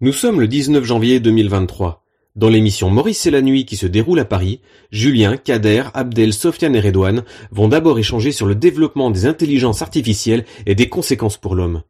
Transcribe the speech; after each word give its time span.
Nous 0.00 0.12
sommes 0.12 0.40
le 0.40 0.46
19 0.46 0.84
janvier 0.84 1.18
2023. 1.18 2.04
Dans 2.36 2.48
l'émission 2.48 2.88
Maurice 2.88 3.26
et 3.26 3.32
la 3.32 3.42
nuit 3.42 3.64
qui 3.64 3.76
se 3.76 3.86
déroule 3.86 4.20
à 4.20 4.24
Paris, 4.24 4.60
Julien, 4.92 5.36
Kader, 5.36 5.86
Abdel, 5.92 6.32
Sofiane 6.32 6.76
et 6.76 6.80
Redouane 6.80 7.24
vont 7.50 7.66
d'abord 7.66 7.98
échanger 7.98 8.30
sur 8.30 8.46
le 8.46 8.54
développement 8.54 9.10
des 9.10 9.26
intelligences 9.26 9.82
artificielles 9.82 10.44
et 10.66 10.76
des 10.76 10.88
conséquences 10.88 11.36
pour 11.36 11.56
l'homme. 11.56 11.82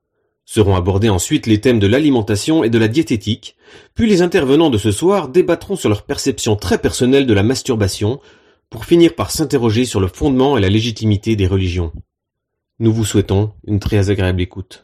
Seront 0.47 0.75
abordés 0.75 1.11
ensuite 1.11 1.47
les 1.47 1.61
thèmes 1.61 1.81
de 1.81 1.87
l'alimentation 1.87 2.65
et 2.65 2.71
de 2.71 2.79
la 2.79 2.89
diététique, 2.89 3.57
puis 3.95 4.09
les 4.09 4.23
intervenants 4.23 4.71
de 4.71 4.79
ce 4.79 4.91
soir 4.91 5.29
débattront 5.29 5.77
sur 5.77 5.91
leur 5.91 6.07
perception 6.07 6.57
très 6.57 6.79
personnelle 6.79 7.27
de 7.27 7.35
la 7.35 7.43
masturbation, 7.43 8.21
pour 8.71 8.87
finir 8.87 9.17
par 9.17 9.31
s'interroger 9.31 9.85
sur 9.85 10.01
le 10.01 10.09
fondement 10.09 10.57
et 10.57 10.63
la 10.63 10.71
légitimité 10.71 11.37
des 11.37 11.47
religions. 11.47 11.93
Nous 12.79 12.93
vous 12.95 13.05
souhaitons 13.05 13.53
une 13.67 13.81
très 13.81 14.09
agréable 14.09 14.41
écoute. 14.41 14.83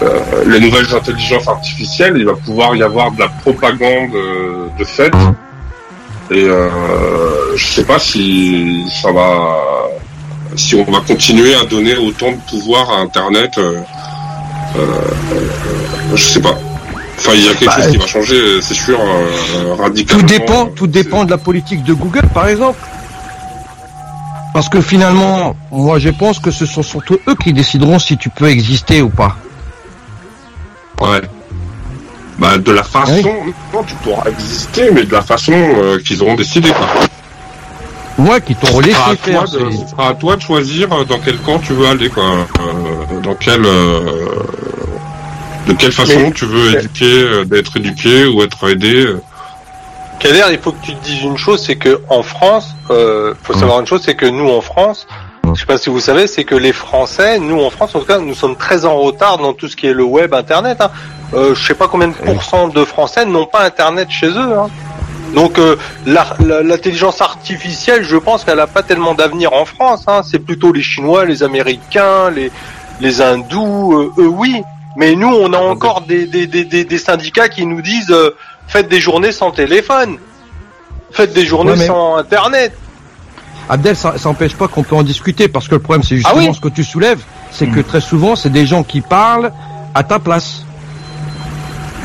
Euh, 0.00 0.20
les 0.46 0.58
nouvelles 0.58 0.92
intelligences 0.94 1.46
artificielles, 1.46 2.14
il 2.16 2.24
va 2.24 2.34
pouvoir 2.34 2.74
y 2.74 2.82
avoir 2.82 3.12
de 3.12 3.20
la 3.20 3.28
propagande 3.28 4.14
euh, 4.14 4.66
de 4.78 4.84
fait. 4.84 5.12
Et 6.30 6.44
euh, 6.44 7.56
je 7.56 7.66
sais 7.66 7.84
pas 7.84 7.98
si 7.98 8.84
ça 9.02 9.12
va, 9.12 9.58
si 10.56 10.74
on 10.74 10.84
va 10.90 11.00
continuer 11.06 11.54
à 11.54 11.64
donner 11.66 11.96
autant 11.96 12.32
de 12.32 12.38
pouvoir 12.48 12.90
à 12.90 12.96
Internet. 13.00 13.52
Euh, 13.58 13.80
euh, 14.76 14.86
je 16.14 16.22
sais 16.22 16.40
pas. 16.40 16.54
Enfin, 17.18 17.32
il 17.34 17.44
y 17.44 17.48
a 17.48 17.54
quelque 17.54 17.66
Bah, 17.66 17.82
chose 17.82 17.92
qui 17.92 17.98
va 17.98 18.06
changer, 18.06 18.62
c'est 18.62 18.74
sûr, 18.74 18.98
euh, 18.98 19.74
radicalement. 19.74 20.20
Tout 20.20 20.26
dépend, 20.26 20.66
tout 20.66 20.86
dépend 20.86 21.24
de 21.24 21.30
la 21.30 21.38
politique 21.38 21.84
de 21.84 21.92
Google, 21.92 22.26
par 22.32 22.48
exemple. 22.48 22.78
Parce 24.54 24.68
que 24.68 24.80
finalement, 24.80 25.54
moi 25.70 25.98
je 25.98 26.10
pense 26.10 26.38
que 26.38 26.50
ce 26.50 26.66
sont 26.66 26.82
surtout 26.82 27.18
eux 27.28 27.34
qui 27.42 27.52
décideront 27.52 27.98
si 27.98 28.16
tu 28.18 28.28
peux 28.28 28.48
exister 28.48 29.00
ou 29.00 29.08
pas. 29.08 29.36
Ouais. 31.02 31.20
Bah, 32.38 32.58
de 32.58 32.72
la 32.72 32.82
façon, 32.82 33.34
non, 33.72 33.82
tu 33.84 33.94
pourras 33.96 34.28
exister, 34.30 34.90
mais 34.92 35.04
de 35.04 35.12
la 35.12 35.22
façon 35.22 35.52
euh, 35.54 35.98
qu'ils 35.98 36.22
auront 36.22 36.34
décidé. 36.34 36.70
Quoi. 36.70 36.86
Moi 38.18 38.40
qui 38.40 38.54
t'ont 38.54 38.66
Ce 38.80 38.82
laissé 38.86 38.98
à 39.10 39.16
faire. 39.16 39.44
toi 39.44 39.58
de- 39.60 39.70
c'est- 39.70 39.76
ce 39.84 39.90
sera 39.90 40.08
à 40.08 40.14
toi 40.14 40.36
de 40.36 40.42
choisir 40.42 40.92
euh, 40.92 41.04
dans 41.04 41.18
quel 41.18 41.36
camp 41.38 41.58
tu 41.58 41.72
veux 41.72 41.86
aller, 41.86 42.08
quoi. 42.08 42.24
Euh, 42.24 43.20
dans 43.22 43.34
quel, 43.34 43.64
euh, 43.64 44.00
de 45.66 45.72
quelle 45.74 45.92
façon 45.92 46.18
Mais- 46.20 46.32
tu 46.32 46.46
veux 46.46 46.72
mais- 46.72 46.78
éduquer, 46.78 47.44
d'être 47.46 47.76
éduqué 47.76 48.26
ou 48.26 48.42
être 48.42 48.68
aidé. 48.70 49.14
Kader, 50.18 50.44
il 50.52 50.58
faut 50.58 50.72
que 50.72 50.84
tu 50.84 50.94
te 50.94 51.04
dises 51.04 51.22
une 51.22 51.36
chose, 51.36 51.62
c'est 51.64 51.76
que 51.76 52.00
en 52.08 52.22
France, 52.22 52.68
euh, 52.90 53.34
faut 53.42 53.54
savoir 53.54 53.80
une 53.80 53.86
chose, 53.86 54.02
c'est 54.04 54.14
que 54.14 54.26
nous 54.26 54.48
en 54.48 54.60
France, 54.60 55.06
je 55.54 55.60
sais 55.60 55.66
pas 55.66 55.78
si 55.78 55.90
vous 55.90 56.00
savez, 56.00 56.26
c'est 56.26 56.44
que 56.44 56.54
les 56.54 56.72
Français, 56.72 57.38
nous 57.38 57.60
en 57.60 57.70
France 57.70 57.94
en 57.94 58.00
tout 58.00 58.06
cas, 58.06 58.18
nous 58.18 58.34
sommes 58.34 58.56
très 58.56 58.84
en 58.84 58.96
retard 58.98 59.38
dans 59.38 59.52
tout 59.52 59.68
ce 59.68 59.76
qui 59.76 59.86
est 59.86 59.92
le 59.92 60.04
web, 60.04 60.32
Internet. 60.34 60.78
Hein. 60.80 60.90
Euh, 61.34 61.54
je 61.54 61.66
sais 61.66 61.74
pas 61.74 61.88
combien 61.88 62.08
de 62.08 62.14
pourcents 62.14 62.68
de 62.68 62.84
Français 62.84 63.24
n'ont 63.24 63.46
pas 63.46 63.62
Internet 63.64 64.08
chez 64.10 64.28
eux. 64.28 64.58
Hein. 64.58 64.68
Donc 65.34 65.58
euh, 65.58 65.76
la- 66.06 66.36
la- 66.44 66.62
l'intelligence 66.62 67.20
artificielle, 67.22 68.04
je 68.04 68.16
pense 68.16 68.44
qu'elle 68.44 68.60
a 68.60 68.66
pas 68.66 68.82
tellement 68.82 69.14
d'avenir 69.14 69.52
en 69.54 69.64
France. 69.64 70.04
Hein. 70.06 70.22
C'est 70.28 70.38
plutôt 70.38 70.72
les 70.72 70.82
Chinois, 70.82 71.24
les 71.24 71.42
Américains, 71.42 72.30
les 72.30 72.50
les 73.00 73.20
Hindous, 73.22 73.92
euh, 73.94 74.12
eux 74.22 74.28
oui. 74.28 74.62
Mais 74.96 75.14
nous, 75.14 75.28
on 75.34 75.52
a 75.54 75.58
encore 75.58 76.02
des, 76.02 76.26
des, 76.26 76.46
des, 76.46 76.64
des, 76.66 76.84
des 76.84 76.98
syndicats 76.98 77.48
qui 77.48 77.64
nous 77.64 77.80
disent 77.80 78.10
euh, 78.10 78.36
faites 78.68 78.88
des 78.88 79.00
journées 79.00 79.32
sans 79.32 79.50
téléphone, 79.50 80.18
faites 81.10 81.32
des 81.32 81.46
journées 81.46 81.72
Ouais, 81.72 81.78
mais- 81.78 81.86
sans 81.86 82.16
Internet. 82.16 82.76
Abdel, 83.72 83.96
ça, 83.96 84.18
ça 84.18 84.28
empêche 84.28 84.54
pas 84.54 84.68
qu'on 84.68 84.82
peut 84.82 84.94
en 84.94 85.02
discuter 85.02 85.48
parce 85.48 85.66
que 85.66 85.76
le 85.76 85.80
problème 85.80 86.02
c'est 86.02 86.16
justement 86.16 86.34
Ah 86.36 86.46
oui 86.46 86.54
ce 86.54 86.60
que 86.60 86.68
tu 86.68 86.84
soulèves, 86.84 87.22
c'est 87.50 87.66
que 87.68 87.80
très 87.80 88.02
souvent 88.02 88.36
c'est 88.36 88.50
des 88.50 88.66
gens 88.66 88.82
qui 88.82 89.00
parlent 89.00 89.50
à 89.94 90.04
ta 90.04 90.18
place. 90.18 90.66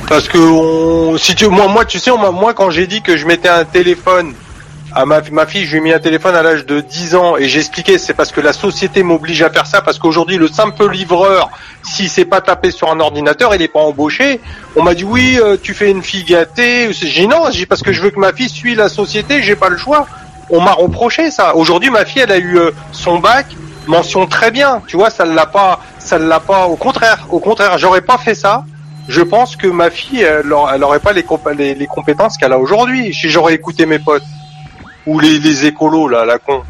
Parce 0.07 0.29
que 0.29 0.37
on, 0.37 1.17
si 1.17 1.35
tu, 1.35 1.47
moi, 1.47 1.67
moi, 1.67 1.83
tu 1.83 1.99
sais, 1.99 2.11
moi, 2.11 2.31
moi, 2.31 2.53
quand 2.53 2.69
j'ai 2.69 2.87
dit 2.87 3.01
que 3.01 3.17
je 3.17 3.25
mettais 3.25 3.49
un 3.49 3.65
téléphone 3.65 4.33
à 4.93 5.05
ma, 5.05 5.19
ma 5.33 5.45
fille, 5.45 5.65
je 5.65 5.71
lui 5.71 5.79
ai 5.79 5.81
mis 5.81 5.91
un 5.91 5.99
téléphone 5.99 6.35
à 6.35 6.41
l'âge 6.41 6.65
de 6.65 6.79
10 6.79 7.15
ans 7.15 7.35
et 7.35 7.49
j'expliquais, 7.49 7.97
c'est 7.97 8.13
parce 8.13 8.31
que 8.31 8.39
la 8.39 8.53
société 8.53 9.03
m'oblige 9.03 9.41
à 9.41 9.49
faire 9.49 9.65
ça, 9.65 9.81
parce 9.81 9.99
qu'aujourd'hui, 9.99 10.37
le 10.37 10.47
simple 10.47 10.89
livreur, 10.89 11.49
s'il 11.83 12.09
s'est 12.09 12.23
pas 12.23 12.39
tapé 12.39 12.71
sur 12.71 12.89
un 12.89 13.01
ordinateur, 13.01 13.53
il 13.53 13.61
est 13.61 13.67
pas 13.67 13.81
embauché. 13.81 14.39
On 14.77 14.83
m'a 14.83 14.93
dit 14.93 15.03
oui, 15.03 15.37
euh, 15.41 15.57
tu 15.61 15.73
fais 15.73 15.91
une 15.91 16.01
fille 16.01 16.23
gâtée. 16.23 16.93
J'ai 16.93 17.23
dit 17.23 17.27
non, 17.27 17.51
j'ai 17.51 17.59
dit 17.59 17.65
parce 17.65 17.81
que 17.81 17.91
je 17.91 18.01
veux 18.01 18.09
que 18.11 18.19
ma 18.19 18.31
fille 18.31 18.47
suive 18.47 18.77
la 18.77 18.87
société, 18.87 19.43
j'ai 19.43 19.57
pas 19.57 19.67
le 19.67 19.77
choix. 19.77 20.07
On 20.49 20.61
m'a 20.61 20.71
reproché 20.73 21.29
ça. 21.31 21.55
Aujourd'hui, 21.55 21.89
ma 21.89 22.05
fille, 22.05 22.21
elle 22.21 22.31
a 22.31 22.37
eu 22.37 22.57
euh, 22.57 22.71
son 22.91 23.19
bac, 23.19 23.45
mention 23.85 24.25
très 24.27 24.49
bien. 24.51 24.81
Tu 24.87 24.95
vois, 24.97 25.09
ça 25.09 25.25
ne 25.25 25.33
l'a 25.33 25.45
pas, 25.45 25.79
ça 25.99 26.17
ne 26.19 26.25
l'a 26.27 26.39
pas. 26.39 26.67
Au 26.67 26.75
contraire, 26.77 27.27
au 27.31 27.39
contraire, 27.39 27.77
j'aurais 27.77 28.01
pas 28.01 28.17
fait 28.17 28.35
ça 28.35 28.63
je 29.09 29.21
pense 29.21 29.55
que 29.55 29.67
ma 29.67 29.89
fille, 29.89 30.21
elle, 30.21 30.53
elle 30.73 30.83
aurait 30.83 30.99
pas 30.99 31.13
les, 31.13 31.23
comp- 31.23 31.47
les, 31.57 31.73
les 31.75 31.87
compétences 31.87 32.35
qu'elle 32.35 32.51
a 32.51 32.59
aujourd'hui. 32.59 33.13
Si 33.13 33.29
j'aurais 33.29 33.53
écouté 33.53 33.85
mes 33.85 33.99
potes 33.99 34.25
ou 35.05 35.17
les, 35.21 35.39
les 35.39 35.65
écolos 35.65 36.09
là, 36.09 36.25
la 36.25 36.39
con. 36.39 36.61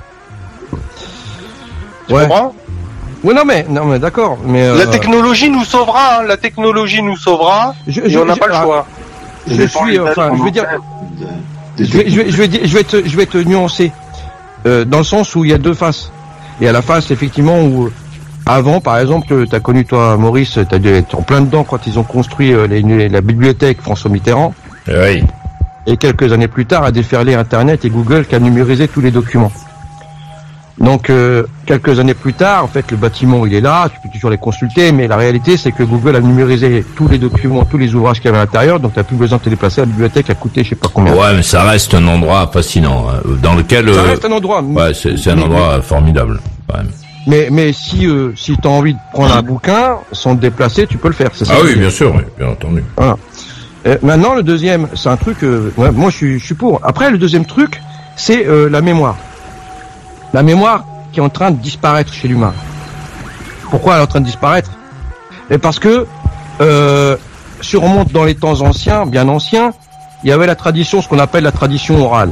Tu 2.08 2.14
Ouais. 2.14 2.22
comprends? 2.28 2.54
Ouais 3.24 3.34
non 3.34 3.44
mais 3.44 3.66
non 3.68 3.86
mais 3.86 3.98
d'accord, 3.98 4.38
mais 4.46 4.62
La 4.68 4.84
euh, 4.84 4.86
technologie 4.86 5.50
nous 5.50 5.66
sauvera. 5.66 6.20
hein, 6.20 6.24
La 6.28 6.38
technologie 6.38 7.02
nous 7.02 7.18
sauvera. 7.18 7.74
je, 7.88 8.02
Et 8.02 8.10
je- 8.12 8.20
on 8.20 8.26
n'a 8.26 8.36
je- 8.36 8.40
pas 8.40 8.48
le 8.48 8.54
ah, 8.54 8.62
choix. 8.62 8.86
Je 9.48 9.64
suis 9.64 10.00
enfin 10.00 10.32
je 10.38 10.44
veux 10.44 10.52
dire 10.52 10.66
je 11.80 11.98
vais, 11.98 12.10
je 12.10 12.18
vais, 12.22 12.30
je 12.32 12.38
vais, 12.38 12.48
dire- 12.48 12.62
je 12.66 12.74
vais 12.78 12.84
te, 12.84 13.08
je 13.08 13.18
vais 13.18 13.26
te 13.26 13.38
nuancer 13.38 13.92
euh, 14.66 14.86
dans 14.86 15.00
le 15.00 15.04
sens 15.04 15.36
où 15.36 15.46
il 15.46 15.52
y 15.52 15.54
a 15.54 15.58
deux 15.58 15.74
faces. 15.74 16.12
Il 16.60 16.66
y 16.66 16.68
a 16.68 16.72
la 16.72 16.82
face 16.82 17.12
effectivement 17.12 17.62
où 17.64 17.90
avant, 18.46 18.80
par 18.82 18.98
exemple, 18.98 19.46
tu 19.48 19.56
as 19.56 19.60
connu 19.60 19.86
toi 19.86 20.18
Maurice, 20.18 20.58
tu 20.68 20.76
as 20.76 20.80
dû 20.80 20.90
être 20.90 21.16
en 21.16 21.22
plein 21.22 21.42
dedans 21.42 21.64
quand 21.64 21.86
ils 21.86 22.00
ont 22.00 22.04
construit 22.04 22.54
euh, 22.54 22.66
les- 22.68 23.10
la 23.10 23.22
bibliothèque 23.22 23.82
François 23.82 24.10
Mitterrand. 24.10 24.54
Oui. 24.88 25.24
Et 25.86 25.98
quelques 25.98 26.32
années 26.34 26.48
plus 26.48 26.66
tard, 26.66 26.84
a 26.84 26.92
déferlé 26.92 27.34
Internet 27.36 27.86
et 27.86 27.90
Google 27.90 28.26
qui 28.26 28.36
a 28.36 28.40
numérisé 28.40 28.88
tous 28.88 29.02
les 29.02 29.12
documents. 29.12 29.52
Donc, 30.80 31.10
euh, 31.10 31.44
quelques 31.66 32.00
années 32.00 32.14
plus 32.14 32.34
tard, 32.34 32.64
en 32.64 32.68
fait, 32.68 32.92
le 32.92 32.98
bâtiment, 32.98 33.46
il 33.48 33.54
est 33.56 33.62
là, 33.62 33.90
tu 33.92 34.00
peux 34.02 34.10
toujours 34.14 34.30
les 34.30 34.38
consulter, 34.38 34.92
mais 34.92 35.08
la 35.08 35.18
réalité, 35.18 35.58
c'est 35.58 35.72
que 35.72 35.84
Google 35.84 36.16
a 36.16 36.20
numérisé 36.20 36.86
tous 36.96 37.08
les 37.08 37.18
documents, 37.18 37.66
tous 37.66 37.80
les 37.80 37.96
ouvrages 37.96 38.18
qu'il 38.18 38.26
y 38.26 38.30
avait 38.30 38.38
à 38.38 38.42
l'intérieur, 38.42 38.80
donc 38.80 38.94
tu 38.94 39.04
plus 39.04 39.16
besoin 39.16 39.40
de 39.40 39.44
te 39.44 39.50
déplacer 39.50 39.82
à 39.82 39.86
la 39.86 39.92
bibliothèque 39.92 40.30
à 40.30 40.36
coûter 40.36 40.64
je 40.64 40.70
sais 40.70 40.76
pas 40.76 40.90
combien. 40.94 41.14
Ouais, 41.14 41.34
mais 41.36 41.42
ça 41.42 41.64
reste 41.64 41.96
un 41.96 42.08
endroit 42.08 42.48
fascinant, 42.54 43.08
hein, 43.10 43.22
dans 43.42 43.56
lequel. 43.56 43.92
Ça 43.92 44.00
euh, 44.02 44.04
reste 44.04 44.26
un 44.26 44.32
endroit. 44.32 44.62
Ouais, 44.62 44.94
c'est 44.94 45.30
un 45.32 45.36
mais- 45.36 45.44
endroit 45.44 45.82
formidable. 45.82 46.40
quand 46.70 46.78
même. 46.78 46.92
Mais, 47.26 47.50
mais 47.52 47.74
si, 47.74 48.06
euh, 48.08 48.32
si 48.38 48.56
tu 48.58 48.68
as 48.68 48.72
envie 48.72 48.94
de 48.94 49.00
prendre 49.14 49.36
un 49.36 49.42
bouquin 49.54 49.98
sans 50.12 50.36
te 50.36 50.42
déplacer, 50.42 50.86
tu 50.88 50.98
peux 50.98 51.10
le 51.10 51.14
faire. 51.14 51.32
c'est 51.34 51.46
ça 51.46 51.56
Ah 51.58 51.62
oui, 51.64 51.76
bien 51.76 51.90
sûr, 51.90 52.14
oui, 52.16 52.22
bien 52.38 52.50
entendu. 52.50 52.84
Voilà. 52.96 53.18
Euh, 53.88 53.98
maintenant, 54.04 54.36
le 54.36 54.44
deuxième, 54.44 54.88
c'est 54.96 55.10
un 55.10 55.18
truc, 55.18 55.44
euh, 55.44 55.72
ouais, 55.78 55.92
moi 55.92 56.10
je 56.12 56.16
suis, 56.18 56.40
je 56.40 56.46
suis 56.46 56.56
pour. 56.56 56.80
Après, 56.84 57.10
le 57.10 57.18
deuxième 57.18 57.46
truc, 57.46 57.82
c'est 58.16 58.46
euh, 58.48 58.70
la 58.70 58.82
mémoire. 58.82 59.18
La 60.34 60.44
mémoire 60.44 60.84
qui 61.12 61.20
est 61.20 61.24
en 61.24 61.30
train 61.30 61.52
de 61.52 61.58
disparaître 61.58 62.14
chez 62.14 62.28
l'humain. 62.28 62.54
Pourquoi 63.70 63.94
elle 63.94 64.00
est 64.00 64.04
en 64.04 64.08
train 64.08 64.20
de 64.20 64.26
disparaître? 64.26 64.72
Parce 65.62 65.80
que, 65.80 66.06
euh, 66.62 67.18
si 67.62 67.78
on 67.78 67.82
remonte 67.82 68.12
dans 68.12 68.24
les 68.24 68.36
temps 68.36 68.62
anciens, 68.62 69.06
bien 69.06 69.28
anciens, 69.28 69.72
il 70.24 70.30
y 70.30 70.34
avait 70.34 70.48
la 70.48 70.56
tradition, 70.56 71.02
ce 71.02 71.08
qu'on 71.08 71.20
appelle 71.20 71.44
la 71.44 71.52
tradition 71.52 72.04
orale. 72.04 72.32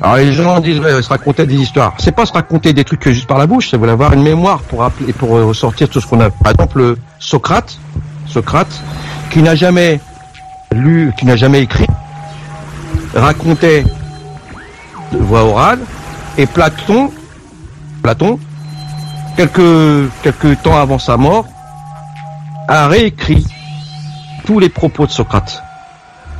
Alors 0.00 0.16
les 0.16 0.32
gens 0.32 0.60
disent, 0.60 0.80
se 0.80 1.08
raconter 1.08 1.44
des 1.44 1.56
histoires. 1.56 1.94
C'est 1.98 2.12
pas 2.12 2.24
se 2.24 2.32
raconter 2.32 2.72
des 2.72 2.84
trucs 2.84 3.08
juste 3.08 3.26
par 3.26 3.38
la 3.38 3.48
bouche, 3.48 3.70
c'est 3.70 3.76
voulait 3.76 3.90
avoir 3.90 4.12
une 4.12 4.22
mémoire 4.22 4.60
pour 4.60 4.84
appeler, 4.84 5.12
pour 5.12 5.36
euh, 5.36 5.44
ressortir 5.44 5.88
tout 5.88 6.00
ce 6.00 6.06
qu'on 6.06 6.20
a. 6.20 6.30
Par 6.30 6.52
exemple, 6.52 6.96
Socrate, 7.18 7.78
Socrate, 8.26 8.80
qui 9.30 9.42
n'a 9.42 9.56
jamais 9.56 10.00
lu, 10.72 11.12
qui 11.18 11.26
n'a 11.26 11.34
jamais 11.34 11.62
écrit, 11.62 11.86
racontait 13.14 13.84
de 15.12 15.18
voix 15.18 15.42
orale, 15.42 15.80
et 16.38 16.46
Platon, 16.46 17.10
Platon, 18.02 18.38
quelques, 19.36 20.62
temps 20.62 20.80
avant 20.80 20.98
sa 20.98 21.16
mort, 21.16 21.46
a 22.68 22.86
réécrit 22.86 23.44
tous 24.46 24.60
les 24.60 24.68
propos 24.68 25.06
de 25.06 25.10
Socrate. 25.10 25.62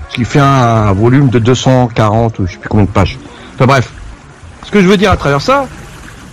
Ce 0.08 0.14
qui 0.14 0.24
fait 0.24 0.38
un, 0.38 0.92
volume 0.92 1.28
de 1.28 1.40
240 1.40 2.38
ou 2.38 2.46
je 2.46 2.52
sais 2.52 2.58
plus 2.58 2.68
combien 2.68 2.86
de 2.86 2.90
pages. 2.90 3.18
Enfin 3.54 3.66
bref. 3.66 3.92
Ce 4.64 4.70
que 4.70 4.80
je 4.80 4.86
veux 4.86 4.96
dire 4.96 5.10
à 5.10 5.16
travers 5.16 5.40
ça, 5.40 5.66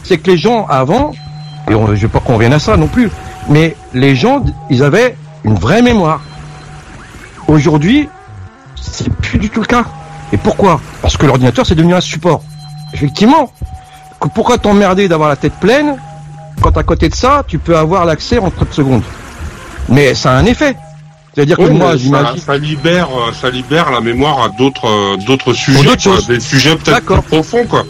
c'est 0.03 0.17
que 0.19 0.29
les 0.29 0.37
gens 0.37 0.65
avant, 0.67 1.11
et 1.67 1.73
je 1.73 2.01
veux 2.01 2.07
pas 2.07 2.19
qu'on 2.19 2.35
revienne 2.35 2.53
à 2.53 2.59
ça 2.59 2.77
non 2.77 2.87
plus, 2.87 3.09
mais 3.49 3.75
les 3.93 4.15
gens, 4.15 4.43
ils 4.69 4.83
avaient 4.83 5.17
une 5.43 5.55
vraie 5.55 5.81
mémoire. 5.81 6.21
Aujourd'hui, 7.47 8.09
c'est 8.75 9.11
plus 9.11 9.39
du 9.39 9.49
tout 9.49 9.61
le 9.61 9.65
cas. 9.65 9.85
Et 10.31 10.37
pourquoi? 10.37 10.81
Parce 11.01 11.17
que 11.17 11.25
l'ordinateur 11.25 11.65
c'est 11.65 11.75
devenu 11.75 11.95
un 11.95 12.01
support. 12.01 12.41
Effectivement. 12.95 13.51
Que- 14.19 14.29
Pourquoi 14.29 14.57
t'emmerder 14.57 15.07
d'avoir 15.07 15.29
la 15.29 15.35
tête 15.35 15.53
pleine 15.59 15.97
quand 16.61 16.75
à 16.77 16.83
côté 16.83 17.09
de 17.09 17.15
ça, 17.15 17.43
tu 17.47 17.57
peux 17.59 17.77
avoir 17.77 18.05
l'accès 18.05 18.37
en 18.39 18.49
30 18.49 18.73
secondes? 18.73 19.03
Mais 19.89 20.15
ça 20.15 20.31
a 20.31 20.35
un 20.37 20.45
effet. 20.45 20.75
C'est-à-dire 21.33 21.57
que 21.57 21.63
moi, 21.63 21.97
j'imagine. 21.97 22.37
ça, 22.39 22.45
ça 22.53 22.57
libère, 22.57 23.09
euh, 23.09 23.33
ça 23.33 23.49
libère 23.49 23.91
la 23.91 23.99
mémoire 23.99 24.41
à 24.41 24.49
d'autres, 24.49 24.87
euh, 24.87 25.17
d'autres 25.27 25.51
sujets, 25.53 25.97
quoi, 26.01 26.17
des 26.27 26.39
sujets 26.39 26.75
peut-être 26.77 27.01
plus 27.05 27.21
profonds, 27.23 27.65
quoi. 27.65 27.83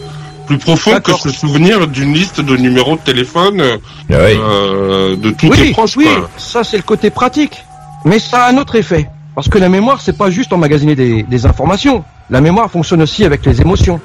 Plus 0.48 0.58
profonds 0.58 0.98
que 1.00 1.12
se 1.12 1.30
souvenir 1.30 1.86
d'une 1.86 2.12
liste 2.12 2.40
de 2.40 2.56
numéros 2.56 2.96
de 2.96 3.00
téléphone 3.00 3.60
euh, 3.60 3.76
Ah 4.10 4.14
oui. 4.26 5.16
de 5.16 5.30
tous 5.30 5.48
tes 5.50 5.60
Oui, 5.62 5.70
proches, 5.72 5.96
oui, 5.96 6.04
quoi. 6.06 6.28
ça 6.36 6.64
c'est 6.64 6.76
le 6.76 6.82
côté 6.82 7.10
pratique. 7.10 7.64
Mais 8.04 8.18
ça 8.18 8.44
a 8.46 8.50
un 8.52 8.58
autre 8.58 8.74
effet. 8.76 9.08
Parce 9.36 9.48
que 9.48 9.58
la 9.58 9.68
mémoire, 9.68 10.00
c'est 10.00 10.16
pas 10.16 10.30
juste 10.30 10.52
emmagasiner 10.52 10.94
des, 10.96 11.22
des 11.22 11.46
informations. 11.46 12.04
La 12.30 12.40
mémoire 12.40 12.68
fonctionne 12.70 13.02
aussi 13.02 13.24
avec 13.24 13.44
les 13.46 13.60
émotions. 13.60 14.00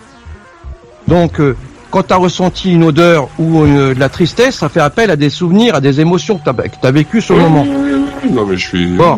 Donc, 1.08 1.40
euh, 1.40 1.56
quand 1.90 2.04
tu 2.04 2.14
as 2.14 2.18
ressenti 2.18 2.72
une 2.72 2.84
odeur 2.84 3.28
ou 3.38 3.64
euh, 3.64 3.94
de 3.94 4.00
la 4.00 4.10
tristesse, 4.10 4.56
ça 4.56 4.70
fait 4.70 4.80
appel 4.80 5.12
à 5.12 5.16
des 5.16 5.30
souvenirs, 5.30 5.76
à 5.76 5.82
des 5.82 6.00
émotions 6.00 6.38
que 6.38 6.44
tu 6.44 6.88
as, 6.88 6.92
vécues 6.92 7.22
sur 7.22 7.36
le 7.36 7.44
moment. 7.44 7.66
Non, 8.30 8.46
mais 8.46 8.58
je 8.58 8.68
suis. 8.68 8.88
Bon. 8.88 9.18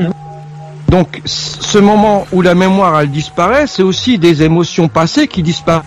Donc, 0.89 1.21
ce 1.25 1.77
moment 1.77 2.27
où 2.31 2.41
la 2.41 2.55
mémoire, 2.55 2.99
elle 2.99 3.11
disparaît, 3.11 3.67
c'est 3.67 3.83
aussi 3.83 4.17
des 4.17 4.43
émotions 4.43 4.87
passées 4.87 5.27
qui 5.27 5.43
disparaissent. 5.43 5.83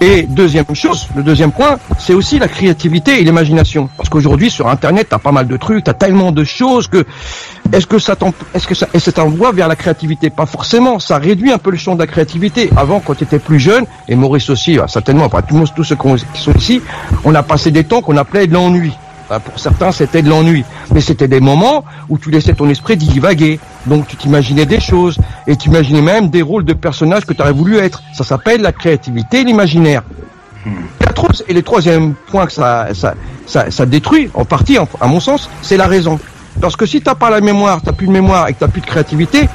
Et 0.00 0.22
deuxième 0.22 0.64
chose, 0.74 1.08
le 1.16 1.22
deuxième 1.22 1.52
point, 1.52 1.78
c'est 1.98 2.14
aussi 2.14 2.38
la 2.38 2.48
créativité 2.48 3.20
et 3.20 3.24
l'imagination. 3.24 3.88
Parce 3.96 4.08
qu'aujourd'hui, 4.08 4.50
sur 4.50 4.68
Internet, 4.68 5.08
t'as 5.10 5.18
pas 5.18 5.32
mal 5.32 5.46
de 5.46 5.56
trucs, 5.56 5.84
t'as 5.84 5.94
tellement 5.94 6.32
de 6.32 6.44
choses 6.44 6.88
que, 6.88 7.04
est-ce 7.72 7.86
que 7.86 7.98
ça 7.98 8.16
est-ce 8.54 8.66
que 8.66 8.74
ça, 8.74 8.88
est-ce 8.94 9.10
vers 9.52 9.68
la 9.68 9.76
créativité? 9.76 10.30
Pas 10.30 10.46
forcément. 10.46 10.98
Ça 10.98 11.18
réduit 11.18 11.52
un 11.52 11.58
peu 11.58 11.70
le 11.70 11.76
champ 11.76 11.94
de 11.94 12.00
la 12.00 12.06
créativité. 12.06 12.70
Avant, 12.76 13.00
quand 13.00 13.14
tu 13.14 13.24
étais 13.24 13.38
plus 13.38 13.58
jeune, 13.58 13.84
et 14.08 14.16
Maurice 14.16 14.50
aussi, 14.50 14.78
ah, 14.78 14.88
certainement, 14.88 15.28
pas 15.28 15.42
monde, 15.50 15.68
tous 15.74 15.84
ceux 15.84 15.96
qui 15.96 16.40
sont 16.40 16.52
ici, 16.54 16.80
on 17.24 17.34
a 17.34 17.42
passé 17.42 17.70
des 17.70 17.84
temps 17.84 18.02
qu'on 18.02 18.16
appelait 18.16 18.46
de 18.46 18.54
l'ennui. 18.54 18.92
Enfin, 19.28 19.40
pour 19.40 19.58
certains, 19.58 19.90
c'était 19.92 20.22
de 20.22 20.28
l'ennui. 20.28 20.64
Mais 20.92 21.00
c'était 21.00 21.28
des 21.28 21.40
moments 21.40 21.84
où 22.08 22.18
tu 22.18 22.30
laissais 22.30 22.52
ton 22.54 22.68
esprit 22.68 22.96
divaguer. 22.96 23.58
Donc, 23.86 24.06
tu 24.06 24.16
t'imaginais 24.16 24.66
des 24.66 24.80
choses. 24.80 25.16
Et 25.46 25.56
tu 25.56 25.68
imaginais 25.68 26.02
même 26.02 26.28
des 26.28 26.42
rôles 26.42 26.64
de 26.64 26.74
personnages 26.74 27.24
que 27.24 27.32
tu 27.32 27.40
aurais 27.42 27.52
voulu 27.52 27.78
être. 27.78 28.02
Ça 28.12 28.24
s'appelle 28.24 28.60
la 28.62 28.72
créativité 28.72 29.40
et 29.40 29.44
l'imaginaire. 29.44 30.02
Tro- 31.14 31.28
Et 31.48 31.52
le 31.54 31.62
troisième 31.62 32.14
point 32.14 32.46
que 32.46 32.52
ça, 32.52 32.88
ça, 32.94 33.14
ça, 33.46 33.70
ça 33.70 33.86
détruit, 33.86 34.30
en 34.34 34.44
partie, 34.44 34.78
à 34.78 35.06
mon 35.06 35.20
sens, 35.20 35.48
c'est 35.62 35.76
la 35.76 35.86
raison. 35.86 36.18
Parce 36.60 36.76
que 36.76 36.86
si 36.86 37.00
t'as 37.00 37.14
pas 37.14 37.30
la 37.30 37.40
mémoire, 37.40 37.80
t'as 37.82 37.92
plus 37.92 38.06
de 38.06 38.12
mémoire 38.12 38.48
et 38.48 38.54
que 38.54 38.60
t'as 38.60 38.68
plus 38.68 38.80
de 38.80 38.86
créativité, 38.86 39.48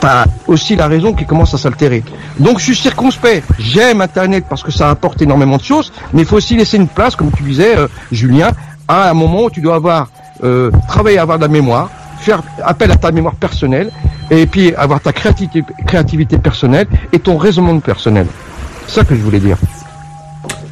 t'as 0.00 0.24
aussi 0.46 0.76
la 0.76 0.86
raison 0.86 1.14
qui 1.14 1.24
commence 1.24 1.54
à 1.54 1.58
s'altérer. 1.58 2.02
Donc 2.38 2.58
je 2.58 2.64
suis 2.64 2.76
circonspect. 2.76 3.44
J'aime 3.58 4.00
Internet 4.02 4.44
parce 4.48 4.62
que 4.62 4.70
ça 4.70 4.90
apporte 4.90 5.20
énormément 5.22 5.56
de 5.56 5.62
choses, 5.62 5.92
mais 6.12 6.22
il 6.22 6.26
faut 6.28 6.36
aussi 6.36 6.54
laisser 6.54 6.76
une 6.76 6.88
place, 6.88 7.16
comme 7.16 7.32
tu 7.32 7.42
disais, 7.42 7.76
euh, 7.76 7.88
Julien, 8.12 8.50
à 8.88 9.10
un 9.10 9.14
moment 9.14 9.44
où 9.44 9.50
tu 9.50 9.60
dois 9.60 9.76
avoir 9.76 10.08
euh, 10.44 10.70
travailler 10.88 11.18
à 11.18 11.22
avoir 11.22 11.38
de 11.38 11.44
la 11.44 11.48
mémoire, 11.48 11.88
faire 12.20 12.42
appel 12.64 12.90
à 12.90 12.96
ta 12.96 13.10
mémoire 13.10 13.34
personnelle, 13.34 13.90
et 14.30 14.46
puis 14.46 14.74
avoir 14.74 15.00
ta 15.00 15.12
créativité, 15.12 15.64
créativité 15.86 16.38
personnelle 16.38 16.86
et 17.12 17.18
ton 17.18 17.36
raisonnement 17.36 17.78
personnel. 17.80 18.26
C'est 18.86 19.00
ça 19.00 19.04
que 19.04 19.14
je 19.14 19.20
voulais 19.20 19.40
dire. 19.40 19.56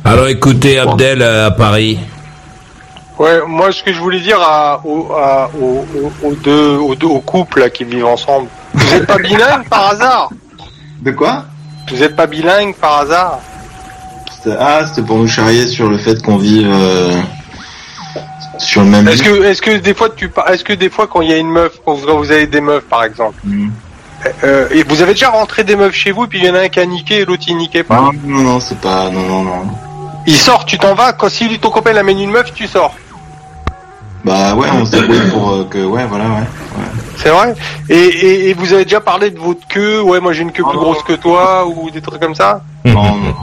Alors 0.04 0.28
écoutez, 0.28 0.78
Abdel 0.78 1.22
euh, 1.22 1.48
à 1.48 1.50
Paris. 1.50 1.98
Ouais, 3.18 3.40
moi 3.46 3.70
ce 3.70 3.82
que 3.82 3.92
je 3.92 4.00
voulais 4.00 4.20
dire 4.20 4.38
à, 4.40 4.80
aux, 4.84 5.12
à- 5.12 5.50
aux, 5.60 6.34
deux, 6.42 6.76
aux 6.78 6.94
deux 6.94 7.06
aux 7.06 7.20
couples 7.20 7.60
là, 7.60 7.68
qui 7.70 7.84
vivent 7.84 8.06
ensemble, 8.06 8.48
vous 8.72 8.94
êtes 8.94 9.06
pas 9.06 9.18
bilingue 9.18 9.68
par 9.68 9.90
hasard? 9.90 10.30
De 11.02 11.10
quoi? 11.10 11.44
Vous 11.90 12.02
êtes 12.02 12.16
pas 12.16 12.26
bilingue 12.26 12.74
par 12.76 13.00
hasard? 13.00 13.40
Ah, 14.58 14.86
c'était 14.86 15.02
pour 15.06 15.18
nous 15.18 15.28
charrier 15.28 15.66
sur 15.66 15.88
le 15.88 15.98
fait 15.98 16.22
qu'on 16.22 16.38
vive 16.38 16.70
euh, 16.72 17.12
sur 18.60 18.82
le 18.82 18.88
même 18.88 19.08
Est-ce 19.08 19.22
que 19.22 19.42
est-ce 19.44 19.62
que 19.62 19.76
des 19.78 19.94
fois 19.94 20.08
tu 20.14 20.28
par- 20.28 20.48
est-ce 20.50 20.64
que 20.64 20.72
des 20.72 20.90
fois 20.90 21.06
quand 21.06 21.20
il 21.22 21.30
y 21.30 21.32
a 21.32 21.36
une 21.38 21.50
meuf 21.50 21.72
quand 21.84 21.94
vous, 21.94 22.06
quand 22.06 22.16
vous 22.16 22.30
avez 22.30 22.46
des 22.46 22.60
meufs 22.60 22.84
par 22.84 23.04
exemple 23.04 23.34
Mhm. 23.44 23.70
euh, 24.44 24.68
et 24.70 24.82
vous 24.82 25.02
avez 25.02 25.12
déjà 25.12 25.30
rentré 25.30 25.64
des 25.64 25.76
meufs 25.76 25.94
chez 25.94 26.12
vous 26.12 26.24
et 26.24 26.26
puis 26.28 26.38
il 26.40 26.44
y 26.44 26.50
en 26.50 26.54
a 26.54 26.60
un 26.60 26.68
qui 26.68 26.78
a 26.80 26.86
niqué 26.86 27.20
et 27.20 27.24
l'autre 27.24 27.44
il 27.48 27.56
niquait 27.56 27.82
pas? 27.84 27.96
Non, 28.00 28.10
non, 28.24 28.42
non, 28.42 28.60
c'est 28.60 28.78
pas... 28.78 29.10
Non, 29.10 29.22
non, 29.22 29.42
non. 29.44 29.62
Il 30.26 30.36
sort, 30.36 30.64
tu 30.66 30.78
t'en 30.78 30.94
vas 30.94 31.12
quand 31.14 31.30
si 31.30 31.48
lui, 31.48 31.58
ton 31.58 31.70
copain 31.70 31.92
il 31.92 31.98
amène 31.98 32.20
une 32.20 32.30
meuf, 32.30 32.52
tu 32.52 32.66
sors. 32.66 32.94
Bah 34.22 34.54
ouais, 34.54 34.68
on 34.70 34.84
se 34.84 34.90
débrouille 34.90 35.30
pour 35.30 35.50
euh, 35.50 35.64
que... 35.70 35.78
Ouais, 35.82 36.04
voilà, 36.04 36.24
ouais. 36.26 36.30
ouais. 36.40 37.00
C'est 37.16 37.30
vrai? 37.30 37.54
Et, 37.88 37.94
et, 37.96 38.48
et 38.50 38.54
vous 38.54 38.74
avez 38.74 38.84
déjà 38.84 39.00
parlé 39.00 39.30
de 39.30 39.38
votre 39.38 39.66
queue, 39.66 40.02
ouais 40.02 40.20
moi 40.20 40.34
j'ai 40.34 40.42
une 40.42 40.52
queue 40.52 40.62
plus 40.62 40.76
Oh. 40.76 40.80
grosse 40.80 41.02
que 41.02 41.14
toi 41.14 41.66
ou 41.66 41.90
des 41.90 42.02
trucs 42.02 42.20
comme 42.20 42.34
ça? 42.34 42.60
Non, 42.84 43.16
non, 43.16 43.34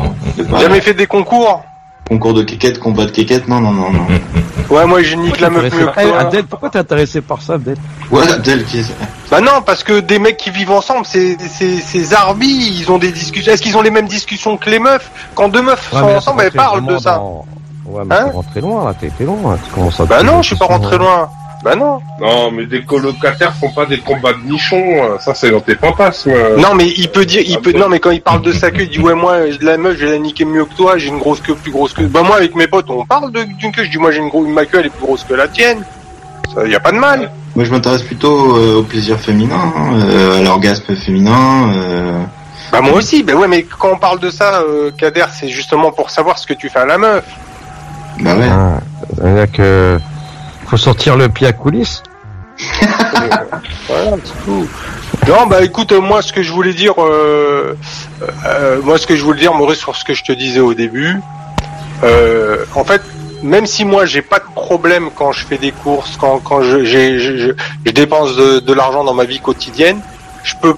non. 0.47 0.59
Jamais 0.59 0.81
fait 0.81 0.93
des 0.93 1.07
concours? 1.07 1.63
Concours 2.07 2.33
de 2.35 2.43
quéquette, 2.43 2.79
combat 2.79 3.05
de 3.05 3.11
quéquette, 3.11 3.47
non, 3.47 3.59
non, 3.59 3.71
non, 3.71 3.89
non. 3.91 4.05
Ouais 4.69 4.85
moi 4.85 5.01
je 5.01 5.15
nique 5.15 5.39
la 5.39 5.49
meuf 5.49 5.63
mieux 5.73 5.85
que 5.87 6.09
toi. 6.29 6.43
Pourquoi 6.49 6.69
t'es 6.69 6.79
intéressé 6.79 7.21
par 7.21 7.41
ça, 7.41 7.53
Abdel 7.53 7.77
Ouais, 8.11 8.29
Abdel, 8.31 8.65
qui 8.65 8.79
est... 8.79 8.85
Bah 9.31 9.39
non 9.41 9.61
parce 9.65 9.83
que 9.83 9.99
des 9.99 10.19
mecs 10.19 10.37
qui 10.37 10.49
vivent 10.49 10.71
ensemble 10.71 11.05
c'est 11.05 11.37
c'est 11.39 11.77
c'est 11.77 12.01
zarbi, 12.01 12.47
ils 12.79 12.91
ont 12.91 12.97
des 12.97 13.11
discussions. 13.11 13.51
Est-ce 13.53 13.61
qu'ils 13.61 13.77
ont 13.77 13.81
les 13.81 13.91
mêmes 13.91 14.07
discussions 14.07 14.57
que 14.57 14.69
les 14.69 14.79
meufs 14.79 15.09
Quand 15.35 15.49
deux 15.49 15.61
meufs 15.61 15.91
Ouais, 15.93 15.99
sont 15.99 16.07
là, 16.07 16.17
ensemble 16.17 16.41
elles 16.43 16.51
parlent 16.51 16.85
de 16.85 16.97
ça. 16.97 17.15
dans- 17.15 17.45
Ouais, 17.85 18.03
mais 18.05 18.15
Hein 18.15 18.25
t'es 18.25 18.31
rentré 18.31 18.61
loin, 18.61 18.85
là, 18.85 18.93
t'es 18.99 19.09
t'es 19.17 19.23
loin. 19.23 19.57
Tu 19.63 19.71
commences 19.71 19.99
à 20.01 20.05
Bah 20.05 20.21
non 20.21 20.41
je 20.41 20.47
suis 20.47 20.55
pas 20.57 20.65
rentré 20.65 20.97
loin. 20.97 21.29
Bah 21.63 21.75
non. 21.75 21.99
Non, 22.21 22.51
mais 22.51 22.65
des 22.65 22.83
colocataires 22.83 23.53
font 23.55 23.71
pas 23.71 23.85
des 23.85 23.97
combats 23.97 24.33
de 24.33 24.47
nichons. 24.49 25.03
euh, 25.03 25.17
Ça, 25.19 25.33
c'est 25.33 25.49
dans 25.49 25.59
tes 25.59 25.75
fantasmes. 25.75 26.29
euh. 26.31 26.55
Non 26.57 26.75
mais 26.75 26.85
il 26.97 27.09
peut 27.09 27.25
dire, 27.25 27.41
il 27.45 27.59
peut, 27.59 27.71
non 27.73 27.89
mais 27.89 27.99
quand 27.99 28.11
il 28.11 28.21
parle 28.21 28.41
de 28.43 28.51
sa 28.51 28.69
queue, 28.71 28.83
il 28.83 28.89
dit 28.89 28.99
ouais 28.99 29.15
moi 29.15 29.37
la 29.61 29.77
meuf, 29.77 29.97
je 29.97 30.05
vais 30.05 30.11
la 30.13 30.19
niquer 30.19 30.45
mieux 30.45 30.65
que 30.65 30.75
toi, 30.75 30.97
j'ai 30.97 31.07
une 31.09 31.17
grosse 31.17 31.41
queue 31.41 31.55
plus 31.55 31.71
grosse 31.71 31.93
que. 31.93 32.03
Bah 32.03 32.21
moi 32.23 32.37
avec 32.37 32.55
mes 32.55 32.67
potes 32.67 32.89
on 32.89 33.05
parle 33.05 33.31
de- 33.31 33.43
d'une 33.43 33.71
queue, 33.71 33.83
je 33.83 33.89
dis 33.89 33.97
moi 33.97 34.11
j'ai 34.11 34.19
une 34.19 34.29
grosse, 34.29 34.47
ma 34.47 34.65
queue 34.65 34.79
elle 34.79 34.85
est 34.85 34.89
plus 34.89 35.05
grosse 35.05 35.23
que 35.23 35.33
la 35.33 35.47
tienne. 35.47 35.83
Ça 36.53 36.65
y 36.67 36.75
a 36.75 36.79
pas 36.79 36.91
de 36.91 36.97
mal. 36.97 37.31
Moi, 37.55 37.65
je 37.65 37.71
m'intéresse 37.71 38.03
plutôt 38.03 38.55
euh, 38.55 38.75
au 38.79 38.83
plaisir 38.83 39.19
féminin, 39.19 39.55
hein, 39.75 39.99
euh, 40.05 40.37
à 40.39 40.41
l'orgasme 40.43 40.95
féminin. 40.95 41.73
Euh... 41.75 42.21
Bah 42.71 42.81
moi 42.81 42.93
aussi, 42.93 43.23
bah 43.23 43.33
ouais 43.33 43.47
mais 43.47 43.63
quand 43.63 43.89
on 43.93 43.97
parle 43.97 44.19
de 44.19 44.29
ça, 44.29 44.61
euh, 44.61 44.91
Kader, 44.95 45.25
c'est 45.33 45.49
justement 45.49 45.91
pour 45.91 46.11
savoir 46.11 46.37
ce 46.37 46.45
que 46.45 46.53
tu 46.53 46.69
fais 46.69 46.79
à 46.79 46.85
la 46.85 46.97
meuf. 46.99 47.23
Bah 48.19 48.35
ouais. 48.35 48.47
Ah, 48.49 48.79
c'est-à-dire 49.15 49.51
que 49.51 49.99
faut 50.67 50.77
sortir 50.77 51.15
le 51.17 51.29
pied 51.29 51.47
à 51.47 51.53
coulisses. 51.53 52.03
Voilà. 53.87 54.17
Non 55.27 55.47
bah 55.47 55.63
écoute, 55.63 55.91
euh, 55.93 56.01
moi 56.01 56.21
ce 56.21 56.33
que 56.33 56.43
je 56.43 56.51
voulais 56.51 56.73
dire, 56.73 56.93
euh, 57.01 57.77
euh, 58.45 58.81
moi 58.83 58.97
ce 58.97 59.07
que 59.07 59.15
je 59.15 59.23
voulais 59.23 59.39
dire, 59.39 59.53
Maurice, 59.53 59.79
sur 59.79 59.95
ce 59.95 60.03
que 60.03 60.13
je 60.13 60.23
te 60.23 60.31
disais 60.33 60.59
au 60.59 60.73
début, 60.73 61.19
euh, 62.03 62.65
en 62.75 62.83
fait. 62.83 63.01
Même 63.43 63.67
si 63.67 63.85
moi 63.85 64.07
j'ai 64.07 64.23
pas 64.23 64.39
de 64.39 64.45
problème 64.55 65.11
quand 65.15 65.31
je 65.31 65.45
fais 65.45 65.59
des 65.59 65.71
courses, 65.71 66.17
quand 66.17 66.39
quand 66.39 66.63
je 66.63 66.83
j'ai 66.83 67.19
je, 67.19 67.37
je, 67.37 67.49
je 67.85 67.91
dépense 67.91 68.35
de, 68.35 68.59
de 68.59 68.73
l'argent 68.73 69.03
dans 69.03 69.13
ma 69.13 69.25
vie 69.25 69.39
quotidienne, 69.39 70.01
je 70.43 70.55
peux 70.59 70.73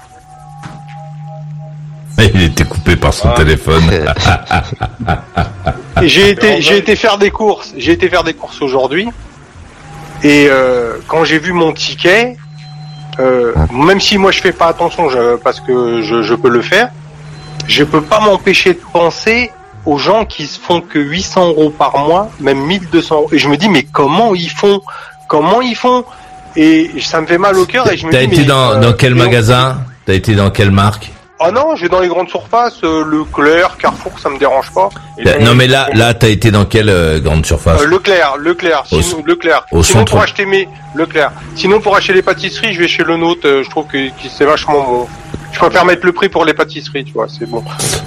Il 2.34 2.42
était 2.42 2.64
coupé 2.64 2.96
par 2.96 3.14
son 3.14 3.30
Ah. 3.30 3.34
téléphone. 3.34 3.82
J'ai 6.02 6.30
été, 6.30 6.60
j'ai 6.62 6.78
été 6.78 6.96
faire 6.96 7.18
des 7.18 7.30
courses. 7.30 7.72
J'ai 7.76 7.92
été 7.92 8.08
faire 8.08 8.24
des 8.24 8.34
courses 8.34 8.62
aujourd'hui. 8.62 9.08
Et 10.22 10.46
euh, 10.50 10.94
quand 11.08 11.24
j'ai 11.24 11.38
vu 11.38 11.52
mon 11.52 11.72
ticket, 11.72 12.36
euh, 13.18 13.52
même 13.72 14.00
si 14.00 14.18
moi 14.18 14.30
je 14.30 14.40
fais 14.40 14.52
pas 14.52 14.66
attention, 14.66 15.08
je- 15.08 15.36
parce 15.36 15.60
que 15.60 16.02
je, 16.02 16.22
je 16.22 16.34
peux 16.34 16.48
le 16.50 16.62
faire, 16.62 16.90
je 17.66 17.84
peux 17.84 18.02
pas 18.02 18.20
m'empêcher 18.20 18.74
de 18.74 18.80
penser 18.92 19.50
aux 19.86 19.98
gens 19.98 20.24
qui 20.26 20.46
se 20.46 20.58
font 20.60 20.80
que 20.82 20.98
800 20.98 21.48
euros 21.48 21.70
par 21.70 21.96
mois, 21.98 22.28
même 22.38 22.60
1200 22.64 23.14
euros. 23.14 23.28
Et 23.32 23.38
je 23.38 23.48
me 23.48 23.56
dis 23.56 23.68
mais 23.68 23.82
comment 23.84 24.34
ils 24.34 24.50
font? 24.50 24.80
Comment 25.28 25.60
ils 25.62 25.76
font? 25.76 26.04
Et 26.56 26.90
ça 27.00 27.20
me 27.20 27.26
fait 27.26 27.38
mal 27.38 27.56
au 27.56 27.64
cœur. 27.64 27.90
Et 27.90 27.96
je 27.96 28.06
me 28.06 28.12
T'as 28.12 28.22
été 28.22 28.38
mais, 28.38 28.44
dans, 28.44 28.72
euh, 28.72 28.80
dans 28.80 28.92
quel 28.92 29.14
magasin? 29.14 29.78
T'as 30.04 30.14
été 30.14 30.34
dans 30.34 30.50
quelle 30.50 30.70
marque? 30.72 31.10
Ah 31.42 31.50
non, 31.50 31.74
je 31.74 31.82
vais 31.82 31.88
dans 31.88 32.00
les 32.00 32.08
grandes 32.08 32.28
surfaces, 32.28 32.80
euh, 32.84 33.02
Leclerc, 33.02 33.78
Carrefour, 33.78 34.12
ça 34.18 34.28
me 34.28 34.38
dérange 34.38 34.70
pas. 34.72 34.90
Et 35.16 35.24
donc, 35.24 35.40
Non 35.40 35.54
mais 35.54 35.66
là, 35.66 35.88
là, 35.94 36.12
t'as 36.12 36.28
été 36.28 36.50
dans 36.50 36.66
quelle 36.66 36.90
euh, 36.90 37.18
grande 37.18 37.46
surface 37.46 37.80
Euh, 37.80 37.86
Leclerc, 37.86 38.36
Leclerc, 38.36 38.84
Au 38.92 39.00
sinon, 39.00 39.24
Leclerc. 39.26 39.64
au 39.72 39.82
sinon 39.82 40.00
centre. 40.00 40.12
pour 40.12 40.20
acheter 40.22 40.44
mes 40.44 40.68
Leclerc. 40.94 41.32
Sinon 41.56 41.80
pour 41.80 41.96
acheter 41.96 42.12
les 42.12 42.20
pâtisseries, 42.22 42.74
je 42.74 42.80
vais 42.80 42.88
chez 42.88 43.04
le 43.04 43.16
nôtre. 43.16 43.46
euh, 43.46 43.62
je 43.64 43.70
trouve 43.70 43.86
que, 43.86 44.08
que 44.08 44.28
c'est 44.30 44.44
vachement 44.44 44.82
bon. 44.84 45.06
Je 45.52 45.58
préfère 45.58 45.86
mettre 45.86 46.04
le 46.04 46.12
prix 46.12 46.28
pour 46.28 46.44
les 46.44 46.52
pâtisseries, 46.52 47.04
tu 47.04 47.12
vois, 47.14 47.26
c'est 47.28 47.48
bon. 47.48 47.64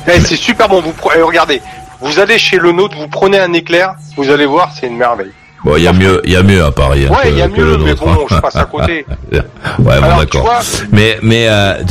Eh, 0.08 0.20
c'est 0.20 0.36
super 0.36 0.70
bon. 0.70 0.82
Vous 0.82 0.92
pre- 0.92 1.14
eh, 1.18 1.22
regardez, 1.24 1.60
vous 2.02 2.20
allez 2.20 2.38
chez 2.38 2.58
le 2.58 2.72
nôtre, 2.72 2.96
vous 2.98 3.08
prenez 3.08 3.40
un 3.40 3.52
éclair, 3.54 3.96
vous 4.16 4.30
allez 4.30 4.46
voir, 4.46 4.72
c'est 4.80 4.86
une 4.88 4.98
merveille. 4.98 5.32
Bon, 5.64 5.78
il 5.78 5.84
y 5.84 5.88
a 5.88 5.94
mieux, 5.94 6.22
il 6.26 6.32
y 6.32 6.36
a 6.36 6.44
mieux 6.44 6.64
à 6.64 6.72
Paris. 6.72 7.06
hein, 7.10 7.14
Ouais, 7.14 7.32
il 7.32 7.38
y 7.38 7.42
a 7.42 7.48
que 7.48 7.62
mieux, 7.62 7.78
le 7.78 7.78
mais 7.78 7.94
bon, 7.94 8.28
je 8.30 8.36
passe 8.36 8.56
à 8.58 8.66
côté. 8.66 9.06
ouais, 9.32 9.42
bon, 9.80 10.18
d'accord. 10.18 10.50
Mais, 10.92 11.18
mais 11.22 11.48
euh, 11.48 11.82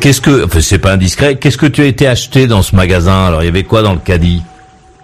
qu'est-ce 0.00 0.20
que, 0.20 0.44
enfin, 0.44 0.60
c'est 0.60 0.78
pas 0.78 0.92
indiscret. 0.92 1.36
Qu'est-ce 1.36 1.56
que 1.56 1.66
tu 1.66 1.80
as 1.82 1.86
été 1.86 2.06
acheté 2.06 2.46
dans 2.46 2.60
ce 2.62 2.76
magasin? 2.76 3.26
Alors, 3.26 3.42
il 3.42 3.46
y 3.46 3.48
avait 3.48 3.64
quoi 3.64 3.80
dans 3.82 3.94
le 3.94 4.00
caddie? 4.00 4.42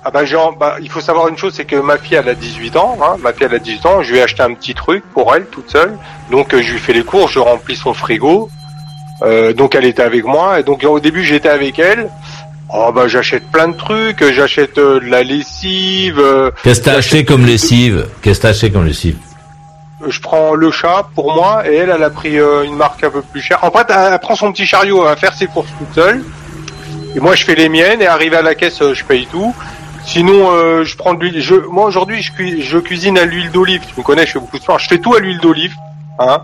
Ah 0.04 0.10
bah, 0.10 0.24
genre, 0.24 0.56
bah, 0.58 0.76
il 0.80 0.90
faut 0.90 1.00
savoir 1.00 1.28
une 1.28 1.36
chose, 1.36 1.52
c'est 1.54 1.64
que 1.64 1.76
ma 1.76 1.98
fille 1.98 2.16
elle 2.16 2.28
a 2.28 2.34
18 2.34 2.76
ans, 2.76 2.96
hein, 3.02 3.16
ma 3.20 3.32
fille 3.32 3.46
elle 3.46 3.54
a 3.56 3.58
18 3.58 3.86
ans, 3.86 4.02
je 4.02 4.12
lui 4.12 4.18
ai 4.18 4.22
acheté 4.22 4.42
un 4.42 4.54
petit 4.54 4.72
truc 4.72 5.04
pour 5.12 5.34
elle 5.34 5.46
toute 5.46 5.68
seule, 5.70 5.98
donc 6.30 6.54
euh, 6.54 6.62
je 6.62 6.72
lui 6.72 6.78
fais 6.78 6.94
les 6.94 7.02
courses, 7.02 7.32
je 7.32 7.40
remplis 7.40 7.76
son 7.76 7.92
frigo, 7.92 8.48
euh, 9.22 9.52
donc 9.52 9.74
elle 9.74 9.84
était 9.84 10.02
avec 10.02 10.24
moi, 10.24 10.60
et 10.60 10.62
donc 10.62 10.82
au 10.84 10.98
début 11.00 11.24
j'étais 11.24 11.50
avec 11.50 11.78
elle, 11.78 12.08
oh 12.70 12.92
bah 12.94 13.08
j'achète 13.08 13.50
plein 13.50 13.68
de 13.68 13.76
trucs, 13.76 14.22
j'achète 14.32 14.78
euh, 14.78 15.00
de 15.00 15.06
la 15.06 15.22
lessive, 15.22 16.18
euh, 16.18 16.50
Qu'est-ce 16.62 16.80
que 16.80 16.84
t'as 16.86 16.96
acheté 16.96 17.24
comme 17.24 17.44
lessive? 17.46 18.06
Qu'est-ce 18.22 18.38
que 18.38 18.42
t'as 18.42 18.48
acheté 18.50 18.70
comme 18.70 18.86
lessive? 18.86 19.16
Je 20.06 20.20
prends 20.20 20.54
le 20.54 20.70
chat 20.70 21.08
pour 21.14 21.34
moi 21.34 21.68
et 21.68 21.74
elle, 21.74 21.90
elle 21.90 22.04
a 22.04 22.10
pris 22.10 22.38
euh, 22.38 22.62
une 22.64 22.76
marque 22.76 23.02
un 23.02 23.10
peu 23.10 23.20
plus 23.22 23.40
chère. 23.40 23.58
En 23.64 23.70
fait, 23.70 23.86
elle, 23.90 24.12
elle 24.12 24.18
prend 24.20 24.36
son 24.36 24.52
petit 24.52 24.64
chariot, 24.66 25.02
va 25.02 25.16
faire 25.16 25.34
ses 25.34 25.46
courses 25.48 25.68
toute 25.78 25.92
seule. 25.94 26.22
Et 27.16 27.20
moi, 27.20 27.34
je 27.34 27.44
fais 27.44 27.56
les 27.56 27.68
miennes 27.68 28.00
et 28.00 28.06
arrivé 28.06 28.36
à 28.36 28.42
la 28.42 28.54
caisse, 28.54 28.80
euh, 28.80 28.94
je 28.94 29.04
paye 29.04 29.26
tout. 29.26 29.52
Sinon, 30.04 30.50
euh, 30.52 30.84
je 30.84 30.96
prends 30.96 31.14
de 31.14 31.20
l'huile. 31.24 31.40
Je, 31.42 31.54
moi, 31.56 31.84
aujourd'hui, 31.86 32.22
je, 32.22 32.32
cui- 32.32 32.62
je 32.62 32.78
cuisine 32.78 33.18
à 33.18 33.24
l'huile 33.24 33.50
d'olive. 33.50 33.80
Tu 33.92 33.98
me 33.98 34.04
connais, 34.04 34.24
je 34.24 34.32
fais 34.32 34.38
beaucoup 34.38 34.58
de 34.58 34.62
sport. 34.62 34.78
Je 34.78 34.88
fais 34.88 34.98
tout 34.98 35.14
à 35.14 35.18
l'huile 35.20 35.40
d'olive. 35.40 35.74
Hein. 36.20 36.42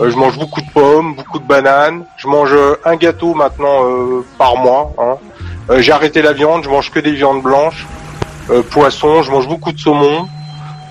Euh, 0.00 0.10
je 0.10 0.16
mange 0.16 0.38
beaucoup 0.38 0.62
de 0.62 0.70
pommes, 0.70 1.14
beaucoup 1.14 1.38
de 1.38 1.46
bananes. 1.46 2.04
Je 2.16 2.26
mange 2.26 2.52
euh, 2.52 2.74
un 2.86 2.96
gâteau 2.96 3.34
maintenant 3.34 3.84
euh, 3.84 4.24
par 4.38 4.56
mois. 4.56 4.92
Hein. 4.98 5.16
Euh, 5.70 5.80
J'ai 5.80 5.92
arrêté 5.92 6.22
la 6.22 6.32
viande. 6.32 6.64
Je 6.64 6.68
mange 6.70 6.90
que 6.90 7.00
des 7.00 7.12
viandes 7.12 7.42
blanches. 7.42 7.86
Euh, 8.50 8.62
poisson. 8.62 9.22
Je 9.22 9.30
mange 9.30 9.48
beaucoup 9.48 9.72
de 9.72 9.78
saumon. 9.78 10.28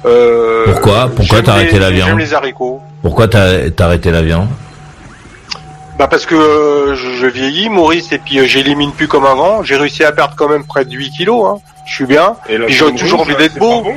Euh, 0.05 0.65
Pourquoi 0.65 1.09
Pourquoi 1.15 1.41
t'as 1.41 1.53
arrêté 1.53 1.79
la 1.79 1.91
viande 1.91 2.09
J'aime 2.09 2.19
les 2.19 2.33
haricots. 2.33 2.81
Pourquoi 3.01 3.27
t'as 3.27 3.69
t'as 3.69 3.85
arrêté 3.85 4.11
la 4.11 4.21
viande 4.21 4.47
Bah 5.97 6.07
parce 6.07 6.25
que 6.25 6.35
euh, 6.35 6.95
je, 6.95 7.11
je 7.21 7.27
vieillis, 7.27 7.69
Maurice, 7.69 8.11
et 8.11 8.17
puis 8.17 8.39
euh, 8.39 8.45
j'élimine 8.45 8.91
plus 8.91 9.07
comme 9.07 9.25
avant. 9.25 9.63
J'ai 9.63 9.75
réussi 9.77 10.03
à 10.03 10.11
perdre 10.11 10.33
quand 10.35 10.49
même 10.49 10.65
près 10.65 10.83
de 10.85 10.91
8 10.93 11.11
kilos. 11.11 11.45
Hein. 11.47 11.59
Je 11.85 11.93
suis 11.93 12.05
bien. 12.05 12.35
Et 12.49 12.57
Puis 12.57 12.73
j'ai 12.73 12.93
toujours 12.95 13.21
envie 13.21 13.35
d'être 13.35 13.57
beau. 13.57 13.81
pas 13.81 13.89
bon 13.89 13.95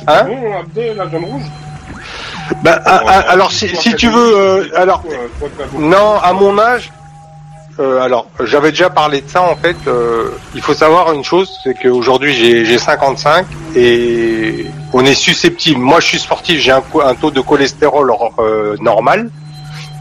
C'est 0.00 0.10
Hein 0.10 0.26
bon, 0.74 0.82
la 0.96 1.04
viande 1.06 1.24
rouge 1.24 1.42
Bah, 2.62 2.80
ah, 2.84 3.02
ah, 3.06 3.18
alors 3.28 3.52
si, 3.52 3.68
si 3.76 3.94
tu 3.94 4.08
veux, 4.08 4.36
euh, 4.36 4.64
alors 4.74 5.02
non, 5.78 6.14
à 6.22 6.32
mon 6.32 6.58
âge, 6.58 6.90
euh, 7.78 8.00
alors 8.00 8.26
j'avais 8.42 8.70
déjà 8.70 8.88
parlé 8.90 9.20
de 9.20 9.28
ça 9.28 9.42
en 9.42 9.56
fait. 9.56 9.76
euh, 9.86 10.30
il 10.54 10.62
faut 10.62 10.74
savoir 10.74 11.12
une 11.12 11.24
chose, 11.24 11.50
c'est 11.62 11.74
qu'aujourd'hui 11.74 12.32
j'ai 12.34 12.64
j'ai 12.64 12.78
55 12.78 13.46
et 13.76 14.66
on 14.92 15.04
est 15.04 15.14
susceptible. 15.14 15.80
Moi, 15.80 16.00
je 16.00 16.06
suis 16.06 16.18
sportif, 16.18 16.58
j'ai 16.60 16.72
un, 16.72 17.14
taux 17.20 17.30
de 17.30 17.40
cholestérol 17.40 18.12
euh, 18.38 18.76
normal. 18.80 19.30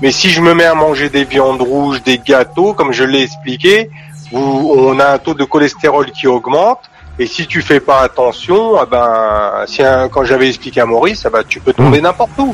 Mais 0.02 0.12
si 0.12 0.30
je 0.30 0.42
me 0.42 0.54
mets 0.54 0.66
à 0.66 0.74
manger 0.76 1.10
des 1.10 1.26
viandes 1.26 1.62
rouges, 1.62 2.02
des 2.04 2.18
gâteaux, 2.20 2.74
comme 2.74 2.92
je 2.94 3.04
l'ai 3.04 3.24
expliqué, 3.24 3.90
où 4.32 4.74
on 4.78 5.00
a 5.00 5.08
un 5.14 5.18
taux 5.18 5.34
de 5.34 5.44
cholestérol 5.44 6.12
qui 6.12 6.28
augmente. 6.28 6.80
Et 7.18 7.28
si 7.28 7.48
tu 7.48 7.62
fais 7.62 7.80
pas 7.80 8.00
attention, 8.02 8.76
ah 8.80 8.86
ben, 8.86 9.66
si 9.68 9.82
un- 9.84 10.10
quand 10.10 10.26
j'avais 10.26 10.50
expliqué 10.50 10.82
à 10.82 10.86
Maurice, 10.86 11.24
ah 11.26 11.30
ben, 11.30 11.44
tu 11.48 11.60
peux 11.62 11.72
tomber 11.74 12.02
n'importe 12.02 12.38
où. 12.40 12.54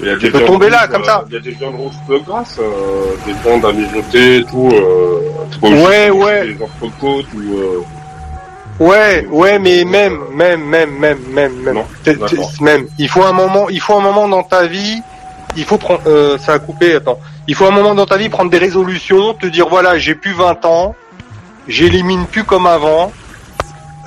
Il 0.00 0.06
y 0.06 0.10
a 0.10 0.16
Tu 0.16 0.26
des 0.26 0.30
peux 0.30 0.44
tomber 0.44 0.70
là, 0.70 0.80
rouges, 0.80 0.90
comme 0.90 1.02
euh, 1.02 1.06
ça. 1.06 1.24
Il 1.28 1.34
y 1.34 1.36
a 1.36 1.40
des 1.40 1.50
viandes 1.52 1.76
rouges 1.76 1.94
peu 2.06 2.18
grasses, 2.18 2.58
euh, 2.58 3.14
des 3.26 3.32
viandes 3.32 3.64
à 3.64 3.72
mijoter 3.72 4.36
et 4.38 4.44
tout. 4.44 4.70
Euh, 4.72 5.20
pas 5.60 5.68
Ouais, 5.68 6.10
ouais. 6.10 6.54
Des 6.54 6.62
entrecôtes 6.62 7.26
ou... 7.34 7.58
Euh, 7.58 7.80
Ouais, 8.80 9.24
ouais, 9.30 9.58
mais 9.60 9.84
même, 9.84 10.18
même, 10.32 10.64
même, 10.64 10.90
même, 10.98 11.20
même, 11.30 11.52
même, 11.62 11.74
Non, 11.74 11.86
même. 12.60 12.86
Il 12.98 13.08
faut 13.08 13.22
un 13.22 13.32
moment, 13.32 13.68
il 13.68 13.80
faut 13.80 13.94
un 13.94 14.00
moment 14.00 14.28
dans 14.28 14.42
ta 14.42 14.66
vie. 14.66 15.00
Il 15.56 15.64
faut 15.64 15.78
prendre, 15.78 16.00
euh, 16.08 16.38
ça 16.38 16.54
a 16.54 16.58
coupé. 16.58 16.96
Attends. 16.96 17.20
Il 17.46 17.54
faut 17.54 17.66
un 17.66 17.70
moment 17.70 17.94
dans 17.94 18.06
ta 18.06 18.16
vie 18.16 18.28
prendre 18.28 18.50
des 18.50 18.58
résolutions, 18.58 19.34
te 19.34 19.46
dire 19.46 19.68
voilà, 19.68 19.96
j'ai 19.98 20.16
plus 20.16 20.32
20 20.32 20.64
ans, 20.64 20.96
j'élimine 21.68 22.26
plus 22.26 22.42
comme 22.42 22.66
avant. 22.66 23.12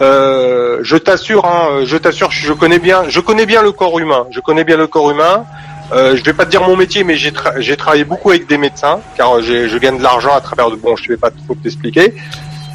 Euh, 0.01 0.79
je 0.82 0.98
t'assure, 0.98 1.46
hein, 1.46 1.84
je 1.86 1.96
t'assure, 1.98 2.29
je 2.32 2.51
connais 2.51 2.79
bien, 2.79 3.06
je 3.08 3.20
connais 3.22 3.46
bien 3.46 3.62
le 3.62 3.72
corps 3.72 3.98
humain. 4.00 4.27
Je 4.32 4.41
connais 4.41 4.65
bien 4.65 4.75
le 4.75 4.88
corps 4.88 5.10
humain. 5.12 5.46
Euh, 5.94 6.15
je 6.17 6.24
vais 6.24 6.34
pas 6.34 6.46
te 6.46 6.51
dire 6.51 6.62
mon 6.63 6.75
métier, 6.75 7.03
mais 7.03 7.15
j'ai 7.15 7.32
tra- 7.32 7.60
j'ai 7.60 7.77
travaillé 7.77 8.03
beaucoup 8.03 8.29
avec 8.32 8.48
des 8.48 8.58
médecins, 8.58 9.00
car 9.15 9.41
j'ai- 9.41 9.70
je 9.70 9.77
gagne 9.77 9.98
de 9.98 10.03
l'argent 10.03 10.36
à 10.36 10.41
travers 10.41 10.70
de 10.70 10.75
bon, 10.75 10.96
je 10.98 11.08
vais 11.08 11.17
pas 11.17 11.29
trop 11.32 11.56
t'expliquer. 11.56 12.13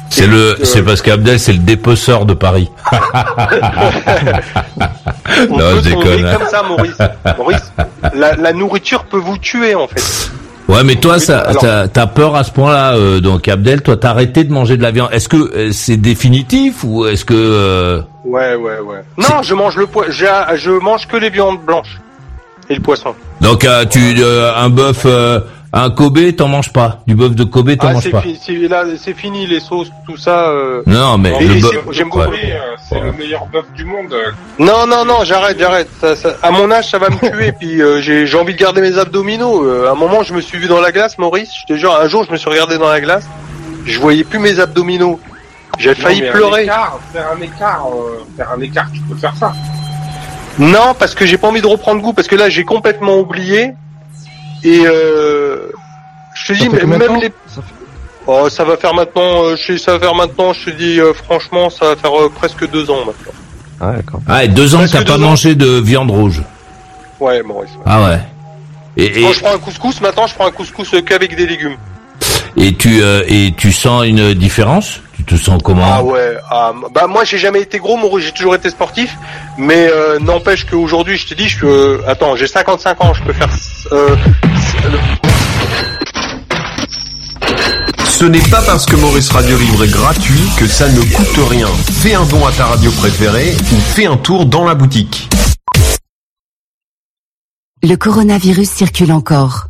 C'est 0.09 0.27
le, 0.27 0.35
euh, 0.35 0.55
c'est 0.63 0.83
parce 0.83 1.01
qu'Abdel 1.01 1.39
c'est 1.39 1.53
le 1.53 1.59
dépeceur 1.59 2.25
de 2.25 2.33
Paris. 2.33 2.69
On 5.49 5.57
Non, 5.57 5.57
peut 5.57 5.75
je 5.77 5.89
déconne. 5.89 6.37
comme 6.37 6.47
ça, 6.47 6.63
Maurice. 6.63 6.97
Maurice, 7.37 7.71
la, 8.13 8.35
la 8.35 8.53
nourriture 8.53 9.05
peut 9.05 9.17
vous 9.17 9.37
tuer 9.37 9.75
en 9.75 9.87
fait. 9.87 10.29
Ouais, 10.67 10.83
mais 10.83 10.95
toi, 10.95 11.15
Oui, 11.15 11.19
ça, 11.21 11.39
alors- 11.39 11.89
t'as, 11.91 12.07
peur 12.07 12.35
à 12.35 12.43
ce 12.43 12.51
point-là. 12.51 12.95
euh, 12.95 13.19
donc, 13.19 13.47
Abdel, 13.47 13.81
toi, 13.81 13.97
t'as 13.97 14.11
arrêté 14.11 14.43
de 14.43 14.51
manger 14.53 14.77
de 14.77 14.81
la 14.83 14.91
viande. 14.91 15.09
Est-ce 15.11 15.27
que 15.27 15.35
euh, 15.37 15.71
c'est 15.71 15.97
définitif 15.97 16.83
ou 16.83 17.05
est-ce 17.05 17.25
que 17.25 17.33
euh, 17.35 18.01
Ouais, 18.23 18.55
ouais, 18.55 18.79
ouais. 18.79 19.03
Non, 19.17 19.41
je 19.43 19.53
mange 19.55 19.75
le 19.77 19.87
poisson. 19.87 20.11
Je 20.11 20.71
mange 20.79 21.07
que 21.07 21.17
les 21.17 21.29
viandes 21.29 21.59
blanches 21.61 21.99
et 22.69 22.75
le 22.75 22.81
poisson. 22.81 23.13
donc 23.41 23.65
euh, 23.65 23.85
tu 23.85 23.99
euh, 24.19 24.51
un 24.55 24.69
bœuf, 24.69 25.03
euh, 25.05 25.39
un 25.75 25.89
Kobe, 25.89 26.19
t'en 26.37 26.47
manges 26.47 26.71
pas. 26.71 26.99
Du 27.07 27.15
bœuf 27.15 27.33
de 27.33 27.43
Kobe, 27.43 27.75
t'en 27.77 27.87
Ah, 27.87 27.93
manges 27.93 28.11
pas. 28.11 28.21
fi- 28.21 28.39
c'est- 28.39 28.53
là, 28.67 28.83
c'est 29.03 29.15
fini 29.17 29.47
les 29.47 29.59
sauces, 29.59 29.89
tout 30.07 30.17
ça. 30.17 30.49
euh. 30.49 30.83
Non, 30.85 31.17
mais 31.17 31.33
j'aime 31.91 32.09
beaucoup. 32.09 32.21
c'est 32.89 32.99
le 32.99 33.11
meilleur 33.13 33.45
bœuf 33.47 33.65
du 33.75 33.83
monde. 33.83 34.13
Non, 34.59 34.85
non, 34.87 35.03
non, 35.03 35.23
j'arrête, 35.23 35.57
j'arrête. 35.59 35.89
Ça, 35.99 36.15
ça- 36.15 36.35
à 36.43 36.51
mon 36.51 36.69
âge, 36.71 36.89
ça 36.91 36.99
va 36.99 37.09
me 37.09 37.17
tuer. 37.17 37.51
Puis 37.59 37.81
euh, 37.81 38.01
j'ai 38.01 38.27
j'ai 38.27 38.37
envie 38.37 38.53
de 38.53 38.59
garder 38.59 38.81
mes 38.81 38.97
abdominaux. 38.99 39.63
Euh, 39.65 39.87
à 39.87 39.93
un 39.93 39.95
moment, 39.95 40.21
je 40.21 40.33
me 40.33 40.41
suis 40.41 40.59
vu 40.59 40.67
dans 40.67 40.79
la 40.81 40.91
glace, 40.91 41.17
Maurice. 41.17 41.49
Je 41.67 41.73
te 41.73 41.77
jure, 41.79 41.95
un 41.99 42.07
jour, 42.07 42.23
je 42.23 42.31
me 42.31 42.37
suis 42.37 42.49
regardé 42.49 42.77
dans 42.77 42.89
la 42.89 43.01
glace. 43.01 43.25
Je 43.85 43.99
voyais 43.99 44.23
plus 44.23 44.39
mes 44.39 44.59
abdominaux. 44.59 45.19
J'ai 45.79 45.95
failli 45.95 46.23
Un 46.27 46.31
pleurer. 46.31 46.63
écart, 46.65 46.99
faire 47.11 47.25
un 47.35 47.41
écart, 47.41 47.87
euh, 47.91 48.23
faire 48.37 48.51
un 48.55 48.61
écart, 48.61 48.85
tu 48.93 49.01
peux 49.01 49.15
faire 49.15 49.35
ça. 49.35 49.51
Non, 50.59 50.93
parce 50.97 51.15
que 51.15 51.25
j'ai 51.25 51.37
pas 51.37 51.47
envie 51.47 51.61
de 51.61 51.67
reprendre 51.67 52.01
goût, 52.01 52.13
parce 52.13 52.27
que 52.27 52.35
là 52.35 52.49
j'ai 52.49 52.63
complètement 52.63 53.17
oublié. 53.17 53.71
Et 54.63 54.81
euh, 54.85 55.69
je 56.35 56.53
te 56.53 56.57
dis, 56.57 56.69
même 56.69 57.01
les. 57.19 57.33
Ça 57.47 57.61
fait- 57.61 57.73
Oh, 58.25 58.47
ça 58.47 58.63
va 58.63 58.77
faire 58.77 58.93
maintenant. 58.93 59.43
euh, 59.43 59.55
je 59.57 59.75
ça 59.75 59.93
va 59.93 59.99
faire 59.99 60.15
maintenant. 60.15 60.53
Je 60.53 60.65
te 60.65 60.69
dis 60.69 60.99
euh, 61.01 61.13
franchement, 61.13 61.69
ça 61.69 61.87
va 61.89 61.95
faire 61.97 62.17
euh, 62.17 62.29
presque 62.33 62.69
deux 62.69 62.89
ans 62.89 62.99
maintenant. 63.05 63.33
Ah, 63.81 63.91
d'accord. 63.97 64.21
Ah, 64.29 64.45
et 64.45 64.47
deux 64.47 64.75
ans 64.75 64.85
que 64.85 64.89
t'as 64.91 65.03
pas 65.03 65.15
ans. 65.15 65.19
mangé 65.19 65.55
de 65.55 65.67
viande 65.81 66.09
rouge. 66.09 66.41
Ouais, 67.19 67.43
Maurice. 67.43 67.71
ouais. 67.71 67.81
Ah 67.85 68.03
ouais. 68.05 68.19
Et, 68.95 69.19
et, 69.19 69.23
Quand 69.23 69.33
je 69.33 69.39
prends 69.41 69.53
un 69.55 69.57
couscous, 69.57 69.99
maintenant 69.99 70.27
je 70.27 70.35
prends 70.35 70.47
un 70.47 70.51
couscous 70.51 70.89
qu'avec 71.05 71.35
des 71.35 71.45
légumes. 71.47 71.75
Et 72.57 72.75
tu 72.75 73.01
euh, 73.01 73.23
et 73.27 73.53
tu 73.55 73.71
sens 73.71 74.05
une 74.05 74.33
différence? 74.33 75.01
Tu 75.17 75.23
te 75.23 75.35
sens 75.35 75.61
comment? 75.63 75.85
Ah 75.85 76.03
ouais. 76.03 76.37
Ah, 76.49 76.73
bah 76.93 77.07
moi 77.07 77.23
j'ai 77.23 77.37
jamais 77.37 77.61
été 77.61 77.79
gros, 77.79 77.97
Maurice. 77.97 78.25
J'ai 78.25 78.31
toujours 78.31 78.55
été 78.55 78.69
sportif. 78.69 79.15
Mais 79.57 79.87
euh, 79.89 80.19
n'empêche 80.19 80.65
qu'aujourd'hui, 80.65 81.17
je 81.17 81.27
te 81.27 81.33
dis, 81.33 81.47
je 81.47 81.65
euh, 81.65 82.01
attends, 82.07 82.35
j'ai 82.35 82.47
55 82.47 83.03
ans. 83.03 83.13
Je 83.13 83.23
peux 83.23 83.33
faire. 83.33 83.49
Euh, 83.91 84.15
Ce 88.05 88.25
n'est 88.25 88.39
pas 88.49 88.61
parce 88.61 88.85
que 88.85 88.95
Maurice 88.95 89.29
Radio 89.31 89.57
Libre 89.57 89.83
est 89.83 89.91
gratuit 89.91 90.49
que 90.57 90.67
ça 90.67 90.87
ne 90.89 91.01
coûte 91.01 91.49
rien. 91.49 91.67
Fais 92.01 92.13
un 92.13 92.25
don 92.25 92.45
à 92.45 92.51
ta 92.51 92.65
radio 92.65 92.91
préférée 92.91 93.53
ou 93.71 93.79
fais 93.79 94.05
un 94.05 94.17
tour 94.17 94.45
dans 94.45 94.65
la 94.65 94.75
boutique. 94.75 95.29
Le 97.81 97.95
coronavirus 97.95 98.69
circule 98.69 99.11
encore. 99.11 99.67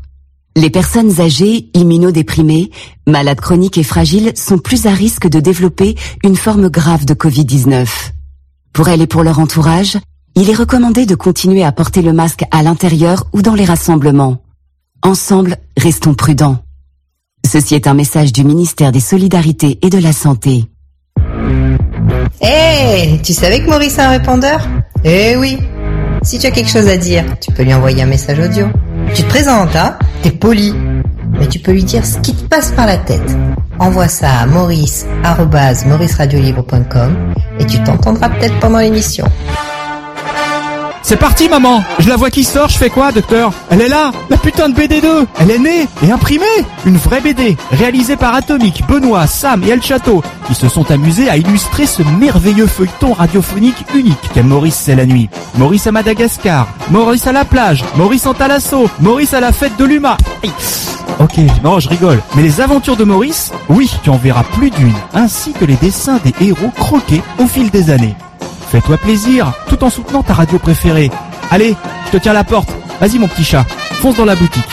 Les 0.56 0.70
personnes 0.70 1.20
âgées, 1.20 1.70
immunodéprimées, 1.74 2.70
malades 3.08 3.42
chroniques 3.42 3.80
et 3.80 3.84
fragiles 3.84 4.34
sont 4.36 4.60
plus 4.60 4.86
à 4.86 4.92
risque 4.92 5.28
de 5.28 5.40
développer 5.40 5.96
une 6.24 6.36
forme 6.36 6.70
grave 6.70 7.06
de 7.06 7.16
Covid-19. 7.16 7.88
Pour 8.72 8.88
elles 8.88 9.02
et 9.02 9.08
pour 9.08 9.24
leur 9.24 9.40
entourage, 9.40 9.98
il 10.36 10.50
est 10.50 10.56
recommandé 10.56 11.08
de 11.08 11.16
continuer 11.16 11.64
à 11.64 11.72
porter 11.72 12.04
le 12.04 12.14
masque 12.14 12.44
à 12.52 12.62
l'intérieur 12.62 13.26
ou 13.34 13.42
dans 13.42 13.56
les 13.56 13.66
rassemblements. 13.66 14.44
Ensemble, 15.02 15.58
restons 15.76 16.14
prudents. 16.14 16.60
Ceci 17.46 17.74
est 17.76 17.88
un 17.88 17.94
message 17.94 18.32
du 18.32 18.44
ministère 18.44 18.92
des 18.92 19.00
Solidarités 19.00 19.80
et 19.82 19.90
de 19.90 19.98
la 19.98 20.14
Santé. 20.14 20.66
Hé, 22.42 23.20
tu 23.24 23.34
savais 23.34 23.64
que 23.64 23.70
Maurice 23.70 23.98
a 23.98 24.10
un 24.10 24.12
répondeur? 24.12 24.68
Eh 25.04 25.36
oui. 25.36 25.58
Si 26.22 26.38
tu 26.38 26.46
as 26.46 26.52
quelque 26.52 26.70
chose 26.70 26.88
à 26.88 26.98
dire, 26.98 27.26
tu 27.42 27.52
peux 27.52 27.64
lui 27.64 27.74
envoyer 27.74 28.04
un 28.04 28.08
message 28.08 28.40
audio. 28.40 28.68
Tu 29.16 29.24
te 29.24 29.30
présentes, 29.30 29.76
hein? 29.76 29.98
T'es 30.22 30.32
poli. 30.32 30.74
Mais 31.40 31.48
tu 31.48 31.60
peux 31.60 31.72
lui 31.72 31.84
dire 31.84 32.06
ce 32.06 32.18
qui 32.20 32.34
te 32.34 32.44
passe 32.44 32.72
par 32.72 32.88
la 32.88 32.98
tête. 32.98 33.36
Envoie 33.80 34.08
ça 34.08 34.30
à 34.42 34.46
maurice, 34.46 35.06
mauriceradiolibre.com 35.86 37.16
et 37.60 37.66
tu 37.66 37.82
t'entendras 37.84 38.30
peut-être 38.30 38.60
pendant 38.60 38.80
l'émission. 38.80 39.26
C'est 41.06 41.18
parti, 41.18 41.50
maman 41.50 41.84
Je 42.00 42.08
la 42.08 42.16
vois 42.16 42.30
qui 42.30 42.46
sort, 42.46 42.70
je 42.70 42.78
fais 42.78 42.90
quoi, 42.90 43.12
docteur? 43.12 43.52
Elle 43.70 43.82
est 43.82 43.90
là 43.90 44.12
La 44.30 44.38
putain 44.38 44.70
de 44.70 44.74
BD2 44.74 45.26
Elle 45.40 45.52
est 45.52 45.60
née 45.60 45.88
et 46.02 46.12
imprimée 46.12 46.46
Une 46.86 46.96
vraie 46.98 47.20
BD, 47.20 47.58
réalisée 47.72 48.16
par 48.16 48.34
Atomic, 48.34 48.88
Benoît, 48.88 49.28
Sam 49.28 49.64
et 49.64 49.70
El 49.70 49.84
Château, 49.84 50.24
qui 50.48 50.56
se 50.56 50.70
sont 50.70 50.90
amusés 50.92 51.30
à 51.30 51.36
illustrer 51.36 51.86
ce 51.86 52.04
merveilleux 52.04 52.68
feuilleton 52.68 53.12
radiophonique 53.14 53.86
unique 53.94 54.18
qu'est 54.34 54.44
Maurice 54.44 54.76
c'est 54.76 54.96
la 54.96 55.06
nuit. 55.06 55.30
Maurice 55.58 55.88
à 55.88 55.92
Madagascar, 55.92 56.68
Maurice 56.90 57.28
à 57.28 57.34
la 57.34 57.44
plage, 57.44 57.84
Maurice 57.98 58.26
en 58.26 58.34
Talasso, 58.34 58.90
Maurice 59.02 59.34
à 59.34 59.42
la 59.42 59.52
fête 59.52 59.78
de 59.78 59.86
l'Uma. 59.86 60.18
Ok, 61.20 61.38
non, 61.64 61.80
je 61.80 61.90
rigole. 61.90 62.22
Mais 62.36 62.42
les 62.42 62.62
aventures 62.62 62.96
de 62.96 63.04
Maurice, 63.04 63.52
oui, 63.70 63.92
tu 64.04 64.10
en 64.10 64.18
verras 64.18 64.44
plus 64.44 64.72
d'une, 64.72 64.96
ainsi 65.14 65.52
que 65.54 65.66
les 65.66 65.76
dessins 65.76 66.20
des 66.24 66.34
héros 66.46 66.72
croqués 66.76 67.22
au 67.40 67.46
fil 67.46 67.70
des 67.70 67.92
années. 67.92 68.16
Fais-toi 68.74 68.98
plaisir, 68.98 69.54
tout 69.70 69.84
en 69.84 69.90
soutenant 69.92 70.24
ta 70.24 70.34
radio 70.34 70.58
préférée. 70.58 71.12
Allez, 71.52 71.76
je 72.08 72.18
te 72.18 72.18
tiens 72.18 72.34
la 72.34 72.44
porte. 72.44 72.70
Vas-y 73.00 73.20
mon 73.20 73.28
petit 73.28 73.44
chat, 73.44 73.68
fonce 74.02 74.16
dans 74.16 74.26
la 74.26 74.36
boutique. 74.36 74.66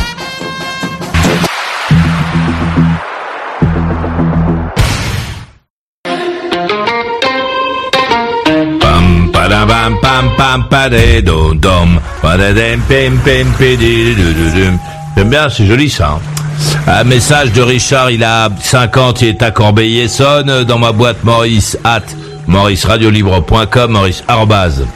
Pam. 8.81 9.31
J'aime 15.15 15.29
bien, 15.29 15.51
c'est 15.51 15.67
joli 15.67 15.91
ça. 15.91 16.13
hein. 16.17 16.21
Un 16.87 17.05
message 17.05 17.53
de 17.53 17.61
Richard, 17.61 18.11
il 18.11 18.25
a 18.25 18.49
50, 18.63 19.21
il 19.21 19.29
est 19.29 19.43
à 19.43 19.51
Corbeil-Essonne, 19.51 20.65
dans 20.65 20.79
ma 20.79 20.93
boîte 20.93 21.23
Maurice 21.23 21.77
at 21.85 22.01
mauriceradiolibre.com, 22.47 23.91
Maurice 23.91 24.23
arrobase 24.29 24.87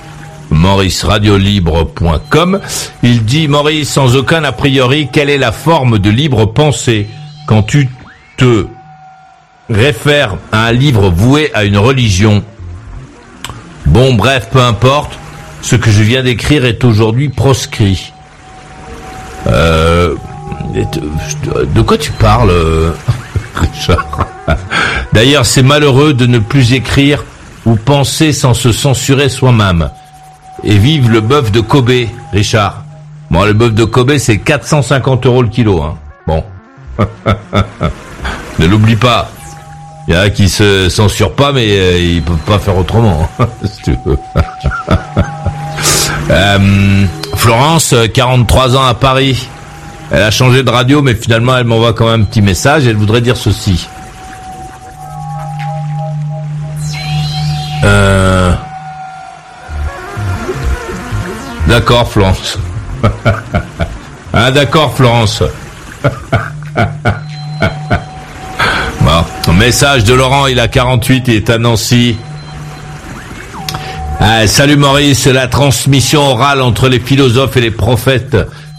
mauriceradiolibre.com. 0.51 2.61
Il 3.03 3.25
dit 3.25 3.49
Maurice, 3.49 3.91
sans 3.91 4.17
aucun 4.17 4.45
a 4.45 4.53
priori, 4.53 5.09
quelle 5.13 5.31
est 5.31 5.39
la 5.39 5.53
forme 5.53 5.99
de 5.99 6.11
libre 6.11 6.47
pensée? 6.47 7.09
Quand 7.47 7.63
tu 7.63 7.89
te 8.37 8.67
réfères 9.69 10.37
à 10.53 10.67
un 10.67 10.73
livre 10.73 11.11
voué 11.11 11.51
à 11.55 11.65
une 11.65 11.79
religion 11.79 12.45
Bon, 13.87 14.15
bref, 14.15 14.49
peu 14.51 14.61
importe. 14.61 15.19
Ce 15.61 15.77
que 15.77 15.91
je 15.91 16.03
viens 16.03 16.23
d'écrire 16.23 16.65
est 16.65 16.85
aujourd'hui 16.85 17.29
proscrit. 17.29 18.13
Euh, 19.47 20.15
de 20.75 21.83
quoi 21.83 21.99
tu 21.99 22.11
parles, 22.13 22.51
euh, 22.51 22.93
Richard? 23.55 24.27
D'ailleurs, 25.13 25.47
c'est 25.47 25.63
malheureux 25.63 26.13
de 26.13 26.27
ne 26.27 26.39
plus 26.39 26.73
écrire 26.73 27.25
ou 27.67 27.77
penser 27.77 28.33
sans 28.33 28.55
se 28.55 28.73
censurer 28.73 29.29
soi-même. 29.29 29.91
Et 30.63 30.79
vive 30.79 31.11
le 31.11 31.21
bœuf 31.21 31.51
de 31.51 31.61
Kobe, 31.61 32.09
Richard. 32.33 32.85
Bon, 33.31 33.45
le 33.45 33.53
bœuf 33.53 33.75
de 33.75 33.85
Kobe, 33.85 34.17
c'est 34.19 34.39
450 34.39 35.27
euros 35.27 35.43
le 35.43 35.49
kilo. 35.49 35.83
Hein. 35.83 35.97
Bon. 36.27 36.45
ne 38.59 38.67
l'oublie 38.67 38.97
pas. 38.97 39.31
Il 40.07 40.15
y 40.15 40.17
en 40.17 40.21
a 40.21 40.31
qui 40.31 40.49
se 40.49 40.89
censurent 40.91 41.35
pas, 41.35 41.53
mais 41.53 41.67
euh, 41.69 41.99
ils 41.99 42.23
peuvent 42.23 42.37
pas 42.47 42.59
faire 42.59 42.77
autrement. 42.77 43.29
si 43.65 43.83
tu 43.83 43.97
veux. 44.05 44.19
Euh, 46.31 47.05
Florence, 47.37 47.93
euh, 47.93 48.07
43 48.07 48.77
ans 48.77 48.87
à 48.87 48.95
Paris. 48.95 49.47
Elle 50.11 50.23
a 50.23 50.31
changé 50.31 50.63
de 50.63 50.71
radio, 50.71 51.03
mais 51.03 51.15
finalement, 51.15 51.55
elle 51.57 51.65
m'envoie 51.65 51.93
quand 51.93 52.07
même 52.07 52.23
un 52.23 52.25
petit 52.25 52.41
message. 52.41 52.87
Elle 52.87 52.97
voudrait 52.97 53.21
dire 53.21 53.37
ceci. 53.37 53.87
Euh... 57.85 58.53
D'accord, 61.69 62.11
Florence. 62.11 62.59
ah, 64.33 64.51
d'accord, 64.55 64.95
Florence. 64.95 65.43
bon. 69.01 69.53
Message 69.55 70.05
de 70.05 70.15
Laurent, 70.15 70.47
il 70.47 70.61
a 70.61 70.69
48, 70.69 71.25
il 71.29 71.35
est 71.35 71.51
à 71.51 71.59
Nancy. 71.59 72.17
Ah, 74.21 74.47
salut 74.47 74.77
Maurice, 74.77 75.27
la 75.27 75.49
transmission 75.49 76.23
orale 76.23 76.63
entre 76.63 76.89
les 76.89 77.01
philosophes 77.01 77.57
et 77.57 77.61
les 77.61 77.71
prophètes 77.71 78.37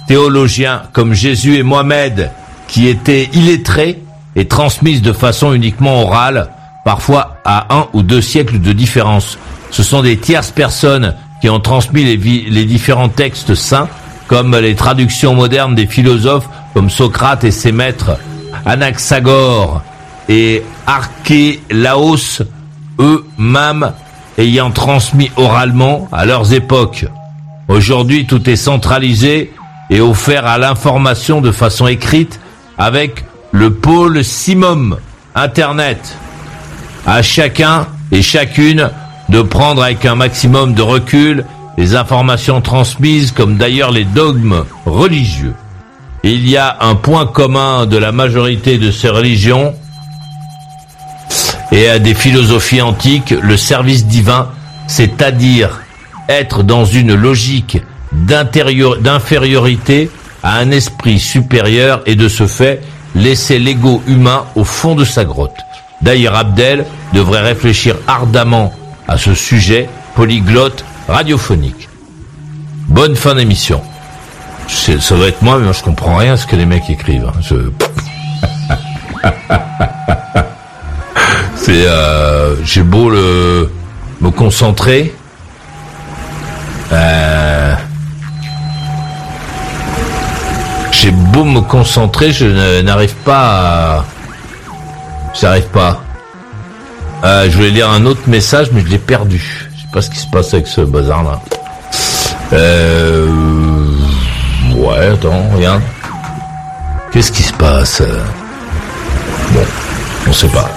théologiens 0.07 0.83
comme 0.93 1.13
Jésus 1.13 1.57
et 1.57 1.63
Mohamed, 1.63 2.31
qui 2.67 2.87
étaient 2.87 3.29
illettrés 3.33 4.01
et 4.35 4.47
transmises 4.47 5.01
de 5.01 5.13
façon 5.13 5.53
uniquement 5.53 6.03
orale, 6.03 6.49
parfois 6.85 7.41
à 7.43 7.75
un 7.75 7.87
ou 7.91 8.03
deux 8.03 8.21
siècles 8.21 8.61
de 8.61 8.71
différence. 8.71 9.37
Ce 9.71 9.83
sont 9.83 10.01
des 10.01 10.17
tierces 10.17 10.51
personnes 10.51 11.15
qui 11.41 11.49
ont 11.49 11.59
transmis 11.59 12.05
les, 12.05 12.65
différents 12.65 13.09
textes 13.09 13.55
saints, 13.55 13.89
comme 14.27 14.55
les 14.55 14.75
traductions 14.75 15.33
modernes 15.33 15.75
des 15.75 15.87
philosophes 15.87 16.47
comme 16.73 16.89
Socrate 16.89 17.43
et 17.43 17.51
ses 17.51 17.73
maîtres, 17.73 18.17
Anaxagore 18.65 19.81
et 20.29 20.63
Archélaos, 20.87 22.43
eux-mêmes 22.99 23.91
ayant 24.37 24.71
transmis 24.71 25.31
oralement 25.35 26.07
à 26.11 26.25
leurs 26.25 26.53
époques. 26.53 27.05
Aujourd'hui, 27.67 28.25
tout 28.25 28.49
est 28.49 28.55
centralisé 28.55 29.51
et 29.89 30.01
offert 30.01 30.45
à 30.45 30.57
l'information 30.57 31.41
de 31.41 31.51
façon 31.51 31.87
écrite 31.87 32.39
avec 32.77 33.25
le 33.51 33.73
pôle 33.73 34.23
Simum, 34.23 34.97
Internet. 35.33 36.17
À 37.05 37.21
chacun 37.21 37.87
et 38.11 38.21
chacune 38.21 38.89
de 39.29 39.41
prendre 39.41 39.83
avec 39.83 40.05
un 40.05 40.15
maximum 40.15 40.73
de 40.73 40.81
recul 40.81 41.45
les 41.77 41.95
informations 41.95 42.61
transmises 42.61 43.31
comme 43.31 43.57
d'ailleurs 43.57 43.91
les 43.91 44.05
dogmes 44.05 44.65
religieux. 44.85 45.53
Il 46.23 46.47
y 46.49 46.57
a 46.57 46.77
un 46.81 46.95
point 46.95 47.27
commun 47.27 47.85
de 47.85 47.97
la 47.97 48.11
majorité 48.11 48.77
de 48.77 48.91
ces 48.91 49.09
religions 49.09 49.75
et 51.71 51.89
à 51.89 51.99
des 51.99 52.13
philosophies 52.13 52.81
antiques, 52.81 53.31
le 53.41 53.57
service 53.57 54.05
divin, 54.05 54.49
c'est-à-dire 54.87 55.81
être 56.29 56.63
dans 56.63 56.85
une 56.85 57.13
logique 57.13 57.77
d'infériorité 58.13 60.09
à 60.41 60.57
un 60.57 60.71
esprit 60.71 61.19
supérieur 61.19 62.01
et 62.05 62.15
de 62.15 62.29
ce 62.29 62.47
fait 62.47 62.81
laisser 63.13 63.59
l'ego 63.59 64.01
humain 64.07 64.45
au 64.55 64.63
fond 64.63 64.95
de 64.95 65.03
sa 65.03 65.25
grotte. 65.25 65.51
D'ailleurs, 66.01 66.35
Abdel 66.35 66.85
devrait 67.13 67.41
réfléchir 67.41 67.95
ardemment 68.07 68.73
à 69.07 69.17
ce 69.17 69.33
sujet 69.33 69.89
polyglotte 70.15 70.83
radiophonique. 71.07 71.89
Bonne 72.87 73.15
fin 73.15 73.35
d'émission. 73.35 73.81
Ça 74.67 75.15
doit 75.15 75.27
être 75.27 75.41
moi, 75.41 75.57
mais 75.57 75.63
moi 75.65 75.73
je 75.73 75.83
comprends 75.83 76.15
rien 76.15 76.33
à 76.33 76.37
ce 76.37 76.47
que 76.47 76.55
les 76.55 76.65
mecs 76.65 76.89
écrivent. 76.89 77.27
hein. 77.27 77.39
Je- 77.41 77.71
C'est, 81.55 81.85
euh, 81.87 82.63
j'ai 82.63 82.83
beau 82.83 83.09
le 83.09 83.71
me 84.21 84.29
concentrer. 84.29 85.13
Euh, 86.91 87.73
j'ai 90.91 91.11
beau 91.11 91.43
me 91.43 91.61
concentrer, 91.61 92.31
je 92.31 92.81
n'arrive 92.81 93.15
pas 93.15 93.97
à... 93.99 94.05
J'arrive 95.39 95.67
pas. 95.67 96.01
Euh, 97.23 97.49
je 97.49 97.55
voulais 97.55 97.71
lire 97.71 97.89
un 97.89 98.05
autre 98.05 98.21
message, 98.27 98.69
mais 98.71 98.81
je 98.81 98.87
l'ai 98.87 98.97
perdu. 98.97 99.69
Je 99.75 99.81
sais 99.81 99.87
pas 99.91 100.01
ce 100.01 100.09
qui 100.09 100.19
se 100.19 100.27
passe 100.27 100.53
avec 100.53 100.67
ce 100.67 100.81
bazar-là. 100.81 101.41
Euh... 102.53 103.27
Ouais, 104.75 105.07
attends, 105.07 105.49
regarde. 105.53 105.81
Qu'est-ce 107.11 107.31
qui 107.31 107.43
se 107.43 107.53
passe 107.53 108.01
Bon, 109.51 109.63
on 110.27 110.33
sait 110.33 110.47
pas. 110.47 110.69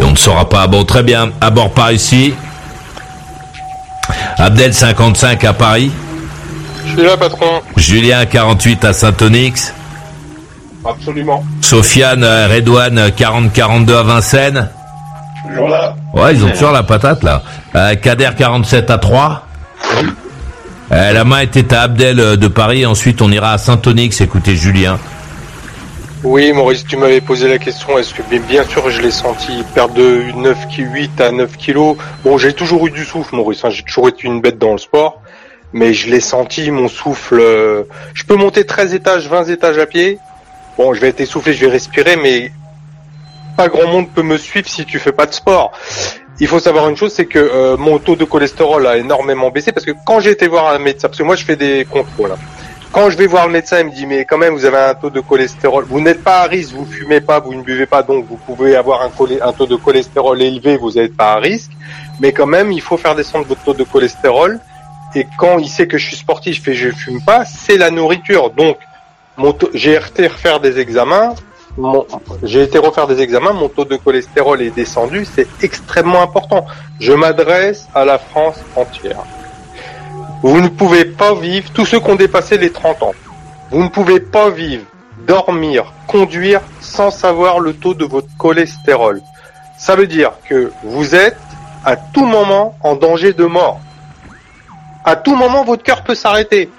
Et 0.00 0.04
on 0.04 0.12
ne 0.12 0.16
saura 0.16 0.48
pas. 0.48 0.66
Bon, 0.66 0.84
très 0.84 1.02
bien. 1.02 1.30
À 1.40 1.50
bord 1.50 1.70
par 1.72 1.92
ici. 1.92 2.34
Abdel 4.38 4.72
55 4.72 5.44
à 5.44 5.52
Paris. 5.52 5.90
Je 6.86 6.92
suis 6.92 7.02
là, 7.02 7.16
patron. 7.16 7.62
Julien 7.76 8.24
48 8.24 8.84
à 8.84 8.92
Saint-Onyx. 8.92 9.74
Absolument. 10.84 11.44
Sofiane 11.60 12.24
euh, 12.24 12.48
Redouane 12.48 13.08
40-42 13.08 13.94
à 13.96 14.02
Vincennes. 14.02 14.68
Toujours 15.48 15.68
là. 15.68 15.94
Ouais, 16.14 16.34
ils 16.34 16.44
ont 16.44 16.50
toujours 16.50 16.72
la 16.72 16.82
patate 16.82 17.22
là. 17.22 17.42
Euh, 17.74 17.94
Kader 17.96 18.30
47 18.36 18.90
à 18.90 18.98
3. 18.98 19.46
Euh, 20.92 21.12
la 21.12 21.24
main 21.24 21.40
était 21.40 21.74
à 21.74 21.82
Abdel 21.82 22.20
euh, 22.20 22.36
de 22.36 22.48
Paris. 22.48 22.84
Ensuite, 22.84 23.22
on 23.22 23.30
ira 23.32 23.52
à 23.52 23.58
Saint-Onyx 23.58 24.20
écouter 24.20 24.56
Julien. 24.56 24.98
Oui, 26.24 26.52
Maurice, 26.52 26.84
tu 26.86 26.96
m'avais 26.96 27.20
posé 27.20 27.48
la 27.48 27.58
question. 27.58 27.98
Est-ce 27.98 28.14
que 28.14 28.22
bien, 28.46 28.62
sûr, 28.64 28.88
je 28.90 29.00
l'ai 29.00 29.10
senti 29.10 29.64
perdre 29.74 29.94
de 29.94 30.22
9, 30.36 30.68
ki- 30.68 30.82
8 30.82 31.20
à 31.20 31.32
9 31.32 31.56
kilos? 31.56 31.96
Bon, 32.24 32.38
j'ai 32.38 32.52
toujours 32.52 32.86
eu 32.86 32.90
du 32.90 33.04
souffle, 33.04 33.34
Maurice. 33.34 33.64
hein. 33.64 33.70
J'ai 33.70 33.82
toujours 33.82 34.08
été 34.08 34.24
une 34.28 34.40
bête 34.40 34.58
dans 34.58 34.72
le 34.72 34.78
sport. 34.78 35.20
Mais 35.72 35.94
je 35.94 36.10
l'ai 36.10 36.20
senti, 36.20 36.70
mon 36.70 36.86
souffle. 36.88 37.38
euh, 37.40 37.84
Je 38.14 38.24
peux 38.24 38.36
monter 38.36 38.64
13 38.66 38.92
étages, 38.94 39.26
20 39.28 39.46
étages 39.48 39.78
à 39.78 39.86
pied. 39.86 40.18
Bon, 40.78 40.94
je 40.94 41.00
vais 41.00 41.08
être 41.08 41.20
essoufflé, 41.20 41.52
je 41.52 41.66
vais 41.66 41.72
respirer, 41.72 42.16
mais 42.16 42.50
pas 43.56 43.68
grand 43.68 43.86
monde 43.86 44.08
peut 44.10 44.22
me 44.22 44.38
suivre 44.38 44.68
si 44.68 44.84
tu 44.84 44.98
fais 44.98 45.12
pas 45.12 45.26
de 45.26 45.34
sport. 45.34 45.72
il 46.40 46.48
faut 46.48 46.58
savoir 46.58 46.88
une 46.88 46.96
chose, 46.96 47.12
c'est 47.12 47.26
que 47.26 47.38
euh, 47.38 47.76
mon 47.76 47.98
taux 47.98 48.16
de 48.16 48.24
cholestérol 48.24 48.86
a 48.86 48.96
énormément 48.96 49.50
baissé 49.50 49.72
parce 49.72 49.84
que 49.84 49.92
quand 50.06 50.20
j'ai 50.20 50.30
été 50.30 50.48
voir 50.48 50.72
un 50.72 50.78
médecin, 50.78 51.08
parce 51.08 51.18
que 51.18 51.22
moi 51.22 51.36
je 51.36 51.44
fais 51.44 51.56
des 51.56 51.84
contrôles, 51.84 52.32
hein. 52.32 52.38
quand 52.90 53.10
je 53.10 53.18
vais 53.18 53.26
voir 53.26 53.46
le 53.46 53.52
médecin, 53.52 53.80
il 53.80 53.86
me 53.86 53.90
dit 53.92 54.06
mais 54.06 54.24
quand 54.24 54.38
même 54.38 54.54
vous 54.54 54.64
avez 54.64 54.78
un 54.78 54.94
taux 54.94 55.10
de 55.10 55.20
cholestérol, 55.20 55.84
vous 55.86 56.00
n'êtes 56.00 56.24
pas 56.24 56.40
à 56.40 56.46
risque, 56.46 56.72
vous 56.72 56.86
fumez 56.86 57.20
pas, 57.20 57.40
vous 57.40 57.54
ne 57.54 57.62
buvez 57.62 57.86
pas, 57.86 58.02
donc 58.02 58.24
vous 58.26 58.38
pouvez 58.38 58.74
avoir 58.74 59.02
un, 59.02 59.10
taux 59.10 59.66
de 59.66 59.76
cholestérol 59.76 60.40
élevé, 60.40 60.78
vous 60.78 60.92
n'êtes 60.92 61.14
pas 61.14 61.34
à 61.34 61.38
risque, 61.38 61.72
mais 62.20 62.32
quand 62.32 62.46
même 62.46 62.72
il 62.72 62.80
faut 62.80 62.96
faire 62.96 63.14
descendre 63.14 63.46
votre 63.46 63.62
taux 63.62 63.74
de 63.74 63.84
cholestérol. 63.84 64.60
Et 65.14 65.26
quand 65.36 65.58
il 65.58 65.68
sait 65.68 65.86
que 65.86 65.98
je 65.98 66.06
suis 66.06 66.16
sportif 66.16 66.66
et 66.68 66.72
je 66.72 66.88
fume 66.88 67.20
pas, 67.22 67.44
c'est 67.44 67.76
la 67.76 67.90
nourriture. 67.90 68.48
Donc 68.48 68.78
j'ai 69.74 69.94
été 69.94 70.26
refaire 70.26 70.60
des 70.60 70.78
examens. 70.78 71.34
J'ai 72.42 72.62
été 72.62 72.78
refaire 72.78 73.06
des 73.06 73.20
examens. 73.20 73.52
Mon 73.52 73.68
taux 73.68 73.84
de 73.84 73.96
cholestérol 73.96 74.60
est 74.62 74.70
descendu. 74.70 75.24
C'est 75.24 75.48
extrêmement 75.62 76.22
important. 76.22 76.66
Je 77.00 77.12
m'adresse 77.12 77.88
à 77.94 78.04
la 78.04 78.18
France 78.18 78.56
entière. 78.76 79.24
Vous 80.42 80.60
ne 80.60 80.68
pouvez 80.68 81.04
pas 81.04 81.34
vivre, 81.34 81.70
tous 81.72 81.86
ceux 81.86 82.00
qui 82.00 82.10
ont 82.10 82.16
dépassé 82.16 82.58
les 82.58 82.70
30 82.70 83.02
ans, 83.04 83.14
vous 83.70 83.84
ne 83.84 83.88
pouvez 83.88 84.18
pas 84.18 84.50
vivre, 84.50 84.84
dormir, 85.24 85.92
conduire 86.08 86.60
sans 86.80 87.12
savoir 87.12 87.60
le 87.60 87.74
taux 87.74 87.94
de 87.94 88.04
votre 88.04 88.26
cholestérol. 88.36 89.22
Ça 89.78 89.94
veut 89.94 90.08
dire 90.08 90.32
que 90.48 90.72
vous 90.82 91.14
êtes 91.14 91.38
à 91.84 91.94
tout 91.94 92.26
moment 92.26 92.76
en 92.82 92.96
danger 92.96 93.32
de 93.32 93.44
mort. 93.44 93.80
À 95.04 95.14
tout 95.14 95.36
moment, 95.36 95.64
votre 95.64 95.84
cœur 95.84 96.02
peut 96.02 96.16
s'arrêter. 96.16 96.70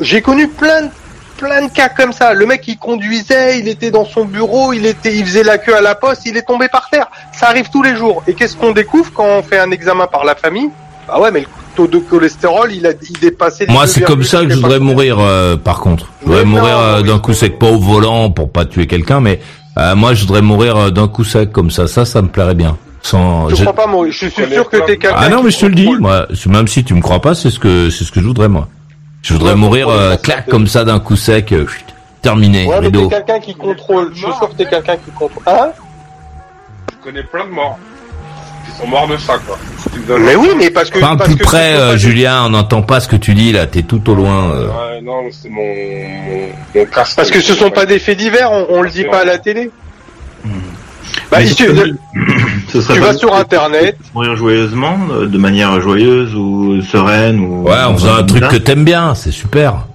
J'ai 0.00 0.20
connu 0.20 0.48
plein 0.48 0.82
de 0.82 0.90
plein 1.38 1.66
de 1.66 1.72
cas 1.72 1.88
comme 1.88 2.12
ça. 2.12 2.34
Le 2.34 2.44
mec, 2.44 2.64
il 2.68 2.76
conduisait, 2.76 3.60
il 3.60 3.68
était 3.68 3.90
dans 3.90 4.04
son 4.04 4.24
bureau, 4.24 4.72
il 4.72 4.84
était, 4.84 5.14
il 5.14 5.24
faisait 5.24 5.44
la 5.44 5.56
queue 5.56 5.74
à 5.74 5.80
la 5.80 5.94
poste, 5.94 6.22
il 6.26 6.36
est 6.36 6.42
tombé 6.42 6.68
par 6.68 6.90
terre. 6.90 7.06
Ça 7.32 7.46
arrive 7.46 7.70
tous 7.70 7.82
les 7.82 7.96
jours. 7.96 8.22
Et 8.26 8.34
qu'est-ce 8.34 8.56
qu'on 8.56 8.72
découvre 8.72 9.10
quand 9.14 9.24
on 9.26 9.42
fait 9.42 9.58
un 9.58 9.70
examen 9.70 10.06
par 10.06 10.24
la 10.24 10.34
famille? 10.34 10.68
Ah 11.08 11.20
ouais, 11.20 11.30
mais 11.30 11.40
le 11.40 11.46
taux 11.74 11.86
de 11.86 11.98
cholestérol, 11.98 12.72
il 12.72 12.86
a, 12.86 12.90
il 12.90 13.18
dépassait. 13.18 13.66
les 13.66 13.72
Moi, 13.72 13.86
c'est 13.86 14.00
2,8, 14.00 14.04
comme 14.04 14.22
ça 14.24 14.42
que 14.42 14.50
je 14.50 14.56
voudrais 14.56 14.80
mourir, 14.80 15.18
euh, 15.20 15.56
par 15.56 15.80
contre. 15.80 16.10
Je 16.20 16.26
voudrais 16.26 16.44
Mais 16.44 16.50
mourir 16.50 16.78
euh, 16.78 17.02
d'un 17.02 17.18
coup 17.18 17.32
sec, 17.32 17.58
pas 17.58 17.70
au 17.70 17.78
volant 17.78 18.30
pour 18.30 18.50
pas 18.50 18.66
tuer 18.66 18.86
quelqu'un, 18.86 19.20
mais 19.20 19.40
euh, 19.78 19.94
moi, 19.94 20.12
je 20.12 20.22
voudrais 20.22 20.42
mourir 20.42 20.76
euh, 20.76 20.90
d'un 20.90 21.08
coup 21.08 21.24
sec 21.24 21.52
comme 21.52 21.70
ça. 21.70 21.86
Ça, 21.86 22.04
ça 22.04 22.20
me 22.20 22.28
plairait 22.28 22.54
bien. 22.54 22.76
Sans. 23.00 23.48
Je 23.48 23.62
crois 23.62 23.72
pas, 23.72 23.86
Maurice? 23.86 24.16
Je 24.16 24.26
suis 24.28 24.52
sûr 24.52 24.68
que 24.68 24.76
t'es 24.78 24.98
quelqu'un. 24.98 25.16
Ah 25.16 25.28
non, 25.28 25.42
mais 25.42 25.50
je 25.50 25.58
te 25.60 25.66
le 25.66 25.74
dis. 25.74 25.88
Moi, 26.00 26.26
même 26.46 26.68
si 26.68 26.84
tu 26.84 26.94
me 26.94 27.00
crois 27.00 27.20
pas, 27.20 27.34
c'est 27.34 27.50
ce 27.50 27.60
que 27.60 27.88
c'est 27.90 28.04
ce 28.04 28.10
que 28.10 28.20
je 28.20 28.26
voudrais 28.26 28.48
moi. 28.48 28.68
Je 29.22 29.32
voudrais 29.34 29.50
Ouais, 29.52 29.56
mourir 29.58 29.88
euh, 29.88 30.10
la 30.10 30.16
clac 30.16 30.46
comme 30.46 30.66
ça 30.66 30.84
d'un 30.84 31.00
coup 31.00 31.16
sec. 31.16 31.52
euh, 31.52 31.66
chut, 31.66 31.84
terminé. 32.22 32.66
Ouais, 32.66 32.76
mais 32.80 32.86
rideau. 32.86 33.08
quelqu'un 33.08 33.40
qui 33.40 33.54
contrôle. 33.54 34.10
Je 34.14 34.24
suis 34.24 34.32
sûr 34.34 34.48
que 34.50 34.54
t'es 34.54 34.66
quelqu'un 34.66 34.96
qui 34.96 35.10
contrôle. 35.10 35.42
Hein 35.46 35.70
Je 36.92 37.04
connais 37.04 37.22
plein 37.24 37.44
de 37.44 37.50
morts. 37.50 37.78
Qui 38.66 38.80
sont 38.80 38.86
morts 38.86 39.08
de 39.08 39.16
ça, 39.16 39.38
quoi. 39.46 39.58
Mais 40.20 40.36
oui, 40.36 40.50
mais 40.56 40.70
parce 40.70 40.88
que. 40.90 40.98
Parle 41.00 41.16
parce 41.18 41.30
plus 41.30 41.38
que 41.38 41.44
près, 41.44 41.74
euh, 41.74 41.96
Julien. 41.96 42.44
On 42.46 42.50
n'entend 42.50 42.82
pas 42.82 43.00
ce 43.00 43.08
que 43.08 43.16
tu 43.16 43.34
dis 43.34 43.52
là. 43.52 43.66
T'es 43.66 43.82
tout 43.82 44.08
au 44.10 44.14
loin. 44.14 44.50
euh. 44.52 44.66
Ouais, 44.68 45.00
non, 45.02 45.22
c'est 45.30 45.48
mon, 45.48 45.62
mon, 45.62 46.48
mon 46.74 46.84
casque. 46.86 47.16
Parce 47.16 47.30
que 47.30 47.40
ce 47.40 47.54
sont 47.54 47.70
pas 47.70 47.86
des 47.86 47.98
faits 47.98 48.16
divers, 48.18 48.50
on, 48.52 48.66
on 48.70 48.82
le 48.82 48.90
dit 48.90 49.04
pas 49.04 49.20
à 49.20 49.24
la 49.24 49.38
télé. 49.38 49.70
Bah, 51.30 51.44
si 51.44 51.54
tu, 51.54 51.64
ce 52.72 52.80
serait 52.80 52.94
tu 52.94 53.00
vas 53.00 53.14
sur 53.14 53.30
de 53.30 53.36
internet, 53.40 53.96
Mourir 54.14 54.36
joyeusement, 54.36 54.98
euh, 55.12 55.26
de 55.26 55.38
manière 55.38 55.80
joyeuse 55.80 56.34
ou 56.34 56.80
sereine 56.82 57.40
ou. 57.40 57.62
Ouais, 57.68 57.82
en 57.82 57.94
faisant 57.94 58.14
un 58.16 58.22
truc 58.24 58.42
que 58.44 58.52
que 58.52 58.56
t'aimes 58.56 58.84
bien, 58.84 59.14
c'est 59.14 59.30
super. 59.30 59.86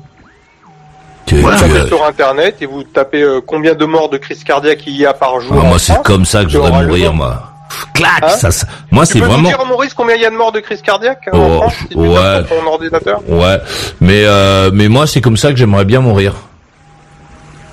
Tu, 1.26 1.36
vous 1.38 1.50
tu, 1.50 1.64
euh, 1.72 1.88
sur 1.88 2.04
internet 2.06 2.58
et 2.62 2.66
vous 2.66 2.84
tapez 2.84 3.22
euh, 3.22 3.40
combien 3.46 3.76
de 3.76 3.86
morts 3.86 4.10
de 4.10 4.18
crise 4.18 4.44
cardiaque 4.44 4.84
il 4.88 4.98
y 4.98 5.06
a 5.06 5.14
par 5.14 5.40
jour. 5.40 5.58
ah, 5.64 5.68
moi, 5.68 5.80
c'est 5.80 6.02
comme 6.04 6.26
ça 6.26 6.44
que 6.44 6.50
je 6.50 6.58
tu 6.58 6.62
voudrais 6.64 6.84
mourir, 6.86 7.14
moi. 7.14 7.50
Clac, 7.94 8.12
Hein 8.24 8.28
ça, 8.30 8.52
ça- 8.52 8.68
moi, 8.92 9.06
Tu 9.06 9.14
c'est 9.14 9.20
peux 9.20 9.26
vraiment. 9.26 9.44
nous 9.44 9.48
dire, 9.48 9.66
Maurice, 9.66 9.94
combien 9.94 10.16
il 10.16 10.22
y 10.22 10.26
a 10.26 10.30
de 10.30 10.36
morts 10.36 10.52
de 10.52 10.60
crise 10.60 10.82
cardiaque 10.82 11.28
en 11.32 11.38
Oh, 11.40 11.54
France 11.62 11.74
si 11.80 11.88
tu 11.88 11.98
ouais. 11.98 12.44
sur 12.48 12.58
ton 12.62 12.68
ordinateur 12.68 13.22
Ouais, 13.28 13.58
mais 14.02 14.24
euh, 14.26 14.70
mais 14.74 14.90
moi, 14.90 15.08
c'est 15.08 15.22
comme 15.22 15.38
ça 15.38 15.52
que 15.52 15.56
j'aimerais 15.58 15.86
bien 15.86 16.02
mourir. 16.02 16.34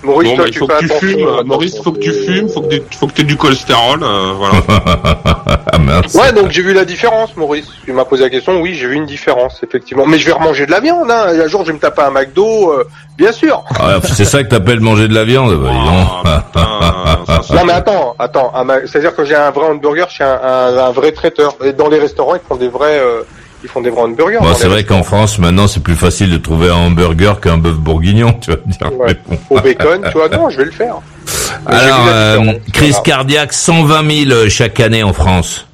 Maurice, 0.03 0.31
Bon, 0.31 0.37
toi, 0.37 0.45
bah, 0.45 0.49
il 0.49 0.53
tu 0.53 0.59
faut 0.59 0.67
fais 0.67 0.73
que 0.75 0.81
tu 0.81 0.89
fumes, 0.89 1.21
attention. 1.29 1.45
Maurice, 1.45 1.83
faut 1.83 1.93
que 1.93 1.99
tu 1.99 2.13
fumes, 2.13 2.49
faut 2.49 2.63
que 2.63 2.75
tu, 2.75 2.83
faut 2.99 3.07
que 3.07 3.21
aies 3.21 3.25
du 3.25 3.37
cholestérol, 3.37 4.01
euh, 4.03 4.33
voilà. 4.35 4.55
ah 5.73 5.79
mince. 5.79 6.15
Ouais, 6.15 6.33
donc 6.33 6.51
j'ai 6.51 6.63
vu 6.63 6.73
la 6.73 6.85
différence, 6.85 7.37
Maurice. 7.37 7.69
Tu 7.85 7.93
m'as 7.93 8.05
posé 8.05 8.23
la 8.25 8.31
question, 8.31 8.61
oui, 8.61 8.75
j'ai 8.75 8.87
vu 8.87 8.95
une 8.95 9.07
différence, 9.07 9.61
effectivement. 9.63 10.07
Mais 10.07 10.19
je 10.19 10.27
vais 10.27 10.33
remanger 10.33 10.67
de 10.67 10.71
la 10.71 10.81
viande, 10.81 11.11
hein. 11.11 11.27
Un 11.29 11.49
jour, 11.49 11.63
je 11.63 11.69
vais 11.69 11.75
me 11.75 11.79
taper 11.79 12.03
un 12.03 12.11
McDo, 12.11 12.73
euh, 12.73 12.85
bien 13.19 13.33
sûr. 13.33 13.63
Ah, 13.79 13.99
c'est 14.03 14.25
ça 14.25 14.43
que 14.43 14.49
t'appelles 14.49 14.81
manger 14.81 15.09
de 15.09 15.15
la 15.15 15.25
viande, 15.25 15.55
bah, 15.63 15.71
dis 15.71 15.85
donc. 15.85 16.09
Ah, 16.25 17.19
putain, 17.27 17.57
Non, 17.57 17.65
mais 17.67 17.73
attends, 17.73 18.15
attends. 18.19 18.53
C'est-à-dire 18.87 19.15
que 19.15 19.25
j'ai 19.25 19.35
un 19.35 19.51
vrai 19.51 19.67
hamburger 19.67 20.09
chez 20.09 20.25
un, 20.25 20.41
un, 20.43 20.79
un 20.79 20.91
vrai 20.93 21.13
traiteur. 21.13 21.55
Et 21.65 21.73
dans 21.73 21.89
les 21.89 21.99
restaurants, 21.99 22.35
ils 22.37 22.41
font 22.49 22.57
des 22.57 22.69
vrais, 22.69 22.99
euh, 22.99 23.23
ils 23.62 23.68
font 23.68 23.81
des 23.83 23.90
vrais 23.90 24.03
hamburgers. 24.03 24.38
Bon, 24.40 24.55
c'est 24.55 24.68
vrai 24.68 24.85
qu'en 24.85 25.03
France, 25.03 25.38
maintenant, 25.38 25.66
c'est 25.68 25.83
plus 25.83 25.94
facile 25.96 26.31
de 26.31 26.37
trouver 26.38 26.70
un 26.70 26.75
hamburger 26.77 27.40
qu'un 27.40 27.59
bœuf 27.59 27.75
bourguignon, 27.77 28.33
tu 28.40 28.51
vas 28.51 28.57
me 28.66 28.73
dire. 28.73 28.99
Ouais. 28.99 29.16
mais 29.29 29.37
bon. 29.49 29.57
Au 29.57 29.61
bacon, 29.61 30.01
tu 30.07 30.12
vois, 30.18 30.29
non, 30.29 30.49
je 30.51 30.59
vais 30.59 30.64
le 30.64 30.70
faire. 30.70 30.96
Mais 31.68 31.75
Alors, 31.75 32.07
euh, 32.09 32.53
crise 32.73 32.90
voilà. 32.90 33.03
cardiaque, 33.05 33.53
120 33.53 34.25
000 34.29 34.49
chaque 34.49 34.81
année 34.81 35.03
en 35.03 35.12
France. 35.12 35.66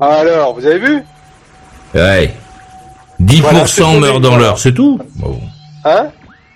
Alors, 0.00 0.54
vous 0.58 0.66
avez 0.66 0.78
vu? 0.78 1.02
Ouais. 1.94 2.34
10% 3.20 3.40
Voilà, 3.40 3.66
c'est 3.66 3.80
tombé, 3.82 4.00
meurent 4.00 4.20
dans 4.20 4.36
l'heure, 4.36 4.58
c'est 4.58 4.72
tout. 4.74 4.98
Bon. 5.16 5.38
Hein? 5.84 6.06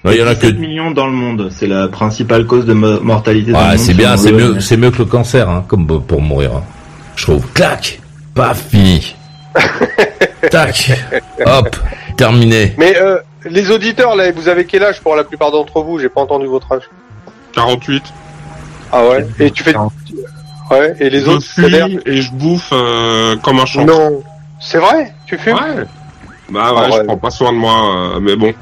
Il 0.05 0.14
y 0.14 0.23
en 0.23 0.27
a 0.27 0.35
que. 0.35 0.47
7 0.49 0.59
millions 0.59 0.90
dans 0.90 1.07
le 1.07 1.12
monde, 1.12 1.49
c'est 1.57 1.66
la 1.68 1.87
principale 1.88 2.45
cause 2.47 2.66
de 2.66 2.73
mo- 2.73 3.01
mortalité 3.01 3.53
Ah, 3.55 3.77
c'est 3.79 3.95
bien, 3.95 4.16
c'est 4.16 4.33
mieux, 4.33 4.59
c'est 4.61 4.77
mieux 4.77 4.90
que 4.90 4.99
le 4.99 5.05
cancer, 5.05 5.49
hein, 5.49 5.64
comme 5.68 5.87
pour 5.87 6.21
mourir. 6.21 6.51
hein. 6.57 6.62
Je 7.16 7.23
trouve. 7.25 7.47
Clac, 7.53 8.01
paf, 8.35 8.61
fini. 8.71 9.14
Tac, 10.51 10.91
hop, 11.47 11.77
terminé. 12.17 12.75
Mais 12.79 12.97
euh, 13.01 13.19
les 13.45 13.71
auditeurs, 13.71 14.15
là, 14.17 14.31
vous 14.33 14.49
avez 14.49 14.65
quel 14.67 14.83
âge 14.85 15.01
pour 15.01 15.17
la 15.17 15.25
plupart 15.25 15.51
d'entre 15.51 15.83
vous? 15.83 15.99
J'ai 15.99 16.09
pas 16.09 16.21
entendu 16.21 16.47
votre 16.47 16.73
âge. 16.73 16.83
48. 17.55 18.03
Ah 18.93 19.05
ouais? 19.05 19.27
Et 19.41 19.51
tu 19.51 19.63
fais... 19.63 19.75
Ouais, 20.71 20.95
et 21.01 21.11
les 21.11 21.21
je 21.21 21.27
autres, 21.31 21.45
fume 21.45 22.01
et 22.07 22.23
je 22.23 22.33
bouffe 22.33 22.71
euh, 22.73 23.37
comme 23.43 23.61
un 23.61 23.67
champ. 23.67 23.85
Non. 23.85 24.23
C'est 24.61 24.79
vrai? 24.79 25.13
Tu 25.27 25.37
fumes? 25.37 25.55
Ouais. 25.55 25.85
Bah 26.51 26.73
ouais, 26.73 26.81
Ah 26.85 26.89
ouais. 26.91 26.97
je 26.99 27.03
prends 27.05 27.17
pas 27.17 27.31
soin 27.31 27.53
de 27.53 27.59
moi, 27.59 28.15
euh, 28.17 28.21
mais 28.21 28.37
bon. 28.37 28.55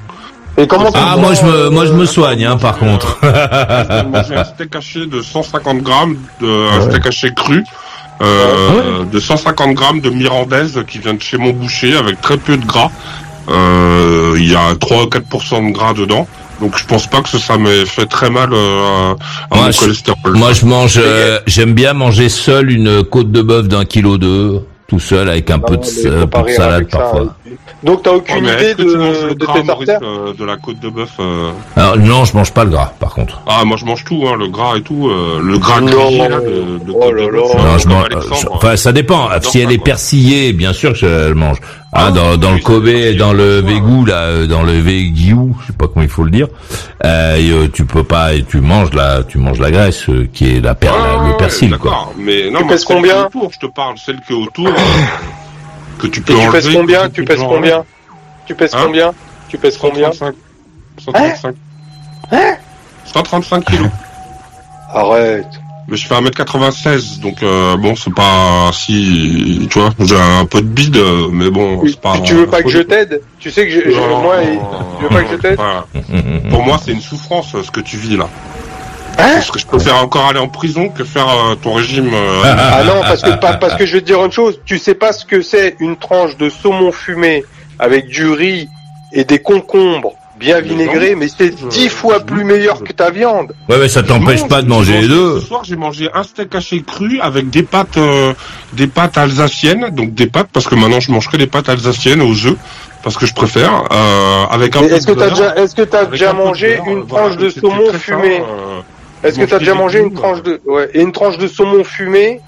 Et 0.56 0.66
comment 0.66 0.90
Ah, 0.94 1.12
tu 1.14 1.20
moi 1.20 1.34
je 1.34 1.44
me, 1.44 1.68
moi 1.70 1.86
je 1.86 1.92
me 1.92 2.04
soigne, 2.06 2.44
hein, 2.44 2.56
par 2.56 2.78
contre. 2.78 3.18
J'ai 3.22 4.02
mangé 4.02 4.34
un 4.34 4.44
steak 4.44 4.74
haché 4.74 5.06
de 5.06 5.20
150 5.20 5.78
grammes, 5.82 6.16
de, 6.40 6.78
un 6.78 6.90
steak 6.90 7.06
haché 7.06 7.32
cru, 7.34 7.64
euh, 8.22 9.04
de 9.04 9.18
150 9.20 9.74
grammes 9.74 10.00
de 10.00 10.10
mirandaise 10.10 10.82
qui 10.88 10.98
vient 10.98 11.14
de 11.14 11.22
chez 11.22 11.36
mon 11.38 11.52
boucher 11.52 11.96
avec 11.96 12.20
très 12.20 12.36
peu 12.36 12.56
de 12.56 12.64
gras. 12.66 12.90
Euh, 13.48 14.34
Il 14.38 14.50
y 14.50 14.54
a 14.54 14.74
3 14.78 15.04
ou 15.04 15.06
4% 15.06 15.68
de 15.68 15.72
gras 15.72 15.92
dedans. 15.94 16.26
Donc 16.60 16.76
je 16.76 16.84
pense 16.84 17.06
pas 17.06 17.22
que 17.22 17.28
ça 17.38 17.56
m'ait 17.56 17.86
fait 17.86 18.04
très 18.06 18.28
mal 18.28 18.50
euh, 18.52 19.14
à 19.50 19.56
Moi, 19.56 19.64
mon 19.66 19.70
je- 19.72 19.78
cholestérol. 19.80 20.36
Moi, 20.36 20.52
je 20.52 20.66
mange, 20.66 20.94
euh, 20.98 21.40
j'aime 21.46 21.72
bien 21.72 21.94
manger 21.94 22.28
seul 22.28 22.70
une 22.70 23.02
côte 23.02 23.32
de 23.32 23.40
bœuf 23.40 23.66
d'un 23.66 23.86
kilo 23.86 24.18
deux, 24.18 24.60
tout 24.90 24.98
seul 24.98 25.28
avec 25.28 25.48
un 25.50 25.56
Non, 25.58 25.62
peu 25.62 25.76
de, 25.76 25.82
mais 26.10 26.26
peu 26.26 26.42
de 26.42 26.48
salade 26.50 26.86
ça, 26.90 26.98
parfois. 26.98 27.20
hein. 27.20 27.50
Donc 27.84 28.02
t'as 28.02 28.10
aucune 28.10 28.44
mais 28.44 28.54
idée 28.54 28.74
tu 28.76 28.84
manges 28.96 29.22
de, 29.22 29.26
le 29.28 29.34
de 29.36 29.44
gras, 29.46 29.54
tes 29.54 29.62
Maurice, 29.62 29.88
euh, 30.02 30.34
de 30.34 30.44
la 30.44 30.56
côte 30.56 30.80
de 30.80 30.88
bœuf 30.90 31.10
euh 31.20 31.50
Alors, 31.76 31.96
non, 31.96 32.24
je 32.24 32.36
mange 32.36 32.52
pas 32.52 32.64
le 32.64 32.70
gras, 32.70 32.92
par 32.98 33.14
contre. 33.14 33.40
Ah, 33.46 33.64
moi 33.64 33.76
je 33.78 33.84
mange 33.86 34.04
tout, 34.04 34.24
hein, 34.26 34.34
le 34.36 34.48
gras 34.48 34.76
et 34.76 34.82
tout. 34.82 35.08
euh, 35.08 35.40
le 35.42 35.58
gras 35.58 35.80
Non. 35.80 35.86
grillé, 35.86 36.28
là, 36.28 36.40
de, 36.40 36.84
de 36.84 36.92
Oh 36.92 36.98
côte 37.00 37.14
là 37.14 37.24
de 37.26 37.30
bœuf, 37.30 37.54
là. 37.54 37.62
Non, 37.62 37.78
je 37.78 37.84
comme 37.84 37.92
mange, 37.92 38.04
Alexandre. 38.06 38.36
je- 38.42 38.46
enfin, 38.48 38.76
ça 38.76 38.92
dépend. 38.92 39.28
Si 39.42 39.60
elle 39.60 39.72
est 39.72 39.78
persillée, 39.82 40.52
bien 40.52 40.72
sûr 40.72 40.92
que 40.92 40.98
je 40.98 41.28
le 41.28 41.34
mange. 41.34 41.58
Hein, 41.92 42.04
Ah, 42.06 42.10
dans, 42.12 42.36
dans 42.36 42.50
oui, 42.52 42.58
le 42.58 42.62
Kobe, 42.62 43.16
dans 43.18 43.32
le 43.32 43.60
végou, 43.62 44.04
là, 44.04 44.46
dans 44.46 44.62
le 44.62 44.74
végou, 44.78 45.56
je 45.62 45.66
sais 45.68 45.72
pas 45.72 45.88
comment 45.88 46.04
il 46.04 46.08
faut 46.08 46.22
le 46.22 46.30
dire. 46.30 46.46
Euh, 47.04 47.34
et, 47.36 47.50
euh, 47.50 47.66
tu 47.72 47.84
peux 47.84 48.04
pas, 48.04 48.34
et 48.34 48.44
tu 48.44 48.60
manges 48.60 48.92
la, 48.94 49.24
tu 49.24 49.38
manges 49.38 49.58
la 49.58 49.72
graisse 49.72 50.08
euh, 50.08 50.28
qui 50.32 50.56
est 50.56 50.60
la 50.60 50.76
per, 50.76 50.86
Ouais, 50.90 51.24
le 51.24 51.30
ouais, 51.30 51.36
persil, 51.36 51.76
quoi. 51.78 52.12
Mais 52.16 52.48
non, 52.48 52.58
Tu 52.58 52.64
moi, 52.64 52.72
pèses 52.74 52.84
celle 52.86 52.96
combien 52.96 53.26
autour, 53.26 53.50
je 53.52 53.58
te 53.58 53.66
parle, 53.66 53.94
celle 53.98 54.20
qui 54.20 54.32
est 54.32 54.36
autour, 54.36 54.68
que 55.98 56.06
tu 56.06 56.20
Et 56.20 56.22
peux 56.22 56.34
tu 56.34 56.40
enlever. 56.40 56.52
pèses 56.60 56.74
combien 56.74 57.08
Tu 57.10 57.24
pèses 57.24 57.40
combien 57.40 57.84
Tu 58.46 58.54
pèses 58.54 58.72
combien 58.74 59.12
Tu 59.48 59.58
pèses 59.58 59.76
combien 59.78 60.12
135. 60.12 60.34
135. 61.04 61.54
Hein 62.32 62.54
135 63.06 63.64
kilos. 63.64 63.88
Arrête. 64.92 65.46
Mais 65.88 65.96
je 65.96 66.06
fais 66.06 66.14
1m96, 66.14 67.18
donc 67.20 67.42
euh, 67.42 67.76
bon, 67.76 67.96
c'est 67.96 68.14
pas 68.14 68.70
si... 68.72 69.66
Tu 69.70 69.78
vois, 69.80 69.90
j'ai 69.98 70.16
un 70.16 70.44
peu 70.44 70.60
de 70.60 70.66
bide, 70.68 70.98
mais 71.32 71.50
bon, 71.50 71.82
c'est 71.84 72.00
pas... 72.00 72.18
tu 72.20 72.34
veux 72.34 72.46
pas 72.46 72.62
que 72.62 72.68
je 72.68 72.78
t'aide 72.78 73.20
Tu 73.40 73.50
sais 73.50 73.66
que 73.66 73.72
je, 73.72 73.90
moi, 74.22 74.40
et- 74.42 74.58
tu 74.98 75.02
veux 75.02 75.08
pas 75.08 75.22
que 75.24 75.30
je 75.32 75.36
t'aide. 75.36 75.58
Pour 76.50 76.62
moi, 76.62 76.78
c'est 76.84 76.92
une 76.92 77.00
souffrance, 77.00 77.56
ce 77.60 77.70
que 77.72 77.80
tu 77.80 77.96
vis 77.96 78.16
là. 78.16 78.28
Hein 79.20 79.34
Parce 79.34 79.50
que 79.50 79.58
je 79.58 79.66
préfère 79.66 79.96
encore 80.02 80.26
aller 80.26 80.38
en 80.38 80.48
prison 80.48 80.88
que 80.88 81.04
faire 81.04 81.28
euh, 81.28 81.54
ton 81.54 81.74
régime... 81.74 82.10
euh, 82.12 82.42
Ah 82.44 82.82
non, 82.84 83.00
parce 83.02 83.22
que 83.22 83.30
parce 83.38 83.74
que 83.74 83.86
je 83.86 83.94
vais 83.94 84.00
te 84.00 84.06
dire 84.06 84.24
une 84.24 84.32
chose. 84.32 84.60
Tu 84.64 84.78
sais 84.78 84.94
pas 84.94 85.12
ce 85.12 85.24
que 85.24 85.42
c'est 85.42 85.76
une 85.80 85.96
tranche 85.96 86.36
de 86.36 86.48
saumon 86.48 86.92
fumé 86.92 87.44
avec 87.78 88.06
du 88.08 88.30
riz 88.30 88.68
et 89.12 89.24
des 89.24 89.40
concombres 89.40 90.14
bien 90.38 90.60
vinaigré, 90.62 91.14
mais 91.16 91.26
c'est 91.28 91.54
dix 91.68 91.90
fois 91.90 92.20
plus 92.20 92.44
meilleur 92.44 92.82
que 92.82 92.92
ta 92.94 93.10
viande. 93.10 93.52
Ouais, 93.68 93.76
mais 93.78 93.88
ça 93.88 94.02
t'empêche 94.02 94.48
pas 94.48 94.62
de 94.62 94.68
manger 94.68 95.02
les 95.02 95.08
deux. 95.08 95.38
Ce 95.40 95.46
soir, 95.46 95.64
j'ai 95.64 95.76
mangé 95.76 96.08
un 96.14 96.22
steak 96.22 96.54
haché 96.54 96.82
cru 96.82 97.20
avec 97.20 97.50
des 97.50 97.62
pâtes, 97.62 97.98
euh, 97.98 98.32
des 98.72 98.86
pâtes 98.86 99.18
alsaciennes, 99.18 99.90
donc 99.90 100.14
des 100.14 100.26
pâtes 100.26 100.48
parce 100.50 100.66
que 100.66 100.74
maintenant 100.76 101.00
je 101.00 101.12
mange 101.12 101.28
que 101.28 101.36
des 101.36 101.46
pâtes 101.46 101.68
alsaciennes 101.68 102.22
aux 102.22 102.46
œufs 102.46 102.56
parce 103.02 103.16
que 103.16 103.26
je 103.26 103.34
préfère 103.34 103.84
euh, 103.92 104.44
avec 104.50 104.76
un 104.76 104.82
Est-ce 104.82 105.06
que 105.06 105.12
de 105.12 105.18
t'as 105.18 105.30
déjà, 105.30 105.56
est-ce 105.56 105.74
que 105.74 105.82
t'as 105.82 106.04
déjà 106.06 106.32
mangé 106.32 106.80
une 106.86 106.98
euh, 106.98 107.04
voilà, 107.06 107.26
tranche 107.28 107.36
de 107.38 107.50
saumon 107.50 107.92
fumé 107.92 108.40
euh, 108.40 108.80
Est-ce 109.22 109.34
que 109.34 109.40
manger 109.40 109.50
t'as 109.50 109.58
déjà 109.58 109.74
mangé 109.74 109.98
une 110.00 110.14
tranche 110.14 110.42
de, 110.42 110.60
ouais, 110.66 110.88
et 110.94 111.00
une 111.02 111.12
tranche 111.12 111.36
de 111.38 111.46
saumon 111.46 111.84
fumé 111.84 112.40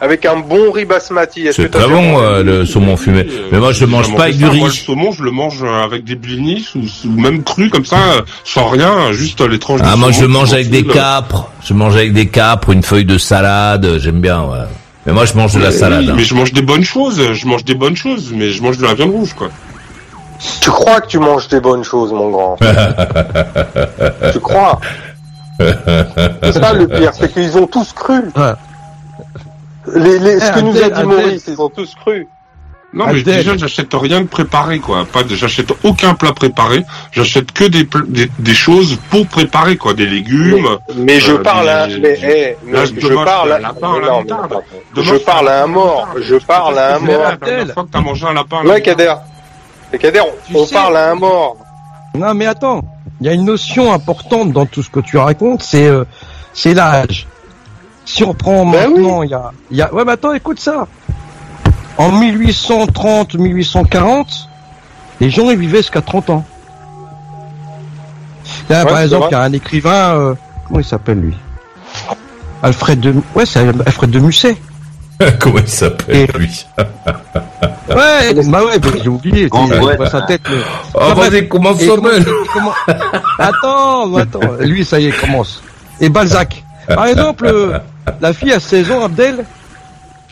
avec 0.00 0.26
un 0.26 0.36
bon 0.40 0.70
riz 0.72 0.84
basmati? 0.84 1.46
Est-ce 1.46 1.62
C'est 1.62 1.70
très 1.70 1.88
bon, 1.88 2.20
euh, 2.20 2.42
le 2.42 2.66
saumon 2.66 2.96
fumé. 2.96 3.20
Euh, 3.20 3.48
Mais 3.52 3.58
moi, 3.58 3.72
je 3.72 3.80
le 3.80 3.86
mange 3.86 4.14
pas 4.14 4.24
avec 4.24 4.36
du 4.36 4.42
ça. 4.44 4.48
Moi, 4.48 4.56
le 4.56 4.64
riz. 4.64 4.76
saumon, 4.84 5.12
je 5.12 5.22
le 5.22 5.30
mange 5.30 5.62
euh, 5.62 5.84
avec 5.84 6.04
des 6.04 6.16
blinis 6.16 6.66
ou, 6.74 6.80
ou 7.08 7.20
même 7.20 7.42
cru 7.42 7.70
comme 7.70 7.84
ça, 7.86 7.96
euh, 7.96 8.22
sans 8.44 8.66
rien, 8.68 9.12
juste 9.12 9.40
les 9.40 9.58
tranches 9.58 9.80
de 9.80 9.86
Ah, 9.86 9.96
moi, 9.96 10.12
saumon 10.12 10.20
je 10.20 10.26
mange 10.26 10.52
avec 10.52 10.70
des 10.70 10.84
capres. 10.84 11.50
Je 11.64 11.72
mange 11.72 11.96
avec 11.96 12.12
des 12.12 12.26
capres, 12.26 12.70
une 12.70 12.82
feuille 12.82 13.04
de 13.06 13.16
salade. 13.18 13.98
J'aime 13.98 14.20
bien, 14.20 14.42
ouais. 14.42 14.66
Mais 15.06 15.12
moi, 15.12 15.24
je 15.24 15.34
mange 15.34 15.54
de 15.54 15.60
la 15.60 15.70
salade. 15.72 16.02
oui, 16.04 16.10
hein. 16.10 16.14
Mais 16.16 16.24
je 16.24 16.34
mange 16.34 16.52
des 16.52 16.62
bonnes 16.62 16.84
choses, 16.84 17.32
je 17.32 17.46
mange 17.46 17.64
des 17.64 17.74
bonnes 17.74 17.96
choses, 17.96 18.32
mais 18.34 18.50
je 18.50 18.62
mange 18.62 18.76
de 18.78 18.84
la 18.84 18.94
viande 18.94 19.10
rouge, 19.12 19.32
quoi. 19.34 19.48
Tu 20.60 20.70
crois 20.70 21.00
que 21.00 21.06
tu 21.06 21.18
manges 21.20 21.46
des 21.48 21.60
bonnes 21.60 21.84
choses, 21.84 22.12
mon 22.12 22.30
grand? 22.30 22.56
Tu 24.32 24.40
crois? 24.40 24.80
C'est 25.58 26.52
ça 26.52 26.72
le 26.72 26.86
pire, 26.88 27.12
c'est 27.14 27.32
qu'ils 27.32 27.56
ont 27.58 27.66
tous 27.66 27.92
cru. 27.92 28.20
Ouais. 28.36 28.52
Les, 29.94 30.18
les, 30.18 30.40
ce 30.40 30.46
Eh, 30.50 30.54
que 30.54 30.60
nous 30.60 30.82
a 30.82 30.90
dit. 30.90 31.02
Maurice, 31.04 31.44
ils 31.48 31.60
ont 31.60 31.68
tous 31.68 31.94
cru. 31.94 32.26
Non, 32.94 33.06
mais 33.06 33.22
déjà, 33.22 33.56
j'achète 33.56 33.88
rien 33.94 34.20
de 34.20 34.26
préparé, 34.26 34.78
quoi. 34.78 35.06
Pas 35.10 35.22
de, 35.22 35.34
j'achète 35.34 35.72
aucun 35.82 36.12
plat 36.14 36.32
préparé. 36.34 36.84
J'achète 37.10 37.50
que 37.50 37.64
des, 37.64 37.84
pl- 37.84 38.04
des, 38.06 38.30
des 38.38 38.54
choses 38.54 38.98
pour 39.10 39.26
préparer, 39.26 39.76
quoi. 39.78 39.94
Des 39.94 40.04
légumes. 40.06 40.66
Mais 40.96 41.18
je 41.18 41.32
Euh, 41.32 41.38
parle 41.38 41.70
à, 41.70 41.86
des- 41.86 41.98
mais, 41.98 42.56
mais 42.66 42.72
Là, 42.72 42.84
je 42.84 43.14
parle 43.14 43.48
je 43.48 43.54
à, 43.54 43.58
lapin 43.60 43.98
non. 43.98 44.22
Demain, 44.22 44.48
je 44.94 45.14
parle 45.16 45.48
à 45.48 45.62
un 45.64 45.66
mort, 45.68 46.06
je 46.20 46.36
parle 46.36 46.78
à 46.78 46.88
un 46.88 46.92
la 46.92 46.98
mort. 46.98 47.32
dernière 47.42 47.72
fois 47.74 47.84
que 47.84 47.88
t'as 47.90 48.00
mangé 48.02 48.26
un 48.26 48.34
lapin 48.34 48.58
à 48.60 48.64
la 48.64 48.70
Ouais. 48.74 48.82
Kader. 48.82 49.14
Et 49.94 49.98
Kader, 49.98 50.20
on 50.54 50.66
sais- 50.66 50.74
parle 50.74 50.96
à 50.98 51.10
un 51.12 51.14
mort. 51.14 51.56
Non, 52.14 52.34
mais 52.34 52.44
attends, 52.46 52.82
il 53.22 53.26
y 53.26 53.28
a 53.28 53.34
une 53.34 53.44
notion 53.44 53.92
importante 53.92 54.52
dans 54.52 54.66
tout 54.66 54.82
ce 54.82 54.90
que 54.90 54.98
tu 54.98 55.16
racontes, 55.16 55.62
c'est 55.62 55.86
euh, 55.86 56.04
c'est 56.52 56.74
l'âge. 56.74 57.28
Si 58.04 58.24
on 58.24 58.34
prend 58.34 58.66
Ben 58.66 58.90
maintenant, 58.90 59.22
il 59.22 59.30
y 59.30 59.34
a, 59.34 59.52
il 59.70 59.76
y 59.76 59.82
a, 59.82 59.94
ouais, 59.94 60.04
mais 60.04 60.12
attends, 60.12 60.32
écoute 60.32 60.58
ça. 60.58 60.88
En 61.98 62.10
1830, 62.10 63.34
1840, 63.34 64.48
les 65.20 65.30
gens 65.30 65.50
ils 65.50 65.56
vivaient 65.56 65.78
jusqu'à 65.78 66.00
30 66.02 66.30
ans. 66.30 66.44
Là, 68.68 68.84
Ouais, 68.84 68.90
par 68.90 69.00
exemple, 69.00 69.28
il 69.30 69.32
y 69.32 69.36
a 69.36 69.42
un 69.42 69.52
écrivain, 69.52 70.14
euh, 70.16 70.34
comment 70.66 70.80
il 70.80 70.84
s'appelle 70.84 71.20
lui? 71.20 71.36
Alfred 72.60 72.98
de, 72.98 73.14
ouais, 73.36 73.46
c'est 73.46 73.60
Alfred 73.60 74.10
de 74.10 74.18
Musset. 74.18 74.56
Comment 75.38 75.58
il 75.58 75.68
s'appelle, 75.68 76.28
lui? 76.36 76.66
Ouais, 77.94 78.34
bah 78.48 78.64
ouais, 78.64 78.78
bah, 78.78 78.88
j'ai 79.02 79.08
oublié. 79.08 79.48
sais, 79.48 79.58
Ouais. 79.58 79.92
je 79.92 79.96
vois 79.96 80.10
sa 80.10 80.22
tête. 80.22 80.42
mais- 80.50 80.56
Oh, 80.94 80.98
Enfin, 81.02 81.28
vas-y, 81.28 81.48
comment- 81.48 81.74
comment- 81.74 82.08
Attends, 83.38 84.14
attends. 84.16 84.40
Lui, 84.60 84.84
ça 84.84 84.98
y 85.00 85.06
est, 85.06 85.08
il 85.08 85.14
commence. 85.16 85.62
Et 86.00 86.08
Balzac. 86.08 86.64
Par 86.88 87.06
exemple, 87.06 87.46
euh, 87.46 87.78
la 88.20 88.32
fille 88.32 88.52
à 88.52 88.60
16 88.60 88.90
ans, 88.90 89.04
Abdel, 89.04 89.44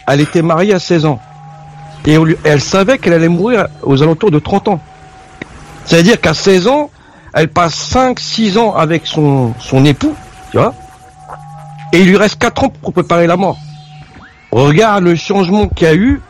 elle 0.07 0.21
était 0.21 0.43
mariée 0.43 0.75
à 0.75 0.79
16 0.79 1.05
ans. 1.07 1.21
Et 2.07 2.17
on 2.19 2.25
lui- 2.25 2.37
elle 2.45 2.61
savait 2.61 2.99
qu'elle 2.99 3.13
allait 3.13 3.29
mourir 3.29 3.67
aux 3.83 4.03
alentours 4.03 4.31
de 4.31 4.39
30 4.39 4.69
ans. 4.69 4.81
C'est-à-dire 5.85 6.21
qu'à 6.21 6.35
16 6.35 6.67
ans, 6.67 6.91
elle 7.35 7.49
passe 7.49 7.75
5, 7.75 8.19
6 8.19 8.59
ans 8.59 8.75
avec 8.75 9.07
son, 9.07 9.55
son 9.61 9.85
époux, 9.85 10.15
tu 10.51 10.59
vois. 10.59 10.75
Et 11.93 12.01
il 12.01 12.09
lui 12.09 12.17
reste 12.17 12.39
4 12.39 12.65
ans 12.65 12.69
pour 12.83 12.93
préparer 12.93 13.27
la 13.27 13.37
mort. 13.37 13.59
Regarde 14.51 15.05
le 15.05 15.15
changement 15.15 15.69
qu'il 15.69 15.87
y 15.87 15.91
a 15.91 15.95
eu 15.95 16.21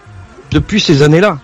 depuis 0.50 0.80
ces 0.80 1.02
années-là. 1.02 1.38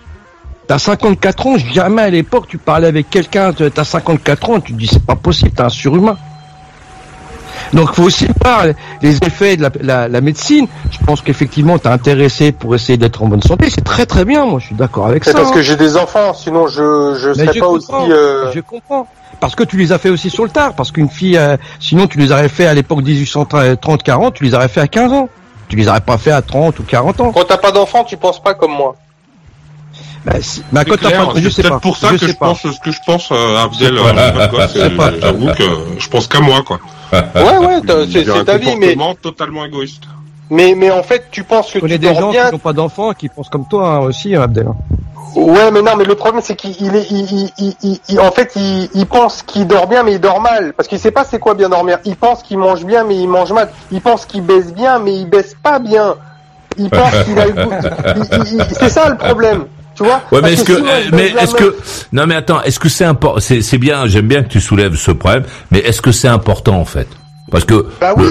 T'as 0.67 0.79
54 0.79 1.47
ans, 1.47 1.57
jamais 1.57 2.01
à 2.01 2.09
l'époque 2.09 2.45
tu 2.47 2.57
parlais 2.57 2.87
avec 2.87 3.09
quelqu'un, 3.09 3.53
t'as 3.53 3.83
54 3.85 4.49
ans, 4.49 4.59
tu 4.59 4.73
te 4.73 4.77
dis 4.77 4.87
c'est 4.87 5.05
pas 5.05 5.15
possible, 5.15 5.51
t'es 5.51 5.61
un 5.61 5.69
surhumain. 5.69 6.17
Donc 7.73 7.93
faut 7.93 8.03
aussi 8.03 8.27
voir 8.43 8.65
les 9.01 9.17
effets 9.25 9.57
de 9.57 9.61
la, 9.63 9.71
la- 9.81 10.07
la 10.07 10.21
médecine. 10.21 10.67
Je 10.91 10.97
pense 11.05 11.21
qu'effectivement 11.21 11.77
t'es 11.77 11.87
intéressé 11.89 12.51
pour 12.51 12.75
essayer 12.75 12.97
d'être 12.97 13.21
en 13.23 13.27
bonne 13.27 13.41
santé, 13.41 13.69
c'est 13.69 13.83
très 13.83 14.05
très 14.05 14.25
bien, 14.25 14.45
moi 14.45 14.59
je 14.59 14.67
suis 14.67 14.75
d'accord 14.75 15.07
avec 15.07 15.23
ça. 15.23 15.31
C'est 15.31 15.37
parce 15.37 15.49
hein. 15.49 15.53
que 15.53 15.61
j'ai 15.61 15.75
des 15.77 15.95
enfants, 15.97 16.33
sinon 16.33 16.67
je, 16.67 17.15
je 17.17 17.33
serais 17.33 17.53
je 17.53 17.59
pas 17.59 17.65
comprends, 17.65 18.03
aussi, 18.03 18.11
euh, 18.11 18.51
je 18.53 18.59
comprends. 18.59 19.07
Parce 19.39 19.55
que 19.55 19.63
tu 19.63 19.77
les 19.77 19.91
as 19.93 19.99
fait 19.99 20.09
aussi 20.09 20.29
sur 20.29 20.43
le 20.43 20.49
tard, 20.49 20.73
parce 20.73 20.91
qu'une 20.91 21.09
fille, 21.09 21.37
euh, 21.37 21.57
sinon 21.79 22.07
tu 22.07 22.17
les 22.17 22.31
aurais 22.31 22.49
fait 22.49 22.65
à 22.65 22.73
l'époque 22.73 23.01
1830-40, 23.03 24.33
tu 24.33 24.43
les 24.43 24.53
aurais 24.53 24.67
fait 24.67 24.81
à 24.81 24.87
15 24.87 25.13
ans. 25.13 25.29
Tu 25.69 25.75
les 25.75 25.87
aurais 25.87 26.01
pas 26.01 26.17
fait 26.17 26.31
à 26.31 26.41
30 26.41 26.79
ou 26.79 26.83
40 26.83 27.19
ans. 27.21 27.31
quand 27.31 27.43
t'as 27.45 27.57
pas 27.57 27.71
d'enfants, 27.71 28.03
tu 28.03 28.15
penses 28.17 28.41
pas 28.41 28.53
comme 28.53 28.71
moi. 28.71 28.95
Bah, 30.25 30.33
si, 30.41 30.61
bah, 30.71 30.81
C'est 30.83 30.89
quand 30.91 30.97
t'as 31.01 31.07
clair, 31.09 31.27
pas, 31.27 31.39
je 31.39 31.49
c'est 31.49 31.55
sais 31.55 31.61
peut-être 31.61 31.73
pas. 31.75 31.79
pour 31.79 31.97
ça 31.97 32.07
je 32.09 32.13
que 32.13 32.17
sais 32.19 32.27
je 32.29 32.33
pas. 32.37 32.47
pense 32.47 32.61
ce 32.61 32.79
que 32.83 32.91
je 32.91 32.99
pense, 33.05 33.29
euh, 33.31 33.57
Abdel, 33.57 33.95
Je 33.97 34.67
sais 34.67 34.79
euh, 34.81 35.15
et 35.17 35.21
J'avoue 35.21 35.47
que 35.53 35.63
je 35.99 36.09
pense 36.09 36.27
qu'à 36.27 36.39
moi, 36.41 36.61
quoi. 36.65 36.79
Ouais, 37.13 37.57
ouais, 37.57 37.81
c'est 38.11 38.25
c'est 38.25 38.43
ta 38.45 38.57
vie, 38.57 38.75
mais, 38.75 38.97
totalement 39.21 39.63
égoïste. 39.65 40.03
mais, 40.49 40.75
mais 40.75 40.91
en 40.91 41.03
fait, 41.03 41.27
tu 41.31 41.43
penses 41.43 41.67
que 41.67 41.75
Je 41.75 41.79
connais 41.79 41.93
tu 41.93 41.99
des 41.99 42.07
dors 42.07 42.19
gens 42.19 42.31
bien. 42.31 42.47
qui 42.47 42.51
n'ont 42.53 42.59
pas 42.59 42.73
d'enfants 42.73 43.13
qui 43.13 43.29
pensent 43.29 43.49
comme 43.49 43.65
toi 43.67 43.89
hein, 43.95 43.99
aussi, 43.99 44.35
hein, 44.35 44.41
Abdel. 44.41 44.67
Ouais, 45.35 45.71
mais 45.71 45.81
non, 45.81 45.95
mais 45.97 46.03
le 46.03 46.15
problème 46.15 46.41
c'est 46.43 46.55
qu'il 46.55 46.75
il 46.79 46.95
est, 46.95 47.07
il, 47.11 47.99
il, 48.09 48.19
en 48.19 48.31
fait, 48.31 48.53
il, 48.55 49.05
pense 49.05 49.43
qu'il 49.43 49.67
dort 49.67 49.87
bien, 49.87 50.03
mais 50.03 50.13
il 50.13 50.19
dort 50.19 50.41
mal, 50.41 50.73
parce 50.73 50.87
qu'il 50.87 50.99
sait 50.99 51.11
pas 51.11 51.23
c'est 51.23 51.39
quoi 51.39 51.53
bien 51.53 51.69
dormir. 51.69 51.99
Il 52.05 52.15
pense 52.15 52.43
qu'il 52.43 52.57
mange 52.57 52.85
bien, 52.85 53.03
mais 53.03 53.15
il 53.15 53.27
mange 53.27 53.51
mal. 53.51 53.69
Il 53.91 54.01
pense 54.01 54.25
qu'il 54.25 54.41
baisse 54.41 54.73
bien, 54.73 54.99
mais 54.99 55.13
il 55.15 55.29
baisse 55.29 55.55
pas 55.61 55.79
bien. 55.79 56.15
Il 56.77 56.89
pense 56.89 57.11
qu'il 57.25 57.39
a 57.39 57.45
le 57.47 57.53
goût. 57.53 57.73
C'est 58.71 58.89
ça 58.89 59.09
le 59.09 59.17
problème, 59.17 59.65
tu 59.95 60.03
vois? 60.03 60.21
Ouais, 60.31 60.41
mais 60.41 60.53
est-ce 60.53 60.63
que, 60.63 61.15
mais 61.15 61.27
est-ce 61.29 61.55
que, 61.55 61.77
non, 62.11 62.25
mais 62.27 62.35
attends, 62.35 62.61
est-ce 62.63 62.79
que 62.79 62.89
c'est 62.89 63.05
important, 63.05 63.39
c'est, 63.39 63.61
c'est 63.61 63.77
bien, 63.77 64.07
j'aime 64.07 64.27
bien 64.27 64.43
que 64.43 64.49
tu 64.49 64.61
soulèves 64.61 64.95
ce 64.95 65.11
problème, 65.11 65.43
mais 65.71 65.79
est-ce 65.79 66.01
que 66.01 66.11
c'est 66.11 66.27
important, 66.27 66.79
en 66.79 66.85
fait? 66.85 67.07
Parce 67.51 67.63
que, 67.63 67.87
Bah 68.01 68.13
oui, 68.17 68.25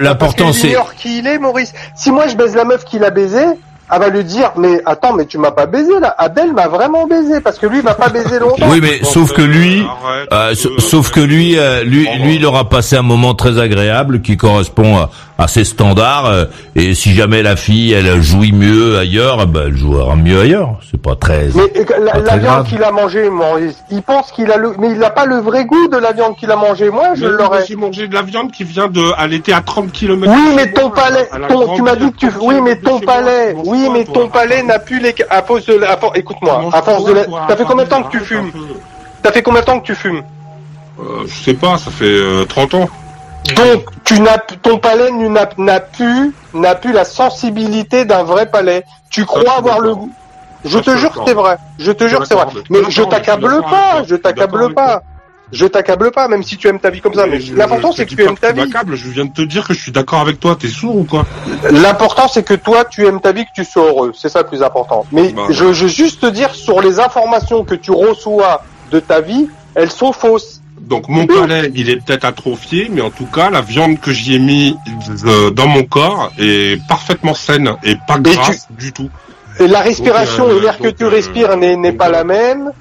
l'important, 0.00 0.46
qu'il 0.46 0.54
c'est, 0.54 0.68
ignore 0.68 0.94
qui 0.94 1.18
il 1.18 1.26
est, 1.26 1.38
Maurice. 1.38 1.72
Si 1.94 2.10
moi 2.10 2.26
je 2.26 2.34
baise 2.34 2.56
la 2.56 2.64
meuf 2.64 2.84
qu'il 2.84 3.04
a 3.04 3.10
baisé, 3.10 3.44
elle 3.92 4.00
va 4.00 4.08
lui 4.08 4.24
dire, 4.24 4.52
mais 4.56 4.80
attends, 4.86 5.12
mais 5.12 5.26
tu 5.26 5.38
m'as 5.38 5.50
pas 5.50 5.66
baisé 5.66 5.92
là. 6.00 6.14
Abel 6.18 6.52
m'a 6.52 6.68
vraiment 6.68 7.06
baisé 7.06 7.40
parce 7.40 7.58
que 7.58 7.66
lui 7.66 7.78
il 7.78 7.84
m'a 7.84 7.94
pas 7.94 8.08
baisé 8.08 8.38
longtemps. 8.38 8.66
oui, 8.70 8.78
mais 8.80 9.04
sauf 9.04 9.32
que 9.32 9.42
lui, 9.42 9.82
euh, 9.82 10.24
euh, 10.32 10.54
sa- 10.54 10.68
sauf 10.78 11.10
que 11.10 11.20
lui, 11.20 11.58
euh, 11.58 11.84
lui, 11.84 12.08
lui, 12.22 12.36
il 12.36 12.46
aura 12.46 12.68
passé 12.68 12.96
un 12.96 13.02
moment 13.02 13.34
très 13.34 13.58
agréable 13.58 14.20
qui 14.22 14.36
correspond 14.36 14.96
à, 14.96 15.10
à 15.38 15.48
ses 15.48 15.64
standards. 15.64 16.26
euh, 16.26 16.44
et 16.74 16.94
si 16.94 17.12
jamais 17.14 17.42
la 17.42 17.56
fille, 17.56 17.92
elle 17.92 18.22
jouit 18.22 18.52
mieux 18.52 18.98
ailleurs, 18.98 19.46
ben, 19.46 19.64
elle 19.66 19.76
jouera 19.76 20.16
mieux 20.16 20.40
ailleurs. 20.40 20.76
C'est 20.90 21.00
pas 21.00 21.14
très. 21.16 21.48
Mais 21.54 21.84
la, 22.24 22.36
viande 22.38 22.66
qu'il 22.66 22.82
a 22.82 22.90
mangée, 22.92 23.28
Maurice, 23.28 23.76
il 23.90 24.02
pense 24.02 24.32
qu'il 24.32 24.50
a 24.50 24.56
le, 24.56 24.72
mais 24.78 24.88
il 24.90 24.98
n'a 24.98 25.10
pas 25.10 25.26
le 25.26 25.36
vrai 25.36 25.64
goût 25.66 25.88
de 25.88 25.96
la 25.98 26.12
viande 26.12 26.36
qu'il 26.36 26.50
a 26.50 26.56
mangée. 26.56 26.90
Moi, 26.90 27.10
je 27.14 27.26
l'aurais. 27.26 27.64
J'ai 27.66 27.76
mangé 27.76 28.08
de 28.08 28.14
la 28.14 28.22
viande 28.22 28.52
qui 28.52 28.64
vient 28.64 28.88
de, 28.88 29.02
elle 29.22 29.34
était 29.34 29.52
à 29.52 29.60
30 29.60 29.92
km. 29.92 30.32
Oui, 30.34 30.52
mais 30.56 30.72
ton 30.72 30.90
palais, 30.90 31.28
ton, 31.48 31.74
tu 31.74 31.82
m'as 31.82 31.96
dit 31.96 32.10
que 32.12 32.16
tu, 32.16 32.30
oui, 32.40 32.54
mais 32.62 32.76
ton 32.76 33.00
palais, 33.00 33.54
oui, 33.64 33.81
mais 33.90 34.04
ton 34.04 34.28
palais 34.28 34.62
n'a 34.62 34.78
plus 34.78 35.00
les, 35.00 35.14
à 35.30 35.42
cause 35.42 35.66
de, 35.66 35.74
la- 35.74 35.98
écoute-moi, 36.14 36.70
à 36.72 36.82
force 36.82 37.04
de 37.04 37.12
la, 37.12 37.24
t'as 37.48 37.56
fait 37.56 37.64
combien 37.64 37.84
de 37.84 37.88
temps 37.90 38.02
que 38.02 38.10
tu 38.10 38.20
fumes? 38.20 38.50
T'as 39.22 39.32
fait 39.32 39.42
combien 39.42 39.60
de 39.60 39.66
temps 39.66 39.80
que 39.80 39.86
tu 39.86 39.94
fumes? 39.94 40.22
Euh, 41.00 41.24
je 41.26 41.44
sais 41.44 41.54
pas, 41.54 41.78
ça 41.78 41.90
fait 41.90 42.04
euh, 42.04 42.44
30 42.44 42.74
ans. 42.74 42.88
Donc, 43.56 43.84
tu 44.04 44.20
n'as, 44.20 44.38
ton 44.38 44.78
palais 44.78 45.10
n'a, 45.10 45.48
n'a 45.58 45.80
plus, 45.80 46.32
n'a 46.54 46.74
plus 46.74 46.92
la 46.92 47.04
sensibilité 47.04 48.04
d'un 48.04 48.22
vrai 48.22 48.46
palais. 48.46 48.84
Tu 49.10 49.24
crois 49.24 49.54
avoir 49.58 49.80
le 49.80 49.94
goût. 49.94 50.10
Je 50.64 50.78
te 50.78 50.96
jure 50.96 51.10
que 51.12 51.18
c'est 51.26 51.34
vrai. 51.34 51.56
Je 51.78 51.90
te 51.90 52.06
jure 52.06 52.20
que 52.20 52.26
c'est 52.26 52.34
vrai. 52.34 52.46
Mais 52.70 52.78
je 52.88 53.02
t'accable 53.02 53.62
pas. 53.62 54.04
Je 54.06 54.14
t'accable 54.16 54.62
avec 54.62 54.74
pas. 54.76 55.02
Je 55.52 55.66
t'accable 55.66 56.10
pas, 56.10 56.28
même 56.28 56.42
si 56.42 56.56
tu 56.56 56.66
aimes 56.68 56.80
ta 56.80 56.90
vie 56.90 57.00
comme 57.00 57.14
ça. 57.14 57.26
Mais 57.26 57.38
l'important, 57.38 57.92
c'est 57.92 58.06
que 58.06 58.14
tu 58.14 58.22
aimes 58.22 58.38
ta 58.38 58.52
tu 58.52 58.64
vie. 58.64 58.72
Je 58.94 59.10
viens 59.10 59.26
de 59.26 59.32
te 59.32 59.42
dire 59.42 59.68
que 59.68 59.74
je 59.74 59.80
suis 59.80 59.92
d'accord 59.92 60.20
avec 60.20 60.40
toi. 60.40 60.56
T'es 60.58 60.68
sourd 60.68 60.96
ou 60.96 61.04
quoi? 61.04 61.26
L'important, 61.70 62.26
c'est 62.26 62.42
que 62.42 62.54
toi, 62.54 62.84
tu 62.84 63.06
aimes 63.06 63.20
ta 63.20 63.32
vie, 63.32 63.44
que 63.44 63.50
tu 63.54 63.64
sois 63.64 63.86
heureux. 63.86 64.12
C'est 64.14 64.30
ça 64.30 64.40
le 64.40 64.48
plus 64.48 64.62
important. 64.62 65.04
Mais 65.12 65.32
Bah, 65.32 65.42
je, 65.50 65.72
je 65.72 65.84
veux 65.84 65.90
juste 65.90 66.22
te 66.22 66.26
dire, 66.26 66.54
sur 66.54 66.80
les 66.80 67.00
informations 67.00 67.64
que 67.64 67.74
tu 67.74 67.90
reçois 67.90 68.62
de 68.90 68.98
ta 68.98 69.20
vie, 69.20 69.48
elles 69.74 69.90
sont 69.90 70.12
fausses. 70.12 70.62
Donc 70.80 71.08
mon 71.08 71.26
palais, 71.26 71.70
il 71.74 71.90
est 71.90 71.96
peut-être 71.96 72.24
atrophié, 72.24 72.88
mais 72.90 73.02
en 73.02 73.10
tout 73.10 73.26
cas, 73.26 73.50
la 73.50 73.60
viande 73.60 74.00
que 74.00 74.12
j'y 74.12 74.34
ai 74.34 74.38
mis 74.38 74.76
euh, 75.24 75.50
dans 75.50 75.68
mon 75.68 75.84
corps 75.84 76.32
est 76.38 76.80
parfaitement 76.88 77.34
saine 77.34 77.70
et 77.84 77.96
pas 78.08 78.16
Et 78.18 78.34
grasse 78.34 78.66
du 78.70 78.92
tout. 78.92 79.08
Et 79.60 79.68
la 79.68 79.80
respiration 79.80 80.44
Donc, 80.44 80.54
euh, 80.54 80.58
et 80.58 80.62
l'air 80.62 80.78
que 80.78 80.88
tu 80.88 81.04
euh, 81.04 81.08
respires 81.08 81.56
n'est 81.56 81.92
pas 81.92 82.08
la 82.08 82.24
même. 82.24 82.72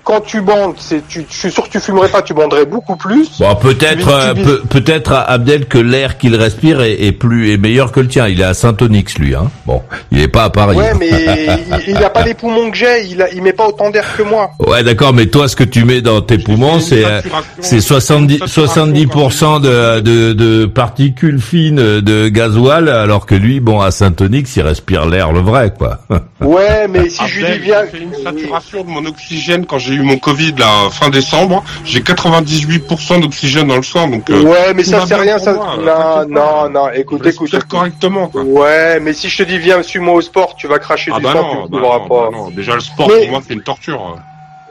Euh, 0.00 0.10
quand 0.10 0.20
tu 0.20 0.40
bandes, 0.40 0.74
c'est, 0.78 1.06
tu, 1.06 1.24
je 1.28 1.34
suis 1.34 1.50
sûr 1.50 1.64
que 1.64 1.70
tu 1.70 1.80
fumerais 1.80 2.08
pas, 2.08 2.22
tu 2.22 2.34
banderais 2.34 2.66
beaucoup 2.66 2.96
plus. 2.96 3.38
Bon, 3.38 3.54
peut-être, 3.54 4.08
euh, 4.08 4.58
peut-être 4.68 5.12
Abdel 5.12 5.66
que 5.66 5.78
l'air 5.78 6.18
qu'il 6.18 6.34
respire 6.34 6.80
est, 6.80 7.02
est 7.02 7.12
plus 7.12 7.52
est 7.52 7.56
meilleur 7.56 7.92
que 7.92 8.00
le 8.00 8.08
tien. 8.08 8.26
Il 8.26 8.40
est 8.40 8.44
à 8.44 8.54
Saint-Onyx 8.54 9.18
lui, 9.18 9.34
hein. 9.34 9.50
Bon, 9.66 9.82
il 10.10 10.20
est 10.20 10.28
pas 10.28 10.44
à 10.44 10.50
Paris. 10.50 10.76
Ouais, 10.76 10.92
mais 10.98 11.08
il, 11.86 11.94
il 11.94 11.96
a 12.04 12.10
pas 12.10 12.24
les 12.24 12.34
poumons 12.34 12.70
que 12.70 12.76
j'ai, 12.76 13.04
il, 13.06 13.22
a, 13.22 13.30
il 13.32 13.42
met 13.42 13.52
pas 13.52 13.68
autant 13.68 13.90
d'air 13.90 14.16
que 14.16 14.22
moi. 14.22 14.50
Ouais, 14.58 14.82
d'accord, 14.82 15.12
mais 15.12 15.26
toi, 15.26 15.48
ce 15.48 15.56
que 15.56 15.64
tu 15.64 15.84
mets 15.84 16.00
dans 16.00 16.20
tes 16.20 16.38
poumons, 16.38 16.80
c'est 16.80 17.04
euh, 17.04 17.20
c'est 17.60 17.80
70 17.80 18.38
70% 18.40 19.60
de, 19.60 20.00
de 20.00 20.32
de 20.32 20.66
particules 20.66 21.40
fines 21.40 22.00
de 22.00 22.28
gasoil, 22.28 22.88
alors 22.88 23.26
que 23.26 23.34
lui, 23.34 23.60
bon, 23.60 23.80
à 23.80 23.90
Saint-Onyx, 23.90 24.56
il 24.56 24.62
respire 24.62 25.06
l'air 25.06 25.32
le 25.32 25.40
vrai, 25.40 25.72
quoi. 25.76 25.98
Ouais, 26.40 26.88
mais 26.88 27.10
si 27.10 27.26
je 27.26 27.38
lui 27.38 27.44
Abdel, 27.44 27.60
viens, 27.60 27.82
j'ai 27.84 27.98
fait 27.98 28.04
une 28.04 28.14
saturation 28.14 28.82
de 28.82 28.88
mon 28.88 29.04
oxygène 29.04 29.66
quand 29.66 29.78
j'ai 29.90 29.96
eu 29.96 30.02
mon 30.02 30.18
Covid 30.18 30.54
là 30.58 30.88
fin 30.90 31.08
décembre. 31.10 31.64
J'ai 31.84 32.00
98% 32.00 33.20
d'oxygène 33.20 33.66
dans 33.68 33.76
le 33.76 33.82
sang, 33.82 34.08
donc. 34.08 34.30
euh, 34.30 34.42
Ouais, 34.42 34.72
mais 34.74 34.84
ça 34.84 35.04
c'est 35.06 35.14
rien, 35.16 35.38
ça. 35.38 35.52
moi, 35.52 35.76
non, 35.78 36.28
non, 36.28 36.70
non, 36.70 36.90
écoute, 36.94 37.22
Je 37.24 37.30
écoute. 37.30 37.64
correctement, 37.64 38.28
quoi. 38.28 38.42
Ouais, 38.42 39.00
mais 39.00 39.12
si 39.12 39.28
je 39.28 39.38
te 39.38 39.42
dis 39.42 39.58
viens, 39.58 39.82
suis-moi 39.82 40.14
au 40.14 40.20
sport, 40.20 40.54
tu 40.56 40.66
vas 40.68 40.78
cracher 40.78 41.10
Ah 41.14 41.18
du 41.18 41.24
bah 41.24 41.32
sang, 41.32 41.42
non, 41.42 41.64
tu 41.66 41.72
bah 41.72 41.78
non, 41.80 42.08
pas. 42.08 42.14
bah 42.14 42.28
non. 42.32 42.50
Déjà 42.50 42.74
le 42.74 42.80
sport 42.80 43.08
Mais- 43.08 43.22
pour 43.22 43.30
moi 43.30 43.40
c'est 43.46 43.54
une 43.54 43.62
torture. 43.62 44.16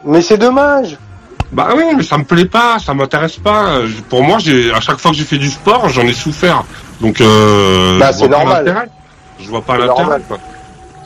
Mais 0.05 0.21
c'est 0.21 0.37
dommage. 0.37 0.97
Bah 1.51 1.69
oui, 1.75 1.83
mais 1.97 2.03
ça 2.03 2.17
me 2.17 2.23
plaît 2.23 2.45
pas, 2.45 2.77
ça 2.79 2.93
m'intéresse 2.93 3.37
pas. 3.37 3.79
Pour 4.07 4.23
moi, 4.23 4.37
j'ai 4.39 4.71
à 4.71 4.79
chaque 4.79 4.99
fois 4.99 5.09
que 5.11 5.17
j'ai 5.17 5.23
fait 5.23 5.39
du 5.39 5.49
sport, 5.49 5.89
j'en 5.89 6.03
ai 6.03 6.13
souffert. 6.13 6.63
Donc 7.01 7.19
euh, 7.21 7.97
Bah, 7.99 8.13
c'est 8.13 8.27
normal. 8.27 8.87
Je 9.39 9.49
vois 9.49 9.61
pas 9.63 9.77
l'intérêt. 9.77 10.19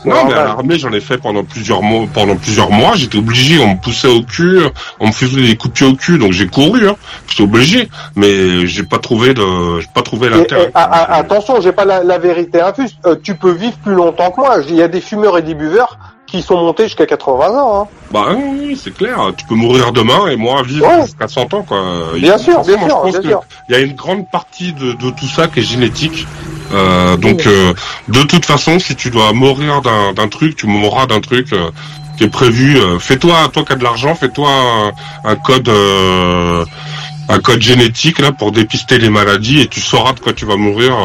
Non, 0.05 0.25
mais 0.27 0.33
à 0.33 0.43
l'armée, 0.45 0.77
j'en 0.79 0.91
ai 0.91 0.99
fait 0.99 1.17
pendant 1.17 1.43
plusieurs 1.43 1.81
mois. 1.81 2.05
Pendant 2.13 2.35
plusieurs 2.35 2.69
mois, 2.71 2.93
j'étais 2.95 3.17
obligé. 3.17 3.59
On 3.59 3.69
me 3.75 3.81
poussait 3.81 4.07
au 4.07 4.21
cul, 4.23 4.59
on 4.99 5.07
me 5.07 5.11
faisait 5.11 5.41
des 5.41 5.55
coups 5.55 5.73
de 5.73 5.77
pied 5.77 5.87
au 5.87 5.95
cul, 5.95 6.17
donc 6.17 6.31
j'ai 6.33 6.47
couru. 6.47 6.87
Hein. 6.87 6.95
J'étais 7.27 7.43
obligé, 7.43 7.89
mais 8.15 8.65
j'ai 8.67 8.83
pas 8.83 8.99
trouvé 8.99 9.33
de, 9.33 9.79
j'ai 9.79 9.87
pas 9.93 10.01
trouvé 10.01 10.29
l'intérêt. 10.29 10.65
et, 10.65 10.71
ah, 10.73 10.89
ah, 10.91 11.15
attention, 11.15 11.61
j'ai 11.61 11.71
pas 11.71 11.85
la, 11.85 12.03
la 12.03 12.17
vérité 12.17 12.61
infuse. 12.61 12.95
Euh, 13.05 13.15
tu 13.21 13.35
peux 13.35 13.51
vivre 13.51 13.77
plus 13.83 13.93
longtemps 13.93 14.31
que 14.31 14.41
moi. 14.41 14.57
Il 14.67 14.75
y 14.75 14.81
a 14.81 14.87
des 14.87 15.01
fumeurs 15.01 15.37
et 15.37 15.41
des 15.41 15.53
buveurs 15.55 15.97
qui 16.27 16.41
sont 16.41 16.57
montés 16.57 16.83
jusqu'à 16.85 17.05
80 17.05 17.49
ans. 17.61 17.81
Hein. 17.83 17.87
Bah 18.11 18.25
oui, 18.35 18.79
c'est 18.81 18.93
clair. 18.93 19.19
Tu 19.37 19.45
peux 19.45 19.53
mourir 19.55 19.91
demain 19.91 20.27
et 20.29 20.35
moi 20.35 20.63
vivre 20.63 20.87
Ouais. 20.87 21.03
jusqu'à 21.03 21.27
100 21.27 21.53
ans, 21.53 21.61
quoi. 21.61 21.79
Bien 22.15 22.37
sûr, 22.39 22.61
bien 22.63 22.87
sûr, 22.87 23.03
bien 23.03 23.21
sûr. 23.21 23.41
Il 23.69 23.75
y 23.75 23.77
a 23.77 23.81
une 23.81 23.93
grande 23.93 24.27
partie 24.31 24.73
de, 24.73 24.93
de 24.93 25.09
tout 25.11 25.27
ça 25.27 25.47
qui 25.47 25.59
est 25.59 25.63
génétique. 25.63 26.25
Euh, 26.73 27.17
donc, 27.17 27.45
euh, 27.45 27.73
de 28.07 28.23
toute 28.23 28.45
façon, 28.45 28.79
si 28.79 28.95
tu 28.95 29.09
dois 29.09 29.33
mourir 29.33 29.81
d'un 29.81 30.27
truc, 30.27 30.55
tu 30.55 30.67
mourras 30.67 31.05
d'un 31.05 31.21
truc 31.21 31.53
euh, 31.53 31.69
qui 32.17 32.23
est 32.25 32.29
prévu. 32.29 32.77
Fais-toi, 32.99 33.49
toi 33.51 33.63
qui 33.63 33.73
as 33.73 33.75
de 33.75 33.83
l'argent, 33.83 34.15
fais-toi 34.15 34.49
un, 34.49 34.91
un 35.29 35.35
code, 35.35 35.69
un 35.69 37.39
code 37.39 37.61
génétique 37.61 38.19
là 38.19 38.31
pour 38.31 38.51
dépister 38.51 38.97
les 38.97 39.09
maladies 39.09 39.61
et 39.61 39.67
tu 39.67 39.81
sauras 39.81 40.13
de 40.13 40.19
quoi 40.19 40.33
tu 40.33 40.45
vas 40.45 40.55
mourir. 40.55 40.95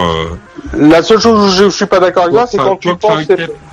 La 0.74 1.02
seule 1.02 1.20
chose 1.20 1.48
où 1.48 1.48
je, 1.48 1.70
suis 1.70 1.86
pas 1.86 2.00
d'accord 2.00 2.24
avec 2.24 2.34
toi, 2.34 2.46
c'est 2.46 2.58
quand 2.58 2.76
tu 2.76 2.94
penses. 2.96 3.26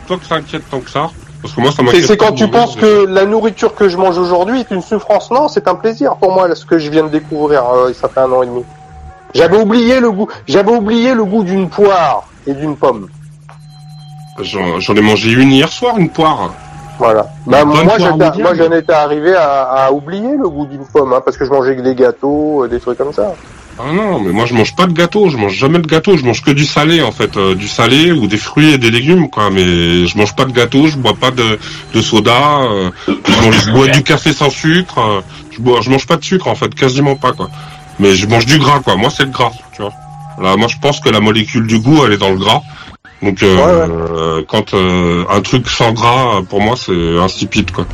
toi 0.08 0.18
que 0.18 0.26
ça 0.26 0.36
inquiète 0.36 0.64
tant 0.70 0.80
que 0.80 0.90
ça. 0.90 1.10
Parce 1.46 1.54
que 1.54 1.62
moi, 1.62 1.72
ça 1.72 1.84
C'est 2.02 2.18
quand 2.18 2.32
tu 2.32 2.48
penses 2.48 2.76
que 2.76 3.06
la 3.06 3.26
nourriture 3.26 3.76
que 3.76 3.88
je 3.88 3.98
mange 3.98 4.18
aujourd'hui 4.18 4.62
est 4.62 4.72
une 4.72 4.82
souffrance. 4.82 5.30
Non, 5.30 5.48
c'est 5.48 5.68
un 5.68 5.76
plaisir 5.76 6.16
pour 6.16 6.34
moi, 6.34 6.54
ce 6.56 6.66
que 6.66 6.80
je 6.80 6.90
viens 6.90 7.04
de 7.04 7.10
découvrir. 7.10 7.64
euh, 7.70 7.94
ça 7.94 8.10
fait 8.10 8.22
un 8.22 8.32
an 8.32 8.42
et 8.42 8.48
demi. 8.48 8.64
J'avais 9.36 9.58
oublié 9.58 10.00
le 10.00 10.12
goût. 10.12 10.28
J'avais 10.48 10.72
oublié 10.72 11.14
le 11.14 11.24
goût 11.26 11.44
d'une 11.44 11.70
poire 11.70 12.24
et 12.48 12.54
d'une 12.54 12.76
pomme. 12.76 13.08
J'en 14.42 14.80
j'en 14.80 14.96
ai 14.96 15.02
mangé 15.02 15.32
une 15.32 15.52
hier 15.52 15.70
soir, 15.72 15.98
une 15.98 16.10
poire. 16.10 16.54
Voilà. 16.98 17.28
Bah, 17.46 17.66
moi, 17.66 17.84
poire 17.84 17.96
j'étais- 18.00 18.12
médiane. 18.12 18.42
moi, 18.42 18.54
j'en 18.56 18.72
étais 18.72 18.94
arrivé 18.94 19.36
à, 19.36 19.64
à 19.64 19.92
oublier 19.92 20.36
le 20.38 20.48
goût 20.50 20.66
d'une 20.66 20.86
pomme, 20.86 21.12
hein, 21.14 21.22
parce 21.24 21.36
que 21.38 21.46
je 21.46 21.52
mangeais 21.52 21.76
que 21.76 21.82
des 21.82 21.96
gâteaux, 21.96 22.64
euh, 22.64 22.68
des 22.70 22.80
trucs 22.80 22.98
comme 22.98 23.12
ça. 23.14 23.34
Ah 23.78 23.92
non, 23.92 24.22
mais 24.22 24.32
moi 24.32 24.46
je 24.46 24.54
mange 24.54 24.74
pas 24.74 24.86
de 24.88 24.94
gâteau, 24.94 25.28
je 25.28 25.36
mange 25.36 25.52
jamais 25.52 25.80
de 25.80 25.88
gâteau, 25.88 26.16
je 26.16 26.24
mange 26.24 26.42
que 26.42 26.52
du 26.52 26.64
salé 26.66 27.02
en 27.02 27.12
fait, 27.12 27.36
euh, 27.36 27.56
du 27.56 27.68
salé 27.68 28.14
ou 28.14 28.26
des 28.26 28.38
fruits 28.38 28.72
et 28.72 28.78
des 28.78 28.90
légumes 28.90 29.30
quoi, 29.30 29.50
mais 29.50 30.06
je 30.08 30.18
mange 30.18 30.34
pas 30.34 30.46
de 30.46 30.54
gâteau, 30.54 30.88
je 30.88 30.96
bois 30.98 31.14
pas 31.14 31.30
de, 31.32 31.60
de 31.94 32.02
soda, 32.02 32.62
euh, 32.72 32.90
je, 33.06 33.12
mange, 33.46 33.66
je 33.66 33.72
bois 33.72 33.88
du 33.90 34.02
café 34.02 34.32
sans 34.32 34.50
sucre, 34.50 34.98
euh, 35.00 35.20
je 35.52 35.60
bois, 35.60 35.80
je 35.82 35.90
mange 35.90 36.08
pas 36.08 36.16
de 36.16 36.24
sucre 36.24 36.48
en 36.48 36.56
fait, 36.56 36.74
quasiment 36.74 37.18
pas 37.18 37.34
quoi. 37.34 37.50
Mais 38.00 38.16
je 38.16 38.28
mange 38.28 38.46
du 38.46 38.60
gras 38.60 38.80
quoi, 38.82 38.96
moi 38.96 39.10
c'est 39.10 39.24
le 39.24 39.30
gras, 39.32 39.52
tu 39.74 39.82
vois. 39.82 39.94
Là, 40.42 40.56
moi 40.58 40.68
je 40.68 40.78
pense 40.78 41.00
que 41.00 41.10
la 41.10 41.20
molécule 41.20 41.66
du 41.68 41.80
goût 41.80 42.06
elle 42.06 42.14
est 42.14 42.18
dans 42.18 42.32
le 42.32 42.38
gras. 42.38 42.62
Donc 43.22 43.42
euh, 43.42 44.44
quand 44.48 44.74
euh, 44.74 45.24
un 45.32 45.42
truc 45.42 45.68
sans 45.70 45.94
gras 45.94 46.42
pour 46.50 46.62
moi 46.62 46.76
c'est 46.78 47.18
insipide 47.20 47.72
quoi. 47.72 47.86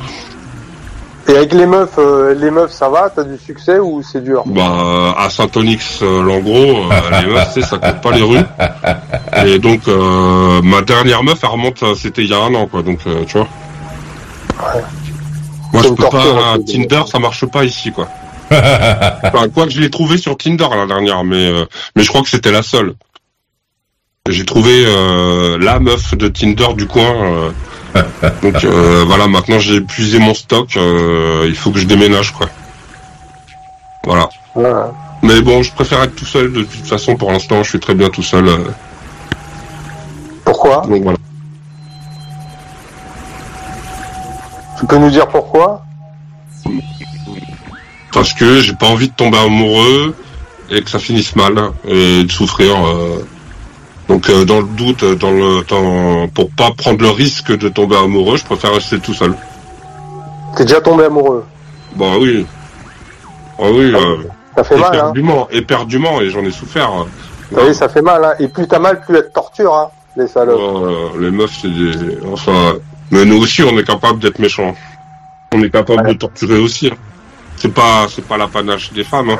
Et 1.27 1.35
avec 1.35 1.53
les 1.53 1.65
meufs, 1.65 1.97
euh, 1.99 2.33
les 2.33 2.49
meufs, 2.49 2.71
ça 2.71 2.89
va? 2.89 3.09
T'as 3.13 3.23
du 3.23 3.37
succès 3.37 3.79
ou 3.79 4.01
c'est 4.01 4.23
dur? 4.23 4.43
Bah, 4.47 5.15
à 5.17 5.29
Saint-Onyx, 5.29 5.99
euh, 6.01 6.23
Langros, 6.23 6.91
euh, 6.91 7.21
les 7.21 7.27
meufs, 7.31 7.53
tu 7.53 7.61
sais, 7.61 7.67
ça 7.67 7.77
compte 7.77 8.01
pas 8.01 8.11
les 8.11 8.23
rues. 8.23 8.43
Et 9.45 9.59
donc, 9.59 9.81
euh, 9.87 10.61
ma 10.63 10.81
dernière 10.81 11.23
meuf, 11.23 11.39
elle 11.43 11.49
remonte, 11.49 11.83
c'était 11.95 12.23
il 12.23 12.29
y 12.29 12.33
a 12.33 12.39
un 12.39 12.53
an, 12.55 12.67
quoi. 12.67 12.81
Donc, 12.81 12.99
euh, 13.05 13.23
tu 13.27 13.37
vois. 13.37 13.47
Moi, 15.71 15.83
C'est 15.83 15.89
je 15.89 15.93
peux 15.93 16.03
torture, 16.03 16.35
pas, 16.35 16.53
hein, 16.55 16.59
Tinder, 16.67 17.03
ça 17.09 17.19
marche 17.19 17.45
pas 17.45 17.63
ici, 17.63 17.91
quoi. 17.91 18.07
enfin, 19.23 19.49
quoi 19.49 19.65
que 19.65 19.71
je 19.71 19.79
l'ai 19.79 19.89
trouvé 19.89 20.17
sur 20.17 20.37
Tinder 20.37 20.67
la 20.75 20.85
dernière, 20.85 21.23
mais, 21.23 21.47
euh, 21.49 21.65
mais 21.95 22.03
je 22.03 22.09
crois 22.09 22.21
que 22.21 22.29
c'était 22.29 22.51
la 22.51 22.63
seule. 22.63 22.93
J'ai 24.29 24.45
trouvé 24.45 24.83
euh, 24.85 25.57
la 25.59 25.79
meuf 25.79 26.15
de 26.15 26.27
Tinder 26.27 26.73
du 26.75 26.85
coin. 26.85 27.51
euh, 27.95 28.01
donc 28.43 28.63
euh, 28.63 29.03
voilà, 29.07 29.27
maintenant 29.27 29.59
j'ai 29.59 29.75
épuisé 29.75 30.19
mon 30.19 30.33
stock. 30.33 30.77
euh, 30.77 31.45
il 31.47 31.55
faut 31.55 31.71
que 31.71 31.79
je 31.79 31.85
déménage, 31.85 32.31
quoi. 32.31 32.47
Voilà. 34.05 34.29
Mais 35.23 35.41
bon, 35.41 35.63
je 35.63 35.71
préfère 35.73 36.01
être 36.03 36.15
tout 36.15 36.25
seul 36.25 36.51
de 36.51 36.63
toute 36.63 36.85
façon. 36.85 37.15
Pour 37.15 37.31
l'instant, 37.31 37.63
je 37.63 37.69
suis 37.69 37.79
très 37.79 37.93
bien 37.95 38.09
tout 38.09 38.23
seul. 38.23 38.45
Pourquoi? 40.45 40.81
Donc 40.87 41.03
voilà. 41.03 41.17
Tu 44.79 44.85
peux 44.87 44.97
nous 44.97 45.11
dire 45.11 45.27
pourquoi? 45.27 45.83
Parce 48.13 48.33
que 48.33 48.61
j'ai 48.61 48.73
pas 48.73 48.87
envie 48.87 49.09
de 49.09 49.13
tomber 49.15 49.37
amoureux 49.37 50.13
et 50.69 50.81
que 50.81 50.89
ça 50.89 50.99
finisse 50.99 51.35
mal 51.35 51.53
et 51.87 52.23
de 52.23 52.31
souffrir. 52.31 52.75
euh. 52.85 53.23
Donc 54.09 54.29
euh, 54.29 54.43
dans 54.43 54.59
le 54.59 54.67
doute, 54.67 55.05
dans 55.05 55.31
le 55.31 55.63
dans, 55.67 56.27
pour 56.27 56.49
pas 56.51 56.71
prendre 56.71 57.01
le 57.01 57.09
risque 57.09 57.55
de 57.57 57.69
tomber 57.69 57.95
amoureux, 57.95 58.37
je 58.37 58.43
préfère 58.43 58.73
rester 58.73 58.99
tout 58.99 59.13
seul. 59.13 59.33
T'es 60.57 60.65
déjà 60.65 60.81
tombé 60.81 61.05
amoureux? 61.05 61.45
Bah 61.95 62.13
oui. 62.19 62.45
Ah 63.57 63.63
oui. 63.71 63.93
euh, 63.95 64.17
Ça 64.57 64.63
fait 64.65 64.75
mal, 64.75 64.89
hein 64.93 64.97
éperdument, 64.97 65.47
éperdument, 65.51 66.21
et 66.21 66.29
j'en 66.29 66.41
ai 66.43 66.51
souffert. 66.51 66.89
hein. 66.89 67.07
Vous 67.51 67.59
savez, 67.59 67.73
ça 67.73 67.87
fait 67.87 68.01
mal, 68.01 68.23
hein 68.25 68.33
Et 68.39 68.47
plus 68.49 68.67
t'as 68.67 68.79
mal, 68.79 69.01
plus 69.01 69.15
elle 69.15 69.27
te 69.27 69.33
torture, 69.33 69.73
hein 69.73 69.89
Les 70.17 70.27
salopes. 70.27 70.59
Euh, 70.59 71.07
les 71.19 71.31
meufs, 71.31 71.57
c'est 71.61 71.69
des... 71.69 72.17
Enfin... 72.31 72.73
Mais 73.11 73.25
nous 73.25 73.37
aussi, 73.41 73.61
on 73.63 73.77
est 73.77 73.83
capable 73.85 74.19
d'être 74.19 74.39
méchants. 74.39 74.73
On 75.53 75.61
est 75.61 75.69
capable 75.69 76.07
de 76.07 76.13
torturer 76.13 76.57
aussi. 76.59 76.91
C'est 77.61 77.69
pas, 77.69 78.07
c'est 78.09 78.25
pas 78.25 78.37
l'apanage 78.37 78.91
des 78.91 79.03
femmes. 79.03 79.29
Hein. 79.29 79.39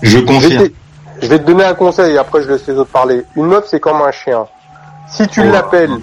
Je 0.00 0.20
te, 0.20 0.70
je 1.20 1.26
vais 1.26 1.38
te 1.40 1.44
donner 1.44 1.64
un 1.64 1.74
conseil, 1.74 2.16
après 2.16 2.40
je 2.44 2.48
laisse 2.48 2.64
les 2.68 2.74
autres 2.74 2.92
parler. 2.92 3.24
Une 3.34 3.46
meuf, 3.46 3.64
c'est 3.66 3.80
comme 3.80 4.00
un 4.02 4.12
chien. 4.12 4.46
Si 5.08 5.26
tu 5.26 5.42
l'appelles, 5.42 5.98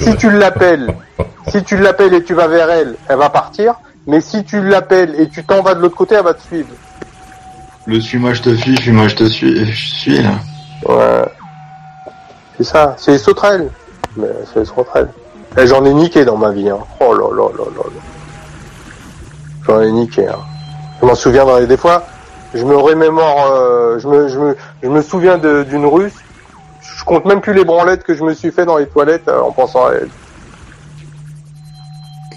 si 0.00 0.16
tu 0.16 0.30
l'appelles, 0.30 0.94
si 1.48 1.64
tu 1.64 1.76
l'appelles 1.78 2.14
et 2.14 2.22
tu 2.22 2.34
vas 2.34 2.46
vers 2.46 2.70
elle, 2.70 2.94
elle 3.08 3.16
va 3.16 3.28
partir. 3.28 3.74
Mais 4.06 4.20
si 4.20 4.44
tu 4.44 4.62
l'appelles 4.62 5.16
et 5.18 5.28
tu 5.28 5.42
t'en 5.42 5.62
vas 5.62 5.74
de 5.74 5.80
l'autre 5.80 5.96
côté, 5.96 6.14
elle 6.14 6.22
va 6.22 6.34
te 6.34 6.42
suivre. 6.42 6.68
Le 7.86 8.00
suis-moi, 8.00 8.34
je 8.34 8.42
te 8.42 8.54
fuis, 8.54 8.76
suis-moi, 8.76 9.08
je 9.08 9.16
te 9.16 9.24
suis, 9.24 9.66
je 9.66 9.94
suis 9.96 10.22
là. 10.22 10.38
Ouais. 10.88 11.24
C'est 12.56 12.64
ça, 12.64 12.94
c'est 12.98 13.12
les 13.12 13.18
sauterelles. 13.18 13.68
Mais 14.16 14.28
c'est 14.52 14.60
les 14.60 14.64
sauterelles. 14.64 15.10
Et 15.58 15.66
j'en 15.66 15.84
ai 15.84 15.92
niqué 15.92 16.24
dans 16.24 16.36
ma 16.36 16.52
vie, 16.52 16.70
hein. 16.70 16.78
Oh 17.00 17.12
là 17.12 17.30
là 17.34 17.48
là 17.58 17.64
là 17.76 17.82
là. 17.84 18.00
J'en 19.66 19.80
ai 19.82 19.90
niqué, 19.90 20.28
hein. 20.28 20.38
Je 21.04 21.08
m'en 21.10 21.14
souviens 21.14 21.44
dans 21.44 21.58
les... 21.58 21.66
des 21.66 21.76
fois, 21.76 22.02
je 22.54 22.64
me 22.64 22.74
remémore, 22.78 23.46
euh, 23.52 23.98
je 23.98 24.08
me, 24.08 24.26
je 24.26 24.38
me, 24.38 24.56
je 24.82 24.88
me 24.88 25.02
souviens 25.02 25.36
d'une 25.36 25.84
russe. 25.84 26.14
Je 26.80 27.04
compte 27.04 27.26
même 27.26 27.42
plus 27.42 27.52
les 27.52 27.62
branlettes 27.62 28.04
que 28.04 28.14
je 28.14 28.24
me 28.24 28.32
suis 28.32 28.50
fait 28.50 28.64
dans 28.64 28.78
les 28.78 28.86
toilettes 28.86 29.28
euh, 29.28 29.42
en 29.42 29.52
pensant 29.52 29.84
à 29.88 29.92
elle. 29.92 30.08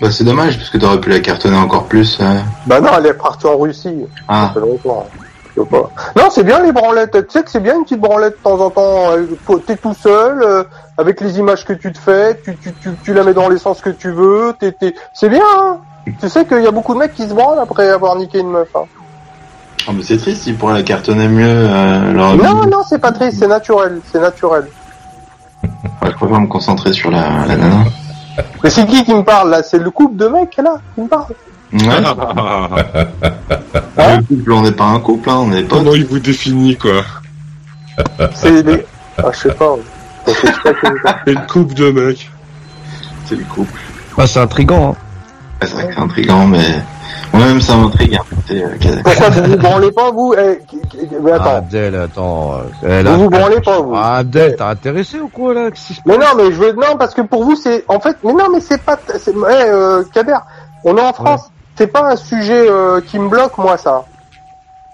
Bah, 0.02 0.12
c'est 0.12 0.26
dommage, 0.26 0.58
parce 0.58 0.70
que 0.70 0.78
t'aurais 0.78 1.00
pu 1.00 1.10
la 1.10 1.22
cartonner 1.22 1.56
encore 1.56 1.86
plus. 1.86 2.18
euh. 2.20 2.40
Bah 2.66 2.82
non, 2.82 2.90
elle 2.98 3.06
est 3.06 3.14
partie 3.14 3.48
en 3.48 3.58
Russie. 3.58 4.06
Ah. 4.28 4.52
Ça 4.54 4.60
fait 4.60 4.68
longtemps. 4.68 5.08
Je 5.14 5.22
sais 5.22 5.27
pas. 5.66 5.90
Non, 6.16 6.30
c'est 6.30 6.44
bien 6.44 6.62
les 6.62 6.72
branlettes. 6.72 7.12
Tu 7.28 7.32
sais 7.32 7.44
que 7.44 7.50
c'est 7.52 7.60
bien 7.60 7.76
une 7.76 7.84
petite 7.84 8.00
branlette 8.00 8.38
de 8.38 8.44
temps 8.44 8.60
en 8.60 8.70
temps. 8.70 9.12
euh, 9.12 9.26
T'es 9.66 9.76
tout 9.78 9.94
seul, 9.94 10.42
euh, 10.44 10.64
avec 10.98 11.22
les 11.22 11.40
images 11.40 11.66
que 11.66 11.74
tu 11.74 11.92
te 11.92 11.98
fais, 11.98 12.40
tu, 12.44 12.56
tu, 12.58 12.74
tu, 12.74 12.90
tu 13.04 13.14
la 13.14 13.24
mets 13.24 13.34
dans 13.34 13.50
les 13.50 13.58
sens 13.58 13.82
que 13.82 13.90
tu 13.90 14.12
veux. 14.12 14.54
t'es- 14.60 14.72
t'es- 14.72 14.94
C'est 15.14 15.30
bien. 15.30 15.42
Hein 15.60 15.78
tu 16.22 16.30
sais 16.30 16.46
qu'il 16.46 16.62
y 16.62 16.68
a 16.68 16.72
beaucoup 16.72 16.94
de 16.94 17.00
mecs 17.00 17.14
qui 17.14 17.28
se 17.28 17.34
branlent 17.34 17.60
après 17.60 17.90
avoir 17.90 18.16
niqué 18.16 18.40
une 18.40 18.50
meuf. 18.52 18.70
Hein. 18.76 18.84
Ah, 19.88 19.92
mais 19.94 20.04
c'est 20.04 20.18
triste, 20.18 20.48
ils 20.48 20.58
pourraient 20.58 20.74
la 20.76 20.84
cartonner 20.84 21.28
mieux. 21.28 21.46
Euh, 21.48 22.14
leur 22.14 22.36
Non, 22.38 22.66
non, 22.66 22.82
c'est 22.88 23.00
pas 23.00 23.12
triste, 23.12 23.40
c'est 23.40 23.48
naturel, 23.48 24.00
c'est 24.12 24.20
naturel. 24.20 24.68
Ouais, 26.02 26.12
je 26.12 26.16
préfère 26.16 26.40
me 26.40 26.48
concentrer 26.48 26.94
sur 26.94 27.10
la, 27.10 27.46
la 27.48 27.56
nana. 27.58 27.84
Mais 28.64 28.70
c'est 28.70 28.86
qui 28.86 29.04
qui 29.04 29.14
me 29.14 29.24
parle 29.24 29.50
là? 29.50 29.64
C'est 29.64 29.80
le 29.80 29.90
couple 29.90 30.16
de 30.16 30.28
mecs 30.28 30.56
là 30.58 30.76
qui 30.94 31.02
me 31.02 31.08
parle 31.08 31.26
Le 33.98 34.22
couple, 34.28 34.52
on 34.52 34.62
n'est 34.62 34.72
pas 34.72 34.86
un 34.86 35.00
couple, 35.00 35.30
hein, 35.30 35.38
on 35.40 35.52
est 35.54 35.64
pas. 35.64 35.78
Comment 35.78 35.94
il 35.94 36.06
vous 36.06 36.20
définit, 36.20 36.76
quoi 36.78 37.04
C'est 38.36 38.62
les... 38.64 38.86
Ah, 39.18 39.32
je 39.34 39.38
sais 39.40 39.54
pas. 39.54 39.76
Je 40.28 40.32
sais 40.34 40.52
pas 40.64 40.74
que- 40.74 40.88
C'est 41.26 41.34
une 41.34 41.46
couple 41.48 41.74
de 41.74 41.92
mecs. 41.92 42.30
C'est 43.26 43.36
le 43.36 43.44
couple. 43.46 43.80
Bah, 44.18 44.28
c'est 44.28 44.40
intriguant. 44.40 44.92
Hein. 44.92 44.96
Ouais, 45.62 45.68
c'est 45.68 45.74
vrai 45.74 45.88
que 45.88 45.94
c'est 45.96 46.00
intriguant, 46.02 46.46
mais 46.46 46.64
moi-même 47.34 47.60
ça 47.62 47.76
m'intrigue. 47.76 48.16
Hein. 48.16 48.24
C'est, 48.48 48.64
euh. 48.64 48.70
Pourquoi 49.04 49.30
vous 49.30 49.44
vous 49.52 49.58
branlez 49.58 49.92
pas, 49.92 50.12
vous 50.12 50.36
eh, 50.38 50.60
qui- 50.68 50.80
qui- 50.88 51.08
Mais 51.24 51.32
Ah, 51.32 51.36
attends. 51.36 51.56
Abdel, 51.56 51.96
attends. 51.96 52.54
euh, 52.54 52.60
elle 52.88 53.08
Vous 53.08 53.14
a- 53.14 53.18
vous 53.18 53.30
branlez 53.30 53.62
pas, 53.62 53.80
vous 53.82 53.94
Ah, 53.96 54.18
Abdel, 54.18 54.56
t'as 54.58 54.70
intéressé 54.70 55.20
ou 55.20 55.28
quoi 55.30 55.54
là 55.56 55.72
Qu'est-ce 55.72 55.88
qui 55.88 55.94
se 55.96 56.02
Mais 56.06 56.18
non, 56.18 56.28
mais 56.38 56.46
je 56.52 56.58
veux 56.60 56.74
non 56.74 56.96
parce 57.00 57.14
que 57.16 57.22
pour 57.22 57.44
vous 57.44 57.56
c'est 57.56 57.84
en 57.88 58.00
fait 58.00 58.16
mais 58.24 58.34
non 58.34 58.46
mais 58.54 58.60
c'est 58.62 58.82
pas 58.82 58.98
c'est 59.18 59.32
eh, 59.34 59.64
euh, 59.68 60.04
Kader, 60.14 60.38
on 60.84 60.96
est 60.98 61.02
en 61.02 61.14
France, 61.14 61.50
c'est 61.78 61.88
pas 61.88 62.12
un 62.12 62.16
sujet 62.16 62.68
euh, 62.70 63.02
qui 63.02 63.20
me 63.20 63.28
bloque 63.30 63.58
moi 63.58 63.78
ça. 63.78 64.04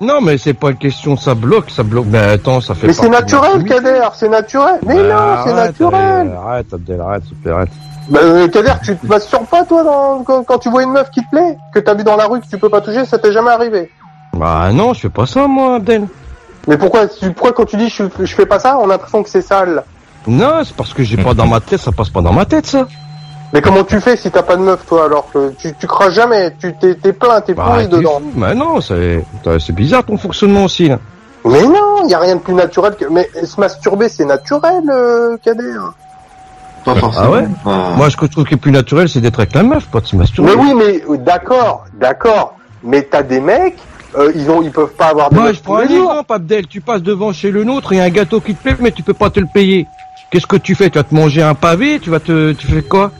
Non, 0.01 0.19
mais 0.21 0.37
c'est 0.37 0.53
pas 0.53 0.71
une 0.71 0.77
question, 0.77 1.15
ça 1.15 1.33
bloque, 1.33 1.69
ça 1.69 1.83
bloque. 1.83 2.05
Mais 2.09 2.17
attends, 2.19 2.59
ça 2.59 2.75
fait 2.75 2.87
Mais 2.87 2.93
c'est 2.93 3.07
naturel. 3.09 3.63
Kader, 3.63 4.01
c'est 4.15 4.27
naturel. 4.27 4.79
Mais 4.85 4.95
Bah, 4.95 5.03
non, 5.03 5.43
c'est 5.45 5.53
naturel. 5.53 6.31
Arrête, 6.45 6.73
Abdel, 6.73 6.99
arrête, 7.01 7.23
s'il 7.23 7.37
te 7.37 7.43
plaît, 7.43 7.51
arrête. 7.53 7.69
Bah, 8.09 8.19
euh, 8.21 8.47
Kader, 8.49 8.73
tu 8.83 8.97
te 8.97 9.05
masturbes 9.07 9.45
pas 9.47 9.63
toi 9.63 9.83
dans, 9.83 10.23
quand, 10.23 10.43
quand 10.43 10.57
tu 10.57 10.69
vois 10.69 10.83
une 10.83 10.91
meuf 10.91 11.09
qui 11.11 11.23
te 11.23 11.29
plaît, 11.29 11.57
que 11.73 11.79
t'as 11.79 11.93
vu 11.93 12.03
dans 12.03 12.17
la 12.17 12.25
rue 12.25 12.41
que 12.41 12.47
tu 12.47 12.57
peux 12.57 12.69
pas 12.69 12.81
toucher, 12.81 13.05
ça 13.05 13.17
t'est 13.17 13.31
jamais 13.31 13.51
arrivé. 13.51 13.89
Bah 14.33 14.71
non, 14.73 14.93
je 14.93 15.01
fais 15.01 15.09
pas 15.09 15.25
ça, 15.25 15.47
moi, 15.47 15.75
Abdel. 15.75 16.07
Mais 16.67 16.77
pourquoi 16.77 17.07
tu- 17.07 17.31
pourquoi 17.31 17.53
quand 17.53 17.65
tu 17.65 17.77
dis 17.77 17.87
je, 17.89 18.03
je 18.19 18.35
fais 18.35 18.45
pas 18.45 18.59
ça, 18.59 18.77
on 18.79 18.85
a 18.85 18.93
l'impression 18.93 19.21
que 19.23 19.29
c'est 19.29 19.41
sale? 19.41 19.83
Non, 20.27 20.63
c'est 20.65 20.75
parce 20.75 20.93
que 20.93 21.03
j'ai 21.03 21.17
pas 21.17 21.33
dans 21.33 21.45
ma 21.47 21.59
tête, 21.61 21.79
ça 21.79 21.91
passe 21.93 22.09
pas 22.09 22.21
dans 22.21 22.33
ma 22.33 22.45
tête, 22.45 22.65
ça. 22.65 22.87
Mais 23.53 23.61
comment 23.61 23.83
tu 23.83 24.01
fais 24.01 24.17
si 24.17 24.31
t'as 24.31 24.41
pas 24.41 24.55
de 24.55 24.61
meuf 24.63 24.83
toi 24.87 25.05
alors 25.05 25.27
que 25.31 25.51
tu, 25.51 25.73
tu 25.79 25.85
craches 25.87 26.13
jamais, 26.13 26.55
tu 26.59 26.73
t'es 26.73 26.95
t'es 26.95 27.13
plein, 27.13 27.39
t'es 27.41 27.53
Bah, 27.53 27.65
pourri 27.67 27.87
dedans. 27.87 28.19
fou. 28.19 28.31
Mais 28.35 28.55
non, 28.55 28.81
c'est 28.81 29.23
c'est 29.59 29.73
bizarre 29.75 30.03
ton 30.03 30.17
fonctionnement 30.17 30.63
aussi, 30.65 30.89
là. 30.89 30.97
Mais 31.45 31.61
non, 31.63 32.07
y 32.07 32.13
a 32.13 32.19
rien 32.19 32.35
de 32.37 32.41
plus 32.41 32.53
naturel 32.55 32.95
que 32.95 33.05
mais 33.05 33.29
se 33.43 33.59
masturber 33.59 34.09
c'est 34.09 34.25
naturel 34.25 34.83
euh, 34.89 35.37
Kader. 35.43 35.77
Pas 36.83 36.95
forcément. 36.95 37.25
Ah 37.27 37.31
ouais 37.31 37.47
Bah, 37.63 37.89
Moi, 37.95 38.09
ce 38.09 38.17
que 38.17 38.25
je 38.25 38.31
trouve 38.31 38.45
qui 38.45 38.55
est 38.55 38.57
plus 38.57 38.71
naturel, 38.71 39.07
c'est 39.07 39.21
d'être 39.21 39.39
avec 39.39 39.53
la 39.53 39.63
meuf, 39.63 39.85
pas 39.87 40.01
de 40.01 40.07
se 40.07 40.15
masturber. 40.15 40.51
Mais 40.55 40.61
oui, 40.61 40.73
mais 40.73 41.03
euh, 41.13 41.17
d'accord, 41.17 41.85
d'accord. 41.93 42.55
Mais 42.83 43.03
t'as 43.03 43.23
des 43.23 43.39
mecs, 43.39 43.77
euh, 44.17 44.31
ils 44.35 44.49
ont, 44.49 44.61
ils 44.61 44.71
peuvent 44.71 44.91
pas 44.93 45.07
avoir 45.07 45.29
de 45.29 45.35
Moi, 45.35 45.53
je 45.53 45.59
prends 45.61 45.77
un 45.77 45.83
exemple, 45.83 46.33
Abdel. 46.33 46.67
Tu 46.67 46.81
passes 46.81 47.03
devant 47.03 47.31
chez 47.31 47.51
le 47.51 47.63
nôtre, 47.63 47.93
il 47.93 47.99
y 47.99 48.01
a 48.01 48.03
un 48.05 48.09
gâteau 48.09 48.41
qui 48.41 48.53
te 48.55 48.61
plaît, 48.63 48.75
mais 48.79 48.91
tu 48.91 49.03
peux 49.03 49.13
pas 49.13 49.29
te 49.29 49.39
le 49.39 49.45
payer. 49.45 49.85
Qu'est-ce 50.31 50.47
que 50.47 50.57
tu 50.57 50.75
fais? 50.75 50.89
Tu 50.89 50.97
vas 50.97 51.03
te 51.03 51.13
manger 51.15 51.43
un 51.43 51.53
pavé 51.53 51.99
Tu 52.01 52.09
vas 52.09 52.19
te, 52.19 52.51
tu 52.53 52.67
fais 52.67 52.81
quoi? 52.81 53.11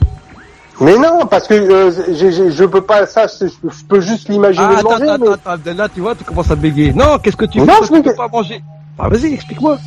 Mais 0.80 0.96
non, 0.98 1.26
parce 1.30 1.46
que 1.46 1.54
euh, 1.54 1.90
j'ai- 2.14 2.50
je 2.50 2.64
peux 2.64 2.80
pas 2.80 3.06
ça. 3.06 3.26
Je, 3.28 3.46
je 3.46 3.84
peux 3.88 4.00
juste 4.00 4.28
l'imaginer 4.28 4.66
Ah, 4.70 4.78
attends, 4.80 4.90
manger. 4.90 5.08
attends, 5.08 5.24
mais- 5.24 5.52
attends, 5.52 5.76
là, 5.76 5.88
tu 5.94 6.00
vois, 6.00 6.14
tu 6.16 6.24
commences 6.24 6.50
à 6.50 6.56
bégayer. 6.56 6.92
Non, 6.92 7.18
qu'est-ce 7.22 7.36
que 7.36 7.44
tu 7.44 7.58
Non, 7.60 7.66
fais 7.66 7.72
je 7.72 7.78
Toi, 7.78 7.86
Tu 7.86 7.92
bégaye. 7.94 8.12
peux 8.12 8.16
pas 8.16 8.28
manger? 8.28 8.62
Ah, 8.98 9.08
vas-y, 9.08 9.34
explique-moi. 9.34 9.78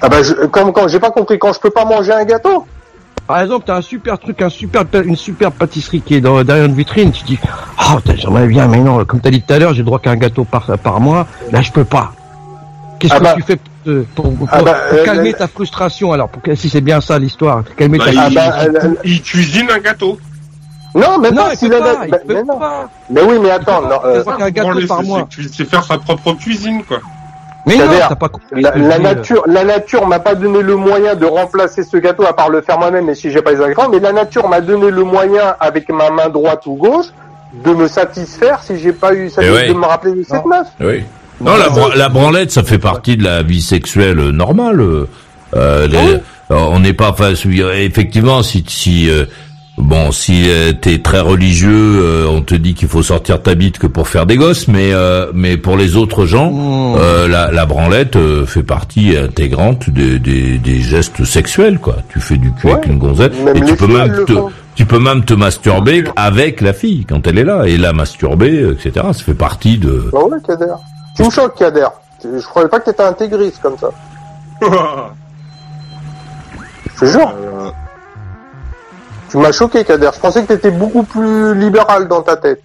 Ah 0.00 0.08
bah, 0.08 0.22
je, 0.22 0.34
quand, 0.46 0.72
quand 0.72 0.88
j'ai 0.88 0.98
pas 0.98 1.10
compris, 1.12 1.38
quand 1.38 1.52
je 1.52 1.60
peux 1.60 1.70
pas 1.70 1.84
manger 1.84 2.12
un 2.12 2.24
gâteau? 2.24 2.66
Par 3.26 3.40
exemple, 3.40 3.64
t'as 3.66 3.76
un 3.76 3.82
super 3.82 4.18
truc, 4.18 4.42
un 4.42 4.48
super, 4.48 4.82
une 5.04 5.14
super 5.16 5.52
pâtisserie 5.52 6.00
qui 6.00 6.16
est 6.16 6.20
dans, 6.20 6.42
derrière 6.42 6.64
une 6.66 6.74
vitrine. 6.74 7.12
Tu 7.12 7.22
dis, 7.22 7.38
ah, 7.78 7.94
oh, 7.96 8.00
j'aimerais 8.16 8.48
bien, 8.48 8.66
mais 8.66 8.78
non, 8.80 9.04
comme 9.04 9.20
t'as 9.20 9.30
dit 9.30 9.42
tout 9.42 9.54
à 9.54 9.58
l'heure, 9.60 9.72
j'ai 9.74 9.78
le 9.80 9.84
droit 9.86 10.00
qu'à 10.00 10.10
un 10.10 10.16
gâteau 10.16 10.42
par, 10.44 10.66
par 10.78 11.00
mois. 11.00 11.28
Là, 11.52 11.62
je 11.62 11.70
peux 11.70 11.84
pas. 11.84 12.12
Qu'est-ce 12.98 13.14
Ah 13.14 13.18
que 13.18 13.24
bah. 13.24 13.34
tu 13.36 13.42
fais 13.42 13.56
pour, 13.56 13.68
te- 13.84 14.02
pour, 14.14 14.34
pour- 14.34 14.48
Ah 14.50 14.62
bah, 14.62 14.74
pour 14.90 14.98
euh, 14.98 15.04
calmer 15.04 15.34
euh, 15.34 15.38
ta 15.38 15.46
frustration 15.46 16.12
alors 16.12 16.28
pour 16.28 16.42
que, 16.42 16.54
Si 16.56 16.68
c'est 16.68 16.80
bien 16.80 17.00
ça 17.00 17.18
l'histoire, 17.18 17.62
calmer 17.76 17.98
Bah, 17.98 18.04
ta 18.06 18.12
il, 18.12 18.18
Ah 18.18 18.30
bah, 18.30 18.56
il- 19.04 19.12
il 19.12 19.22
cuisine 19.22 19.68
un 19.70 19.78
gâteau. 19.78 20.18
Non, 20.94 21.18
mais 21.18 21.30
Non, 21.30 21.44
pas 21.44 21.52
il 21.52 21.58
si 21.58 21.68
peut 21.68 21.76
il 21.76 22.10
bah, 22.10 22.18
mais 22.28 22.44
pas. 22.44 22.88
Mais 23.10 23.22
oui, 23.22 23.36
mais 23.42 23.50
attends, 23.50 23.80
non, 23.82 23.98
euh, 24.04 24.22
par 24.24 24.36
c'est- 25.00 25.06
mois. 25.06 25.28
c'est- 25.34 25.54
C'est 25.54 25.64
faire 25.68 25.84
sa 25.84 25.98
propre 25.98 26.32
cuisine, 26.34 26.82
quoi. 26.84 26.98
Mais 27.64 27.76
non, 27.76 27.84
t'as 28.08 28.16
pas 28.16 28.28
compris. 28.28 28.60
la, 28.60 28.72
dis, 28.72 29.02
nature, 29.02 29.42
la 29.46 29.64
nature 29.64 30.06
m'a 30.06 30.18
pas 30.18 30.34
donné 30.34 30.62
le 30.62 30.74
moyen 30.76 31.14
de 31.14 31.24
remplacer 31.24 31.84
ce 31.84 31.96
gâteau 31.96 32.24
à 32.26 32.34
part 32.34 32.50
le 32.50 32.60
faire 32.60 32.78
moi-même, 32.78 33.08
et 33.08 33.14
si 33.14 33.30
j'ai 33.30 33.40
pas 33.40 33.52
les 33.52 33.60
ingrédients. 33.60 33.88
Mais 33.90 34.00
la 34.00 34.12
nature 34.12 34.48
m'a 34.48 34.60
donné 34.60 34.90
le 34.90 35.04
moyen 35.04 35.54
avec 35.60 35.88
ma 35.88 36.10
main 36.10 36.28
droite 36.28 36.66
ou 36.66 36.74
gauche 36.74 37.06
de 37.64 37.70
me 37.72 37.86
satisfaire 37.86 38.62
si 38.62 38.78
j'ai 38.78 38.92
pas 38.92 39.14
eu 39.14 39.30
ça 39.30 39.42
Eh 39.44 39.68
de 39.68 39.74
me 39.74 39.84
rappeler 39.86 40.12
de 40.12 40.24
cette 40.24 40.44
meuf. 40.44 40.66
Oui. 40.80 41.04
Non, 41.40 41.56
la, 41.56 41.68
bran- 41.70 41.90
la 41.94 42.08
branlette, 42.08 42.50
ça 42.50 42.62
fait 42.64 42.78
partie 42.78 43.16
de 43.16 43.24
la 43.24 43.42
vie 43.42 43.62
sexuelle 43.62 44.18
euh, 44.18 44.32
normale. 44.32 44.80
euh, 44.80 45.08
euh, 45.54 45.86
les- 45.86 45.96
euh, 46.16 46.20
on 46.50 46.80
n'est 46.80 46.92
pas, 46.94 47.10
enfin, 47.10 47.32
euh, 47.32 47.72
effectivement, 47.74 48.42
si, 48.42 48.64
si, 48.66 49.08
euh, 49.10 49.24
bon, 49.78 50.12
si 50.12 50.44
euh, 50.50 50.72
t'es 50.72 50.98
très 51.00 51.20
religieux, 51.20 51.70
euh, 52.02 52.26
on 52.28 52.42
te 52.42 52.54
dit 52.54 52.74
qu'il 52.74 52.88
faut 52.88 53.02
sortir 53.02 53.42
ta 53.42 53.54
bite 53.54 53.78
que 53.78 53.86
pour 53.86 54.08
faire 54.08 54.26
des 54.26 54.36
gosses, 54.36 54.68
mais, 54.68 54.92
euh, 54.92 55.30
mais 55.34 55.56
pour 55.56 55.76
les 55.76 55.96
autres 55.96 56.26
gens, 56.26 56.50
Mmh. 56.50 56.96
euh, 56.98 57.28
la, 57.28 57.50
la 57.50 57.66
branlette 57.66 58.16
euh, 58.16 58.44
fait 58.46 58.62
partie 58.62 59.16
intégrante 59.16 59.88
des, 59.90 60.18
des, 60.18 60.58
des 60.58 60.80
gestes 60.80 61.24
sexuels, 61.24 61.78
quoi. 61.78 61.96
Tu 62.10 62.20
fais 62.20 62.36
du 62.36 62.52
cul 62.52 62.66
Ouais. 62.68 62.72
avec 62.74 62.86
une 62.86 62.98
gonzette, 62.98 63.38
Même 63.42 63.56
et 63.56 63.64
tu 63.64 63.74
peux 63.76 63.86
même 63.86 64.24
te, 64.24 64.32
tu 64.74 64.84
peux 64.86 64.98
même 64.98 65.24
te 65.24 65.34
masturber 65.34 66.04
avec 66.16 66.60
la 66.60 66.72
fille 66.72 67.04
quand 67.08 67.26
elle 67.26 67.38
est 67.38 67.44
là, 67.44 67.64
et 67.66 67.76
la 67.78 67.92
masturber, 67.92 68.70
etc. 68.72 68.92
Ça 69.12 69.24
fait 69.24 69.34
partie 69.34 69.78
de. 69.78 70.08
Bah 70.12 70.20
ouais, 70.24 70.38
Kader. 70.46 70.74
Tu 71.16 71.22
me 71.24 71.30
choques, 71.30 71.56
Kader. 71.58 71.88
Je 72.24 72.44
croyais 72.46 72.68
pas 72.68 72.78
que 72.80 72.90
t'étais 72.90 73.02
intégriste 73.02 73.60
comme 73.62 73.76
ça. 73.78 73.90
Je 76.94 77.00
te 77.00 77.06
jure. 77.06 77.34
Tu 79.32 79.38
m'as 79.38 79.50
choqué, 79.50 79.82
Kader. 79.82 80.10
Je 80.14 80.20
pensais 80.20 80.42
que 80.42 80.48
t'étais 80.48 80.70
beaucoup 80.70 81.04
plus 81.04 81.58
libéral 81.58 82.06
dans 82.06 82.20
ta 82.20 82.36
tête. 82.36 82.62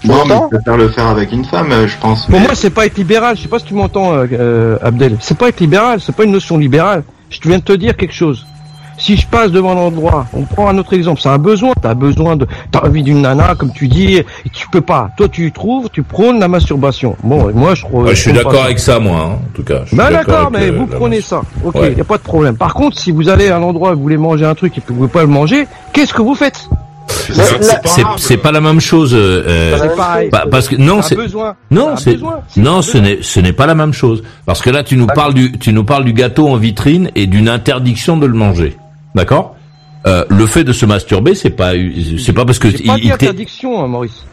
Tu 0.00 0.06
non, 0.06 0.24
mais 0.28 0.36
je 0.36 0.56
préfère 0.56 0.76
le 0.76 0.88
faire 0.90 1.06
avec 1.08 1.32
une 1.32 1.44
femme, 1.44 1.72
euh, 1.72 1.88
je 1.88 1.98
pense. 1.98 2.26
Pour 2.26 2.38
mais- 2.38 2.46
moi, 2.46 2.54
c'est 2.54 2.70
pas 2.70 2.86
être 2.86 2.96
libéral. 2.96 3.36
Je 3.36 3.42
sais 3.42 3.48
pas 3.48 3.58
si 3.58 3.64
tu 3.64 3.74
m'entends, 3.74 4.14
euh, 4.14 4.26
euh, 4.32 4.78
Abdel. 4.80 5.16
C'est 5.20 5.36
pas 5.36 5.48
être 5.48 5.58
libéral. 5.58 6.00
C'est 6.00 6.14
pas 6.14 6.22
une 6.22 6.30
notion 6.30 6.56
libérale. 6.56 7.02
Je 7.30 7.40
viens 7.42 7.58
de 7.58 7.64
te 7.64 7.72
dire 7.72 7.96
quelque 7.96 8.14
chose. 8.14 8.46
Si 8.98 9.16
je 9.16 9.26
passe 9.26 9.52
devant 9.52 9.74
l'endroit, 9.74 10.26
on 10.34 10.42
prend 10.42 10.68
un 10.68 10.76
autre 10.76 10.92
exemple. 10.92 11.20
C'est 11.22 11.28
un 11.28 11.38
besoin. 11.38 11.72
T'as 11.80 11.94
besoin 11.94 12.34
de, 12.36 12.46
t'as 12.72 12.80
envie 12.80 13.02
d'une 13.04 13.22
nana, 13.22 13.54
comme 13.54 13.72
tu 13.72 13.86
dis, 13.88 14.16
et 14.16 14.26
tu 14.52 14.68
peux 14.68 14.80
pas. 14.80 15.10
Toi, 15.16 15.28
tu 15.28 15.52
trouves, 15.52 15.88
tu 15.90 16.02
prônes 16.02 16.40
la 16.40 16.48
masturbation. 16.48 17.16
Bon, 17.22 17.48
et 17.48 17.52
moi, 17.52 17.74
je 17.76 17.82
trouve. 17.82 18.04
Ouais, 18.06 18.14
je 18.16 18.20
suis 18.20 18.32
d'accord 18.32 18.64
avec 18.64 18.78
ça, 18.80 18.98
moi, 18.98 19.16
hein, 19.20 19.32
en 19.34 19.54
tout 19.54 19.62
cas. 19.62 19.82
Je 19.84 19.88
suis 19.88 19.96
Ben 19.96 20.10
d'accord, 20.10 20.50
mais 20.50 20.68
euh, 20.68 20.72
vous 20.76 20.86
prenez 20.86 21.20
ça. 21.20 21.42
Ok, 21.64 21.76
Ouais. 21.76 21.94
y 21.96 22.00
a 22.00 22.04
pas 22.04 22.18
de 22.18 22.22
problème. 22.22 22.56
Par 22.56 22.74
contre, 22.74 22.98
si 22.98 23.12
vous 23.12 23.28
allez 23.28 23.48
à 23.48 23.56
un 23.58 23.62
endroit 23.62 23.92
et 23.92 23.94
vous 23.94 24.02
voulez 24.02 24.16
manger 24.18 24.44
un 24.44 24.54
truc 24.56 24.76
et 24.76 24.80
que 24.80 24.88
vous 24.88 24.94
pouvez 24.96 25.08
pas 25.08 25.22
le 25.22 25.28
manger, 25.28 25.68
qu'est-ce 25.92 26.12
que 26.12 26.22
vous 26.22 26.34
faites? 26.34 26.68
C'est- 27.08 27.58
la- 27.66 28.14
C'est 28.16 28.36
pas 28.38 28.52
la 28.52 28.60
même 28.60 28.80
chose. 28.80 29.12
euh, 29.14 29.42
euh, 29.46 29.96
pareil. 29.96 30.28
bah, 30.30 30.44
parce 30.50 30.66
que 30.68 30.76
non, 30.76 31.02
C'est 31.02 31.16
non, 31.70 31.96
C'est 31.96 32.18
non, 32.56 32.82
ce 32.82 32.98
n'est 32.98 33.18
ce 33.22 33.40
n'est 33.40 33.52
pas 33.52 33.66
la 33.66 33.74
même 33.74 33.92
chose. 33.92 34.22
Parce 34.46 34.60
que 34.62 34.70
là, 34.70 34.82
tu 34.82 34.96
nous 34.96 35.06
parles 35.06 35.34
du 35.34 35.52
tu 35.58 35.72
nous 35.72 35.84
parles 35.84 36.04
du 36.04 36.12
gâteau 36.12 36.48
en 36.48 36.56
vitrine 36.56 37.10
et 37.14 37.26
d'une 37.26 37.48
interdiction 37.48 38.16
de 38.16 38.26
le 38.26 38.32
manger. 38.34 38.76
D'accord 39.18 39.56
euh, 40.06 40.24
Le 40.28 40.46
fait 40.46 40.64
de 40.64 40.72
se 40.72 40.86
masturber, 40.86 41.34
c'est 41.34 41.50
pas 41.50 41.72
c'est 42.24 42.32
pas 42.32 42.44
parce 42.44 42.58
que 42.58 42.68
pas 42.68 42.94
il, 42.98 43.04
il 43.06 43.12
interdiction, 43.12 43.82
hein, 43.82 43.88
Maurice. 43.88 44.24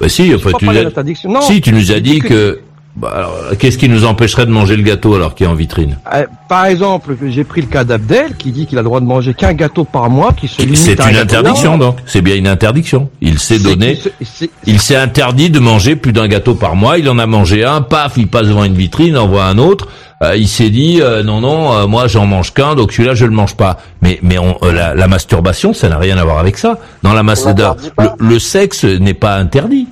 Bah, 0.00 0.08
si, 0.08 0.32
enfin, 0.34 0.50
tu 0.58 0.66
nous 0.66 0.72
as-. 0.76 1.28
Non. 1.28 1.40
si 1.40 1.60
tu 1.60 1.72
nous 1.72 1.90
as 1.90 1.98
dit 2.00 2.18
que 2.20 2.60
bah, 2.94 3.30
qu'est-ce 3.58 3.78
qui 3.78 3.88
nous 3.88 4.04
empêcherait 4.04 4.44
de 4.46 4.50
manger 4.50 4.76
le 4.76 4.82
gâteau 4.82 5.14
alors 5.14 5.34
qu'il 5.34 5.46
est 5.46 5.48
en 5.48 5.54
vitrine? 5.54 5.98
Euh, 6.14 6.26
Par 6.48 6.66
exemple, 6.66 7.16
j'ai 7.28 7.44
pris 7.44 7.60
le 7.62 7.68
cas 7.68 7.84
d'Abdel 7.84 8.34
qui 8.36 8.50
dit 8.52 8.66
qu'il 8.66 8.76
a 8.76 8.82
le 8.82 8.86
droit 8.86 9.00
de 9.00 9.06
manger 9.06 9.34
qu'un 9.34 9.54
gâteau 9.54 9.84
par 9.84 10.10
mois, 10.10 10.32
qui 10.32 10.46
se 10.48 10.60
limite 10.60 10.76
C'est 10.76 11.00
un 11.00 11.10
une 11.10 11.16
interdiction 11.16 11.78
donc. 11.78 11.96
C'est 12.06 12.22
bien 12.22 12.36
une 12.36 12.46
interdiction. 12.48 13.08
Il 13.20 13.38
s'est 13.38 13.58
donné. 13.60 13.96
se- 13.96 14.44
Il 14.66 14.80
s'est 14.80 14.96
interdit 14.96 15.48
de 15.50 15.58
manger 15.58 15.96
plus 15.96 16.12
d'un 16.12 16.28
gâteau 16.28 16.54
par 16.54 16.76
mois. 16.76 16.98
Il 16.98 17.08
en 17.08 17.18
a 17.18 17.26
mangé 17.26 17.64
un, 17.64 17.80
paf, 17.82 18.14
il 18.18 18.26
passe 18.28 18.48
devant 18.48 18.64
une 18.64 18.74
vitrine, 18.74 19.16
en 19.16 19.26
voit 19.26 19.44
un 19.46 19.58
autre. 19.58 19.88
Euh, 20.22 20.36
il 20.36 20.48
s'est 20.48 20.70
dit 20.70 21.00
euh, 21.00 21.22
non 21.22 21.40
non, 21.40 21.72
euh, 21.72 21.86
moi 21.86 22.08
j'en 22.08 22.26
mange 22.26 22.52
qu'un, 22.52 22.74
donc 22.74 22.92
celui-là 22.92 23.14
je 23.14 23.24
le 23.24 23.30
mange 23.30 23.54
pas. 23.54 23.78
Mais 24.02 24.18
mais 24.22 24.36
on, 24.38 24.58
euh, 24.64 24.72
la, 24.72 24.94
la 24.94 25.08
masturbation, 25.08 25.72
ça 25.72 25.88
n'a 25.88 25.98
rien 25.98 26.18
à 26.18 26.24
voir 26.24 26.38
avec 26.38 26.58
ça. 26.58 26.78
Dans 27.02 27.14
la 27.14 27.20
On 27.20 27.24
masturbation, 27.24 27.76
le, 27.98 28.10
le 28.18 28.38
sexe 28.38 28.84
n'est 28.84 29.14
pas 29.14 29.36
interdit. 29.36 29.86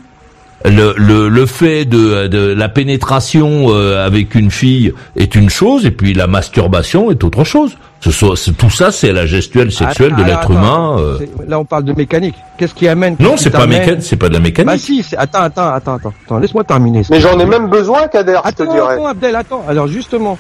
Le, 0.64 0.95
le, 0.97 1.29
le 1.29 1.47
fait 1.47 1.85
de, 1.85 2.27
de 2.27 2.53
la 2.53 2.68
pénétration 2.68 3.66
euh, 3.68 4.05
avec 4.05 4.35
une 4.35 4.51
fille 4.51 4.93
est 5.14 5.37
une 5.37 5.49
chose, 5.49 5.87
et 5.87 5.93
puis 5.93 6.12
la 6.12 6.27
masturbation 6.27 7.11
est 7.12 7.22
autre 7.22 7.45
chose. 7.45 7.77
Ce 8.01 8.11
soit, 8.11 8.34
tout 8.57 8.70
ça, 8.70 8.92
c'est 8.92 9.11
la 9.12 9.26
gestuelle 9.26 9.72
sexuelle 9.72 10.12
Ah, 10.14 10.20
de 10.20 10.24
alors, 10.24 10.38
l'être 10.40 10.51
humain. 10.53 10.97
euh. 10.99 11.18
Là, 11.49 11.59
on 11.59 11.64
parle 11.64 11.84
de 11.84 11.92
mécanique. 11.92 12.34
Qu'est-ce 12.59 12.74
qui 12.74 12.86
amène 12.86 13.16
Non, 13.18 13.36
c'est 13.36 13.51
pas 13.51 13.66
mécanique, 13.66 14.03
c'est 14.03 14.16
pas 14.16 14.28
de 14.28 14.34
la 14.34 14.40
mécanique. 14.40 14.66
Bah 14.70 14.78
si, 14.78 15.05
attends, 15.16 15.40
attends, 15.42 15.72
attends, 15.72 15.94
attends, 15.97 16.12
attends, 16.24 16.38
laisse-moi 16.38 16.62
terminer. 16.64 17.03
Mais 17.11 17.20
j'en 17.20 17.38
ai 17.38 17.47
même 17.47 17.68
besoin, 17.68 18.07
Kader, 18.09 18.38
je 18.44 18.51
te 18.53 18.62
Attends, 18.62 18.72
dirais. 18.72 18.94
attends, 18.94 19.07
Abdel, 19.07 19.34
attends. 19.36 19.64
Alors 19.68 19.88
justement, 19.88 20.38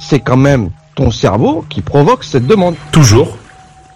c'est 0.00 0.20
quand 0.20 0.36
même 0.36 0.70
ton 0.96 1.10
cerveau 1.10 1.64
qui 1.68 1.82
provoque 1.82 2.24
cette 2.24 2.46
demande. 2.46 2.74
Toujours. 2.90 3.36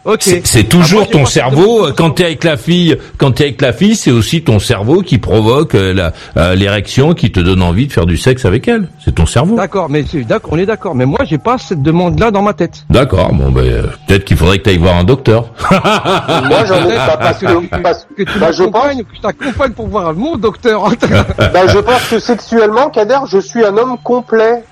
Ok. 0.05 0.19
C'est 0.23 0.45
c'est 0.45 0.65
Ah, 0.67 0.69
toujours 0.69 1.01
moi, 1.03 1.09
ton 1.13 1.27
cerveau. 1.27 1.87
Quand 1.97 2.11
t'es 2.11 2.25
avec 2.25 2.43
la 2.43 2.57
fille, 2.57 2.99
quand 3.19 3.31
t'es 3.31 3.45
avec 3.45 3.63
la 3.63 3.73
fille, 3.73 3.95
c'est 3.95 4.11
aussi 4.11 4.43
ton 4.43 4.59
cerveau 4.59 5.03
qui 5.03 5.19
provoque 5.19 5.77
euh, 5.77 6.11
euh, 6.37 6.55
l'érection, 6.57 7.15
qui 7.15 7.31
te 7.31 7.39
donne 7.39 7.63
envie 7.63 7.87
de 7.87 7.93
faire 7.93 8.05
du 8.07 8.17
sexe 8.17 8.45
avec 8.45 8.67
elle. 8.67 8.89
C'est 9.05 9.15
ton 9.15 9.27
cerveau. 9.27 9.55
D'accord, 9.55 9.89
mais 9.89 10.05
c'est- 10.11 10.25
d'accord, 10.25 10.51
on 10.55 10.59
est 10.59 10.67
d'accord. 10.67 10.97
Mais 10.97 11.07
moi, 11.07 11.21
j'ai 11.25 11.39
pas 11.39 11.57
cette 11.57 11.83
demande-là 11.83 12.33
dans 12.33 12.43
ma 12.43 12.53
tête. 12.53 12.85
D'accord. 12.91 13.33
Bon, 13.33 13.51
ben 13.53 13.61
euh, 13.65 13.83
peut-être 14.09 14.25
qu'il 14.25 14.37
faudrait 14.37 14.59
que 14.59 14.65
t'ailles 14.65 14.79
voir 14.79 14.97
un 14.97 15.05
docteur. 15.05 15.53
Moi, 15.71 16.65
j'en 16.67 16.89
ai 16.89 16.97
pas 16.97 17.17
parce 17.19 17.39
que, 17.39 17.77
parce- 17.81 18.07
Que 18.17 18.25
tu 18.25 18.39
bah, 18.41 18.51
je 18.53 18.65
pense, 18.65 18.95
que 18.97 19.05
je 19.17 19.21
t'accompagne 19.21 19.71
pour 19.73 19.87
voir 19.87 20.13
mon 20.15 20.37
docteur. 20.37 20.83
bah, 21.39 21.67
je 21.69 21.79
pense 21.79 22.05
que 22.11 22.19
sexuellement, 22.19 22.91
Kader, 22.91 23.19
je 23.31 23.39
suis 23.39 23.65
un 23.65 23.77
homme 23.77 23.97
complet. 24.03 24.65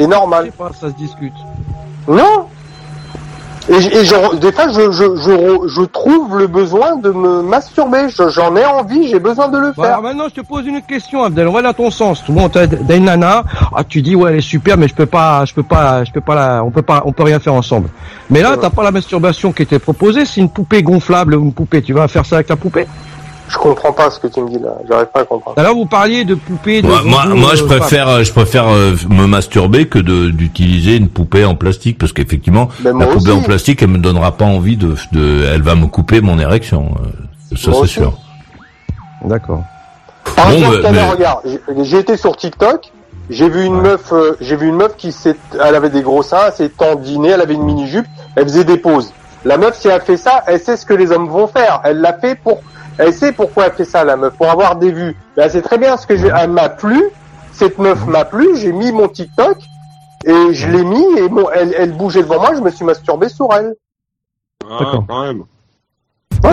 Et 0.00 0.02
Je 0.02 0.08
normal. 0.08 0.46
sais 0.46 0.50
pas, 0.58 0.70
ça 0.78 0.88
se 0.88 0.94
discute. 0.96 1.32
Non. 2.08 2.46
Et, 3.70 3.76
et 3.76 4.04
genre, 4.04 4.34
des 4.34 4.52
fois, 4.52 4.68
je, 4.68 4.90
je, 4.90 5.16
je, 5.16 5.68
je 5.68 5.82
trouve 5.86 6.38
le 6.38 6.46
besoin 6.46 6.96
de 6.96 7.10
me 7.10 7.40
masturber. 7.42 8.08
Je- 8.10 8.28
J'en 8.28 8.54
ai 8.56 8.64
envie, 8.66 9.08
j'ai 9.08 9.18
besoin 9.18 9.48
de 9.48 9.56
le 9.56 9.72
Bon, 9.72 9.82
alors 9.82 9.94
faire. 9.94 10.02
maintenant, 10.02 10.24
je 10.28 10.34
te 10.40 10.46
pose 10.46 10.66
une 10.66 10.82
question, 10.82 11.22
Abdel. 11.24 11.48
On 11.48 11.52
va 11.52 11.62
dans 11.62 11.72
ton 11.72 11.90
sens. 11.90 12.22
Tout 12.22 12.32
le 12.32 12.40
monde, 12.40 12.52
t'as 12.52 12.66
une 12.96 13.04
nana. 13.04 13.42
Ah, 13.74 13.82
tu 13.82 14.02
dis, 14.02 14.14
ouais, 14.14 14.32
elle 14.32 14.38
est 14.38 14.42
super, 14.42 14.76
mais 14.76 14.86
je 14.86 14.94
peux 14.94 15.06
pas, 15.06 15.46
je 15.46 15.54
peux 15.54 15.62
pas, 15.62 16.04
je 16.04 16.12
peux 16.12 16.20
pas 16.20 16.34
la, 16.34 16.62
on 16.62 16.70
peut 16.70 16.82
pas, 16.82 17.02
on 17.06 17.12
peut 17.12 17.22
rien 17.22 17.38
faire 17.40 17.54
ensemble. 17.54 17.88
Mais 18.28 18.42
là, 18.42 18.56
t'as 18.60 18.68
pas 18.70 18.82
la 18.82 18.90
masturbation 18.90 19.50
qui 19.52 19.62
était 19.62 19.78
proposée. 19.78 20.26
C'est 20.26 20.40
une 20.42 20.50
poupée 20.50 20.82
gonflable 20.82 21.34
ou 21.34 21.42
une 21.44 21.52
poupée. 21.54 21.80
Tu 21.80 21.94
vas 21.94 22.06
faire 22.06 22.26
ça 22.26 22.36
avec 22.36 22.50
la 22.50 22.56
poupée? 22.56 22.86
Je 23.54 23.58
comprends 23.58 23.92
pas 23.92 24.10
ce 24.10 24.18
que 24.18 24.26
tu 24.26 24.40
me 24.40 24.48
dis 24.50 24.58
là. 24.58 24.74
J'arrive 24.88 25.06
pas 25.06 25.20
à 25.20 25.24
comprendre. 25.24 25.58
Alors, 25.58 25.74
vous 25.76 25.86
parliez 25.86 26.24
de 26.24 26.34
poupée. 26.34 26.82
De 26.82 26.88
Moi, 26.88 27.02
moi, 27.34 27.54
je 27.54 27.62
euh, 27.62 27.66
préfère, 27.66 28.24
je 28.24 28.32
préfère 28.32 28.68
euh, 28.68 28.92
me 29.08 29.26
masturber 29.26 29.86
que 29.86 29.98
d'utiliser 30.00 30.96
une 30.96 31.08
poupée 31.08 31.44
en 31.44 31.54
plastique, 31.54 31.96
parce 31.98 32.12
qu'effectivement, 32.12 32.68
Mais 32.82 32.90
la 32.92 33.06
poupée 33.06 33.30
aussi. 33.30 33.30
en 33.30 33.42
plastique, 33.42 33.82
elle 33.82 33.88
me 33.90 33.98
donnera 33.98 34.32
pas 34.32 34.44
envie 34.44 34.76
de, 34.76 34.94
de, 35.12 35.44
elle 35.54 35.62
va 35.62 35.76
me 35.76 35.86
couper 35.86 36.20
mon 36.20 36.38
érection. 36.38 36.94
euh, 37.52 37.56
Ça, 37.56 37.70
c'est 37.80 37.86
sûr. 37.86 38.18
D'accord. 39.24 39.62
Par 40.36 40.46
Bon, 40.48 40.52
exemple, 40.56 40.88
mais- 40.92 41.10
regarde, 41.10 41.40
j'ai- 41.82 41.98
été 41.98 42.16
sur 42.16 42.36
TikTok. 42.36 42.90
J'ai 43.30 43.48
vu 43.48 43.64
une 43.64 43.80
meuf, 43.80 44.12
euh, 44.12 44.36
j'ai 44.40 44.56
vu 44.56 44.68
une 44.68 44.76
meuf 44.76 44.96
qui 44.96 45.10
s'est, 45.12 45.36
elle 45.64 45.74
avait 45.74 45.88
des 45.88 46.02
gros 46.02 46.22
seins, 46.22 46.40
elle 46.48 46.52
s'est 46.52 46.68
tendinée, 46.68 47.30
elle 47.30 47.40
avait 47.40 47.54
une 47.54 47.62
mini 47.62 47.86
jupe, 47.88 48.06
elle 48.36 48.44
faisait 48.44 48.64
des 48.64 48.76
pauses. 48.76 49.12
La 49.46 49.56
meuf, 49.56 49.78
si 49.78 49.88
elle 49.88 50.00
fait 50.02 50.18
ça, 50.18 50.42
elle 50.46 50.60
sait 50.60 50.76
ce 50.76 50.84
que 50.84 50.92
les 50.92 51.10
hommes 51.10 51.28
vont 51.28 51.46
faire. 51.46 51.80
Elle 51.84 52.00
l'a 52.02 52.12
fait 52.18 52.34
pour, 52.34 52.60
elle 52.98 53.12
sait 53.12 53.32
pourquoi 53.32 53.66
elle 53.66 53.72
fait 53.72 53.84
ça, 53.84 54.04
la 54.04 54.16
meuf, 54.16 54.34
pour 54.34 54.50
avoir 54.50 54.76
des 54.76 54.92
vues. 54.92 55.14
Mais 55.36 55.44
elle 55.44 55.50
sait 55.50 55.62
très 55.62 55.78
bien 55.78 55.96
ce 55.96 56.06
que 56.06 56.16
je, 56.16 56.26
elle 56.26 56.50
m'a 56.50 56.68
plu. 56.68 57.02
Cette 57.52 57.78
meuf 57.78 58.04
m'a 58.06 58.24
plu. 58.24 58.56
J'ai 58.56 58.72
mis 58.72 58.90
mon 58.92 59.08
TikTok 59.08 59.58
et 60.26 60.52
je 60.54 60.68
l'ai 60.68 60.84
mis 60.84 61.04
et 61.18 61.28
bon, 61.28 61.46
elle, 61.54 61.74
elle 61.78 61.92
bougeait 61.92 62.22
devant 62.22 62.40
moi. 62.40 62.50
Je 62.54 62.60
me 62.60 62.70
suis 62.70 62.84
masturbé 62.84 63.28
sur 63.28 63.48
elle. 63.54 63.74
Ah, 64.64 64.76
D'accord. 64.80 65.04
quand 65.08 65.22
même. 65.22 65.42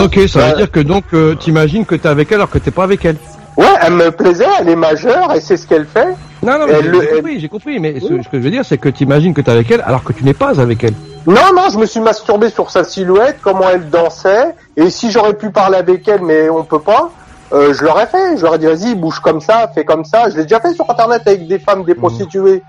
Ok, 0.00 0.20
ça 0.28 0.48
veut 0.50 0.56
dire 0.56 0.70
que 0.70 0.80
donc, 0.80 1.04
euh, 1.12 1.34
t'imagines 1.34 1.84
que 1.84 1.94
t'es 1.94 2.08
avec 2.08 2.30
elle 2.30 2.36
alors 2.36 2.50
que 2.50 2.58
t'es 2.58 2.70
pas 2.70 2.84
avec 2.84 3.04
elle. 3.04 3.16
Ouais, 3.56 3.66
elle 3.82 3.92
me 3.94 4.10
plaisait. 4.10 4.46
Elle 4.60 4.68
est 4.68 4.76
majeure. 4.76 5.30
Elle 5.34 5.42
sait 5.42 5.56
ce 5.56 5.66
qu'elle 5.66 5.86
fait. 5.86 6.08
Non, 6.42 6.58
non, 6.58 6.66
mais 6.66 6.82
j'ai 6.82 6.88
le- 6.88 7.16
compris, 7.16 7.40
j'ai 7.40 7.48
compris. 7.48 7.78
Mais 7.78 8.00
ce, 8.00 8.06
ce 8.22 8.28
que 8.28 8.38
je 8.38 8.38
veux 8.38 8.50
dire, 8.50 8.64
c'est 8.64 8.78
que 8.78 8.88
t'imagines 8.88 9.34
que 9.34 9.40
t'es 9.40 9.50
avec 9.50 9.70
elle 9.70 9.82
alors 9.82 10.02
que 10.02 10.12
tu 10.12 10.24
n'es 10.24 10.34
pas 10.34 10.58
avec 10.60 10.82
elle. 10.84 10.94
Non, 11.26 11.52
non, 11.54 11.68
je 11.70 11.78
me 11.78 11.86
suis 11.86 12.00
masturbé 12.00 12.50
sur 12.50 12.70
sa 12.70 12.84
silhouette, 12.84 13.38
comment 13.40 13.68
elle 13.70 13.90
dansait, 13.90 14.54
et 14.76 14.90
si 14.90 15.10
j'aurais 15.10 15.34
pu 15.34 15.50
parler 15.50 15.76
avec 15.76 16.06
elle, 16.08 16.22
mais 16.22 16.50
on 16.50 16.64
peut 16.64 16.80
pas, 16.80 17.10
euh, 17.52 17.74
je 17.74 17.84
l'aurais 17.84 18.06
fait. 18.06 18.36
Je 18.36 18.42
leur 18.42 18.54
ai 18.54 18.58
dit, 18.58 18.66
vas-y, 18.66 18.94
bouge 18.94 19.20
comme 19.20 19.40
ça, 19.40 19.70
fais 19.74 19.84
comme 19.84 20.04
ça. 20.04 20.30
Je 20.30 20.36
l'ai 20.36 20.42
déjà 20.44 20.60
fait 20.60 20.74
sur 20.74 20.88
Internet 20.90 21.22
avec 21.26 21.46
des 21.46 21.58
femmes, 21.58 21.84
des 21.84 21.94
prostituées. 21.94 22.62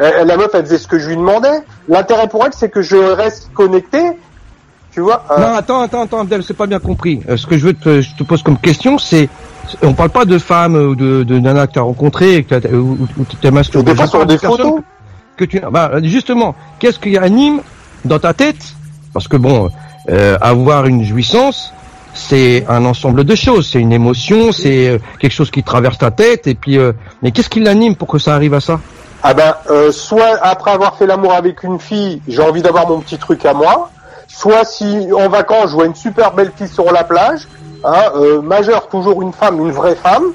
Euh, 0.00 0.24
la 0.24 0.36
meuf, 0.36 0.50
elle 0.52 0.64
faisait 0.64 0.78
ce 0.78 0.88
que 0.88 0.98
je 0.98 1.08
lui 1.08 1.16
demandais. 1.16 1.62
L'intérêt 1.88 2.28
pour 2.28 2.44
elle, 2.44 2.52
c'est 2.52 2.68
que 2.68 2.82
je 2.82 2.96
reste 2.96 3.50
connecté. 3.54 3.98
Tu 4.90 5.00
vois 5.00 5.24
euh, 5.30 5.38
Non, 5.38 5.54
attends, 5.54 5.80
attends, 5.80 6.02
attends, 6.02 6.20
Abdel, 6.20 6.42
c'est 6.42 6.56
pas 6.56 6.66
bien 6.66 6.80
compris. 6.80 7.22
Euh, 7.28 7.36
ce 7.36 7.46
que 7.46 7.56
je 7.56 7.66
veux 7.66 7.74
te, 7.74 8.00
je 8.00 8.14
te 8.14 8.24
pose 8.24 8.42
comme 8.42 8.58
question, 8.58 8.98
c'est, 8.98 9.28
on 9.82 9.94
parle 9.94 10.10
pas 10.10 10.24
de 10.24 10.38
femmes 10.38 10.74
ou 10.74 10.94
de, 10.94 11.22
de 11.22 11.38
nanas 11.38 11.68
que 11.68 11.72
t'as 11.74 11.82
rencontrées 11.82 12.36
et 12.36 12.44
que 12.44 12.54
tu 12.58 13.36
t'es 13.36 13.50
masturbé. 13.50 13.92
Des 13.92 13.96
fois 13.96 14.06
Je 14.06 14.10
sur 14.10 14.26
des 14.26 14.38
photos. 14.38 14.80
Que 15.36 15.44
tu, 15.44 15.60
bah, 15.60 15.90
justement, 16.02 16.54
qu'est-ce 16.78 16.98
qui 16.98 17.16
anime 17.18 17.60
dans 18.06 18.18
ta 18.18 18.34
tête 18.34 18.74
Parce 19.12 19.28
que 19.28 19.36
bon, 19.36 19.70
euh, 20.08 20.36
avoir 20.40 20.86
une 20.86 21.04
jouissance, 21.04 21.72
c'est 22.14 22.64
un 22.68 22.84
ensemble 22.84 23.24
de 23.24 23.34
choses. 23.34 23.68
C'est 23.70 23.80
une 23.80 23.92
émotion, 23.92 24.52
c'est 24.52 24.88
euh, 24.88 24.98
quelque 25.20 25.32
chose 25.32 25.50
qui 25.50 25.62
traverse 25.62 25.98
ta 25.98 26.10
tête. 26.10 26.46
Et 26.46 26.54
puis, 26.54 26.78
euh, 26.78 26.92
mais 27.22 27.30
qu'est-ce 27.30 27.50
qui 27.50 27.60
l'anime 27.60 27.96
pour 27.96 28.08
que 28.08 28.18
ça 28.18 28.34
arrive 28.34 28.54
à 28.54 28.60
ça? 28.60 28.80
Ah 29.22 29.34
ben, 29.34 29.54
euh, 29.70 29.90
soit 29.90 30.38
après 30.42 30.70
avoir 30.70 30.96
fait 30.96 31.06
l'amour 31.06 31.32
avec 31.32 31.62
une 31.62 31.80
fille, 31.80 32.22
j'ai 32.28 32.42
envie 32.42 32.62
d'avoir 32.62 32.88
mon 32.88 33.00
petit 33.00 33.18
truc 33.18 33.44
à 33.44 33.54
moi. 33.54 33.90
Soit 34.28 34.64
si 34.64 35.08
en 35.12 35.28
vacances, 35.28 35.70
je 35.70 35.74
vois 35.74 35.86
une 35.86 35.94
super 35.94 36.32
belle 36.32 36.52
fille 36.56 36.68
sur 36.68 36.92
la 36.92 37.04
plage, 37.04 37.48
hein, 37.84 38.04
euh, 38.16 38.40
majeure, 38.40 38.88
toujours 38.88 39.22
une 39.22 39.32
femme, 39.32 39.58
une 39.58 39.72
vraie 39.72 39.96
femme. 39.96 40.26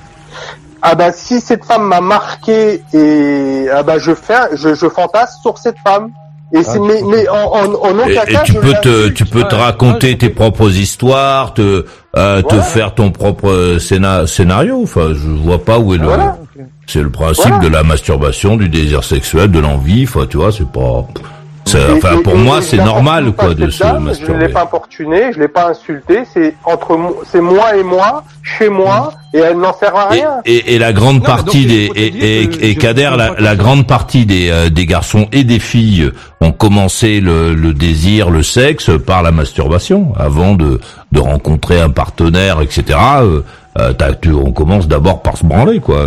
Ah 0.81 0.95
ben, 0.95 1.11
si 1.13 1.39
cette 1.39 1.63
femme 1.63 1.83
m'a 1.83 2.01
marqué 2.01 2.83
et 2.93 3.67
ah 3.71 3.83
ben, 3.83 3.99
je 3.99 4.15
fais, 4.15 4.55
je, 4.55 4.73
je 4.73 4.89
fantasme 4.89 5.39
sur 5.41 5.57
cette 5.57 5.77
femme. 5.85 6.11
Et 6.53 6.63
c'est 6.63 6.71
Ah, 6.77 6.79
mais, 6.85 6.99
je 6.99 7.05
mais 7.05 7.27
en, 7.29 7.35
en, 7.35 7.73
en 7.75 7.99
Et, 8.07 8.11
aucun 8.11 8.23
et 8.23 8.33
cas, 8.33 8.41
tu 8.43 8.53
peux 8.53 8.73
te, 8.81 9.07
tu 9.09 9.25
peux 9.25 9.43
te 9.43 9.55
raconter 9.55 10.09
ouais, 10.11 10.17
tes 10.17 10.29
propres 10.29 10.69
histoires, 10.69 11.53
te, 11.53 11.85
euh, 12.17 12.41
te 12.41 12.55
faire 12.59 12.93
ton 12.93 13.11
propre 13.11 13.77
scéna- 13.79 14.27
scénario. 14.27 14.81
Enfin, 14.83 15.13
je 15.13 15.29
vois 15.29 15.63
pas 15.63 15.79
où 15.79 15.93
est 15.93 15.97
le, 15.97 16.03
Voilà. 16.05 16.37
c'est 16.87 17.01
le 17.01 17.09
principe 17.09 17.47
Voilà. 17.47 17.63
de 17.63 17.67
la 17.69 17.83
masturbation, 17.83 18.57
du 18.57 18.67
désir 18.67 19.03
sexuel, 19.03 19.49
de 19.49 19.59
l'envie. 19.59 20.03
Enfin, 20.03 20.25
tu 20.29 20.37
vois, 20.37 20.51
c'est 20.51 20.67
pas, 20.69 21.05
enfin, 21.67 22.21
pour 22.23 22.33
et 22.33 22.37
moi, 22.37 22.61
c'est 22.61 22.77
normal, 22.77 23.31
quoi, 23.33 23.53
de 23.53 23.69
se 23.69 23.79
dame, 23.79 23.95
Je 23.95 23.99
ne 23.99 24.05
masturber. 24.05 24.39
l'ai 24.47 24.49
pas 24.53 24.63
importuné, 24.63 25.33
je 25.33 25.39
l'ai 25.39 25.47
pas 25.47 25.69
insulté. 25.69 26.23
C'est 26.33 26.55
entre 26.65 26.97
c'est 27.31 27.41
moi 27.41 27.75
et 27.77 27.83
moi, 27.83 28.23
chez 28.43 28.69
moi, 28.69 29.13
et 29.33 29.39
elle 29.39 29.57
n'en 29.57 29.73
sert 29.77 29.95
à 29.95 30.09
rien. 30.09 30.29
et, 30.45 30.75
et 30.75 30.79
la 30.79 30.91
grande 30.93 31.23
partie 31.23 31.61
donc, 31.65 31.69
des 31.69 31.91
et, 31.95 32.41
et, 32.43 32.69
et 32.69 32.75
Kader, 32.75 33.11
la, 33.17 33.35
la 33.39 33.55
grande 33.55 33.87
partie 33.87 34.25
des 34.25 34.49
euh, 34.49 34.69
des 34.69 34.85
garçons 34.85 35.27
et 35.31 35.43
des 35.43 35.59
filles 35.59 36.11
ont 36.41 36.51
commencé 36.51 37.19
le, 37.21 37.53
le 37.53 37.73
désir, 37.73 38.29
le 38.29 38.43
sexe 38.43 38.89
par 39.05 39.23
la 39.23 39.31
masturbation 39.31 40.13
avant 40.17 40.55
de 40.55 40.79
de 41.11 41.19
rencontrer 41.19 41.79
un 41.79 41.89
partenaire, 41.89 42.61
etc. 42.61 42.97
Euh, 43.21 43.41
euh, 43.79 43.93
t'as- 43.93 44.13
tu, 44.15 44.31
on 44.33 44.51
commence 44.51 44.87
d'abord 44.87 45.21
par 45.21 45.37
se 45.37 45.45
branler, 45.45 45.79
quoi. 45.79 46.03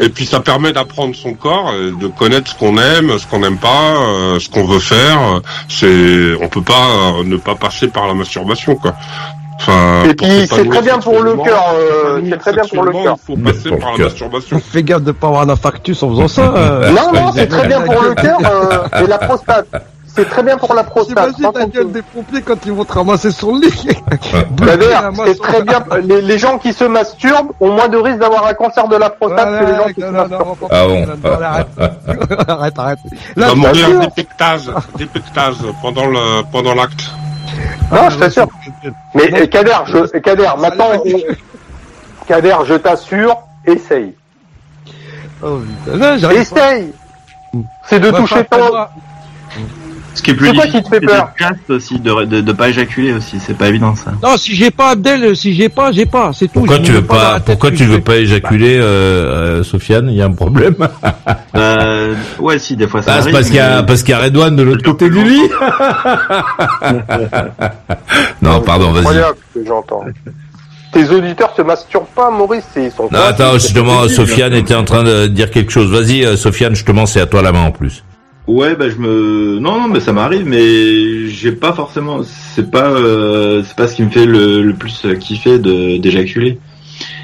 Et 0.00 0.08
puis 0.08 0.24
ça 0.26 0.40
permet 0.40 0.72
d'apprendre 0.72 1.14
son 1.14 1.34
corps, 1.34 1.70
euh, 1.74 1.92
de 2.00 2.06
connaître 2.08 2.50
ce 2.50 2.54
qu'on 2.56 2.78
aime, 2.78 3.18
ce 3.18 3.26
qu'on 3.26 3.40
n'aime 3.40 3.58
pas, 3.58 3.96
euh, 4.00 4.38
ce 4.38 4.48
qu'on 4.48 4.64
veut 4.64 4.78
faire. 4.78 5.18
C'est, 5.68 6.34
on 6.40 6.48
peut 6.48 6.62
pas 6.62 6.72
euh, 7.18 7.24
ne 7.24 7.36
pas 7.36 7.54
passer 7.54 7.88
par 7.88 8.06
la 8.06 8.14
masturbation, 8.14 8.76
quoi. 8.76 8.94
Enfin, 9.56 10.02
Et 10.10 10.14
puis 10.14 10.48
c'est 10.50 10.68
très 10.68 10.82
bien 10.82 10.98
pour 10.98 11.22
le 11.22 11.34
cœur. 11.36 11.62
euh, 11.76 12.20
c'est 12.28 12.38
très 12.38 12.52
bien 12.52 12.62
pour 12.64 12.82
le 12.82 12.92
cœur. 12.92 13.16
Il 13.28 13.36
faut 13.36 13.40
passer 13.40 13.68
Pour 13.68 13.78
par 13.78 13.88
le 13.88 13.92
la 13.92 13.96
cœur. 13.98 14.06
masturbation. 14.08 14.60
Fais 14.72 14.82
gaffe 14.82 15.02
de 15.02 15.12
pas 15.12 15.28
avoir 15.28 15.42
un 15.42 15.50
infarctus 15.50 16.02
en 16.02 16.10
faisant 16.10 16.26
ça. 16.28 16.52
euh. 16.56 16.90
Non, 16.90 17.12
non, 17.12 17.30
c'est 17.32 17.46
très 17.46 17.68
bien 17.68 17.80
pour 17.82 18.02
le 18.02 18.14
cœur 18.14 18.38
euh, 18.44 19.04
et 19.04 19.06
la 19.06 19.18
prostate. 19.18 19.66
C'est 20.14 20.28
très 20.28 20.42
bien 20.42 20.58
pour 20.58 20.74
la 20.74 20.84
prostate. 20.84 21.34
T'imagines 21.34 21.58
la 21.58 21.66
gueule 21.66 21.90
des 21.92 22.02
pompiers 22.02 22.42
quand 22.42 22.56
ils 22.66 22.72
vont 22.72 22.84
te 22.84 22.92
ramasser 22.92 23.30
sur 23.30 23.52
le 23.52 23.60
lit. 23.60 23.88
D'ailleurs, 24.50 25.10
c'est 25.24 25.38
très 25.38 25.62
bien. 25.62 25.82
Les, 26.02 26.20
les 26.20 26.38
gens 26.38 26.58
qui 26.58 26.72
se 26.74 26.84
masturbent 26.84 27.52
ont 27.60 27.70
moins 27.72 27.88
de 27.88 27.96
risque 27.96 28.18
d'avoir 28.18 28.46
un 28.46 28.52
cancer 28.54 28.86
de 28.88 28.96
la 28.96 29.08
prostate 29.10 29.58
que 29.58 29.64
les 29.64 29.74
gens 29.76 29.88
qui 29.94 30.00
se 30.00 30.06
masturbent. 30.06 30.56
Ah 30.70 30.86
bon 30.86 31.06
Arrête, 32.48 32.78
arrête, 32.78 32.98
Là, 33.36 33.48
va 33.48 33.54
mourir 33.54 33.72
t'assure. 33.86 34.00
d'épectase, 34.00 34.72
d'épectase 34.98 35.56
pendant 35.80 36.06
le 36.06 36.42
pendant 36.52 36.74
l'acte. 36.74 37.10
Non, 37.90 38.10
je 38.10 38.18
t'assure. 38.18 38.46
Mais 39.14 39.48
Kader, 39.48 39.76
je, 39.86 40.18
Kader, 40.18 40.50
maintenant, 40.58 40.88
on- 41.04 42.26
Kader, 42.26 42.56
je 42.66 42.74
t'assure, 42.74 43.36
essaye. 43.66 44.14
Oh, 45.42 45.58
putain. 45.84 46.30
Essaye. 46.32 46.92
C'est 47.86 47.98
de 48.00 48.10
Ouais, 48.10 48.16
toucher 48.18 48.44
pas- 48.44 48.58
ton. 48.58 48.72
Pas- 50.12 50.16
Ce 50.16 50.22
qui 50.22 50.30
est 50.30 50.34
plus 50.34 50.50
difficile, 50.52 50.82
fait 50.90 51.00
c'est 51.00 51.06
d'être 51.06 51.70
aussi, 51.70 51.98
de, 51.98 52.24
de, 52.24 52.40
de 52.40 52.52
pas 52.52 52.68
éjaculer 52.68 53.12
aussi, 53.14 53.38
c'est 53.40 53.56
pas 53.56 53.68
évident 53.68 53.94
ça. 53.96 54.12
Non, 54.22 54.36
si 54.36 54.54
j'ai 54.54 54.70
pas 54.70 54.90
Abdel, 54.90 55.34
si 55.36 55.54
j'ai 55.54 55.68
pas, 55.68 55.92
j'ai 55.92 56.06
pas, 56.06 56.30
c'est 56.34 56.46
tout. 56.46 56.60
Pourquoi 56.60 56.78
tu 56.78 56.92
veux 56.92 57.02
pas 57.02 57.40
Pourquoi 57.40 57.70
tu 57.70 57.84
veux 57.84 58.00
pas 58.00 58.16
éjaculer, 58.16 58.76
euh, 58.78 59.60
euh, 59.60 59.64
Sofiane? 59.64 60.08
Il 60.10 60.16
y 60.16 60.22
a 60.22 60.26
un 60.26 60.32
problème. 60.32 60.74
Euh, 61.56 62.14
ouais, 62.38 62.58
si, 62.58 62.76
des 62.76 62.86
fois 62.86 63.02
ça 63.02 63.14
Ah, 63.14 63.22
c'est 63.22 63.28
arrive. 63.28 63.34
parce 63.34 63.46
qu'il 63.46 63.56
y 63.56 63.60
a 63.60 63.80
mais- 63.80 63.86
parce 63.86 64.02
qu'il 64.02 64.10
y 64.12 64.14
a 64.14 64.18
Redouane 64.20 64.56
de 64.56 64.62
l'autre 64.62 64.82
côté 64.84 65.08
du 65.10 65.22
lit. 65.24 65.42
non, 68.42 68.60
pardon, 68.60 68.92
vas-y. 68.92 69.00
Incroyable 69.06 69.36
ce 69.54 69.60
que 69.60 69.66
j'entends. 69.66 70.04
Tes 70.92 71.08
auditeurs 71.08 71.54
se 71.56 71.62
masturbent 71.62 72.04
pas, 72.14 72.30
Maurice, 72.30 72.64
ils 72.76 72.90
sont. 72.90 73.08
Non, 73.10 73.18
attends, 73.26 73.54
justement, 73.54 74.06
Sofiane 74.08 74.52
était 74.52 74.74
en 74.74 74.84
train 74.84 75.02
de 75.02 75.26
dire 75.26 75.50
quelque 75.50 75.72
chose. 75.72 75.90
Vas-y, 75.90 76.24
euh, 76.24 76.36
Sofiane, 76.36 76.74
je 76.76 76.84
te 76.84 76.92
mens, 76.92 77.06
c'est 77.06 77.20
à 77.20 77.26
toi 77.26 77.40
la 77.40 77.52
main 77.52 77.62
en 77.62 77.70
plus. 77.70 78.04
Ouais, 78.48 78.74
bah 78.74 78.88
je 78.90 78.96
me, 78.96 79.58
non, 79.60 79.80
non, 79.80 79.88
mais 79.88 80.00
ça 80.00 80.12
m'arrive, 80.12 80.44
mais 80.46 81.28
j'ai 81.28 81.52
pas 81.52 81.72
forcément, 81.72 82.22
c'est 82.24 82.70
pas, 82.70 82.90
euh, 82.90 83.62
c'est 83.64 83.76
pas 83.76 83.86
ce 83.86 83.94
qui 83.94 84.02
me 84.02 84.10
fait 84.10 84.26
le, 84.26 84.62
le 84.62 84.74
plus 84.74 85.06
kiffer 85.20 85.58
de 85.60 85.98
d'éjaculer. 85.98 86.58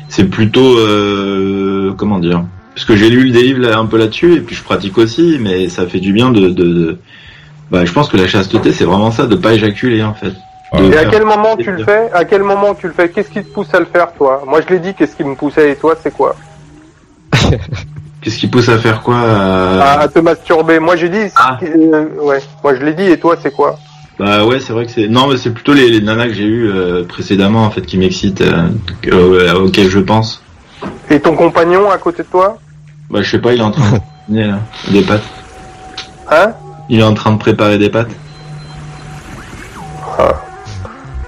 C'est 0.08 0.24
plutôt, 0.30 0.78
euh, 0.78 1.92
comment 1.96 2.18
dire, 2.20 2.44
parce 2.74 2.86
que 2.86 2.96
j'ai 2.96 3.10
lu 3.10 3.30
des 3.30 3.42
livres 3.42 3.60
là, 3.60 3.78
un 3.78 3.86
peu 3.86 3.98
là-dessus 3.98 4.34
et 4.34 4.40
puis 4.40 4.54
je 4.54 4.62
pratique 4.62 4.96
aussi, 4.96 5.38
mais 5.40 5.68
ça 5.68 5.86
fait 5.86 6.00
du 6.00 6.12
bien 6.12 6.30
de 6.30 6.50
de, 6.50 6.64
de, 6.64 6.98
Bah, 7.70 7.84
je 7.84 7.92
pense 7.92 8.08
que 8.08 8.16
la 8.16 8.28
chasteté, 8.28 8.72
c'est 8.72 8.84
vraiment 8.84 9.10
ça, 9.10 9.26
de 9.26 9.34
pas 9.36 9.54
éjaculer 9.54 10.02
en 10.04 10.14
fait. 10.14 10.32
Et 10.78 10.96
à 10.96 11.06
quel 11.06 11.24
moment 11.24 11.56
tu 11.56 11.70
le 11.72 11.82
fais? 11.82 12.10
À 12.12 12.24
quel 12.24 12.42
moment 12.42 12.74
tu 12.74 12.86
le 12.86 12.92
fais? 12.92 13.08
Qu'est-ce 13.08 13.30
qui 13.30 13.42
te 13.42 13.52
pousse 13.52 13.72
à 13.74 13.80
le 13.80 13.86
faire, 13.86 14.12
toi? 14.12 14.44
Moi, 14.46 14.60
je 14.60 14.74
l'ai 14.74 14.80
dit. 14.80 14.94
Qu'est-ce 14.94 15.16
qui 15.16 15.24
me 15.24 15.34
poussait 15.34 15.72
Et 15.72 15.76
toi, 15.76 15.94
c'est 16.00 16.12
quoi? 16.12 16.36
Qu'est-ce 18.20 18.38
qui 18.38 18.48
pousse 18.48 18.68
à 18.68 18.78
faire 18.78 19.02
quoi 19.02 19.14
euh, 19.16 19.80
à, 19.80 20.00
à 20.00 20.08
te 20.08 20.18
masturber 20.18 20.78
Moi, 20.80 20.96
j'ai 20.96 21.08
dit. 21.08 21.30
euh, 21.62 22.04
ouais. 22.20 22.40
Moi, 22.64 22.74
je 22.74 22.84
l'ai 22.84 22.94
dit. 22.94 23.04
Et 23.04 23.18
toi, 23.18 23.36
c'est 23.40 23.52
quoi? 23.54 23.76
Bah 24.18 24.44
ouais, 24.44 24.58
c'est 24.58 24.72
vrai 24.72 24.84
que 24.86 24.90
c'est. 24.90 25.06
Non, 25.06 25.28
mais 25.28 25.36
c'est 25.36 25.50
plutôt 25.50 25.72
les, 25.72 25.88
les 25.88 26.00
nanas 26.00 26.26
que 26.26 26.32
j'ai 26.34 26.42
eues 26.44 26.68
euh, 26.68 27.04
précédemment 27.04 27.62
en 27.64 27.70
fait 27.70 27.82
qui 27.82 27.96
m'excitent, 27.98 28.40
euh, 28.40 28.68
que- 29.00 29.54
auxquelles 29.56 29.88
je 29.90 30.00
pense. 30.00 30.42
Et 31.08 31.20
ton 31.20 31.36
compagnon 31.36 31.88
à 31.90 31.98
côté 31.98 32.24
de 32.24 32.28
toi? 32.28 32.58
Bah 33.10 33.22
je 33.22 33.30
sais 33.30 33.38
pas, 33.38 33.52
il 33.52 33.60
est 33.60 33.64
en 33.64 33.70
train 33.70 33.98
de 34.28 34.40
là, 34.40 34.58
des 34.90 35.02
pâtes. 35.02 35.22
Hein? 36.30 36.52
Il 36.88 36.98
est 36.98 37.04
en 37.04 37.14
train 37.14 37.30
de 37.32 37.38
préparer 37.38 37.78
des 37.78 37.90
pâtes. 37.90 38.10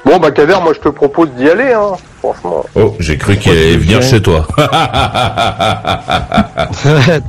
Bon, 0.05 0.19
bah, 0.19 0.31
Kader, 0.33 0.57
moi, 0.63 0.73
je 0.75 0.81
te 0.81 0.89
propose 0.89 1.31
d'y 1.37 1.49
aller, 1.49 1.73
hein. 1.73 1.93
Franchement. 2.21 2.63
Oh, 2.75 2.95
j'ai 3.01 3.17
cru 3.17 3.39
qu'il 3.39 3.53
allait 3.53 3.79
venir 3.79 4.03
chez 4.03 4.21
toi. 4.21 4.47
T'as 4.57 4.67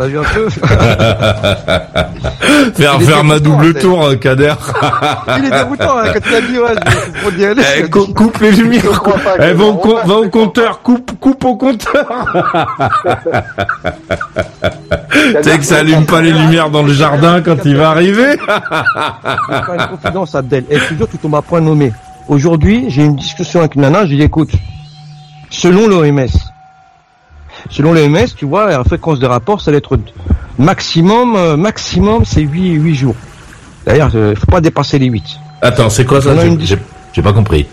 vu 0.07 0.19
un 0.19 0.23
peu 0.23 0.49
faire 2.75 2.95
Il 2.99 3.03
est 3.03 3.05
faire 3.05 3.23
ma 3.23 3.39
double 3.39 3.73
tour, 3.75 4.03
euh, 4.05 4.15
Kader. 4.15 4.53
Il 5.37 5.45
est 5.45 5.49
déroutant 5.49 5.97
hein, 5.97 6.11
quand 6.13 6.19
tu 6.21 6.35
as 6.35 6.41
dit 6.41 6.59
ouais, 6.59 6.75
je 7.37 7.43
aller. 7.45 7.61
Eh, 7.77 7.89
cou- 7.89 8.13
coupe 8.13 8.37
les 8.41 8.51
lumières. 8.51 9.01
pas, 9.01 9.35
Eh, 9.39 9.53
va, 9.53 9.63
au 9.63 9.81
va, 10.05 10.15
au 10.15 10.27
compteur, 10.29 10.81
coupe, 10.81 11.17
coupe 11.19 11.45
au 11.45 11.55
compteur. 11.55 12.05
tu 15.11 15.43
sais 15.43 15.57
que 15.57 15.63
ça 15.63 15.77
allume 15.77 16.05
pas 16.05 16.21
les 16.21 16.31
lumières 16.33 16.69
dans 16.69 16.83
le 16.83 16.91
jardin 16.93 17.41
quand 17.41 17.57
il 17.65 17.75
va 17.77 17.89
arriver. 17.91 18.35
Je 18.37 19.53
vais 19.53 19.63
faire 19.63 19.73
une 19.75 19.87
confidence, 19.97 20.35
Abdel. 20.35 20.65
Et 20.69 20.77
toujours, 20.79 21.07
tu 21.09 21.17
tombes 21.17 21.35
à 21.35 21.41
point 21.41 21.61
nommé. 21.61 21.93
Aujourd'hui, 22.27 22.85
j'ai 22.89 23.03
une 23.03 23.15
discussion 23.15 23.61
avec 23.61 23.75
une 23.75 23.81
nana, 23.81 24.03
je 24.05 24.09
lui 24.11 24.17
dis, 24.17 24.23
écoute, 24.23 24.51
selon 25.51 25.87
l'OMS, 25.87 26.27
selon 27.69 27.93
l'OMS, 27.93 28.25
tu 28.35 28.45
vois, 28.45 28.67
la 28.71 28.83
fréquence 28.83 29.19
de 29.19 29.27
rapport, 29.27 29.61
ça 29.61 29.69
va 29.69 29.77
être 29.77 29.99
maximum, 30.57 31.35
euh, 31.35 31.57
maximum, 31.57 32.25
c'est 32.25 32.41
8, 32.41 32.71
8 32.73 32.95
jours. 32.95 33.15
D'ailleurs, 33.85 34.09
il 34.15 34.35
faut 34.35 34.45
pas 34.47 34.61
dépasser 34.61 34.97
les 34.99 35.07
8. 35.07 35.23
Attends, 35.61 35.89
c'est 35.89 36.05
quoi 36.05 36.21
ça 36.21 36.35
J'ai- 36.35 36.47
une 36.47 36.57
dis- 36.57 36.65
J'ai 36.65 36.77
j'ai 37.13 37.21
pas 37.21 37.33
compris. 37.33 37.67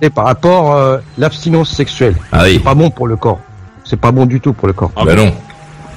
Et 0.00 0.10
par 0.10 0.24
rapport 0.26 0.74
euh, 0.74 0.98
l'abstinence 1.18 1.70
sexuelle, 1.70 2.14
Ah 2.32 2.42
oui. 2.44 2.54
c'est 2.54 2.58
pas 2.62 2.74
bon 2.74 2.90
pour 2.90 3.06
le 3.06 3.16
corps. 3.16 3.40
C'est 3.84 3.98
pas 4.00 4.12
bon 4.12 4.26
du 4.26 4.40
tout 4.40 4.52
pour 4.52 4.66
le 4.68 4.72
corps. 4.74 4.90
bah 5.04 5.14
non. 5.14 5.32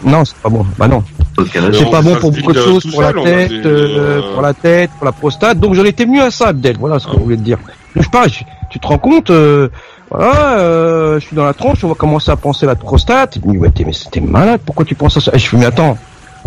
Non, 0.03 0.23
c'est 0.25 0.35
pas 0.37 0.49
bon. 0.49 0.65
Bah 0.77 0.87
non. 0.87 1.03
C'est 1.51 1.89
pas 1.91 2.01
bon 2.01 2.15
pour 2.15 2.31
beaucoup 2.31 2.53
de 2.53 2.59
choses, 2.61 2.85
pour 2.91 3.01
la 3.01 3.13
tête, 3.13 3.51
euh, 3.65 4.21
pour 4.33 4.41
la 4.41 4.53
tête, 4.53 4.91
pour 4.97 5.05
la 5.05 5.11
prostate. 5.11 5.59
Donc 5.59 5.73
j'en 5.73 5.83
étais 5.85 6.05
venu 6.05 6.21
à 6.21 6.29
ça, 6.31 6.49
Abdel. 6.49 6.77
Voilà 6.79 6.99
ce 6.99 7.07
que 7.07 7.13
je 7.13 7.19
voulais 7.19 7.35
te 7.37 7.41
dire. 7.41 7.57
Je 7.95 8.01
sais 8.03 8.09
pas, 8.09 8.25
tu 8.69 8.79
te 8.79 8.87
rends 8.87 8.97
compte, 8.99 9.29
euh, 9.31 9.69
voilà, 10.09 10.57
euh, 10.59 11.19
je 11.19 11.25
suis 11.25 11.35
dans 11.35 11.43
la 11.45 11.53
tranche, 11.53 11.83
on 11.83 11.89
va 11.89 11.95
commencer 11.95 12.31
à 12.31 12.35
penser 12.37 12.65
à 12.65 12.69
la 12.69 12.75
prostate. 12.75 13.35
Il 13.37 13.45
me 13.47 13.51
dit, 13.53 13.57
ouais, 13.57 13.71
mais 13.85 13.93
c'était 13.93 14.21
malade, 14.21 14.61
pourquoi 14.65 14.85
tu 14.85 14.95
penses 14.95 15.17
à 15.17 15.21
ça? 15.21 15.31
Et 15.33 15.39
je 15.39 15.47
fais, 15.49 15.57
mais 15.57 15.65
attends, 15.65 15.97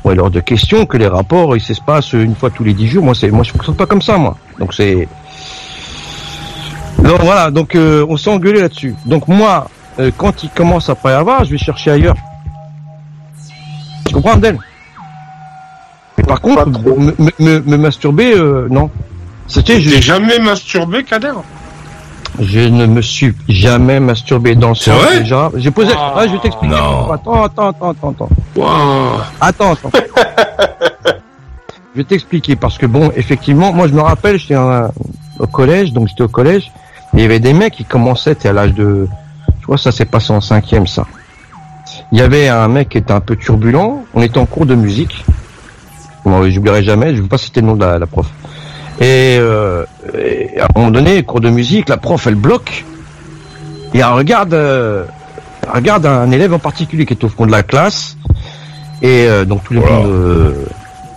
ouais, 0.05 0.15
lors 0.15 0.31
de 0.31 0.41
questions 0.41 0.87
que 0.87 0.97
les 0.97 1.07
rapports, 1.09 1.55
ils 1.57 1.61
s'espacent 1.61 2.13
une 2.15 2.35
fois 2.35 2.51
tous 2.51 2.65
les 2.65 2.73
dix 2.73 2.89
jours. 2.89 3.05
Moi, 3.05 3.15
c'est, 3.15 3.31
moi, 3.31 3.45
je 3.45 3.51
fonctionne 3.53 3.77
pas 3.77 3.87
comme 3.87 4.01
ça, 4.03 4.17
moi. 4.17 4.37
Donc 4.59 4.73
c'est, 4.73 5.07
donc 6.99 7.21
voilà, 7.23 7.51
donc 7.51 7.75
euh, 7.75 8.05
on 8.09 8.17
s'est 8.17 8.31
engueulé 8.31 8.61
là-dessus. 8.61 8.95
Donc 9.07 9.29
moi, 9.29 9.69
euh, 9.99 10.11
quand 10.17 10.43
il 10.43 10.51
commence 10.51 10.89
à 10.89 10.95
pas 10.95 11.11
y 11.11 11.15
avoir, 11.15 11.45
je 11.45 11.51
vais 11.51 11.59
chercher 11.59 11.91
ailleurs. 11.91 12.17
Tu 14.07 14.15
comprends, 14.15 14.33
Abdel? 14.33 14.59
Mais 16.19 16.25
par 16.25 16.41
contre, 16.41 16.67
me, 16.67 17.15
me, 17.19 17.33
me- 17.39 17.61
me 17.61 17.77
masturber, 17.77 18.33
euh, 18.35 18.69
non. 18.71 18.91
C'était, 19.47 19.81
je, 19.81 19.91
T'es 19.91 20.03
jamais 20.03 20.39
masturbé, 20.39 21.05
Kader? 21.05 21.33
Je 22.39 22.61
ne 22.61 22.87
me 22.87 23.03
suis 23.03 23.35
jamais 23.49 23.99
masturbé 24.01 24.55
dans 24.55 24.71
le 24.71 24.75
C'est 24.75 24.91
vrai 24.91 25.21
déjà. 25.21 25.51
J'ai 25.57 25.71
posé. 25.71 25.93
Ah, 25.97 26.25
je 26.27 26.33
vais 26.33 26.39
t'expliquer. 26.39 26.75
Non. 26.75 27.11
Attends, 27.11 27.43
attends, 27.45 27.69
attends, 27.71 27.91
attends, 27.91 28.11
attends. 28.11 28.29
Waouh 28.57 29.21
Attends, 29.41 29.73
attends. 29.73 29.91
je 31.95 31.99
vais 31.99 32.05
t'expliquer 32.05 32.57
parce 32.57 32.79
que 32.79 32.87
bon, 32.87 33.11
effectivement, 33.17 33.73
moi 33.73 33.89
je 33.89 33.93
me 33.95 34.01
rappelle, 34.01 34.39
j'étais 34.39 34.57
en- 34.57 34.91
au 35.39 35.47
collège, 35.47 35.93
donc 35.93 36.09
j'étais 36.09 36.23
au 36.23 36.29
collège, 36.29 36.71
et 37.15 37.17
il 37.19 37.21
y 37.21 37.25
avait 37.25 37.41
des 37.41 37.53
mecs 37.53 37.75
qui 37.75 37.85
commençaient, 37.85 38.35
t'es 38.35 38.49
à 38.49 38.53
l'âge 38.53 38.75
de, 38.75 39.09
je 39.61 39.67
vois, 39.67 39.79
ça 39.79 39.91
s'est 39.93 40.05
passé 40.05 40.33
en 40.33 40.41
cinquième, 40.41 40.87
ça. 40.87 41.05
Il 42.13 42.19
y 42.19 42.23
avait 42.23 42.49
un 42.49 42.69
mec 42.69 42.89
qui 42.91 42.99
était 42.99 43.13
un 43.13 43.21
peu 43.21 43.37
turbulent. 43.37 44.05
On 44.15 44.23
était 44.23 44.39
en 44.39 44.47
cours 44.47 44.67
de 44.67 44.75
musique. 44.75 45.25
Bon, 46.25 46.49
j'oublierai 46.51 46.83
jamais. 46.83 47.11
Je 47.13 47.17
ne 47.19 47.23
veux 47.23 47.29
pas 47.29 47.39
citer 47.39 47.61
le 47.61 47.69
nom 47.69 47.77
de 47.77 47.85
la, 47.85 47.99
la 48.01 48.07
prof. 48.07 48.27
Et, 49.01 49.39
euh, 49.41 49.85
et 50.17 50.61
à 50.61 50.65
un 50.65 50.69
moment 50.79 50.91
donné, 50.91 51.23
cours 51.23 51.41
de 51.41 51.49
musique, 51.51 51.89
la 51.89 51.97
prof 51.97 52.27
elle 52.27 52.35
bloque 52.35 52.85
et 53.95 53.99
elle 53.99 54.05
regarde, 54.05 54.53
euh, 54.55 55.05
elle 55.65 55.71
regarde 55.77 56.05
un 56.07 56.31
élève 56.31 56.53
en 56.53 56.59
particulier 56.59 57.07
qui 57.07 57.15
est 57.15 57.25
au 57.25 57.29
fond 57.29 57.47
de 57.47 57.51
la 57.51 57.63
classe. 57.63 58.17
Et 59.03 59.27
euh, 59.27 59.45
donc 59.47 59.65
tout 59.65 59.73
le 59.73 59.81
monde 59.81 60.07
euh, 60.07 60.53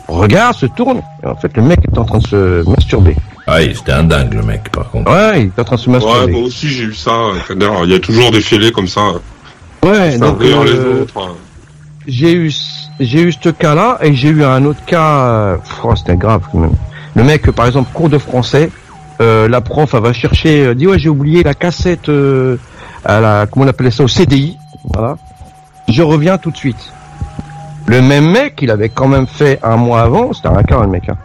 regarde, 0.08 0.56
se 0.56 0.66
tourne. 0.66 1.02
Et 1.24 1.28
en 1.28 1.36
fait, 1.36 1.56
le 1.58 1.64
mec 1.64 1.80
est 1.84 1.98
en 1.98 2.06
train 2.06 2.20
de 2.20 2.28
se 2.28 2.70
masturber. 2.70 3.16
Ah 3.46 3.58
oui, 3.60 3.74
c'était 3.76 3.92
un 3.92 4.04
dingue 4.06 4.34
le 4.34 4.42
mec 4.44 4.70
par 4.72 4.90
contre. 4.90 5.12
Ouais, 5.12 5.42
il 5.42 5.46
est 5.48 5.60
en 5.60 5.64
train 5.66 5.76
de 5.76 5.82
se 5.82 5.90
Ouais, 5.90 5.96
masturber. 6.00 6.32
moi 6.32 6.42
aussi 6.44 6.70
j'ai 6.70 6.84
eu 6.86 6.94
ça. 6.94 7.12
Il 7.50 7.90
y 7.90 7.96
a 7.96 8.00
toujours 8.00 8.32
des 8.32 8.40
filets 8.40 8.72
comme 8.72 8.88
ça. 8.88 9.02
Ouais, 9.84 10.18
donc 10.18 10.40
rire 10.40 10.64
les 10.64 10.80
autres. 10.80 11.14
hein. 11.18 11.34
j'ai 12.08 12.32
eu 12.34 12.54
j'ai 13.02 13.22
eu 13.24 13.34
ce 13.34 13.50
cas-là 13.50 13.98
et 14.02 14.14
j'ai 14.14 14.30
eu 14.30 14.46
un 14.46 14.64
autre 14.64 14.86
cas. 14.86 15.58
oh, 15.84 15.94
c'était 15.98 16.16
grave 16.16 16.44
quand 16.50 16.60
même. 16.60 16.72
Le 17.16 17.24
mec, 17.24 17.51
par 17.51 17.68
exemple, 17.68 17.91
cours 17.93 18.09
de 18.09 18.18
français, 18.18 18.70
euh, 19.22 19.47
la 19.47 19.61
prof 19.61 19.93
elle 19.93 20.01
va 20.01 20.14
chercher, 20.14 20.66
euh, 20.66 20.76
dit 20.76 20.88
ouais 20.88 20.97
j'ai 20.97 21.09
oublié 21.09 21.43
la 21.43 21.53
cassette 21.53 22.09
euh, 22.09 22.57
à 23.05 23.20
la 23.20 23.45
comment 23.45 23.66
on 23.66 23.68
appelait 23.70 23.91
ça 23.91 24.03
au 24.03 24.07
CDI, 24.07 24.57
voilà. 24.93 25.18
Je 25.88 26.01
reviens 26.01 26.38
tout 26.38 26.49
de 26.49 26.57
suite. 26.57 26.91
Le 27.86 28.01
même 28.01 28.32
mec, 28.32 28.59
il 28.61 28.72
avait 28.72 28.89
quand 28.89 29.07
même 29.07 29.28
fait 29.28 29.59
un 29.61 29.76
mois 29.76 30.01
avant, 30.01 30.34
c'était 30.34 30.47
un 30.47 30.64
cas 30.64 30.82
le 30.82 30.88
mec. 30.88 31.09
Hein. 31.09 31.18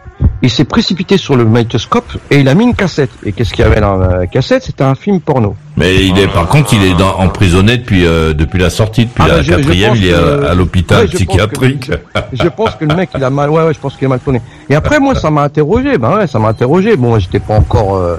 Il 0.43 0.51
s'est 0.51 0.64
précipité 0.64 1.16
sur 1.16 1.36
le 1.36 1.45
magnétoscope 1.45 2.18
et 2.30 2.41
il 2.41 2.49
a 2.49 2.55
mis 2.55 2.64
une 2.64 2.74
cassette. 2.74 3.11
Et 3.24 3.32
qu'est-ce 3.32 3.53
qu'il 3.53 3.64
y 3.64 3.68
avait 3.68 3.80
dans 3.80 3.97
la 3.97 4.26
cassette? 4.26 4.64
C'était 4.64 4.84
un 4.84 4.95
film 4.95 5.20
porno. 5.20 5.57
Mais 5.79 6.05
il 6.05 6.18
est, 6.18 6.26
par 6.26 6.49
contre, 6.49 6.74
il 6.74 6.83
est 6.83 6.95
dans, 6.95 7.14
emprisonné 7.18 7.76
depuis 7.76 8.05
euh, 8.05 8.35
depuis 8.35 8.59
la 8.59 8.68
sortie, 8.70 9.07
depuis 9.07 9.22
Ah, 9.24 9.29
la 9.29 9.43
je- 9.43 9.51
quatrième, 9.53 9.95
il 9.95 10.07
est 10.09 10.11
que- 10.11 10.45
à, 10.47 10.51
à 10.51 10.55
l'hôpital 10.55 11.03
Ouais, 11.03 11.09
je 11.11 11.16
psychiatrique. 11.16 11.91
je 12.33 12.49
pense 12.49 12.74
que 12.74 12.85
le 12.85 12.95
mec 12.97 13.11
il 13.14 13.22
a 13.22 13.31
mal 13.31 13.49
ouais, 13.51 13.62
ouais 13.64 13.74
je 13.74 13.79
pense 13.79 13.95
qu'il 13.97 14.07
a 14.07 14.09
mal 14.09 14.18
tourné. 14.20 14.41
Et 14.68 14.74
après 14.74 14.99
moi 14.99 15.14
ça 15.14 15.31
m'a 15.31 15.43
interrogé 15.43 15.97
ben 15.97 16.16
ouais 16.16 16.26
ça 16.26 16.39
m'a 16.39 16.49
interrogé. 16.49 16.97
Bon 16.97 17.18
j'étais 17.18 17.39
pas 17.39 17.55
encore 17.55 17.97
euh, 17.97 18.16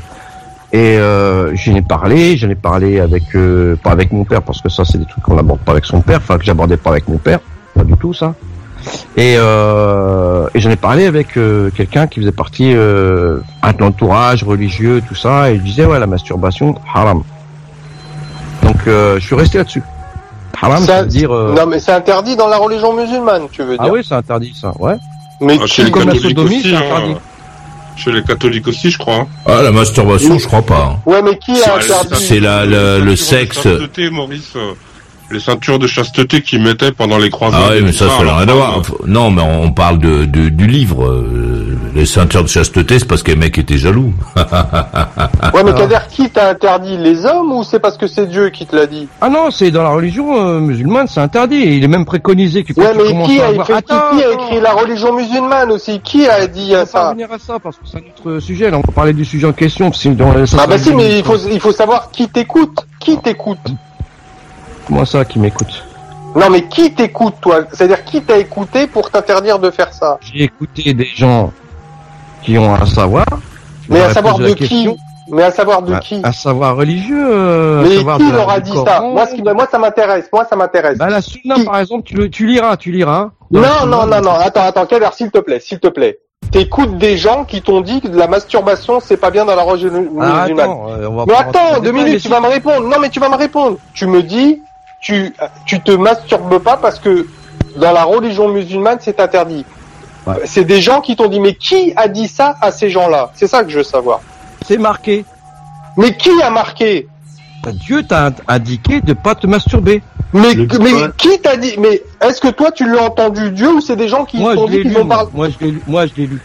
et 0.71 0.97
euh, 0.97 1.51
j'en 1.55 1.75
ai 1.75 1.81
parlé 1.81 2.37
j'en 2.37 2.49
ai 2.49 2.55
parlé 2.55 2.99
avec 2.99 3.23
euh, 3.35 3.75
pas 3.83 3.91
avec 3.91 4.11
mon 4.13 4.23
père 4.23 4.41
parce 4.41 4.61
que 4.61 4.69
ça 4.69 4.85
c'est 4.85 4.97
des 4.97 5.05
trucs 5.05 5.23
qu'on 5.23 5.35
n'aborde 5.35 5.59
pas 5.59 5.71
avec 5.73 5.85
son 5.85 5.99
père 6.01 6.19
enfin 6.23 6.37
que 6.37 6.45
j'abordais 6.45 6.77
pas 6.77 6.91
avec 6.91 7.07
mon 7.09 7.17
père. 7.17 7.39
Pas 7.75 7.83
du 7.83 7.93
tout 7.97 8.13
ça. 8.13 8.33
Et, 9.17 9.35
euh, 9.37 10.47
et 10.55 10.59
j'en 10.61 10.69
ai 10.69 10.77
parlé 10.77 11.05
avec 11.05 11.35
euh, 11.35 11.69
quelqu'un 11.75 12.07
qui 12.07 12.21
faisait 12.21 12.31
partie 12.31 12.71
euh, 12.73 13.39
un 13.61 13.73
entourage 13.83 14.43
religieux 14.45 15.01
tout 15.05 15.15
ça 15.15 15.51
et 15.51 15.55
il 15.55 15.61
disait 15.63 15.85
ouais 15.85 15.99
la 15.99 16.07
masturbation 16.07 16.75
haram 16.95 17.23
donc 18.63 18.75
euh, 18.87 19.19
je 19.19 19.25
suis 19.25 19.35
resté 19.35 19.57
là-dessus 19.59 19.83
haram 20.61 20.79
ça, 20.81 20.85
Ça- 20.87 21.01
veut 21.03 21.07
dire 21.07 21.31
euh, 21.33 21.53
Non, 21.55 21.65
mais 21.65 21.79
c'est 21.79 21.91
interdit 21.93 22.35
dans 22.35 22.47
la 22.47 22.57
religion 22.57 22.93
musulmane, 22.93 23.43
tu 23.51 23.63
veux 23.63 23.77
dire. 23.77 23.81
ah 23.81 23.89
oui 23.89 24.01
c'est 24.07 24.15
interdit 24.15 24.53
ça 24.59 24.73
ouais 24.79 24.95
Mais 25.41 25.57
Ah, 25.61 25.65
chez 25.65 25.75
qui, 25.75 25.83
les 25.85 25.91
comme 25.91 26.07
la 26.07 26.13
catholiques 26.13 26.37
sodomie, 26.37 26.57
aussi. 26.59 26.69
c'est 26.69 26.75
hein. 26.75 26.81
interdit. 26.95 27.15
Chez 27.95 28.11
les 28.13 28.23
catholiques 28.23 28.67
aussi, 28.67 28.89
je 28.91 28.97
crois. 28.97 29.15
hein. 29.15 29.27
Ah, 29.45 29.61
la 29.61 29.71
masturbation, 29.71 30.37
je 30.39 30.45
crois 30.47 30.61
pas. 30.61 30.93
hein. 30.93 30.99
ouais, 31.05 31.21
mais 31.21 31.37
qui 31.37 31.51
a 31.63 31.75
interdit 31.75 32.15
C'est 32.15 32.39
la, 32.39 32.65
le, 32.65 33.15
sexe. 33.15 33.65
Maurice. 34.11 34.53
Les 35.31 35.39
ceintures 35.39 35.77
de 35.77 35.85
chasteté 35.87 36.41
qu'ils 36.41 36.61
mettaient 36.61 36.91
pendant 36.91 37.17
les 37.19 37.29
croisades. 37.29 37.61
Ah 37.63 37.71
oui, 37.73 37.81
mais 37.83 37.91
ça, 37.91 38.09
ça 38.09 38.23
n'a 38.23 38.37
rien 38.37 38.47
à 38.49 38.53
voir. 38.53 38.77
euh, 38.79 38.81
Non, 39.05 39.29
mais 39.29 39.41
on 39.43 39.71
parle 39.71 39.99
de, 39.99 40.25
de- 40.25 40.49
du 40.49 40.65
livre. 40.65 41.05
euh, 41.05 41.77
Les 41.93 42.05
ceintures 42.05 42.43
de 42.43 42.47
chasteté, 42.49 42.97
c'est 42.99 43.07
parce 43.07 43.21
que 43.23 43.31
les 43.31 43.37
mecs 43.37 43.57
étaient 43.57 43.77
jaloux. 43.77 44.13
Ouais, 45.53 45.63
mais 45.63 45.73
Kader, 45.73 45.97
qui 46.09 46.29
t'a 46.29 46.49
interdit 46.49 46.97
Les 46.97 47.25
hommes 47.25 47.51
ou 47.51 47.63
c'est 47.63 47.79
parce 47.79 47.97
que 47.97 48.07
c'est 48.07 48.27
Dieu 48.27 48.49
qui 48.49 48.65
te 48.65 48.75
l'a 48.75 48.85
dit? 48.85 49.07
Ah 49.21 49.29
non, 49.29 49.49
c'est 49.51 49.71
dans 49.71 49.83
la 49.83 49.89
religion 49.89 50.35
euh, 50.39 50.59
musulmane, 50.59 51.07
c'est 51.07 51.19
interdit. 51.19 51.57
Il 51.77 51.83
est 51.83 51.87
même 51.87 52.05
préconisé 52.05 52.63
que 52.63 52.73
quand 52.73 52.81
Ouais, 52.81 53.07
tu 53.07 53.13
mais 53.15 53.23
qui 53.25 53.39
à 53.41 53.45
a, 53.45 53.47
avoir... 53.49 53.69
Attends, 53.71 54.17
qui 54.17 54.23
a 54.23 54.31
écrit 54.31 54.61
la 54.61 54.73
religion 54.73 55.13
musulmane 55.15 55.71
aussi? 55.71 55.99
Qui 56.01 56.27
a 56.27 56.45
dit 56.47 56.69
on 56.71 56.77
va 56.77 56.85
ça? 56.85 57.09
revenir 57.09 57.31
à 57.31 57.39
ça 57.39 57.57
parce 57.59 57.75
que 57.77 57.83
c'est 57.91 57.97
un 57.97 58.01
autre 58.31 58.39
sujet. 58.39 58.69
Là, 58.69 58.77
on 58.77 58.81
va 58.81 58.93
parler 58.93 59.13
du 59.13 59.25
sujet 59.25 59.47
en 59.47 59.53
question. 59.53 59.89
parce 59.89 60.03
que 60.03 60.09
dans- 60.09 60.33
ça, 60.45 60.57
Ah 60.59 60.61
ça- 60.61 60.67
bah 60.67 60.77
si, 60.77 60.93
mais 60.93 61.17
il 61.19 61.23
faut, 61.23 61.37
il 61.51 61.59
faut 61.59 61.71
savoir 61.71 62.11
qui 62.11 62.27
t'écoute. 62.29 62.77
Qui 62.99 63.17
t'écoute 63.17 63.59
Comment 64.89 65.05
ça 65.05 65.23
qui 65.23 65.39
m'écoute 65.39 65.83
Non, 66.35 66.49
mais 66.49 66.63
qui 66.63 66.91
t'écoute, 66.93 67.35
toi? 67.41 67.61
C'est-à-dire 67.71 68.03
qui 68.03 68.21
t'a 68.21 68.37
écouté 68.37 68.87
pour 68.87 69.09
t'interdire 69.11 69.59
de 69.59 69.69
faire 69.71 69.93
ça? 69.93 70.17
J'ai 70.21 70.43
écouté 70.43 70.93
des 70.93 71.05
gens 71.15 71.51
qui 72.43 72.57
ont 72.57 72.73
un 72.73 72.85
savoir. 72.85 73.25
Je 73.87 73.93
Mais 73.93 74.01
à 74.01 74.13
savoir 74.13 74.37
de 74.39 74.49
qui? 74.53 74.89
Mais 75.31 75.43
à 75.43 75.51
savoir 75.51 75.83
de 75.83 75.93
À- 75.93 75.99
qui? 75.99 76.19
Un 76.23 76.31
savoir 76.31 76.75
religieux. 76.75 77.23
euh, 77.31 77.83
Mais 77.87 77.97
savoir 77.97 78.17
qui 78.17 78.27
de 78.31 78.35
leur 78.35 78.49
a 78.49 78.59
dit 78.59 78.73
ça? 78.83 78.99
Moi, 79.01 79.27
ce 79.27 79.35
qui, 79.35 79.43
moi, 79.43 79.67
ça 79.69 79.77
m'intéresse. 79.77 80.25
Moi, 80.33 80.43
ça 80.49 80.55
m'intéresse. 80.55 80.97
Bah 80.97 81.07
la 81.09 81.21
sunna 81.21 81.53
Qui 81.55 81.65
par 81.65 81.77
exemple, 81.77 82.03
tu, 82.03 82.15
le- 82.15 82.29
tu 82.31 82.47
liras, 82.47 82.75
tu 82.77 82.91
liras. 82.91 83.29
La 83.51 83.59
Non, 83.61 83.85
non, 83.85 84.07
non, 84.07 84.21
non. 84.21 84.31
Attends, 84.31 84.63
attends, 84.63 84.87
Kader, 84.87 85.09
s'il 85.13 85.29
te 85.29 85.37
plaît, 85.37 85.59
s'il 85.59 85.79
te 85.79 85.87
plaît. 85.87 86.17
t'écoutes 86.51 86.97
des 86.97 87.15
gens 87.15 87.45
qui 87.45 87.61
t'ont 87.61 87.81
dit 87.81 88.01
que 88.01 88.07
la 88.07 88.27
masturbation 88.27 88.99
c'est 88.99 89.17
pas 89.17 89.29
bien 89.29 89.45
dans 89.45 89.55
la 89.55 89.61
religion 89.61 89.91
Ah, 90.19 90.41
musulmane. 90.41 90.59
attends, 90.59 90.87
euh, 90.89 91.07
on 91.07 91.15
va 91.17 91.25
Mais 91.27 91.35
attends, 91.35 91.79
deux 91.79 91.91
minutes, 91.91 92.21
tu 92.23 92.27
vas 92.29 92.39
me 92.39 92.47
répondre. 92.47 92.87
Non, 92.87 92.97
mais 92.99 93.09
tu 93.09 93.19
vas 93.19 93.29
me 93.29 93.35
répondre. 93.35 93.77
Tu 93.93 94.07
me 94.07 94.23
dis, 94.23 94.59
tu, 94.99 95.33
tu 95.65 95.79
te 95.81 95.91
masturbes 95.91 96.59
pas 96.59 96.77
parce 96.77 96.99
que 96.99 97.27
dans 97.75 97.91
la 97.91 98.03
religion 98.03 98.49
musulmane, 98.49 98.97
c'est 99.01 99.19
interdit. 99.19 99.65
Ouais. 100.27 100.35
C'est 100.45 100.65
des 100.65 100.81
gens 100.81 101.01
qui 101.01 101.15
t'ont 101.15 101.27
dit, 101.27 101.39
mais 101.39 101.55
qui 101.55 101.93
a 101.95 102.07
dit 102.07 102.27
ça 102.27 102.55
à 102.61 102.71
ces 102.71 102.89
gens-là? 102.89 103.31
C'est 103.35 103.47
ça 103.47 103.63
que 103.63 103.69
je 103.69 103.77
veux 103.77 103.83
savoir. 103.83 104.21
C'est 104.65 104.77
marqué. 104.77 105.25
Mais 105.97 106.15
qui 106.15 106.41
a 106.41 106.49
marqué? 106.49 107.07
Dieu 107.67 108.03
t'a 108.03 108.31
indiqué 108.47 109.01
de 109.01 109.13
pas 109.13 109.35
te 109.35 109.47
masturber. 109.47 110.01
Mais, 110.31 110.55
qui 111.17 111.39
t'a 111.39 111.57
dit 111.57 111.75
Mais 111.79 112.03
est-ce 112.21 112.39
que 112.39 112.49
toi 112.49 112.71
tu 112.71 112.89
l'as 112.89 113.03
entendu 113.03 113.49
Dieu 113.51 113.73
ou 113.73 113.81
c'est 113.81 113.95
des 113.95 114.07
gens 114.07 114.25
qui 114.25 114.37
t'ont 114.37 114.67
dit 114.67 114.81
qu'ils 114.81 114.91
lu. 114.91 114.97
ont 114.97 115.05
Moi, 115.05 115.15
parlé 115.15 115.29
Moi, 115.33 115.49
je 115.49 115.65
l'ai 115.65 115.71
lu. 115.71 115.81
Moi, 115.87 116.05
je 116.05 116.11
l'ai 116.15 116.27
lu. 116.27 116.41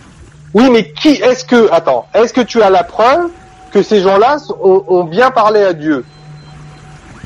Oui, 0.55 0.71
mais 0.71 0.91
qui 0.93 1.11
Est-ce 1.11 1.45
que 1.45 1.71
attends 1.71 2.07
Est-ce 2.15 2.33
que 2.33 2.41
tu 2.41 2.63
as 2.63 2.71
la 2.71 2.83
preuve 2.83 3.29
que 3.73 3.83
ces 3.83 4.01
gens-là 4.01 4.39
ont, 4.63 4.85
ont 4.89 5.05
bien 5.05 5.31
parlé 5.31 5.61
à 5.61 5.73
Dieu? 5.73 6.05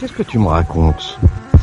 Qu'est-ce 0.01 0.13
que 0.13 0.23
tu 0.23 0.39
me 0.39 0.47
racontes 0.49 1.19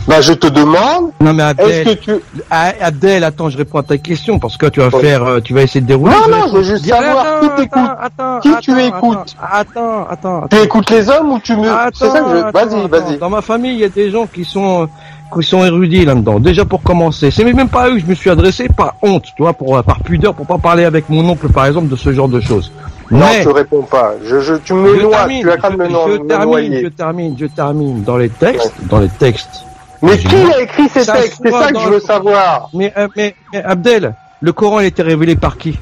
Bah, 0.07 0.21
je 0.21 0.33
te 0.33 0.47
demande. 0.47 1.11
Non, 1.21 1.33
mais 1.33 1.43
Est-ce 1.43 1.53
que 1.55 1.61
Abdel, 1.91 1.97
tu 1.99 2.11
Abdel, 2.51 3.23
attends, 3.23 3.49
je 3.49 3.57
réponds 3.57 3.79
à 3.79 3.83
ta 3.83 3.97
question 3.97 4.37
parce 4.39 4.57
que 4.57 4.67
tu 4.67 4.79
vas 4.79 4.89
Ouais. 4.95 5.01
faire, 5.01 5.23
euh, 5.23 5.39
tu 5.41 5.53
vas 5.53 5.63
essayer 5.63 5.81
de 5.81 5.87
dérouler. 5.87 6.13
Non, 6.13 6.37
non, 6.37 6.47
je 6.51 6.57
veux 6.57 6.63
juste 6.63 6.85
savoir 6.85 7.25
attends, 7.25 7.39
qui 7.49 7.55
t'écoute. 7.55 7.81
attends, 7.81 8.37
attends, 8.37 8.39
Qui 8.41 8.49
tu 8.61 8.81
écoutes 8.81 9.35
Attends, 9.41 10.07
attends, 10.09 10.43
attends. 10.43 10.47
Tu 10.51 10.57
écoutes 10.63 10.89
les 10.91 11.09
hommes 11.09 11.31
ou 11.31 11.39
tu 11.39 11.55
me 11.55 11.63
C'est 11.93 12.09
ça 12.09 12.19
que 12.21 12.29
je. 12.29 12.51
Vas-y, 12.51 12.87
vas-y. 12.87 13.17
Dans 13.17 13.29
ma 13.29 13.41
famille, 13.41 13.73
il 13.73 13.79
y 13.79 13.83
a 13.85 13.89
des 13.89 14.11
gens 14.11 14.27
qui 14.27 14.43
sont 14.45 14.87
qui 15.35 15.43
sont 15.45 15.65
érudits 15.65 16.05
là-dedans. 16.05 16.39
Déjà 16.39 16.63
pour 16.65 16.81
commencer, 16.83 17.31
c'est 17.31 17.43
même 17.43 17.67
pas 17.67 17.83
à 17.83 17.89
eux 17.89 17.93
que 17.95 17.99
je 17.99 18.05
me 18.05 18.13
suis 18.15 18.29
adressé 18.29 18.69
par 18.69 18.93
honte, 19.01 19.23
tu 19.35 19.41
vois, 19.41 19.53
pour 19.53 19.81
par 19.83 19.99
pudeur, 20.01 20.33
pour 20.35 20.45
pas 20.45 20.59
parler 20.59 20.85
avec 20.85 21.09
mon 21.09 21.27
oncle 21.27 21.49
par 21.49 21.65
exemple 21.65 21.87
de 21.87 21.95
ce 21.95 22.13
genre 22.13 22.29
de 22.29 22.39
choses. 22.39 22.71
Non, 23.11 23.25
je 23.31 23.43
te 23.43 23.49
réponds 23.49 23.83
pas. 23.83 24.13
Je, 24.23 24.39
je, 24.41 24.55
tu 24.55 24.73
me 24.73 24.95
je 24.95 25.01
noies. 25.03 25.17
termine, 25.17 25.41
Tu 25.41 25.45
de 25.45 25.75
me, 25.77 25.85
je, 25.89 25.93
me 26.23 26.27
termine, 26.27 26.45
noyer. 26.49 26.81
je 26.83 26.87
termine, 26.87 27.35
je 27.39 27.45
termine 27.45 28.03
dans 28.03 28.17
les 28.17 28.29
textes, 28.29 28.73
dans 28.89 28.99
les 28.99 29.09
textes. 29.09 29.63
Mais 30.01 30.17
qui 30.17 30.35
a 30.35 30.61
écrit 30.61 30.89
ces 30.89 31.03
Ça 31.03 31.13
textes? 31.13 31.39
C'est 31.43 31.51
ça 31.51 31.71
que 31.71 31.79
je 31.79 31.85
le- 31.85 31.91
veux 31.95 31.99
savoir. 31.99 32.69
Mais, 32.73 32.91
euh, 32.97 33.07
mais, 33.15 33.35
mais 33.53 33.63
Abdel, 33.63 34.13
le 34.41 34.53
Coran 34.53 34.79
il 34.79 34.83
a 34.83 34.87
été 34.87 35.01
révélé 35.03 35.35
par 35.35 35.57
qui? 35.57 35.79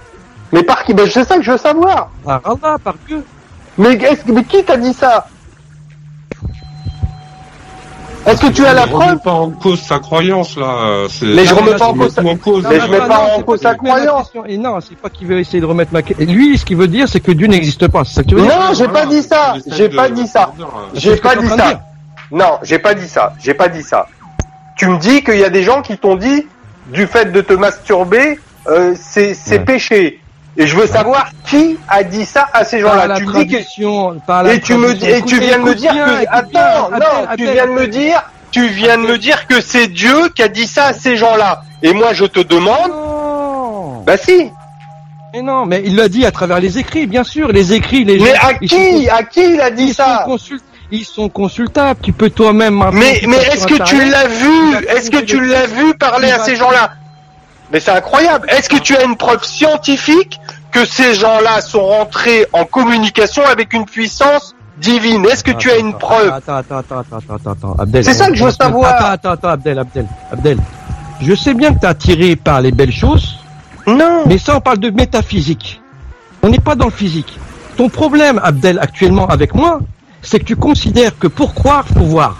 Mais 0.51 0.63
par 0.63 0.83
qui? 0.83 0.93
Ben, 0.93 1.07
c'est 1.09 1.23
ça 1.23 1.37
que 1.37 1.41
je 1.41 1.51
veux 1.51 1.57
savoir. 1.57 2.09
Par 2.23 2.41
Allah, 2.45 2.77
par 2.83 2.95
Dieu. 3.07 3.23
Mais, 3.77 3.97
mais 4.27 4.43
qui 4.43 4.63
t'a 4.63 4.77
dit 4.77 4.93
ça? 4.93 5.27
Est-ce 8.25 8.41
que 8.41 8.47
tu 8.51 8.65
as 8.65 8.73
la 8.73 8.85
Je 8.85 8.91
remets 8.91 9.05
preuve 9.05 9.19
pas 9.19 9.31
en 9.33 9.49
cause 9.51 9.81
sa 9.81 9.99
croyance 9.99 10.55
là. 10.57 11.07
c'est- 11.09 11.25
Mais 11.25 11.45
je 11.45 11.53
remets 11.53 11.75
pas 11.75 11.87
en 11.87 11.93
cause. 11.93 12.15
Mais 12.69 12.79
je 12.79 12.87
mets 12.91 12.97
pas 12.99 13.29
en 13.37 13.41
cause 13.41 13.59
sa 13.61 13.75
croyance. 13.75 14.31
Et 14.47 14.57
non, 14.57 14.79
c'est 14.81 14.95
pas 14.97 15.09
qu'il 15.09 15.27
veut 15.27 15.39
essayer 15.39 15.59
de 15.59 15.65
remettre 15.65 15.91
ma 15.93 16.01
question. 16.01 16.25
Lui, 16.25 16.57
ce 16.57 16.63
qu'il 16.65 16.77
veut 16.77 16.87
dire, 16.87 17.07
c'est 17.09 17.19
que 17.19 17.31
Dieu 17.31 17.47
n'existe 17.47 17.87
pas. 17.89 18.03
C'est 18.05 18.13
ça 18.15 18.23
que 18.23 18.29
tu 18.29 18.35
veux 18.35 18.41
dire 18.41 18.51
Non, 18.57 18.73
j'ai 18.73 18.87
pas 18.87 19.05
dit 19.05 19.21
ça. 19.23 19.55
J'ai 19.67 19.89
pas 19.89 20.09
dit 20.09 20.27
ça. 20.27 20.53
euh, 20.59 20.63
J'ai 20.93 21.15
pas 21.17 21.35
dit 21.35 21.47
ça. 21.49 21.83
Non, 22.31 22.57
j'ai 22.63 22.79
pas 22.79 22.93
dit 22.93 23.07
ça. 23.07 23.33
J'ai 23.39 23.53
pas 23.53 23.67
dit 23.67 23.83
ça. 23.83 24.07
Tu 24.77 24.87
me 24.87 24.97
dis 24.97 25.23
qu'il 25.23 25.37
y 25.37 25.43
a 25.43 25.49
des 25.49 25.63
gens 25.63 25.81
qui 25.81 25.97
t'ont 25.97 26.15
dit 26.15 26.47
du 26.87 27.05
fait 27.07 27.31
de 27.31 27.41
te 27.41 27.53
masturber, 27.53 28.39
euh, 28.67 28.93
c'est 28.97 29.35
péché. 29.65 30.19
Et 30.55 30.67
je 30.67 30.75
veux 30.75 30.85
savoir 30.85 31.29
qui 31.45 31.77
a 31.87 32.03
dit 32.03 32.25
ça 32.25 32.47
à 32.53 32.63
ces 32.63 32.79
gens-là. 32.79 33.15
Tu 33.17 33.25
me 33.25 33.43
dis 33.43 33.47
que 33.47 34.49
et 34.49 34.59
tu 34.59 34.75
me 34.75 34.91
et 34.91 35.21
tu 35.23 35.39
viens 35.39 35.57
de 35.57 35.63
me 35.63 35.75
dire 35.75 35.93
que 35.93 36.25
attends 36.29 36.91
non 36.91 37.27
tu 37.37 37.45
viens 37.45 37.65
de 37.65 37.71
me 37.71 37.87
dire 37.87 38.23
tu 38.51 38.67
viens 38.67 38.97
de 38.97 39.03
me 39.03 39.17
dire 39.17 39.47
que 39.47 39.61
c'est 39.61 39.87
Dieu 39.87 40.29
qui 40.35 40.43
a 40.43 40.47
dit 40.47 40.67
ça 40.67 40.85
à 40.85 40.93
ces 40.93 41.17
gens-là 41.17 41.63
et 41.81 41.91
moi 41.91 42.13
je 42.13 42.25
te 42.25 42.39
demande 42.39 42.91
Non. 42.91 44.03
bah 44.05 44.15
si 44.17 44.51
Mais 45.33 45.41
non, 45.41 45.65
mais 45.65 45.81
il 45.83 45.95
l'a 45.95 46.07
dit 46.07 46.23
à 46.23 46.31
travers 46.31 46.59
les 46.59 46.77
écrits, 46.77 47.07
bien 47.07 47.23
sûr. 47.23 47.47
Les 47.47 47.73
écrits, 47.73 48.03
les 48.03 48.19
mais 48.19 48.35
gens, 48.35 48.47
à 48.47 48.51
ils 48.61 48.69
sont 48.69 48.75
qui 48.75 49.09
à 49.09 49.23
qui 49.23 49.53
il 49.55 49.61
a 49.61 49.71
dit 49.71 49.93
ça 49.93 50.25
ils 50.91 51.05
sont 51.05 51.29
consultables. 51.29 51.99
Tu 52.03 52.13
peux 52.13 52.29
toi-même. 52.29 52.83
mais 52.93 53.19
mais 53.27 53.37
est-ce 53.37 53.65
que 53.65 53.81
tu 53.81 53.97
l'as 54.05 54.27
vu 54.27 54.75
est-ce 54.95 55.09
que 55.09 55.21
tu 55.21 55.43
l'as 55.43 55.65
vu 55.65 55.95
parler 55.95 56.29
à 56.29 56.37
ces 56.37 56.55
gens-là 56.55 56.91
mais 57.73 57.79
c'est 57.79 57.91
incroyable 57.91 58.47
est-ce 58.49 58.69
que 58.69 58.77
tu 58.77 58.95
as 58.95 59.03
une 59.03 59.17
preuve 59.17 59.43
scientifique 59.43 60.39
que 60.71 60.85
ces 60.85 61.15
gens-là 61.15 61.59
sont 61.61 61.83
rentrés 61.85 62.45
en 62.53 62.65
communication 62.65 63.43
avec 63.45 63.73
une 63.73 63.85
puissance 63.85 64.55
divine? 64.77 65.25
Est-ce 65.25 65.43
que 65.43 65.51
tu 65.51 65.69
as 65.71 65.77
une 65.77 65.89
Attends, 65.89 65.97
preuve 65.97 66.31
Attends, 66.33 66.55
attends, 66.55 66.77
attends, 66.77 66.99
attends, 66.99 67.35
attends, 67.35 67.51
attends, 67.51 67.75
Abdel. 67.79 68.03
C'est 68.05 68.13
ça 68.13 68.27
que 68.29 68.35
je 68.35 68.43
veux 68.43 68.49
Attends, 68.49 68.65
savoir. 68.65 68.93
Attends, 68.93 69.05
attends, 69.07 69.31
attends, 69.31 69.49
Abdel, 69.49 69.79
Abdel, 69.79 70.07
Abdel. 70.31 70.57
Je 71.21 71.33
sais 71.35 71.53
bien 71.53 71.73
que 71.73 71.79
t'es 71.79 71.87
attiré 71.87 72.35
par 72.35 72.61
les 72.61 72.71
belles 72.71 72.91
choses, 72.93 73.39
non 73.87 74.23
mais 74.25 74.37
ça, 74.37 74.55
on 74.55 74.61
parle 74.61 74.79
de 74.79 74.89
métaphysique. 74.89 75.81
On 76.41 76.49
n'est 76.49 76.59
pas 76.59 76.75
dans 76.75 76.85
le 76.85 76.91
physique. 76.91 77.37
Ton 77.77 77.89
problème, 77.89 78.39
Abdel, 78.43 78.77
actuellement 78.79 79.27
avec 79.27 79.55
moi, 79.55 79.79
c'est 80.21 80.39
que 80.39 80.45
tu 80.45 80.55
considères 80.55 81.17
que 81.17 81.27
pour 81.27 81.53
croire, 81.53 81.85
faut 81.87 82.03
voir. 82.05 82.37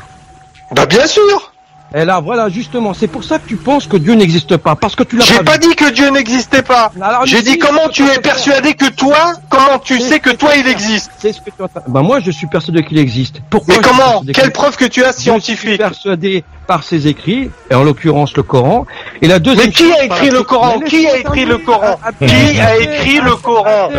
bah 0.76 0.86
bien 0.86 1.08
sûr 1.08 1.53
Et 1.96 2.06
là, 2.06 2.20
voilà, 2.20 2.50
justement, 2.50 2.94
c'est 2.96 3.08
pour 3.08 3.24
ça 3.24 3.38
que 3.38 3.48
tu 3.48 3.56
penses 3.56 3.86
que 3.86 3.98
Dieu 3.98 4.16
n'existe 4.16 4.58
pas, 4.58 4.76
parce 4.76 4.96
que 4.96 5.04
tu 5.04 5.16
l'as 5.16 5.26
J'ai 5.26 5.44
pas 5.44 5.60
dit 5.60 5.76
que 5.76 5.92
Dieu 5.92 6.10
n'existait 6.10 6.64
pas. 6.64 6.92
J'ai 7.26 7.38
mais 7.38 7.44
dit 7.44 7.52
si, 7.52 7.60
comment 7.60 7.88
tu 7.90 8.04
es 8.08 8.20
persuadé 8.20 8.74
que 8.74 8.90
toi, 8.90 9.34
comment 9.50 9.78
tu 9.78 10.00
sais 10.00 10.20
que 10.20 10.24
que 10.24 10.32
toi 10.32 10.56
il 10.56 10.68
existe. 10.68 11.12
C'est 11.20 11.34
ce 11.34 11.42
que 11.42 11.50
tu 11.56 11.62
entends. 11.62 11.82
Ben 11.88 12.02
moi, 12.02 12.20
je 12.20 12.32
suis 12.32 12.48
persuadé 12.48 12.84
qu'il 12.84 12.98
existe. 12.98 13.42
Pourquoi 13.50 13.76
Mais 13.76 13.82
comment 13.82 14.24
Quelle 14.34 14.52
preuve 14.52 14.76
que 14.78 14.86
tu 14.86 15.04
as 15.04 15.10
Je 15.10 15.14
suis 15.14 15.24
scientifique 15.24 15.78
persuadé 15.78 16.44
par 16.66 16.84
ses 16.84 17.08
écrits, 17.08 17.52
et 17.70 17.76
en 17.76 17.84
l'occurrence 17.84 18.36
le 18.38 18.44
Coran. 18.44 18.86
Et 19.22 19.28
la 19.28 19.40
deuxième 19.40 19.68
Mais 19.68 19.74
qui 19.74 19.92
a 19.92 20.06
écrit 20.06 20.30
le 20.30 20.44
Coran 20.44 20.80
Mais 20.80 20.86
Qui 20.86 21.08
a 21.08 21.18
écrit 21.18 21.46
le. 21.46 21.58
Coran 21.58 22.00
Qui 22.26 22.60
a 22.60 22.80
écrit 22.80 23.20
le 23.20 23.36
Coran 23.36 23.90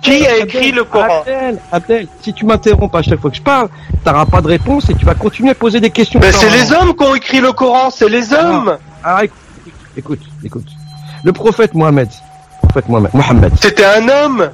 Qui 0.00 0.26
a 0.26 0.38
écrit 0.38 0.72
le 0.72 0.84
Coran 0.84 1.20
Abdel, 1.20 1.58
Abdel, 1.72 2.08
si 2.22 2.32
tu 2.32 2.46
m'interromps 2.46 2.94
à 2.94 3.02
chaque 3.02 3.20
fois 3.20 3.30
que 3.30 3.36
je 3.36 3.42
parle, 3.42 3.68
t'auras 4.04 4.26
pas 4.26 4.40
de 4.40 4.46
réponse 4.46 4.88
et 4.90 4.94
tu 4.94 5.04
vas 5.04 5.14
continuer 5.14 5.50
à 5.50 5.54
poser 5.54 5.80
des 5.80 5.90
questions. 5.90 6.20
Ben, 6.20 6.32
C'est 6.32 6.50
les 6.50 6.72
hommes 6.72 6.94
qui 6.94 7.04
ont 7.04 7.14
écrit 7.18 7.40
le 7.40 7.52
Coran, 7.52 7.90
c'est 7.90 8.08
les 8.08 8.32
hommes. 8.32 8.78
Ah, 9.04 9.24
écoute, 9.24 9.38
écoute, 9.96 10.20
écoute. 10.44 10.66
Le 11.24 11.32
prophète 11.32 11.74
Mohammed, 11.74 12.08
prophète 12.62 12.88
Mohammed, 12.88 13.10
Mohammed. 13.12 13.52
C'était 13.60 13.84
un 13.84 14.08
homme. 14.08 14.50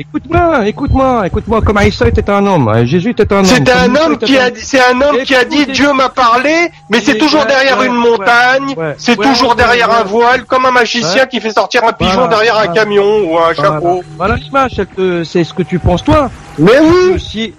Écoute-moi, 0.00 0.68
écoute-moi, 0.68 1.26
écoute-moi, 1.26 1.60
comme 1.60 1.76
Aïssa 1.76 2.06
était 2.06 2.30
un 2.30 2.46
homme, 2.46 2.68
euh, 2.68 2.86
Jésus 2.86 3.10
était 3.10 3.32
un 3.32 3.38
homme. 3.38 3.44
C'était 3.44 3.72
un 3.72 3.96
homme 3.96 4.16
qui 4.16 4.38
a 4.38 4.48
dit, 4.48 4.60
c'est 4.62 4.80
un 4.80 5.00
homme 5.00 5.18
qui 5.24 5.34
a 5.34 5.44
dit 5.44 5.66
Dieu 5.66 5.92
m'a 5.92 6.08
parlé, 6.08 6.70
mais 6.88 7.00
c'est 7.00 7.18
toujours 7.18 7.44
derrière 7.46 7.80
ouais, 7.80 7.86
une 7.86 7.94
montagne, 7.96 8.74
ouais, 8.76 8.94
c'est 8.96 9.16
toujours 9.16 9.56
derrière 9.56 9.90
un 9.90 10.04
voile, 10.04 10.44
comme 10.44 10.66
un 10.66 10.70
magicien 10.70 11.26
qui 11.26 11.40
fait 11.40 11.50
sortir 11.50 11.82
un 11.84 11.92
pigeon 11.92 12.12
Voilà, 12.12 12.28
derrière 12.28 12.58
un 12.58 12.68
camion 12.68 13.24
ou 13.24 13.38
un 13.38 13.52
Voilà. 13.52 13.54
chapeau. 13.54 14.04
Voilà 14.16 14.36
l'image, 14.36 14.80
c'est 15.24 15.44
ce 15.44 15.52
que 15.52 15.64
tu 15.64 15.80
penses 15.80 16.04
toi. 16.04 16.30
Mais 16.58 16.78
oui 16.80 17.16
tu 17.16 17.52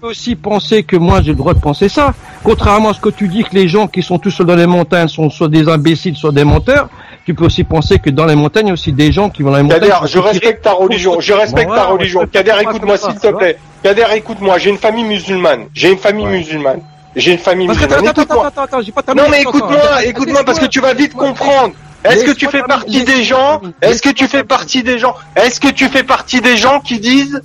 peux 0.00 0.08
aussi 0.08 0.34
penser 0.36 0.82
que 0.82 0.96
moi 0.96 1.22
j'ai 1.22 1.30
le 1.30 1.36
droit 1.36 1.54
de 1.54 1.60
penser 1.60 1.88
ça. 1.88 2.14
Contrairement 2.42 2.90
à 2.90 2.94
ce 2.94 3.00
que 3.00 3.08
tu 3.08 3.28
dis 3.28 3.44
que 3.44 3.54
les 3.54 3.68
gens 3.68 3.86
qui 3.86 4.02
sont 4.02 4.18
tous 4.18 4.30
seuls 4.30 4.46
dans 4.46 4.56
les 4.56 4.66
montagnes 4.66 5.08
sont 5.08 5.30
soit 5.30 5.48
des 5.48 5.68
imbéciles, 5.68 6.16
soit 6.16 6.32
des 6.32 6.44
menteurs, 6.44 6.88
tu 7.24 7.34
peux 7.34 7.44
aussi 7.44 7.64
penser 7.64 7.98
que 7.98 8.10
dans 8.10 8.26
les 8.26 8.36
montagnes, 8.36 8.66
il 8.66 8.68
y 8.68 8.70
a 8.70 8.74
aussi 8.74 8.92
des 8.92 9.10
gens 9.10 9.30
qui 9.30 9.42
vont 9.42 9.50
dans 9.50 9.56
les 9.56 9.62
montagnes. 9.62 9.80
Kader, 9.80 10.06
je 10.06 10.18
respecte 10.18 10.62
ta 10.62 10.72
religion, 10.72 11.20
je 11.20 11.32
respecte 11.32 11.70
ta 11.70 11.86
religion. 11.86 12.26
Kader, 12.30 12.54
écoute-moi 12.60 12.96
s'il 12.96 13.14
te 13.14 13.28
plaît. 13.28 13.58
Kader, 13.82 14.06
écoute-moi, 14.14 14.58
j'ai 14.58 14.70
une 14.70 14.78
famille 14.78 15.04
musulmane. 15.04 15.66
J'ai 15.74 15.90
une 15.90 15.98
famille 15.98 16.26
musulmane. 16.26 16.80
J'ai 17.14 17.32
une 17.32 17.38
famille 17.38 17.66
musulmane. 17.66 17.92
attends, 17.92 18.08
attends, 18.08 18.22
Écoute-moi. 18.22 18.46
attends, 18.46 18.62
attends, 18.62 18.82
j'ai 18.82 18.92
pas 18.92 19.02
terminé. 19.02 19.26
Non 19.26 19.30
mais 19.30 19.40
écoute-moi, 19.40 20.04
écoute-moi 20.04 20.44
parce 20.44 20.58
que 20.58 20.66
tu 20.66 20.80
vas 20.80 20.94
vite 20.94 21.14
comprendre. 21.14 21.72
Est-ce 22.04 22.24
que 22.24 22.32
tu 22.32 22.46
fais 22.46 22.62
partie 22.62 23.04
des 23.04 23.24
gens 23.24 23.60
Est-ce 23.82 24.02
que 24.02 24.10
tu 24.10 24.28
fais 24.28 24.44
partie 24.44 24.82
des 24.82 24.98
gens 24.98 25.14
Est-ce 25.34 25.58
que 25.58 25.68
tu 25.68 25.88
fais 25.88 26.04
partie 26.04 26.40
des 26.40 26.56
gens 26.56 26.80
qui 26.80 27.00
disent 27.00 27.40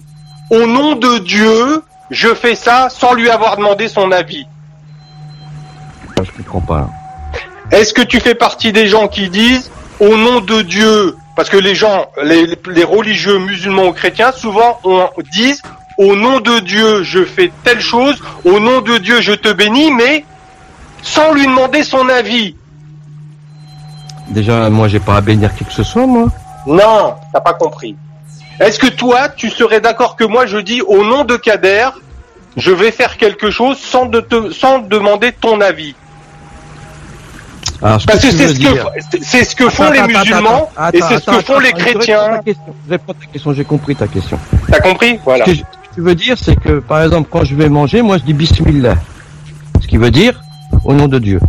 au 0.52 0.68
nom 0.68 0.96
de 0.96 1.20
Dieu, 1.20 1.82
je 2.12 2.36
fais 2.36 2.56
ça 2.56 2.90
sans 2.90 3.14
lui 3.14 3.30
avoir 3.30 3.58
demandé 3.58 3.88
son 3.88 4.12
avis 4.12 4.46
Je 6.22 6.44
comprends 6.44 6.62
pas. 6.62 6.90
Est-ce 7.72 7.94
que 7.94 8.02
tu 8.02 8.20
fais 8.20 8.36
partie 8.36 8.72
des 8.72 8.88
gens 8.88 9.08
qui 9.08 9.30
disent 9.30 9.72
au 10.00 10.18
nom 10.18 10.42
de 10.42 10.62
Dieu 10.62 11.16
Parce 11.36 11.50
que 11.50 11.58
les 11.58 11.74
gens, 11.74 12.08
les, 12.22 12.46
les 12.68 12.84
religieux 12.84 13.40
musulmans 13.40 13.88
ou 13.88 13.94
chrétiens, 13.94 14.32
souvent 14.32 14.80
on 14.84 15.10
disent 15.32 15.62
au 15.98 16.16
nom 16.16 16.40
de 16.40 16.60
Dieu 16.60 17.04
je 17.04 17.24
fais 17.24 17.52
telle 17.64 17.80
chose, 17.80 18.22
au 18.44 18.60
nom 18.60 18.82
de 18.82 18.98
Dieu 18.98 19.22
je 19.22 19.34
te 19.34 19.52
bénis, 19.52 19.92
mais 19.92 20.26
sans 21.02 21.34
lui 21.34 21.48
demander 21.48 21.84
son 21.84 22.08
avis. 22.10 22.56
Déjà, 24.30 24.70
moi, 24.70 24.88
j'ai 24.88 25.00
pas 25.00 25.18
à 25.18 25.22
bénir 25.22 25.54
qui 25.56 25.66
que 25.66 25.74
ce 25.74 25.84
soit, 25.84 26.06
moi. 26.06 26.28
Non, 26.66 27.16
t'as 27.34 27.42
pas 27.42 27.54
compris. 27.54 27.96
Est-ce 28.62 28.80
que 28.80 28.88
toi, 28.88 29.28
tu 29.30 29.50
serais 29.50 29.82
d'accord 29.82 30.16
que 30.16 30.24
moi 30.24 30.46
je 30.46 30.58
dis 30.58 30.82
au 30.82 31.04
nom 31.04 31.24
de 31.26 31.36
Kader, 31.36 31.90
je 32.58 32.72
vais 32.72 32.92
faire 32.92 33.18
quelque 33.18 33.50
chose 33.50 33.78
sans, 33.80 34.06
de 34.06 34.20
te, 34.22 34.52
sans 34.52 34.80
demander 34.80 35.32
ton 35.34 35.60
avis? 35.62 35.96
Alors, 37.84 38.00
ce 38.00 38.06
Parce 38.06 38.20
que 38.20 38.32
c'est 38.32 38.48
ce 38.50 38.60
que 38.60 39.24
c'est 39.24 39.44
ce 39.44 39.56
que 39.56 39.68
font 39.70 39.84
Attends, 39.86 40.06
les 40.06 40.14
musulmans 40.16 40.70
attends, 40.78 40.98
et 40.98 41.02
c'est 41.02 41.20
ce 41.20 41.26
que 41.32 41.42
font 41.42 41.60
les 41.60 41.72
chrétiens. 41.72 42.40
Je 42.46 42.92
réponds 42.92 43.14
à 43.14 43.26
ta 43.26 43.26
question, 43.34 43.54
j'ai 43.54 43.64
compris 43.66 43.96
ta 43.96 44.08
question. 44.08 44.38
T'as 44.72 44.80
compris? 44.82 45.20
Voilà. 45.26 45.46
Ce 45.46 45.50
que, 45.52 45.56
je- 45.58 45.62
ce 45.62 45.90
que 45.90 45.96
tu 45.96 46.02
veux 46.02 46.14
dire, 46.16 46.38
c'est 46.40 46.56
que, 46.60 46.80
par 46.80 47.02
exemple, 47.02 47.28
quand 47.32 47.44
je 47.44 47.56
vais 47.56 47.70
manger, 47.70 48.04
moi, 48.04 48.18
je 48.20 48.24
dis 48.24 48.34
Bismillah. 48.34 48.96
Ce 49.82 49.88
qui 49.88 49.98
veut 49.98 50.12
dire, 50.12 50.40
au 50.86 50.94
nom 50.94 51.08
de 51.08 51.18
Dieu. 51.18 51.40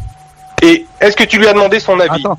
Et 0.62 0.86
est-ce 1.02 1.16
que 1.16 1.24
tu 1.24 1.38
lui 1.38 1.46
as 1.46 1.52
demandé 1.52 1.80
son 1.80 2.00
avis? 2.00 2.22
Attends, 2.24 2.38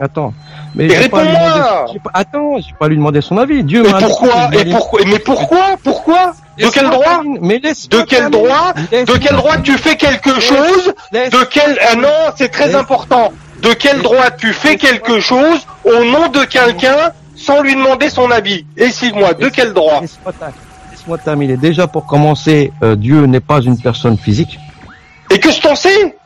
attends. 0.00 0.34
Mais 0.74 0.86
Mais 0.88 1.08
pas 1.08 1.18
réponds-moi. 1.18 1.86
pas- 2.02 2.10
Attends, 2.14 2.56
j'ai 2.58 2.74
pas 2.78 2.86
à 2.86 2.88
lui 2.88 2.96
demander 2.96 3.20
son 3.20 3.38
avis. 3.38 3.62
Dieu 3.64 3.82
m'a 3.82 3.98
pourquoi 3.98 4.50
Et 4.52 4.64
pourquoi 4.64 5.00
Mais 5.06 5.18
pourquoi 5.18 5.76
Pourquoi 5.82 6.32
De 6.58 6.66
quel 6.68 6.90
droit. 6.90 7.22
Mais 7.40 7.58
laisse 7.58 7.88
De 7.88 8.02
quel 8.02 8.30
droit 8.30 8.72
De 8.90 9.16
quel 9.18 9.36
droit 9.36 9.56
tu 9.58 9.76
fais 9.78 9.96
quelque 9.96 10.40
chose 10.40 10.92
De 11.12 11.44
quel 11.44 11.78
ah 11.90 11.94
non, 11.96 12.32
c'est 12.36 12.48
très 12.50 12.74
important. 12.74 13.32
De 13.62 13.72
quel 13.72 14.02
droit 14.02 14.30
tu 14.30 14.52
fais 14.52 14.76
quelque 14.76 15.20
chose 15.20 15.66
au 15.84 16.04
nom 16.04 16.28
de 16.28 16.44
quelqu'un 16.44 17.12
sans 17.36 17.62
lui 17.62 17.74
demander 17.74 18.10
son 18.10 18.30
avis 18.30 18.64
Explique-moi, 18.76 19.34
de 19.34 19.48
quel 19.48 19.72
droit 19.72 20.00
Laisse-moi 20.00 20.32
ter- 20.32 20.48
laisse-moi 20.90 21.18
terminer. 21.18 21.56
Déjà, 21.56 21.86
pour 21.86 22.04
commencer, 22.06 22.72
euh, 22.82 22.94
Dieu 22.96 23.26
n'est 23.26 23.40
pas 23.40 23.60
une 23.60 23.78
personne 23.80 24.18
physique. 24.18 24.58
Et 25.30 25.38
que 25.38 25.50
je 25.50 25.60
t'en 25.60 25.74
sais 25.74 26.16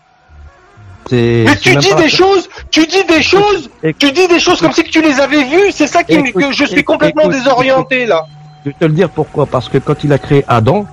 Mais 1.16 1.56
tu 1.56 1.74
dis 1.76 1.88
pas- 1.90 2.02
des 2.02 2.09
choses, 2.09 2.48
tu 2.70 2.86
dis 2.86 3.04
des 3.04 3.22
choses, 3.22 3.70
tu 3.98 4.12
dis 4.12 4.28
des 4.28 4.40
choses 4.40 4.61
comme 4.61 4.72
si 4.72 4.82
que 4.84 4.90
tu 4.90 5.00
les 5.02 5.18
avais 5.20 5.44
vues. 5.44 5.70
C'est 5.72 5.86
ça 5.86 6.02
qui 6.04 6.14
Écoute, 6.14 6.42
que 6.42 6.52
je 6.52 6.64
suis 6.64 6.74
écoute, 6.80 6.84
complètement 6.84 7.22
écoute, 7.22 7.34
désorienté 7.34 8.06
là. 8.06 8.26
Je 8.64 8.70
vais 8.70 8.76
te 8.78 8.84
le 8.84 8.92
dire 8.92 9.09
pourquoi. 9.11 9.46
Parce 9.46 9.68
que 9.68 9.78
quand 9.78 10.02
il 10.04 10.12
a 10.12 10.18
créé 10.18 10.44
Adam, 10.48 10.86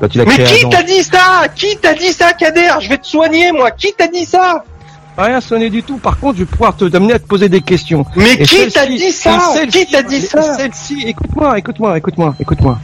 quand 0.00 0.14
il 0.14 0.20
a 0.20 0.24
Mais 0.24 0.34
créé 0.34 0.60
qui 0.60 0.68
t'a 0.68 0.82
dit 0.82 1.02
ça? 1.02 1.42
Qui 1.54 1.76
t'a 1.76 1.94
dit 1.94 2.12
ça, 2.12 2.32
Kader? 2.32 2.70
Je 2.80 2.88
vais 2.88 2.98
te 2.98 3.06
soigner 3.06 3.52
moi. 3.52 3.70
Qui 3.72 3.92
t'a 3.92 4.06
dit 4.06 4.24
ça? 4.24 4.64
Rien 5.16 5.40
sonné 5.40 5.68
du 5.68 5.82
tout. 5.82 5.96
Par 5.98 6.16
contre, 6.20 6.34
je 6.38 6.44
vais 6.44 6.46
pouvoir 6.50 6.76
te 6.76 6.84
amener 6.96 7.14
à 7.14 7.18
te 7.18 7.26
poser 7.26 7.48
des 7.48 7.60
questions. 7.60 8.04
Mais 8.14 8.34
Et 8.34 8.42
qui 8.44 8.68
t'a 8.68 8.86
dit 8.86 9.10
ça? 9.10 9.36
Qui 9.68 9.84
t'a 9.86 10.02
dit 10.02 10.20
ça? 10.20 10.40
Celle-ci, 10.54 11.02
écoute-moi, 11.06 11.58
écoute-moi, 11.58 11.98
écoute-moi, 11.98 12.34
écoute-moi. 12.38 12.78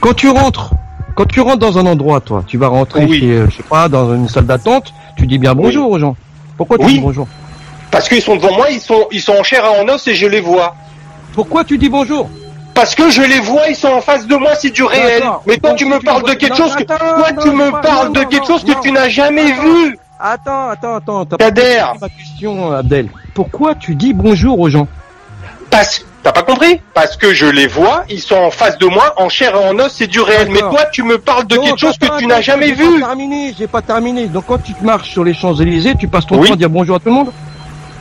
Quand 0.00 0.14
tu 0.14 0.28
rentres, 0.28 0.70
quand 1.14 1.26
tu 1.26 1.40
rentres 1.40 1.58
dans 1.58 1.78
un 1.78 1.86
endroit, 1.86 2.20
toi, 2.20 2.42
tu 2.44 2.58
vas 2.58 2.66
rentrer 2.66 3.04
Oui. 3.04 3.20
chez, 3.20 3.26
euh, 3.30 3.46
je 3.48 3.58
sais 3.58 3.62
pas, 3.62 3.88
dans 3.88 4.12
une 4.12 4.28
salle 4.28 4.46
d'attente, 4.46 4.92
tu 5.16 5.26
dis 5.26 5.38
bien 5.38 5.54
bonjour 5.54 5.90
aux 5.90 5.98
gens. 5.98 6.16
Pourquoi 6.56 6.78
tu 6.78 6.84
Oui. 6.84 6.94
dis 6.94 7.00
bonjour 7.00 7.26
Parce 7.90 8.08
qu'ils 8.08 8.22
sont 8.22 8.36
devant 8.36 8.54
moi, 8.56 8.70
ils 8.70 8.80
sont, 8.80 9.06
ils 9.10 9.20
sont 9.20 9.34
en 9.34 9.42
chair 9.42 9.64
et 9.64 9.80
en 9.80 9.88
os 9.88 10.06
et 10.08 10.14
je 10.14 10.26
les 10.26 10.40
vois. 10.40 10.74
Pourquoi 11.34 11.64
tu 11.64 11.78
dis 11.78 11.88
bonjour 11.88 12.28
Parce 12.74 12.94
que 12.94 13.10
je 13.10 13.22
les 13.22 13.40
vois, 13.40 13.68
ils 13.68 13.76
sont 13.76 13.88
en 13.88 14.00
face 14.00 14.26
de 14.26 14.36
moi, 14.36 14.54
c'est 14.54 14.70
du 14.70 14.84
réel. 14.84 15.22
Mais 15.46 15.56
toi, 15.58 15.74
tu 15.74 15.84
me 15.84 15.98
parles 15.98 16.22
de 16.24 16.34
quelque 16.34 16.56
chose 16.56 16.74
que, 16.76 16.84
toi, 16.84 17.32
tu 17.42 17.50
me 17.50 17.70
parles 17.82 18.12
de 18.12 18.22
quelque 18.24 18.46
chose 18.46 18.64
que 18.64 18.80
tu 18.80 18.92
n'as 18.92 19.08
jamais 19.08 19.52
vu. 19.52 19.98
Attends, 20.18 20.68
attends, 20.70 20.96
attends. 20.96 21.24
t'as 21.26 21.94
ma 22.00 22.08
question, 22.08 22.72
Abdel. 22.72 23.08
Pourquoi 23.34 23.74
tu 23.74 23.94
dis 23.96 24.14
bonjour 24.14 24.58
aux 24.60 24.68
gens 24.68 24.86
Parce, 25.70 26.04
t'as 26.24 26.32
pas 26.32 26.42
compris 26.42 26.80
Parce 26.94 27.16
que 27.16 27.32
je 27.32 27.46
les 27.46 27.68
vois, 27.68 28.04
ils 28.10 28.20
sont 28.20 28.34
en 28.36 28.50
face 28.50 28.76
de 28.78 28.86
moi, 28.86 29.14
en 29.18 29.28
chair 29.28 29.54
et 29.54 29.58
en 29.68 29.78
os, 29.78 29.92
c'est 29.94 30.08
du 30.08 30.20
réel. 30.20 30.48
Mais 30.50 30.58
toi, 30.60 30.86
tu 30.92 31.04
me 31.04 31.18
parles 31.18 31.46
de 31.46 31.54
Non, 31.56 31.62
quelque 31.62 31.78
chose 31.78 31.96
que 31.98 32.18
tu 32.18 32.26
n'as 32.26 32.40
jamais 32.40 32.68
j'ai 32.68 32.74
vu. 32.74 33.00
Pas 33.00 33.06
terminé, 33.06 33.54
j'ai 33.56 33.66
pas 33.68 33.82
terminé. 33.82 34.26
Donc 34.26 34.44
quand 34.48 34.58
tu 34.62 34.72
marches 34.82 35.10
sur 35.10 35.22
les 35.22 35.34
Champs-Élysées, 35.34 35.94
tu 35.98 36.08
passes 36.08 36.26
ton 36.26 36.38
Oui. 36.38 36.48
temps 36.48 36.54
à 36.54 36.56
dire 36.56 36.70
bonjour 36.70 36.96
à 36.96 36.98
tout 36.98 37.08
le 37.10 37.12
monde 37.14 37.30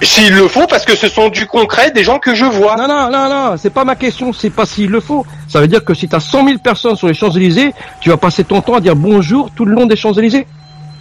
S'il 0.02 0.34
le 0.36 0.48
faut, 0.48 0.66
parce 0.68 0.84
que 0.86 0.96
ce 0.96 1.08
sont 1.08 1.30
du 1.30 1.46
concret, 1.46 1.92
des 1.92 2.04
gens 2.04 2.20
que 2.20 2.34
je 2.36 2.44
vois. 2.46 2.76
Non, 2.76 2.88
non, 2.88 3.10
non, 3.10 3.30
non, 3.30 3.56
c'est 3.58 3.70
pas 3.74 3.86
ma 3.86 3.96
question, 3.96 4.34
c'est 4.34 4.50
pas 4.50 4.66
s'il 4.66 4.90
le 4.90 5.00
faut. 5.00 5.26
Ça 5.48 5.62
veut 5.62 5.68
dire 5.68 5.86
que 5.86 5.94
si 5.94 6.10
tu 6.10 6.16
as 6.16 6.20
100 6.20 6.46
000 6.48 6.58
personnes 6.60 6.96
sur 6.96 7.08
les 7.08 7.14
Champs-Élysées, 7.14 7.74
tu 8.02 8.10
vas 8.10 8.18
passer 8.18 8.44
ton 8.44 8.60
temps 8.62 8.76
à 8.76 8.82
dire 8.82 8.96
bonjour 8.96 9.50
tout 9.56 9.64
le 9.66 9.74
long 9.74 9.86
des 9.86 9.96
Champs-Élysées 9.96 10.46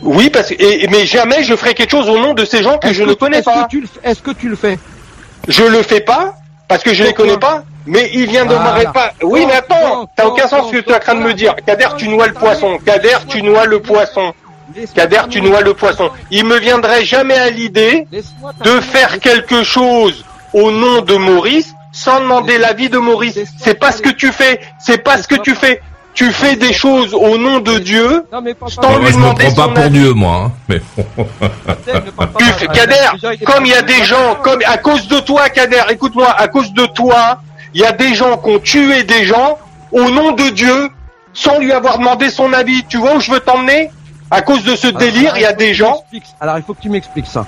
Oui, 0.03 0.31
parce 0.31 0.49
que, 0.51 0.55
et- 0.55 0.87
mais 0.89 1.07
jamais 1.07 1.43
je 1.45 1.55
ferai 1.57 1.75
quelque 1.75 1.91
chose 1.91 2.09
au 2.09 2.19
nom 2.19 2.35
de 2.35 2.45
ces 2.45 2.63
gens 2.63 2.79
que 2.79 2.93
je 2.93 3.03
ne 3.05 3.15
connais 3.15 3.43
pas. 3.43 3.67
Est-ce 4.05 4.21
que 4.23 4.31
tu 4.33 4.49
le 4.49 4.57
fais? 4.57 4.79
Je 5.49 5.65
le 5.65 5.83
fais 5.83 6.01
pas 6.01 6.35
parce 6.69 6.83
que 6.83 6.93
je 6.95 7.03
les 7.03 7.09
Pourquoi 7.13 7.27
connais 7.27 7.39
pas. 7.39 7.63
Mais 7.87 8.11
il 8.15 8.27
vient 8.27 8.45
de 8.45 8.55
Voilà. 8.55 8.91
pas. 8.93 9.13
Oui, 9.23 9.45
mais 9.47 9.55
attends, 9.55 10.09
t'as 10.15 10.27
aucun 10.27 10.47
sens 10.47 10.69
ce 10.69 10.73
que 10.73 10.79
tu 10.83 10.91
es 10.91 10.95
en 10.95 11.01
train 11.01 11.15
de 11.15 11.21
me 11.21 11.35
dire. 11.35 11.57
Kader, 11.67 11.89
tu 11.97 12.09
noies 12.09 12.29
le 12.29 12.35
poisson. 12.35 12.79
Kader, 12.85 13.17
tu 13.29 13.43
noies 13.43 13.67
le 13.67 13.81
poisson. 13.81 14.33
Kader, 14.95 15.23
tu 15.29 15.43
noies 15.43 15.61
le 15.63 15.75
poisson. 15.75 16.11
Il 16.31 16.45
me 16.45 16.59
viendrait 16.59 17.05
jamais 17.05 17.35
à 17.37 17.51
l'idée 17.51 18.07
de 18.65 18.81
faire 18.81 19.19
quelque 19.21 19.63
chose 19.65 20.25
au 20.53 20.71
nom 20.71 21.03
de 21.03 21.17
Maurice 21.17 21.73
sans 21.93 22.21
demander 22.21 22.57
l'avis 22.57 22.89
de 22.89 22.99
Maurice. 22.99 23.39
C'est 23.59 23.79
pas 23.79 23.93
ce 23.93 24.01
que 24.01 24.11
tu 24.11 24.33
fais. 24.33 24.61
C'est 24.79 24.99
pas 25.03 25.19
ce 25.19 25.27
que 25.29 25.35
tu 25.35 25.55
fais. 25.55 25.83
Tu 26.15 26.31
fais 26.31 26.57
des 26.57 26.73
choses 26.75 27.15
au 27.15 27.39
nom 27.39 27.59
de 27.61 27.79
Dieu. 27.79 28.25
Non, 28.33 28.43
mais 28.43 28.53
pas- 28.55 28.67
Sans 28.69 28.83
pas- 28.83 28.89
Moi, 28.91 28.99
lui 29.01 29.13
je 29.13 29.19
me 29.19 29.33
prends 29.35 29.55
pas 29.55 29.69
pour 29.69 29.79
avis. 29.85 29.99
Dieu, 29.99 30.13
moi. 30.13 30.45
hein. 30.47 30.53
Mais 30.69 30.81
bon. 30.97 31.05
Tu 32.39 32.45
fais- 32.45 32.69
Abdel, 32.69 32.69
Kader, 32.73 33.45
comme 33.45 33.65
il 33.65 33.73
y 33.73 33.75
a 33.75 33.83
des 33.83 34.05
gens, 34.05 34.37
comme 34.43 34.61
à 34.67 34.77
cause 34.79 35.09
de 35.09 35.21
toi, 35.21 35.49
Kader, 35.49 35.83
écoute-moi, 35.91 36.31
à 36.31 36.49
cause 36.49 36.73
de 36.73 36.85
toi, 36.87 37.39
il 37.75 37.81
y 37.81 37.85
a 37.85 37.93
des 37.93 38.15
gens 38.15 38.37
qui 38.37 38.51
ont 38.51 38.59
tué 38.59 39.05
des 39.05 39.25
gens 39.25 39.59
au 39.91 40.11
nom 40.11 40.33
de 40.33 40.51
Dieu 40.51 40.91
sans 41.33 41.59
lui 41.59 41.73
avoir 41.73 41.99
demandé 41.99 42.29
son 42.31 42.53
avis. 42.53 42.85
Tu 42.89 42.99
vois 42.99 43.17
où 43.17 43.21
je 43.21 43.31
veux 43.31 43.41
t'emmener? 43.41 43.91
À 44.31 44.41
cause 44.43 44.65
de 44.65 44.77
ce 44.77 44.89
délire, 44.89 45.33
il 45.37 45.43
y 45.43 45.47
a 45.47 45.53
des 45.55 45.73
gens. 45.75 46.03
Alors 46.41 46.57
il 46.59 46.63
faut 46.63 46.75
que 46.75 46.81
tu 46.83 46.89
m'expliques 46.91 47.27
ça. 47.27 47.47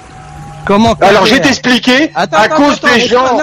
Comment 0.67 0.95
Alors 1.01 1.27
je 1.27 1.35
vais 1.35 1.41
t'expliquer. 1.43 2.11
À 2.39 2.49
cause 2.49 2.81
des 2.81 3.01
gens. 3.09 3.37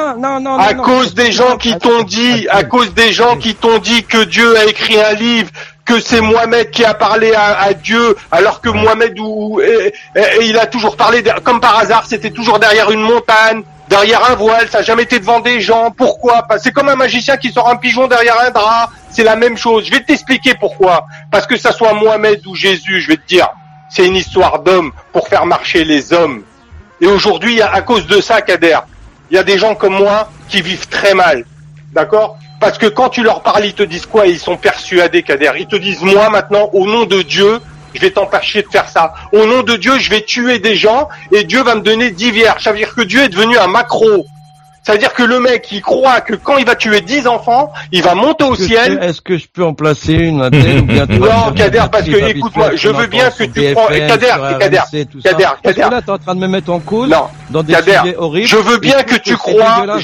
à 0.60 0.74
cause 0.84 1.14
des 1.14 1.32
gens 1.32 1.58
qui 1.58 1.78
t'ont 1.78 2.04
dit, 2.04 2.48
à 2.50 2.64
cause 2.64 2.94
des 2.94 3.12
gens 3.14 3.38
qui 3.38 3.56
t'ont 3.56 3.78
dit 3.78 4.04
que 4.04 4.24
Dieu 4.24 4.58
a 4.58 4.66
écrit 4.66 5.00
un 5.00 5.14
livre, 5.14 5.50
que 5.86 6.00
c'est 6.00 6.22
Mohamed 6.22 6.72
qui 6.72 6.84
a 6.84 6.94
parlé 6.94 7.34
à, 7.34 7.60
à 7.62 7.74
Dieu, 7.74 8.16
alors 8.32 8.62
que 8.62 8.70
Mohamed, 8.70 9.18
ou, 9.20 9.60
et- 9.62 9.94
et- 10.16 10.22
il 10.46 10.58
a 10.58 10.66
toujours 10.66 10.96
parlé, 10.96 11.22
de- 11.22 11.32
comme 11.44 11.60
par 11.60 11.78
hasard, 11.78 12.06
c'était 12.08 12.32
toujours 12.32 12.60
derrière 12.60 12.90
une 12.92 13.02
montagne, 13.02 13.64
derrière 13.90 14.24
un 14.32 14.36
voile, 14.36 14.68
ça 14.72 14.80
n'a 14.80 14.84
jamais 14.84 15.04
été 15.04 15.20
devant 15.20 15.42
des 15.42 15.60
gens. 15.62 15.92
Pourquoi? 15.92 16.48
C'est 16.60 16.72
comme 16.72 16.90
un 16.90 16.96
magicien 16.96 17.38
qui 17.38 17.52
sort 17.52 17.68
un 17.70 17.76
pigeon 17.76 18.08
derrière 18.08 18.40
un 18.40 18.50
drap, 18.52 18.90
c'est 19.12 19.24
la 19.24 19.36
même 19.36 19.58
chose. 19.58 19.86
Je 19.86 19.92
vais 19.92 20.02
t'expliquer 20.02 20.54
pourquoi. 20.60 21.06
Parce 21.30 21.46
que 21.46 21.58
ça 21.58 21.72
soit 21.72 21.94
Mohamed 21.94 22.42
ou 22.48 22.56
Jésus, 22.56 23.02
je 23.02 23.08
vais 23.10 23.18
te 23.18 23.28
dire, 23.28 23.50
c'est 23.90 24.06
une 24.08 24.16
histoire 24.16 24.60
d'hommes 24.60 24.92
pour 25.12 25.28
faire 25.28 25.46
marcher 25.46 25.84
les 25.84 26.14
hommes. 26.14 26.44
Et 27.02 27.08
aujourd'hui, 27.08 27.62
à 27.62 27.82
cause 27.82 28.06
de 28.06 28.22
ça, 28.22 28.42
Kader, 28.42 28.78
il 29.32 29.36
y 29.36 29.38
a 29.40 29.44
des 29.44 29.58
gens 29.58 29.74
comme 29.74 29.96
moi 29.96 30.30
qui 30.48 30.62
vivent 30.62 30.88
très 30.88 31.16
mal. 31.16 31.44
D'accord? 31.94 32.38
Parce 32.60 32.78
que 32.78 32.86
quand 32.86 33.10
tu 33.10 33.24
leur 33.24 33.42
parles, 33.42 33.66
ils 33.66 33.74
te 33.74 33.82
disent 33.82 34.06
quoi? 34.06 34.28
Ils 34.28 34.40
sont 34.40 34.56
persuadés, 34.56 35.24
Kader. 35.24 35.52
Ils 35.58 35.68
te 35.68 35.76
disent, 35.76 36.02
moi, 36.02 36.30
maintenant, 36.30 36.70
au 36.74 36.86
nom 36.86 37.06
de 37.06 37.24
Dieu, 37.24 37.60
je 37.96 38.00
vais 38.00 38.12
t'empêcher 38.12 38.62
de 38.62 38.68
faire 38.68 38.88
ça. 38.88 39.14
Au 39.32 39.46
nom 39.46 39.64
de 39.64 39.76
Dieu, 39.78 39.98
je 39.98 40.12
vais 40.12 40.22
tuer 40.22 40.60
des 40.60 40.76
gens 40.76 41.10
et 41.32 41.44
Dieu 41.44 41.64
va 41.64 41.76
me 41.76 41.82
donner 41.82 42.12
dix 42.12 42.32
vierges. 42.32 42.64
Ça 42.64 42.72
veut 42.72 42.78
dire 42.78 42.94
que 42.94 43.02
Dieu 43.02 43.24
est 43.24 43.30
devenu 43.30 43.58
un 43.58 43.68
macro. 43.68 44.26
Ça 44.84 44.94
veut 44.94 44.98
dire 44.98 45.14
que 45.14 45.22
le 45.22 45.40
mec, 45.40 45.68
il 45.72 45.82
croit 45.84 46.22
que 46.22 46.34
quand 46.34 46.58
il 46.58 46.66
va 46.66 46.74
tuer 46.76 47.02
dix 47.02 47.28
enfants, 47.28 47.72
il 47.92 48.02
va 48.02 48.16
monter 48.16 48.46
au 48.46 48.56
ciel. 48.56 48.98
Est-ce 49.02 49.22
que 49.22 49.38
je 49.38 49.46
peux 49.48 49.64
en 49.64 49.76
placer 49.76 50.14
une 50.14 50.42
Abdel 50.42 50.80
ou 50.80 50.84
bien 50.86 51.06
Non, 51.10 51.52
Kader, 51.56 51.84
parce 51.92 52.06
que, 52.06 52.16
écoute-moi, 52.30 52.72
je 52.76 52.90
veux 52.90 53.06
bien 53.06 53.30
que 53.30 53.44
tu 53.44 53.74
prends- 53.74 53.86
Kader, 53.88 54.34
Kader. 54.60 54.80
Kader, 55.24 55.46
Kader. 55.64 55.82
là, 55.92 56.02
t'es 56.02 56.12
en 56.12 56.18
train 56.18 56.34
de 56.34 56.40
me 56.40 56.48
mettre 56.48 56.72
en 56.72 56.80
cause 56.80 57.10
Non, 57.10 57.28
dans 57.52 57.62
des 57.62 57.74
Kader, 57.74 57.98
sujets 58.04 58.16
horribles. 58.18 58.48
je 58.48 58.58
veux 58.58 58.78
bien 58.80 59.04
que 59.04 59.16
tu 59.16 59.30
c'est 59.32 59.36
crois. 59.36 59.86
non, 59.86 60.00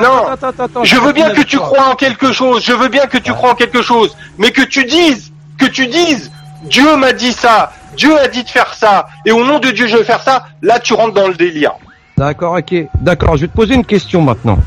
non. 0.00 0.82
Je 0.82 0.96
veux 0.96 1.12
bien 1.12 1.30
que 1.30 1.42
tu 1.42 1.58
crois 1.58 1.86
en 1.88 1.94
quelque 1.94 2.32
chose. 2.32 2.64
Je 2.64 2.72
veux 2.72 2.88
bien 2.88 3.06
que 3.06 3.18
tu 3.18 3.32
crois 3.32 3.50
en 3.52 3.54
quelque 3.54 3.80
chose, 3.82 4.16
mais 4.38 4.50
que 4.50 4.62
tu 4.62 4.84
dises, 4.86 5.32
que 5.56 5.66
tu 5.66 5.86
dises, 5.86 6.32
Dieu 6.64 6.96
m'a 6.96 7.12
dit 7.12 7.32
ça, 7.32 7.72
Dieu 7.96 8.18
a 8.18 8.26
dit 8.26 8.42
de 8.42 8.48
faire 8.50 8.74
ça, 8.74 9.06
et 9.24 9.30
au 9.30 9.44
nom 9.44 9.60
de 9.60 9.70
Dieu 9.70 9.86
je 9.86 9.96
vais 9.98 10.04
faire 10.04 10.22
ça. 10.22 10.46
Là, 10.62 10.80
tu 10.80 10.94
rentres 10.94 11.14
dans 11.14 11.28
le 11.28 11.34
délire. 11.34 11.72
D'accord, 12.16 12.56
ok. 12.58 12.74
D'accord, 13.00 13.36
je 13.36 13.42
vais 13.42 13.48
te 13.48 13.56
poser 13.56 13.74
une 13.74 13.84
question 13.84 14.22
maintenant. 14.22 14.58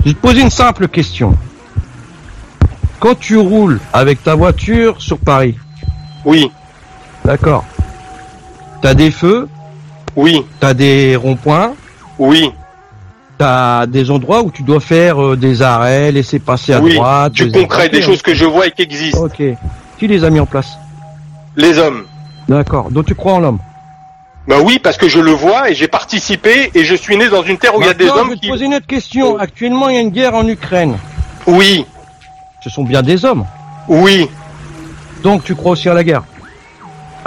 Je 0.00 0.10
vais 0.10 0.14
te 0.14 0.20
poser 0.20 0.42
une 0.42 0.50
simple 0.50 0.88
question. 0.88 1.36
Quand 3.00 3.18
tu 3.18 3.36
roules 3.36 3.80
avec 3.92 4.22
ta 4.22 4.34
voiture 4.34 5.00
sur 5.00 5.18
Paris, 5.18 5.54
Oui, 6.24 6.50
d'accord, 7.24 7.64
t'as 8.82 8.94
des 8.94 9.10
feux, 9.10 9.48
oui, 10.16 10.44
t'as 10.60 10.74
des 10.74 11.14
ronds-points, 11.14 11.74
oui, 12.18 12.52
t'as 13.38 13.86
des 13.86 14.10
endroits 14.10 14.42
où 14.42 14.50
tu 14.50 14.62
dois 14.62 14.80
faire 14.80 15.22
euh, 15.22 15.36
des 15.36 15.62
arrêts, 15.62 16.10
laisser 16.10 16.38
passer 16.38 16.72
à 16.72 16.80
oui. 16.80 16.94
droite. 16.94 17.32
Du 17.34 17.50
concret, 17.52 17.88
des 17.88 18.02
choses 18.02 18.22
que 18.22 18.34
je 18.34 18.44
vois 18.44 18.66
et 18.66 18.70
qui 18.70 18.82
existent. 18.82 19.24
Ok. 19.24 19.42
Qui 19.98 20.06
les 20.06 20.24
a 20.24 20.30
mis 20.30 20.40
en 20.40 20.46
place 20.46 20.76
Les 21.56 21.78
hommes. 21.78 22.04
D'accord. 22.48 22.90
Donc 22.90 23.06
tu 23.06 23.14
crois 23.14 23.34
en 23.34 23.40
l'homme 23.40 23.58
Ben 24.46 24.60
oui, 24.60 24.78
parce 24.78 24.96
que 24.96 25.08
je 25.08 25.18
le 25.18 25.32
vois 25.32 25.70
et 25.70 25.74
j'ai 25.74 25.88
participé 25.88 26.70
et 26.74 26.84
je 26.84 26.94
suis 26.94 27.16
né 27.16 27.28
dans 27.28 27.42
une 27.42 27.58
terre 27.58 27.74
où 27.76 27.80
il 27.80 27.86
y 27.86 27.90
a 27.90 27.94
des 27.94 28.04
Maintenant, 28.04 28.14
je 28.16 28.20
hommes 28.22 28.28
vais 28.30 28.36
te 28.36 28.40
qui. 28.42 28.48
poser 28.48 28.64
une 28.66 28.74
autre 28.74 28.86
question. 28.86 29.38
Actuellement, 29.38 29.88
il 29.88 29.94
y 29.96 29.98
a 29.98 30.02
une 30.02 30.10
guerre 30.10 30.34
en 30.34 30.46
Ukraine. 30.46 30.96
Oui, 31.46 31.84
Ce 32.62 32.70
sont 32.70 32.84
bien 32.84 33.02
des 33.02 33.24
hommes. 33.24 33.44
oui. 33.88 34.28
Donc 35.22 35.42
tu 35.44 35.54
crois 35.56 35.72
aussi 35.72 35.88
à 35.88 35.94
la 35.94 36.04
guerre? 36.04 36.22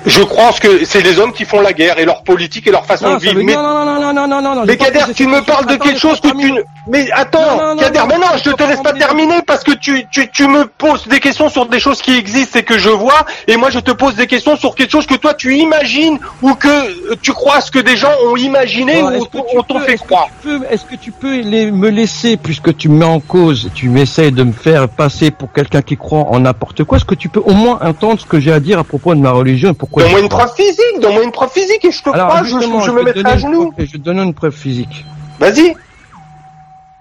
Je 0.05 0.21
crois 0.23 0.51
que 0.53 0.85
c'est 0.85 1.01
les 1.01 1.19
hommes 1.19 1.33
qui 1.33 1.45
font 1.45 1.61
la 1.61 1.73
guerre 1.73 1.99
et 1.99 2.05
leur 2.05 2.23
politique 2.23 2.67
et 2.67 2.71
leur 2.71 2.85
façon 2.85 3.15
de 3.15 3.19
vivre. 3.19 3.41
Mais 3.43 3.53
non, 3.55 3.61
non, 3.63 3.85
non, 3.85 3.99
non, 4.01 4.13
non, 4.13 4.27
non, 4.27 4.41
non, 4.41 4.55
non. 4.55 4.63
Mais 4.65 4.77
Kader, 4.77 5.13
tu 5.15 5.27
me 5.27 5.41
parles 5.41 5.65
de 5.65 5.75
quelque 5.75 5.99
chose 5.99 6.19
que 6.21 6.29
tu 6.37 6.51
ne... 6.51 6.61
Mais 6.87 7.09
attends, 7.11 7.75
Kader, 7.77 8.01
mais 8.07 8.17
non, 8.17 8.27
je 8.43 8.49
te 8.51 8.63
laisse 8.63 8.81
pas 8.81 8.93
terminer 8.93 9.41
parce 9.45 9.63
que 9.63 9.71
tu, 9.71 10.05
tu, 10.11 10.29
tu 10.31 10.47
me 10.47 10.65
poses 10.65 11.07
des 11.07 11.19
questions 11.19 11.49
sur 11.49 11.65
des 11.67 11.79
choses 11.79 12.01
qui 12.01 12.17
existent 12.17 12.59
et 12.59 12.63
que 12.63 12.77
je 12.79 12.89
vois, 12.89 13.25
et 13.47 13.57
moi 13.57 13.69
je 13.69 13.79
te 13.79 13.91
pose 13.91 14.15
des 14.15 14.27
questions 14.27 14.55
sur 14.55 14.73
quelque 14.75 14.91
chose 14.91 15.05
que 15.05 15.15
toi 15.15 15.33
tu 15.33 15.55
imagines 15.55 16.17
ou 16.41 16.53
que 16.55 16.67
euh, 16.67 17.15
tu 17.21 17.31
crois 17.33 17.61
ce 17.61 17.69
que 17.71 17.79
des 17.79 17.95
gens 17.97 18.11
ont 18.25 18.35
imaginé 18.35 19.01
ou 19.03 19.25
on 19.55 19.61
t'en 19.63 19.79
fait 19.79 19.93
est-ce 19.93 20.01
que 20.01 20.07
croire. 20.07 20.27
tu 20.41 20.47
peux- 20.47 20.65
Est-ce 20.71 20.85
que 20.85 20.95
tu 20.95 21.11
peux 21.11 21.41
me 21.43 21.89
laisser, 21.89 22.37
puisque 22.37 22.75
tu 22.75 22.89
me 22.89 22.97
mets 22.99 23.05
en 23.05 23.19
cause, 23.19 23.69
tu 23.75 23.89
m'essayes 23.89 24.31
de 24.31 24.43
me 24.43 24.53
faire 24.53 24.89
passer 24.89 25.31
pour 25.31 25.51
quelqu'un 25.51 25.81
qui 25.81 25.97
croit 25.97 26.25
en 26.29 26.39
n'importe 26.39 26.83
quoi, 26.83 26.97
est-ce 26.97 27.05
que 27.05 27.15
tu 27.15 27.29
peux 27.29 27.41
au 27.41 27.53
moins 27.53 27.79
entendre 27.81 28.19
ce 28.19 28.25
que 28.25 28.39
j'ai 28.39 28.51
à 28.51 28.59
dire 28.59 28.79
à 28.79 28.83
propos 28.83 29.13
de 29.13 29.19
ma 29.19 29.31
religion 29.31 29.69
et 29.69 29.73
pourquoi 29.89 30.03
Donne-moi 30.03 30.19
une 30.21 30.29
preuve 30.29 30.53
physique, 30.55 30.99
donne-moi 31.01 31.23
une 31.23 31.31
preuve 31.31 31.51
physique 31.51 31.83
et 31.85 31.91
je 31.91 32.03
te 32.03 32.09
crois, 32.09 32.39
je, 32.43 32.49
justement, 32.49 32.79
je 32.81 32.85
je 32.87 32.91
me 32.91 33.03
mettrai 33.03 33.23
à 33.31 33.37
genoux. 33.37 33.71
preuve- 33.71 33.85
Je 33.87 33.91
te 33.93 33.97
donner 33.97 34.21
une 34.23 34.33
preuve 34.33 34.53
physique. 34.53 35.05
Vas-y. 35.39 35.75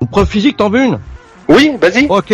Une 0.00 0.06
preuve 0.08 0.28
physique, 0.28 0.56
t'en 0.56 0.70
veux 0.70 0.84
une? 0.84 0.98
Oui, 1.48 1.72
vas-y. 1.80 2.06
Ok. 2.08 2.32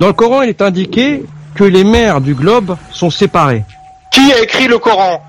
Dans 0.00 0.06
le 0.08 0.12
Coran, 0.12 0.42
il 0.42 0.48
est 0.50 0.62
indiqué 0.62 1.24
que 1.54 1.64
les 1.64 1.84
mers 1.84 2.20
du 2.20 2.34
globe 2.34 2.76
sont 2.92 3.10
séparées. 3.10 3.64
Qui 4.10 4.32
a 4.32 4.40
écrit 4.42 4.68
le 4.68 4.78
Coran? 4.78 5.22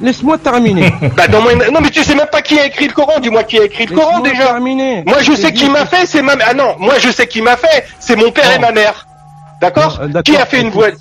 Laisse-moi 0.00 0.38
terminer. 0.38 0.92
Bah 1.16 1.24
une- 1.28 1.72
Non 1.72 1.80
mais 1.80 1.90
tu 1.90 2.02
sais 2.02 2.14
même 2.14 2.28
pas 2.32 2.40
qui 2.42 2.58
a 2.58 2.66
écrit 2.66 2.86
le 2.86 2.92
Coran, 2.94 3.20
dis-moi 3.20 3.42
qui 3.44 3.58
a 3.58 3.64
écrit 3.64 3.86
le 3.86 3.94
Coran 3.94 4.20
déjà. 4.20 4.46
terminer. 4.46 5.02
Moi 5.06 5.18
je 5.20 5.32
sais 5.34 5.52
qui 5.52 5.68
m'a 5.68 5.84
fait, 5.84 6.06
c'est 6.06 6.22
ma 6.22 6.32
Ah 6.46 6.54
non, 6.54 6.74
moi 6.78 6.94
je 6.98 7.10
sais 7.10 7.26
qui 7.26 7.42
m'a 7.42 7.56
fait, 7.56 7.84
c'est 7.98 8.16
mon 8.16 8.30
père 8.30 8.50
et 8.54 8.58
ma 8.58 8.72
mère. 8.72 9.06
D'accord? 9.60 10.00
Euh, 10.02 10.22
Qui 10.22 10.36
a 10.36 10.46
fait 10.46 10.60
une 10.60 10.68
écoute. 10.68 10.94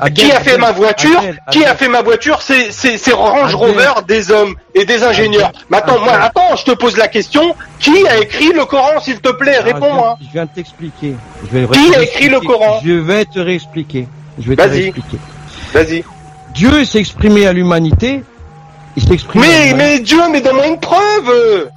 Abdel, 0.00 0.12
Qui 0.26 0.32
a 0.32 0.40
fait 0.40 0.52
Abdel, 0.52 0.60
ma 0.60 0.72
voiture 0.72 1.18
Abdel, 1.18 1.42
Qui 1.50 1.64
a 1.64 1.74
fait 1.74 1.88
ma 1.88 2.02
voiture 2.02 2.42
C'est 2.42 3.12
Range. 3.12 3.54
Rover 3.54 3.92
des 4.06 4.30
hommes 4.30 4.54
et 4.74 4.84
des 4.84 5.02
ingénieurs. 5.02 5.52
Maintenant 5.68 5.98
moi 6.00 6.12
attends, 6.20 6.56
je 6.56 6.64
te 6.64 6.72
pose 6.72 6.96
la 6.96 7.08
question, 7.08 7.54
qui 7.78 8.06
a 8.06 8.18
écrit 8.18 8.52
le 8.52 8.64
Coran 8.64 9.00
s'il 9.00 9.20
te 9.20 9.30
plaît? 9.30 9.60
Viens- 9.64 9.74
Réponds-moi. 9.74 10.18
Je 10.20 10.26
viens 10.32 10.44
de 10.44 10.50
t'expliquer. 10.54 11.14
Je 11.50 11.58
vais 11.58 11.66
Qui 11.68 11.94
a 11.94 12.02
écrit 12.02 12.28
le. 12.28 12.40
Coran? 12.40 12.80
Je 12.84 12.92
vais 12.92 13.24
te 13.24 13.38
réexpliquer. 13.38 14.06
Je 14.38 14.48
vais 14.48 14.56
te 14.56 14.62
réexpliquer. 14.62 15.18
Vas-y. 15.72 16.04
Dieu 16.54 16.84
s'est 16.84 16.98
exprimé 16.98 17.46
à 17.46 17.52
l'humanité. 17.52 18.22
Il 18.96 19.02
s'est 19.02 19.14
exprimé. 19.14 19.46
Mais 19.46 19.74
mais 19.74 19.98
Dieu, 20.00 20.18
mais 20.30 20.40
donne-moi 20.40 20.66
une 20.66 20.80
preuve. 20.80 21.68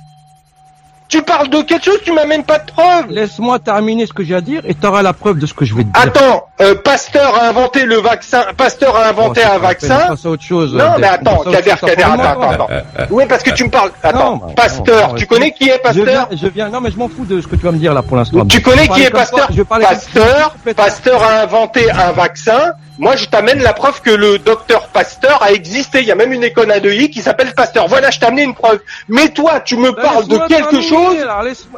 Tu 1.11 1.21
parles 1.23 1.49
de 1.49 1.61
quelque 1.63 1.83
chose, 1.83 1.99
tu 2.05 2.13
m'amènes 2.13 2.45
pas 2.45 2.57
de 2.59 2.71
preuve. 2.71 3.07
Laisse-moi 3.09 3.59
terminer 3.59 4.05
ce 4.05 4.13
que 4.13 4.23
j'ai 4.23 4.33
à 4.33 4.39
dire 4.39 4.61
et 4.65 4.73
tu 4.73 4.87
auras 4.87 5.01
la 5.01 5.11
preuve 5.11 5.39
de 5.39 5.45
ce 5.45 5.53
que 5.53 5.65
je 5.65 5.75
vais 5.75 5.83
te 5.83 5.89
dire. 5.89 6.01
Attends, 6.01 6.47
euh, 6.61 6.73
Pasteur 6.73 7.35
a 7.35 7.49
inventé 7.49 7.83
le 7.83 7.97
vaccin. 7.97 8.45
Pasteur 8.55 8.95
a 8.95 9.09
inventé 9.09 9.41
c'est 9.41 9.47
un 9.47 9.57
vaccin. 9.57 10.15
autre 10.23 10.41
chose. 10.41 10.73
Non, 10.73 10.97
mais 10.99 11.07
attends, 11.07 11.39
Kader, 11.39 11.73
Kader, 11.81 12.03
attends, 12.03 12.49
attends. 12.49 12.69
Oui, 13.09 13.25
parce 13.27 13.43
que 13.43 13.49
tu 13.49 13.65
me 13.65 13.69
parles. 13.69 13.91
Attends, 14.01 14.37
Non, 14.37 14.53
Pasteur, 14.53 15.09
non, 15.09 15.15
tu 15.15 15.27
connais 15.27 15.51
qui 15.51 15.65
est 15.67 15.81
Je 15.91 16.01
viens, 16.01 16.21
Pasteur 16.21 16.27
je 16.31 16.47
viens. 16.47 16.69
Non, 16.69 16.79
mais 16.79 16.91
je 16.91 16.97
m'en 16.97 17.09
fous 17.09 17.25
de 17.25 17.41
ce 17.41 17.47
que 17.47 17.57
tu 17.57 17.65
vas 17.65 17.73
me 17.73 17.77
dire 17.77 17.93
là 17.93 18.03
pour 18.03 18.15
l'instant. 18.15 18.45
Tu 18.45 18.61
connais 18.61 18.87
qui 18.87 19.01
est 19.01 19.09
Pasteur 19.09 19.49
Pasteur, 19.67 20.55
Pasteur 20.77 21.23
a 21.23 21.41
inventé 21.41 21.91
un 21.91 22.13
vaccin. 22.13 22.71
Moi, 23.01 23.15
je 23.15 23.25
t'amène 23.25 23.63
la 23.63 23.73
preuve 23.73 23.99
que 24.03 24.11
le 24.11 24.37
docteur 24.37 24.87
Pasteur 24.89 25.41
a 25.41 25.51
existé. 25.51 26.01
Il 26.01 26.05
y 26.05 26.11
a 26.11 26.15
même 26.15 26.31
une 26.33 26.43
école 26.43 26.71
à 26.71 26.79
Neuilly 26.79 27.09
qui 27.09 27.21
s'appelle 27.21 27.51
Pasteur. 27.55 27.87
Voilà, 27.87 28.11
je 28.11 28.19
t'ai 28.19 28.27
amené 28.27 28.43
une 28.43 28.53
preuve. 28.53 28.79
Mais 29.09 29.29
toi, 29.29 29.59
tu 29.59 29.75
me 29.75 29.91
parles 29.91 30.27
de 30.27 30.37
quelque 30.47 30.81
chose. 30.81 31.17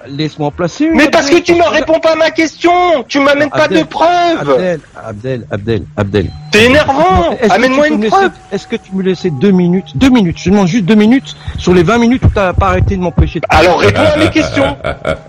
laisse-moi 0.06 0.50
en 0.50 0.52
placer 0.52 0.84
une. 0.84 0.96
Mais 0.96 1.08
parce 1.08 1.30
que 1.30 1.38
tu 1.38 1.56
me 1.56 1.66
réponds 1.66 2.02
pas 2.02 2.12
à 2.12 2.16
ma 2.18 2.32
question. 2.32 3.06
Tu 3.08 3.22
m'amènes 3.22 3.52
pas 3.52 3.70
de 3.70 3.78
Abdel, 3.78 3.86
preuves. 3.86 4.50
Abdel, 4.50 4.82
Abdel, 5.02 5.48
Abdel, 5.50 5.84
Abdel. 5.96 6.30
T'es 6.52 6.66
énervant. 6.66 7.38
Amène-moi 7.50 7.88
une 7.88 8.06
preuve. 8.10 8.32
Est-ce 8.52 8.68
que 8.68 8.76
tu 8.76 8.94
me 8.94 9.02
laissais 9.02 9.30
deux 9.30 9.52
minutes 9.52 9.96
Deux 9.96 10.10
minutes, 10.10 10.40
je 10.40 10.50
demande 10.50 10.68
juste 10.68 10.84
deux 10.84 10.96
minutes 10.96 11.38
sur 11.58 11.74
les 11.74 11.84
20 11.84 12.00
minutes 12.00 12.26
où 12.26 12.28
tu 12.28 12.36
n'as 12.36 12.52
pas 12.52 12.68
arrêté 12.68 12.98
de 12.98 13.02
m'empêcher 13.02 13.40
de 13.40 13.46
Alors 13.48 13.80
réponds 13.80 14.02
à 14.14 14.18
mes 14.18 14.30
questions. 14.30 14.76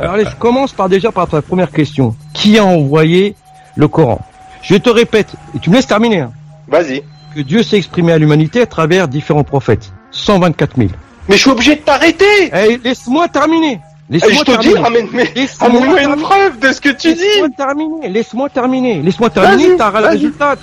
Alors 0.00 0.14
allez, 0.14 0.24
je 0.24 0.34
commence 0.40 0.72
par 0.72 0.88
déjà 0.88 1.12
par 1.12 1.28
ta 1.28 1.40
première 1.40 1.70
question. 1.70 2.16
Qui 2.32 2.58
a 2.58 2.64
envoyé 2.64 3.36
le 3.76 3.86
Coran? 3.86 4.20
Je 4.64 4.76
te 4.76 4.90
répète, 4.90 5.28
et 5.54 5.58
tu 5.58 5.70
me 5.70 5.76
laisses 5.76 5.86
terminer, 5.86 6.20
hein, 6.20 6.32
Vas-y. 6.68 7.02
que 7.34 7.40
Dieu 7.40 7.62
s'est 7.62 7.76
exprimé 7.76 8.12
à 8.12 8.18
l'humanité 8.18 8.62
à 8.62 8.66
travers 8.66 9.08
différents 9.08 9.44
prophètes. 9.44 9.92
124 10.10 10.76
000. 10.76 10.88
Mais 11.28 11.36
je 11.36 11.40
suis 11.40 11.50
obligé 11.50 11.76
de 11.76 11.80
t'arrêter. 11.80 12.24
Eh, 12.52 12.78
laisse-moi 12.82 13.28
terminer. 13.28 13.80
Eh, 14.10 14.12
Laisse-moi 14.14 14.32
je 14.46 14.52
te 14.52 14.60
dis, 14.60 14.68
terminer. 14.74 14.80
ramène, 14.80 15.06
mais, 15.12 15.30
Laisse-moi 15.34 15.68
amène-moi 15.70 15.96
une 16.00 16.06
terminer. 16.08 16.22
preuve 16.22 16.58
de 16.60 16.72
ce 16.72 16.80
que 16.80 16.88
tu 16.90 17.14
dis. 17.14 17.20
Laisse-moi 17.20 17.48
terminer, 17.56 18.08
laisse-moi 18.10 18.48
terminer, 18.50 19.02
laisse-moi 19.02 19.30
terminer, 19.30 19.76
t'auras 19.76 20.00
le 20.02 20.06
résultat. 20.08 20.54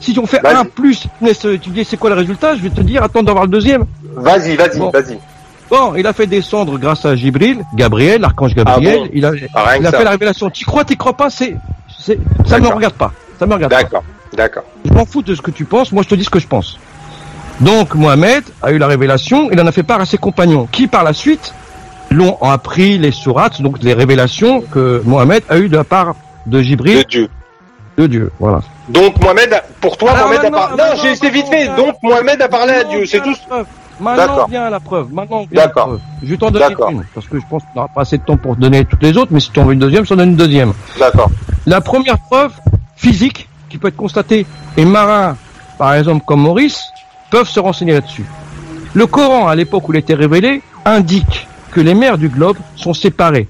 Si 0.00 0.18
on 0.18 0.26
fait 0.26 0.46
un 0.46 0.64
plus, 0.66 1.04
tu 1.62 1.70
dis 1.70 1.84
c'est 1.84 1.96
quoi 1.96 2.10
le 2.10 2.16
résultat, 2.16 2.54
je 2.56 2.60
vais 2.62 2.70
te 2.70 2.82
dire, 2.82 3.02
attends 3.02 3.22
d'avoir 3.22 3.44
le 3.44 3.50
deuxième. 3.50 3.84
Vas-y, 4.16 4.56
vas-y, 4.56 4.78
Bon. 4.78 4.90
vas-y. 4.90 5.18
Bon, 5.70 5.94
il 5.96 6.06
a 6.06 6.12
fait 6.12 6.26
descendre 6.26 6.78
grâce 6.78 7.06
à 7.06 7.16
Gibril, 7.16 7.64
Gabriel, 7.74 8.20
l'archange 8.20 8.54
Gabriel, 8.54 8.96
Ah 8.96 9.04
bon 9.04 9.08
il 9.14 9.24
a, 9.24 9.30
Ah, 9.54 9.76
il 9.78 9.84
ça. 9.84 9.92
fait 9.92 10.04
la 10.04 10.10
révélation. 10.10 10.50
Tu 10.50 10.66
crois, 10.66 10.84
tu 10.84 10.94
crois 10.96 11.14
pas, 11.16 11.30
c'est, 11.30 11.56
c'est, 11.98 12.18
ça 12.46 12.60
ne 12.60 12.64
me 12.68 12.72
regarde 12.74 12.94
pas. 12.94 13.12
Ça 13.44 13.48
me 13.48 13.54
regarde 13.54 13.72
pas. 13.72 13.82
D'accord, 13.82 14.04
d'accord. 14.34 14.64
Je 14.84 14.92
m'en 14.92 15.04
fous 15.04 15.22
de 15.22 15.34
ce 15.34 15.42
que 15.42 15.50
tu 15.50 15.64
penses, 15.64 15.92
moi 15.92 16.02
je 16.02 16.08
te 16.08 16.14
dis 16.14 16.24
ce 16.24 16.30
que 16.30 16.38
je 16.40 16.46
pense. 16.46 16.78
Donc 17.60 17.94
Mohamed 17.94 18.42
a 18.62 18.72
eu 18.72 18.78
la 18.78 18.86
révélation, 18.86 19.48
il 19.52 19.60
en 19.60 19.66
a 19.66 19.72
fait 19.72 19.82
part 19.82 20.00
à 20.00 20.06
ses 20.06 20.18
compagnons, 20.18 20.66
qui 20.72 20.86
par 20.86 21.04
la 21.04 21.12
suite 21.12 21.54
l'ont 22.10 22.36
ont 22.40 22.50
appris 22.50 22.98
les 22.98 23.10
sourates, 23.12 23.60
donc 23.62 23.82
les 23.82 23.92
révélations 23.92 24.60
que 24.62 25.02
Mohamed 25.04 25.42
a 25.48 25.58
eu 25.58 25.68
de 25.68 25.76
la 25.76 25.84
part 25.84 26.14
de 26.46 26.58
De 26.58 26.62
Gibril, 26.62 27.04
Dieu. 27.08 27.28
de 27.96 28.06
Dieu. 28.06 28.32
Voilà. 28.40 28.60
Donc 28.88 29.20
Mohamed, 29.22 29.52
a- 29.52 29.62
pour 29.80 29.96
toi, 29.96 30.12
Mohamed 30.14 30.44
a 30.46 30.50
parlé. 30.50 30.76
Non, 30.76 30.84
j'ai 31.02 31.14
c'est 31.14 31.30
vite 31.30 31.46
fait. 31.48 31.68
Donc 31.76 31.96
Mohamed 32.02 32.40
a 32.42 32.48
parlé 32.48 32.72
à 32.72 32.84
Dieu, 32.84 33.04
c'est 33.06 33.20
tout. 33.22 33.34
Maintenant 34.00 34.46
vient 34.46 34.68
la 34.70 34.80
preuve. 34.80 35.12
Maintenant 35.12 35.40
vient 35.42 35.48
la 35.52 35.66
D'accord. 35.66 35.86
preuve. 35.86 36.00
Je 36.24 36.28
vais 36.30 36.36
t'en 36.36 36.50
donner 36.50 36.74
une, 36.90 37.04
parce 37.14 37.28
que 37.28 37.38
je 37.38 37.44
pense 37.48 37.62
qu'on 37.62 37.80
n'aura 37.80 37.88
pas 37.94 38.00
assez 38.02 38.18
de 38.18 38.24
temps 38.24 38.36
pour 38.36 38.56
donner 38.56 38.84
toutes 38.84 39.02
les 39.02 39.16
autres, 39.16 39.30
mais 39.32 39.38
si 39.40 39.50
tu 39.52 39.60
en 39.60 39.64
veux 39.64 39.72
une 39.74 39.78
deuxième, 39.78 40.04
je 40.04 40.08
t'en 40.10 40.16
donne 40.16 40.30
une 40.30 40.36
deuxième. 40.36 40.72
D'accord. 40.98 41.30
La 41.66 41.80
première 41.80 42.18
preuve 42.18 42.50
physique 43.04 43.48
qui 43.68 43.78
peut 43.78 43.88
être 43.88 43.96
constatée, 43.96 44.46
et 44.76 44.84
marins, 44.84 45.36
par 45.78 45.94
exemple 45.94 46.24
comme 46.26 46.40
Maurice, 46.42 46.80
peuvent 47.30 47.48
se 47.48 47.60
renseigner 47.60 47.92
là-dessus. 47.92 48.24
Le 48.94 49.06
Coran, 49.06 49.48
à 49.48 49.54
l'époque 49.54 49.88
où 49.88 49.92
il 49.92 49.98
était 49.98 50.14
révélé, 50.14 50.62
indique 50.84 51.46
que 51.72 51.80
les 51.80 51.94
mers 51.94 52.16
du 52.18 52.28
globe 52.28 52.56
sont 52.76 52.94
séparées. 52.94 53.48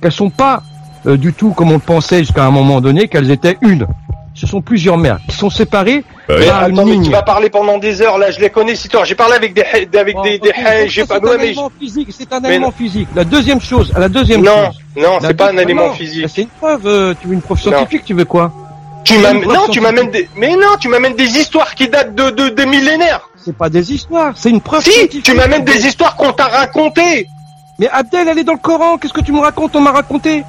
Qu'elles 0.00 0.12
sont 0.12 0.30
pas 0.30 0.62
euh, 1.06 1.16
du 1.16 1.32
tout 1.34 1.50
comme 1.52 1.70
on 1.70 1.74
le 1.74 1.78
pensait 1.80 2.20
jusqu'à 2.20 2.44
un 2.44 2.50
moment 2.50 2.80
donné, 2.80 3.08
qu'elles 3.08 3.30
étaient 3.30 3.58
une. 3.60 3.86
Ce 4.34 4.46
sont 4.46 4.62
plusieurs 4.62 4.96
mers 4.96 5.18
qui 5.28 5.36
sont 5.36 5.50
séparées 5.50 6.02
Mais 6.30 6.46
par 6.46 6.66
une 6.68 6.78
attends, 6.78 6.86
mais 6.86 6.92
ligne. 6.92 7.04
tu 7.04 7.10
vas 7.10 7.22
parler 7.22 7.50
pendant 7.50 7.76
des 7.76 8.00
heures, 8.00 8.16
là, 8.16 8.30
je 8.30 8.40
les 8.40 8.48
connais, 8.48 8.74
si 8.74 8.88
toi. 8.88 9.04
J'ai 9.04 9.14
parlé 9.14 9.34
avec 9.34 9.52
des, 9.52 9.62
avec 9.98 10.14
Bon, 10.14 10.22
des, 10.22 10.40
j'ai 10.88 11.04
pas, 11.04 11.18
c'est 11.20 11.28
un 11.28 11.38
élément 11.38 11.70
physique, 11.78 12.08
c'est 12.10 12.32
un 12.32 12.42
élément 12.44 12.66
non. 12.68 12.72
physique. 12.72 13.08
La 13.14 13.24
deuxième 13.24 13.60
chose, 13.60 13.92
la 13.94 14.08
deuxième 14.08 14.40
non, 14.42 14.66
chose. 14.68 14.80
non, 14.96 15.18
La 15.20 15.28
c'est 15.28 15.34
pas 15.34 15.50
un 15.52 15.58
élément 15.58 15.88
non, 15.88 15.92
physique. 15.92 16.26
C'est 16.34 16.42
une 16.42 16.48
preuve, 16.48 16.86
euh, 16.86 17.14
tu 17.20 17.28
veux 17.28 17.34
une 17.34 17.42
preuve 17.42 17.58
Non. 17.66 17.72
scientifique, 17.72 18.04
tu 18.06 18.14
veux 18.14 18.24
quoi? 18.24 18.50
Tu 19.04 19.18
m'amènes, 19.18 19.44
non, 19.48 19.68
tu 19.68 19.80
m'amènes 19.80 20.10
des, 20.10 20.28
mais 20.36 20.54
non, 20.54 20.76
tu 20.80 20.88
m'amènes 20.88 21.14
des 21.16 21.38
histoires 21.38 21.74
qui 21.74 21.88
datent 21.88 22.14
de, 22.14 22.30
de, 22.30 22.48
des 22.50 22.66
millénaires. 22.66 23.28
C'est 23.44 23.56
pas 23.56 23.68
des 23.68 23.92
histoires, 23.92 24.32
c'est 24.36 24.50
une 24.50 24.60
preuve 24.60 24.82
Si, 24.84 24.92
scientifique. 24.92 25.24
tu 25.24 25.34
m'amènes 25.34 25.64
des 25.64 25.86
histoires 25.86 26.14
qu'on 26.16 26.32
t'a 26.32 26.46
racontées. 26.46 27.26
Mais 27.78 27.88
Abdel, 27.88 28.28
elle 28.28 28.38
est 28.38 28.44
dans 28.44 28.52
le 28.52 28.58
Coran, 28.58 28.98
qu'est-ce 28.98 29.12
que 29.12 29.20
tu 29.20 29.32
me 29.32 29.40
racontes 29.40 29.74
On 29.74 29.80
m'a 29.80 29.90
raconté? 29.90 30.44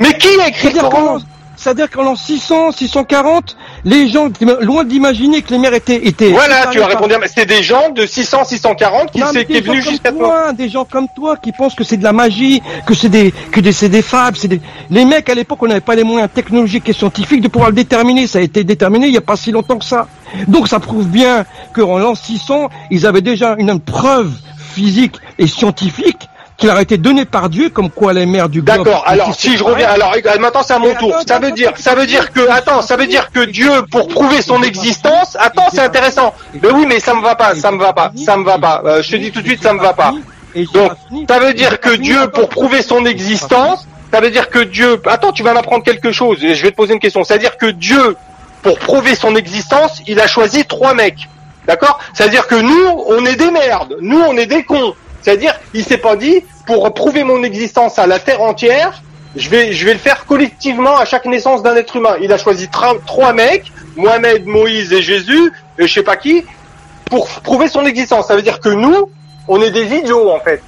Mais 0.00 0.12
qui 0.18 0.28
a 0.40 0.48
écrit 0.48 0.70
le 0.72 0.80
Coran? 0.80 1.18
C'est-à-dire 1.56 1.90
qu'en 1.90 2.02
l'an 2.02 2.16
600, 2.16 2.72
640, 2.72 3.56
les 3.84 4.08
gens, 4.08 4.28
loin 4.60 4.84
d'imaginer 4.84 5.42
que 5.42 5.50
les 5.52 5.58
mers 5.58 5.74
étaient... 5.74 6.06
étaient 6.06 6.30
Voilà, 6.30 6.66
tu 6.70 6.80
as 6.80 6.86
répondu. 6.86 7.14
à- 7.14 7.18
C'est 7.26 7.46
des 7.46 7.62
gens 7.62 7.90
de 7.90 8.06
600, 8.06 8.44
640 8.44 9.10
qui 9.12 9.18
Non, 9.20 9.26
mais 9.32 9.40
s'est, 9.40 9.46
qui 9.46 9.56
est 9.56 9.60
venu 9.60 9.82
jusqu'à 9.82 10.10
toi. 10.12 10.18
toi, 10.28 10.52
des 10.52 10.68
gens 10.68 10.84
comme 10.84 11.06
toi 11.14 11.36
qui 11.36 11.52
pensent 11.52 11.74
que 11.74 11.84
c'est 11.84 11.96
de 11.96 12.04
la 12.04 12.12
magie, 12.12 12.62
que 12.86 12.94
c'est 12.94 13.08
des, 13.08 13.32
que 13.52 13.60
des, 13.60 13.72
c'est 13.72 13.88
des 13.88 14.02
fables, 14.02 14.36
c'est 14.36 14.48
des, 14.48 14.60
les 14.90 15.04
mecs 15.04 15.28
à 15.28 15.34
l'époque 15.34 15.62
on 15.62 15.66
n'avait 15.66 15.80
pas 15.80 15.94
les 15.94 16.04
moyens 16.04 16.30
technologiques 16.32 16.88
et 16.88 16.92
scientifiques 16.92 17.40
de 17.40 17.48
pouvoir 17.48 17.70
le 17.70 17.76
déterminer. 17.76 18.26
Ça 18.26 18.38
a 18.38 18.42
été 18.42 18.64
déterminé 18.64 19.06
il 19.06 19.12
n'y 19.12 19.18
a 19.18 19.22
pas 19.22 19.36
si 19.36 19.50
longtemps 19.50 19.78
que 19.78 19.84
ça. 19.84 20.06
Donc 20.48 20.68
ça 20.68 20.80
prouve 20.80 21.06
bien 21.06 21.44
qu'en 21.74 21.98
l'an 21.98 22.14
600, 22.14 22.68
ils 22.90 23.06
avaient 23.06 23.20
déjà 23.22 23.54
une 23.58 23.78
preuve 23.80 24.32
physique 24.74 25.16
et 25.38 25.46
scientifique 25.46 26.28
qui 26.64 26.68
leur 26.68 26.78
a 26.78 26.82
été 26.82 26.96
donnée 26.96 27.26
par 27.26 27.50
Dieu 27.50 27.68
comme 27.68 27.90
quoi 27.90 28.14
les 28.14 28.24
mers 28.24 28.48
du. 28.48 28.62
D'accord. 28.62 29.04
Alors, 29.06 29.34
si 29.34 29.58
je 29.58 29.62
reviens, 29.62 29.86
alors, 29.86 30.16
écoute, 30.16 30.40
maintenant 30.40 30.62
c'est 30.62 30.72
à 30.72 30.78
mon 30.78 30.94
tour. 30.94 31.14
Ça 31.26 31.38
veut 31.38 31.50
dire, 31.50 31.72
ça 31.76 31.94
veut 31.94 32.06
dire 32.06 32.32
que, 32.32 32.48
attends, 32.48 32.80
ça 32.80 32.96
veut 32.96 33.06
dire 33.06 33.30
que 33.30 33.44
Dieu, 33.44 33.70
pour 33.90 34.08
prouver 34.08 34.40
son 34.40 34.62
existence, 34.62 35.36
attends, 35.38 35.68
c'est 35.70 35.82
intéressant. 35.82 36.32
Mais 36.62 36.70
oui, 36.70 36.86
mais 36.88 37.00
ça 37.00 37.12
me 37.14 37.20
va 37.20 37.34
pas, 37.34 37.54
ça 37.54 37.70
me 37.70 37.78
va 37.78 37.92
pas, 37.92 38.12
ça 38.16 38.38
me 38.38 38.44
va 38.44 38.58
pas. 38.58 38.82
Euh, 38.86 39.02
je 39.02 39.10
te 39.10 39.16
dis 39.16 39.30
tout 39.30 39.42
de 39.42 39.46
suite, 39.46 39.62
ça 39.62 39.74
me 39.74 39.80
va 39.80 39.92
pas. 39.92 40.14
Donc. 40.72 40.92
Ça 41.28 41.38
veut 41.38 41.52
dire 41.52 41.80
que 41.80 41.94
Dieu, 41.96 42.28
pour 42.28 42.48
prouver 42.48 42.80
son 42.80 43.04
existence, 43.04 43.86
ça 44.10 44.20
veut 44.20 44.30
dire 44.30 44.48
que 44.48 44.60
Dieu, 44.60 45.02
attends, 45.04 45.32
tu 45.32 45.42
vas 45.42 45.52
m'apprendre 45.52 45.84
quelque 45.84 46.12
chose, 46.12 46.38
je 46.40 46.62
vais 46.62 46.70
te 46.70 46.76
poser 46.76 46.94
une 46.94 47.00
question. 47.00 47.24
C'est-à-dire 47.24 47.58
que 47.58 47.66
Dieu, 47.66 48.16
pour 48.62 48.78
prouver 48.78 49.14
son 49.14 49.36
existence, 49.36 50.00
il 50.06 50.18
a 50.18 50.26
choisi 50.26 50.64
trois 50.64 50.94
mecs. 50.94 51.28
D'accord? 51.66 51.98
C'est-à-dire 52.14 52.46
que 52.46 52.54
nous, 52.54 53.04
on 53.08 53.24
est 53.26 53.36
des 53.36 53.50
merdes. 53.50 53.96
Nous, 54.00 54.20
on 54.20 54.36
est 54.36 54.46
des 54.46 54.64
cons. 54.64 54.94
C'est-à-dire, 55.24 55.54
il 55.72 55.82
s'est 55.82 55.96
pas 55.96 56.16
dit, 56.16 56.42
pour 56.66 56.92
prouver 56.92 57.24
mon 57.24 57.42
existence 57.42 57.98
à 57.98 58.06
la 58.06 58.18
terre 58.18 58.42
entière, 58.42 59.02
je 59.36 59.48
vais, 59.48 59.72
je 59.72 59.86
vais 59.86 59.94
le 59.94 59.98
faire 59.98 60.26
collectivement 60.26 60.96
à 60.98 61.06
chaque 61.06 61.24
naissance 61.24 61.62
d'un 61.62 61.74
être 61.76 61.96
humain. 61.96 62.16
Il 62.20 62.30
a 62.30 62.36
choisi 62.36 62.68
trois 62.68 63.32
mecs, 63.32 63.72
Mohamed, 63.96 64.44
Moïse 64.44 64.92
et 64.92 65.00
Jésus, 65.00 65.50
et 65.78 65.86
je 65.86 65.92
sais 65.92 66.02
pas 66.02 66.16
qui, 66.16 66.44
pour 67.06 67.26
prouver 67.40 67.68
son 67.68 67.86
existence. 67.86 68.26
Ça 68.26 68.36
veut 68.36 68.42
dire 68.42 68.60
que 68.60 68.68
nous, 68.68 69.10
on 69.48 69.62
est 69.62 69.70
des 69.70 69.96
idiots, 69.96 70.30
en 70.30 70.40
fait. 70.40 70.62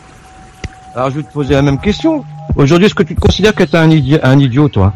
Alors 0.95 1.11
je 1.11 1.17
vais 1.17 1.23
te 1.23 1.33
poser 1.33 1.53
la 1.53 1.61
même 1.61 1.79
question. 1.79 2.25
Aujourd'hui, 2.57 2.87
est-ce 2.87 2.95
que 2.95 3.03
tu 3.03 3.15
te 3.15 3.21
considères 3.21 3.55
que 3.55 3.65
un 3.77 3.91
un 4.23 4.39
idiot, 4.39 4.71
toi? 4.71 4.95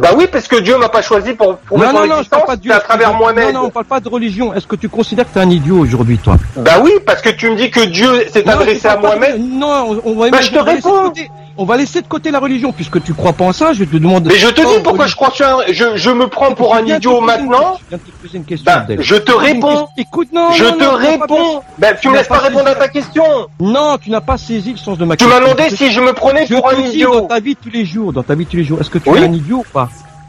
Bah 0.00 0.10
oui, 0.16 0.26
parce 0.30 0.46
que 0.46 0.56
Dieu 0.56 0.76
m'a 0.78 0.88
pas 0.88 1.02
choisi 1.02 1.32
pour 1.32 1.56
prouver 1.58 1.86
Non, 1.86 1.92
non, 1.92 1.98
non, 2.00 2.04
je 2.06 2.12
existence, 2.12 2.28
parle 2.28 2.46
pas 2.46 2.56
de 2.56 2.60
Dieu. 2.62 2.72
à 2.72 2.80
travers 2.80 3.14
Mohamed. 3.14 3.54
Non, 3.54 3.62
non, 3.62 3.66
on 3.66 3.70
parle 3.70 3.86
pas 3.86 4.00
de 4.00 4.08
religion. 4.08 4.54
Est-ce 4.54 4.66
que 4.66 4.76
tu 4.76 4.88
considères 4.88 5.28
que 5.28 5.34
t'es 5.34 5.40
un 5.40 5.50
idiot 5.50 5.78
aujourd'hui, 5.78 6.18
toi? 6.18 6.36
Bah 6.56 6.78
oui, 6.82 6.92
parce 7.04 7.20
que 7.20 7.30
tu 7.30 7.50
me 7.50 7.56
dis 7.56 7.70
que 7.70 7.80
Dieu 7.80 8.26
s'est 8.32 8.48
adressé 8.48 8.86
à 8.86 8.96
Mohamed. 8.96 9.40
Non, 9.40 10.00
on, 10.04 10.10
on 10.12 10.14
va 10.18 10.30
Bah, 10.30 10.40
je 10.40 10.50
te 10.50 10.58
réponds. 10.58 11.12
On 11.60 11.64
va 11.64 11.76
laisser 11.76 12.00
de 12.02 12.06
côté 12.06 12.30
la 12.30 12.38
religion, 12.38 12.70
puisque 12.72 13.02
tu 13.02 13.14
crois 13.14 13.32
pas 13.32 13.44
en 13.44 13.52
ça, 13.52 13.72
je 13.72 13.80
vais 13.80 13.86
te 13.86 13.96
demander... 13.96 14.30
Mais 14.30 14.36
je 14.38 14.46
te 14.48 14.60
Oh, 14.64 14.76
dis 14.76 14.82
pourquoi 14.84 15.06
religion. 15.06 15.06
je 15.08 15.16
crois 15.16 15.28
que 15.30 15.36
je, 15.36 15.42
suis 15.74 15.84
un- 15.84 15.92
je, 15.94 15.96
je 15.96 16.10
me 16.10 16.28
prends 16.28 16.54
pour 16.54 16.76
un 16.76 16.86
idiot 16.86 17.20
maintenant. 17.20 17.78
Je 17.82 17.88
viens 17.88 17.98
de 17.98 18.02
te 18.12 18.16
poser 18.22 18.38
une 18.38 18.44
question, 18.44 18.72
Abdel. 18.72 19.02
je 19.02 19.16
te 19.16 19.32
Pose 19.32 19.40
une 19.48 19.54
réponds. 19.54 19.88
Écoute, 19.96 20.28
non, 20.32 20.52
je 20.52 20.64
te 20.64 20.78
tu 20.78 20.84
réponds. 20.86 21.62
Ben, 21.78 21.94
tu 21.96 22.02
tu 22.02 22.08
me 22.10 22.14
laisses 22.14 22.28
pas 22.28 22.38
répondre 22.38 22.68
à 22.68 22.76
ta 22.76 22.86
question. 22.86 23.24
Non, 23.58 23.98
tu 23.98 24.10
n'as 24.10 24.20
pas 24.20 24.38
saisi 24.38 24.70
le 24.70 24.78
sens 24.78 24.96
de 24.98 25.04
ma 25.04 25.16
Tu 25.16 25.24
question. 25.24 25.40
m'as 25.40 25.44
demandé 25.52 25.68
si 25.74 25.90
je 25.90 26.00
me 26.00 26.12
prenais 26.12 26.46
je 26.46 26.54
pour 26.54 26.70
un 26.70 26.74
idiot. 26.76 27.22
dans 27.22 27.26
ta 27.26 27.40
vie 27.40 27.56
tous 27.56 27.70
les 27.70 27.84
jours, 27.84 28.12
dans 28.12 28.22
ta 28.22 28.36
vie 28.36 28.46
tous 28.46 28.56
les 28.56 28.64
jours, 28.64 28.80
est-ce 28.80 28.90
que 28.90 28.98
tu 28.98 29.08
es 29.10 29.18
un 29.18 29.32
idiot 29.32 29.58
ou 29.58 29.72
pas? 29.72 29.88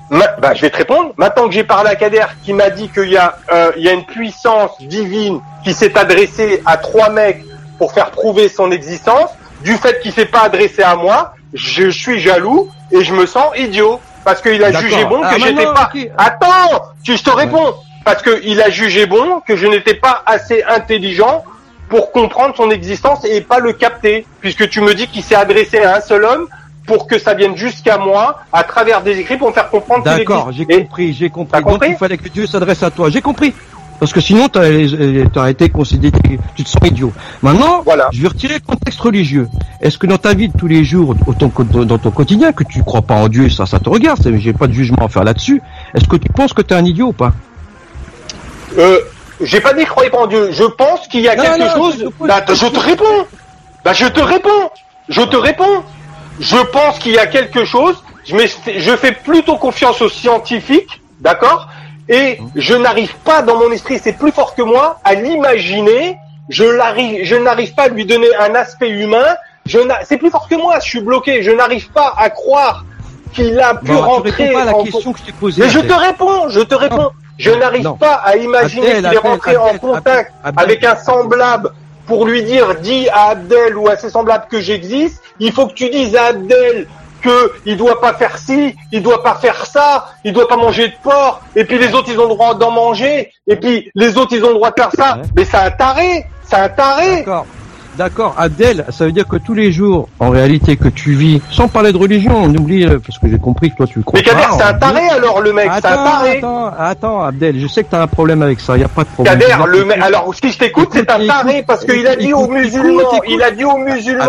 Bah, 0.09 0.55
je 0.55 0.61
vais 0.61 0.71
te 0.71 0.77
répondre. 0.77 1.11
Maintenant 1.17 1.45
que 1.47 1.53
j'ai 1.53 1.63
parlé 1.63 1.91
à 1.91 1.95
Kader, 1.95 2.25
qui 2.43 2.53
m'a 2.53 2.71
dit 2.71 2.89
qu'il 2.89 3.09
y 3.09 3.17
a, 3.17 3.37
euh, 3.53 3.71
il 3.77 3.83
y 3.83 3.89
a 3.89 3.93
une 3.93 4.05
puissance 4.05 4.71
divine 4.81 5.39
qui 5.63 5.73
s'est 5.73 5.95
adressée 5.95 6.63
à 6.65 6.77
trois 6.77 7.09
mecs 7.11 7.43
pour 7.77 7.93
faire 7.93 8.09
prouver 8.09 8.49
son 8.49 8.71
existence, 8.71 9.29
du 9.63 9.75
fait 9.75 9.99
qu'il 10.01 10.11
s'est 10.11 10.25
pas 10.25 10.41
adressé 10.41 10.81
à 10.81 10.95
moi, 10.95 11.33
je 11.53 11.89
suis 11.89 12.19
jaloux 12.19 12.69
et 12.91 13.03
je 13.03 13.13
me 13.13 13.25
sens 13.25 13.45
idiot 13.57 13.99
parce 14.23 14.41
qu'il 14.41 14.63
a 14.63 14.71
jugé 14.71 15.05
bon 15.05 15.21
que 15.21 15.25
Ah, 15.25 15.35
j'étais 15.39 15.65
pas. 15.65 15.89
Attends, 16.17 16.83
tu 17.03 17.17
je 17.17 17.23
te 17.23 17.29
réponds 17.29 17.73
parce 18.05 18.21
qu'il 18.23 18.61
a 18.61 18.69
jugé 18.69 19.05
bon 19.05 19.41
que 19.45 19.55
je 19.55 19.67
n'étais 19.67 19.93
pas 19.93 20.23
assez 20.25 20.63
intelligent 20.63 21.43
pour 21.89 22.11
comprendre 22.11 22.55
son 22.55 22.69
existence 22.69 23.25
et 23.25 23.41
pas 23.41 23.59
le 23.59 23.73
capter, 23.73 24.25
puisque 24.41 24.69
tu 24.69 24.81
me 24.81 24.93
dis 24.93 25.07
qu'il 25.07 25.23
s'est 25.23 25.35
adressé 25.35 25.79
à 25.79 25.97
un 25.97 26.01
seul 26.01 26.23
homme 26.23 26.47
pour 26.85 27.07
que 27.07 27.19
ça 27.19 27.33
vienne 27.33 27.55
jusqu'à 27.55 27.97
moi 27.97 28.39
à 28.51 28.63
travers 28.63 29.01
des 29.01 29.19
écrits 29.19 29.37
pour 29.37 29.49
me 29.49 29.53
faire 29.53 29.69
comprendre 29.69 30.03
qu'il 30.03 30.17
D'accord, 30.17 30.51
j'ai 30.51 30.65
compris, 30.65 31.13
j'ai 31.13 31.29
compris. 31.29 31.61
Donc 31.61 31.71
compris 31.71 31.89
il 31.91 31.97
fallait 31.97 32.17
que 32.17 32.29
Dieu 32.29 32.47
s'adresse 32.47 32.81
à 32.83 32.91
toi. 32.91 33.09
J'ai 33.09 33.21
compris. 33.21 33.53
Parce 33.99 34.13
que 34.13 34.21
sinon, 34.21 34.47
tu 34.47 34.59
aurais 35.37 35.51
été 35.51 35.69
considéré, 35.69 36.17
tu 36.55 36.63
te 36.63 36.69
sens 36.69 36.81
idiot. 36.85 37.11
Maintenant, 37.41 37.81
Voilà. 37.83 38.07
je 38.13 38.21
vais 38.21 38.29
retirer 38.29 38.53
le 38.55 38.59
contexte 38.61 38.99
religieux. 39.01 39.47
Est-ce 39.81 39.97
que 39.97 40.07
dans 40.07 40.17
ta 40.17 40.33
vie 40.33 40.47
de 40.47 40.57
tous 40.57 40.67
les 40.67 40.83
jours, 40.85 41.15
au 41.27 41.33
ton 41.33 41.49
co- 41.49 41.63
dans 41.65 41.97
ton 41.97 42.11
quotidien, 42.11 42.53
que 42.53 42.63
tu 42.63 42.81
crois 42.83 43.01
pas 43.01 43.15
en 43.15 43.27
Dieu, 43.27 43.49
ça, 43.49 43.65
ça 43.65 43.79
te 43.79 43.89
regarde, 43.89 44.19
j'ai 44.37 44.53
pas 44.53 44.67
de 44.67 44.73
jugement 44.73 45.05
à 45.05 45.09
faire 45.09 45.23
là-dessus. 45.25 45.61
Est-ce 45.93 46.07
que 46.07 46.15
tu 46.15 46.29
penses 46.31 46.53
que 46.53 46.61
tu 46.61 46.73
es 46.73 46.77
un 46.77 46.85
idiot 46.85 47.07
ou 47.07 47.13
pas? 47.13 47.33
Euh, 48.77 48.99
j'ai 49.41 49.59
pas 49.61 49.73
dit 49.73 49.81
que 49.81 49.87
je 49.87 49.91
croyais 49.91 50.09
pas 50.09 50.19
en 50.19 50.27
Dieu. 50.27 50.49
Je 50.51 50.63
pense 50.63 51.07
qu'il 51.07 51.21
y 51.21 51.27
a 51.27 51.35
Non, 51.35 51.43
quelque 51.43 51.59
non, 51.59 51.83
chose. 51.83 51.95
je 51.99 52.05
te 52.05 52.27
Bah, 52.27 52.43
je 52.47 52.65
te 52.67 52.79
réponds. 52.79 53.25
Bah, 53.83 53.93
je 53.93 54.05
te 54.05 54.19
réponds. 54.21 54.69
Je 55.09 55.21
te 55.21 55.35
réponds. 55.35 55.83
Je 56.39 56.57
pense 56.71 56.99
qu'il 56.99 57.13
y 57.13 57.17
a 57.19 57.25
quelque 57.27 57.65
chose. 57.65 57.95
Je 58.25 58.95
fais 58.95 59.11
plutôt 59.11 59.57
confiance 59.57 60.01
aux 60.01 60.09
scientifiques, 60.09 61.01
d'accord? 61.19 61.67
Et 62.09 62.39
je 62.55 62.73
n'arrive 62.73 63.13
pas 63.23 63.41
dans 63.43 63.57
mon 63.57 63.71
esprit, 63.71 63.99
c'est 64.03 64.13
plus 64.13 64.31
fort 64.31 64.55
que 64.55 64.61
moi, 64.63 64.99
à 65.03 65.13
l'imaginer. 65.13 66.17
Je 66.49 66.63
l'arrive, 66.63 67.23
je 67.23 67.35
n'arrive 67.35 67.75
pas 67.75 67.83
à 67.83 67.87
lui 67.89 68.05
donner 68.05 68.27
un 68.39 68.55
aspect 68.55 68.89
humain. 68.89 69.35
C'est 70.03 70.17
plus 70.17 70.31
fort 70.31 70.47
que 70.49 70.55
moi. 70.55 70.79
Je 70.79 70.85
suis 70.89 71.01
bloqué. 71.01 71.43
Je 71.43 71.51
n'arrive 71.51 71.91
pas 71.91 72.11
à 72.17 72.31
croire 72.31 72.85
qu'il 73.33 73.59
a 73.59 73.75
pu 73.75 73.91
rentrer. 73.91 74.51
pas 74.51 74.61
à 74.63 74.65
la 74.65 74.75
en- 74.75 74.83
question 74.83 75.13
que 75.13 75.19
je 75.19 75.25
t'ai 75.25 75.31
posée. 75.31 75.61
mais 75.61 75.69
je 75.69 75.79
te 75.79 75.93
réponds, 75.93 76.49
je 76.49 76.61
te 76.61 76.73
réponds. 76.73 77.11
Je 77.37 77.51
n'arrive 77.51 77.93
pas 77.99 78.15
à 78.15 78.35
imaginer 78.35 78.87
qu'il 78.87 78.95
est 78.95 79.05
Abdel, 79.05 79.19
rentré 79.19 79.55
en 79.57 79.65
Abdel, 79.67 79.79
contact 79.79 80.33
Abdel, 80.43 80.63
avec 80.65 80.83
un 80.83 80.95
semblable 80.97 81.69
pour 82.07 82.25
lui 82.25 82.41
dire, 82.43 82.75
dis 82.81 83.07
à 83.09 83.29
Abdel 83.29 83.77
ou 83.77 83.87
à 83.87 83.95
ses 83.95 84.09
semblables 84.09 84.47
que 84.49 84.59
j'existe. 84.59 85.21
Il 85.39 85.51
faut 85.53 85.67
que 85.67 85.73
tu 85.73 85.89
dises 85.89 86.15
à 86.15 86.25
Abdel 86.25 86.87
que 87.21 87.53
il 87.65 87.77
doit 87.77 87.99
pas 88.01 88.13
faire 88.13 88.37
ci, 88.37 88.75
il 88.91 89.01
doit 89.01 89.23
pas 89.23 89.35
faire 89.35 89.65
ça, 89.65 90.09
il 90.23 90.33
doit 90.33 90.47
pas 90.47 90.57
manger 90.57 90.89
de 90.89 90.93
porc, 91.03 91.41
et 91.55 91.65
puis 91.65 91.77
les 91.77 91.93
autres 91.93 92.09
ils 92.09 92.19
ont 92.19 92.27
le 92.27 92.35
droit 92.35 92.55
d'en 92.55 92.71
manger, 92.71 93.31
et 93.47 93.55
puis 93.55 93.91
les 93.95 94.17
autres 94.17 94.33
ils 94.33 94.43
ont 94.43 94.49
le 94.49 94.55
droit 94.55 94.71
de 94.71 94.79
faire 94.79 94.91
ça. 94.93 95.17
Ouais. 95.17 95.23
Mais 95.35 95.45
c'est 95.45 95.57
un 95.57 95.71
taré, 95.71 96.25
c'est 96.43 96.57
un 96.57 96.69
taré. 96.69 97.25
D'accord. 97.99 98.33
Abdel, 98.37 98.85
ça 98.91 99.03
veut 99.03 99.11
dire 99.11 99.27
que 99.27 99.35
tous 99.35 99.53
les 99.53 99.73
jours, 99.73 100.07
en 100.21 100.29
réalité, 100.29 100.77
que 100.77 100.87
tu 100.87 101.11
vis, 101.11 101.41
sans 101.51 101.67
parler 101.67 101.91
de 101.91 101.97
religion, 101.97 102.31
on 102.33 102.55
oublie, 102.55 102.85
euh, 102.85 102.97
parce 103.05 103.19
que 103.19 103.27
j'ai 103.27 103.37
compris 103.37 103.71
que 103.71 103.75
toi 103.75 103.87
tu 103.87 104.01
crois 104.03 104.17
Mais 104.17 104.23
Kader, 104.23 104.47
c'est 104.57 104.63
un 104.63 104.73
taré 104.75 105.01
alors 105.09 105.41
le 105.41 105.51
mec, 105.51 105.69
c'est 105.75 105.85
un 105.85 105.97
taré. 105.97 106.37
attends, 106.37 106.71
attends, 106.79 107.23
Abdel, 107.23 107.59
je 107.59 107.67
sais 107.67 107.83
que 107.83 107.89
t'as 107.91 108.01
un 108.01 108.07
problème 108.07 108.41
avec 108.41 108.61
ça, 108.61 108.77
y 108.77 108.85
a 108.85 108.87
pas 108.87 109.03
de 109.03 109.09
problème. 109.09 109.37
Kader, 109.37 109.53
le 109.67 109.83
mec, 109.83 109.99
alors 110.01 110.33
si 110.33 110.49
je 110.49 110.57
t'écoute, 110.57 110.91
c'est 110.93 111.11
un 111.11 111.27
taré 111.27 111.61
parce 111.67 111.83
qu'il 111.83 112.07
a 112.07 112.15
dit 112.15 112.29
écoute, 112.29 112.45
aux 112.45 112.47
musulmans, 112.47 113.21
il 113.27 113.43
a 113.43 113.51
dit 113.51 113.65
aux 113.65 113.77
musulmans. 113.77 114.25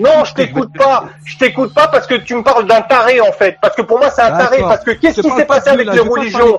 Non, 0.00 0.24
je 0.24 0.34
t'écoute 0.34 0.70
pas, 0.76 1.04
je 1.24 1.38
t'écoute 1.38 1.72
pas 1.72 1.86
parce 1.86 2.08
que 2.08 2.16
tu 2.16 2.34
me 2.34 2.42
parles 2.42 2.66
d'un 2.66 2.80
taré 2.80 3.20
en 3.20 3.30
fait, 3.30 3.58
parce 3.62 3.76
que 3.76 3.82
pour 3.82 4.00
moi 4.00 4.10
c'est 4.10 4.22
un 4.22 4.36
taré, 4.36 4.58
parce 4.58 4.82
que 4.82 4.90
qu'est-ce 4.90 5.20
qui 5.20 5.30
s'est 5.30 5.44
pas 5.44 5.60
passé 5.60 5.70
avec 5.70 5.88
les 5.92 6.00
religions 6.00 6.58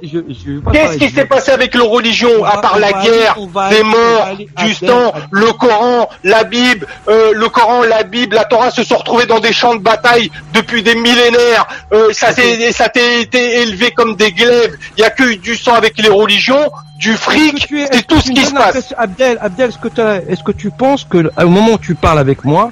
Qu'est-ce 0.72 0.97
qui 0.99 1.10
s'est 1.10 1.26
passé 1.26 1.51
avec 1.51 1.76
les 1.76 1.82
religions, 1.86 2.30
On 2.39 2.45
à 2.45 2.62
part 2.62 2.80
la 2.80 2.93
guerre, 2.93 3.36
des 3.70 3.84
morts, 3.84 4.38
du 4.64 4.74
sang, 4.74 5.12
le 5.32 5.51
Coran, 5.51 6.08
la 6.24 6.45
Bible, 6.46 6.88
euh, 7.10 7.34
le 7.36 7.50
Coran, 7.50 7.84
la 7.84 8.04
Bible, 8.04 8.36
la 8.36 8.46
Torah 8.46 8.72
se 8.72 8.84
sont 8.84 8.96
retrouvés 8.98 9.26
dans 9.26 9.39
des 9.39 9.52
champs 9.54 9.76
de 9.76 9.82
bataille 9.82 10.32
depuis 10.54 10.82
des 10.82 10.96
millénaires. 10.96 11.68
Euh, 11.93 12.14
ça 12.14 12.34
s'est 12.34 12.72
ça 12.72 12.88
été 12.96 13.62
élevé 13.62 13.91
comme 13.91 14.16
des 14.16 14.32
glaives. 14.32 14.78
Il 14.98 15.02
y 15.02 15.04
a 15.04 15.10
que 15.10 15.24
eu 15.24 15.38
du 15.38 15.56
sang 15.56 15.74
avec 15.74 15.98
les 15.98 16.10
religions, 16.10 16.72
du 16.98 17.14
fric, 17.18 17.68
c'est 17.91 18.08
tout 18.08 18.22
ce 18.22 18.32
qui 18.32 18.46
se 18.46 18.54
passe. 18.54 18.93
Abdel, 18.98 19.38
Abdel, 19.41 19.70
est-ce 19.70 19.78
que, 19.78 19.89
t'as- 19.89 20.22
est-ce 20.30 20.43
que 20.43 20.54
tu 20.54 20.72
penses 20.72 21.04
que, 21.04 21.30
au 21.43 21.50
moment 21.50 21.74
où 21.74 21.78
tu 21.78 21.93
parles 21.96 22.20
avec 22.20 22.46
moi, 22.46 22.72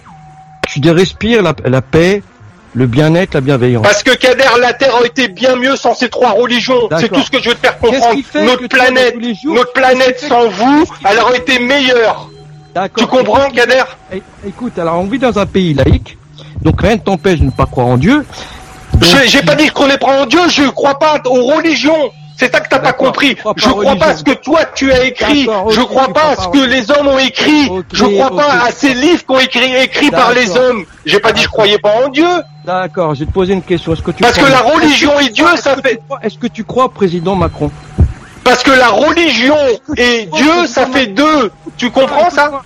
tu 0.72 0.90
respires 0.90 1.42
la, 1.44 1.54
la 1.66 1.82
paix, 1.82 2.24
le 2.74 2.88
bien-être, 2.88 3.34
la 3.36 3.42
bienveillance? 3.42 3.84
Parce 3.84 4.02
que 4.02 4.12
Kader, 4.16 4.46
la 4.62 4.74
Terre 4.74 4.96
aurait 4.96 5.08
été 5.08 5.28
bien 5.28 5.56
mieux 5.58 5.76
sans 5.76 5.94
ces 5.94 6.10
trois 6.10 6.32
religions. 6.32 6.88
C'est 7.00 7.10
tout 7.10 7.22
ce 7.22 7.30
que 7.32 7.42
je 7.42 7.50
veux 7.50 7.56
te 7.56 7.60
faire 7.62 7.78
comprendre. 7.78 8.16
Notre 8.46 8.68
planète, 8.68 9.16
notre 9.44 9.74
planète 9.74 10.20
sans 10.22 10.48
vous, 10.50 10.86
elle 11.10 11.20
aurait 11.20 11.38
été 11.40 11.60
meilleure. 11.60 12.30
D'accord. 12.74 13.04
Tu 13.04 13.08
comprends, 13.08 13.48
é- 14.12 14.22
Écoute, 14.48 14.78
alors 14.80 15.00
on 15.00 15.06
vit 15.06 15.20
dans 15.20 15.38
un 15.38 15.46
pays 15.46 15.74
laïque, 15.74 16.18
donc 16.62 16.82
rien 16.82 16.96
ne 16.96 17.00
t'empêche 17.02 17.40
de 17.40 17.46
ne 17.46 17.52
pas 17.52 17.66
croire 17.66 17.88
en 17.88 17.98
Dieu. 17.98 18.26
J'ai 19.28 19.42
pas 19.42 19.56
dit 19.56 19.70
qu'on 19.70 19.88
est 19.90 19.98
pas 19.98 20.22
en 20.22 20.26
Dieu, 20.26 20.40
je 20.50 20.64
crois 20.70 20.98
pas 20.98 21.22
aux 21.26 21.46
religions. 21.46 22.12
C'est 22.36 22.52
ça 22.52 22.60
que 22.62 22.68
t'as 22.68 22.80
pas 22.80 22.94
compris. 22.94 23.36
crois 23.36 23.54
pas 23.54 23.62
Je 23.62 23.70
crois 23.70 23.96
pas 23.96 24.08
à 24.08 24.16
ce 24.16 24.24
que 24.24 24.32
toi 24.34 24.60
tu 24.74 24.92
as 24.92 25.06
écrit. 25.06 25.46
D'accord, 25.46 25.70
Je 25.72 25.82
crois 25.82 26.08
pas 26.08 26.32
à 26.32 26.36
ce 26.36 26.48
que 26.50 26.66
les 26.66 26.90
hommes 26.90 27.08
ont 27.08 27.20
écrit. 27.20 27.70
Ok, 27.70 27.86
Je 27.94 28.06
crois 28.06 28.36
pas 28.36 28.66
à 28.68 28.72
ces 28.72 28.94
livres 28.96 29.24
qui 29.24 29.32
ont 29.32 29.40
écrit 29.40 29.76
écrits 29.76 30.10
par 30.12 30.34
les 30.34 30.50
hommes. 30.58 30.84
J'ai 31.06 31.20
pas 31.20 31.32
dit 31.32 31.44
je 31.44 31.48
croyais 31.48 31.78
pas 31.78 31.92
en 32.06 32.10
Dieu. 32.10 32.28
D'accord, 32.66 33.14
je 33.14 33.20
vais 33.22 33.26
te 33.28 33.32
poser 33.32 33.54
une 33.54 33.62
question. 33.62 33.94
Est-ce 33.94 34.02
que 34.02 34.12
tu 34.12 34.24
Parce 34.24 34.36
crois 34.38 34.48
que 34.48 34.52
la 34.54 34.62
religion 34.62 35.20
et 35.20 35.30
Dieu, 35.30 35.46
ça 35.58 35.76
fait- 35.76 36.02
Est-ce 36.24 36.38
que 36.38 36.48
tu 36.48 36.64
crois 36.64 36.86
au 36.86 36.90
président 36.90 37.36
Macron? 37.36 37.70
Parce 38.44 38.64
que 38.64 38.72
la 38.72 38.90
religion 38.90 39.58
et 39.98 40.26
Dieu, 40.26 40.68
ça 40.68 40.86
fait 40.88 41.08
deux. 41.08 41.52
Tu 41.78 41.90
comprends 41.92 42.30
ça? 42.30 42.62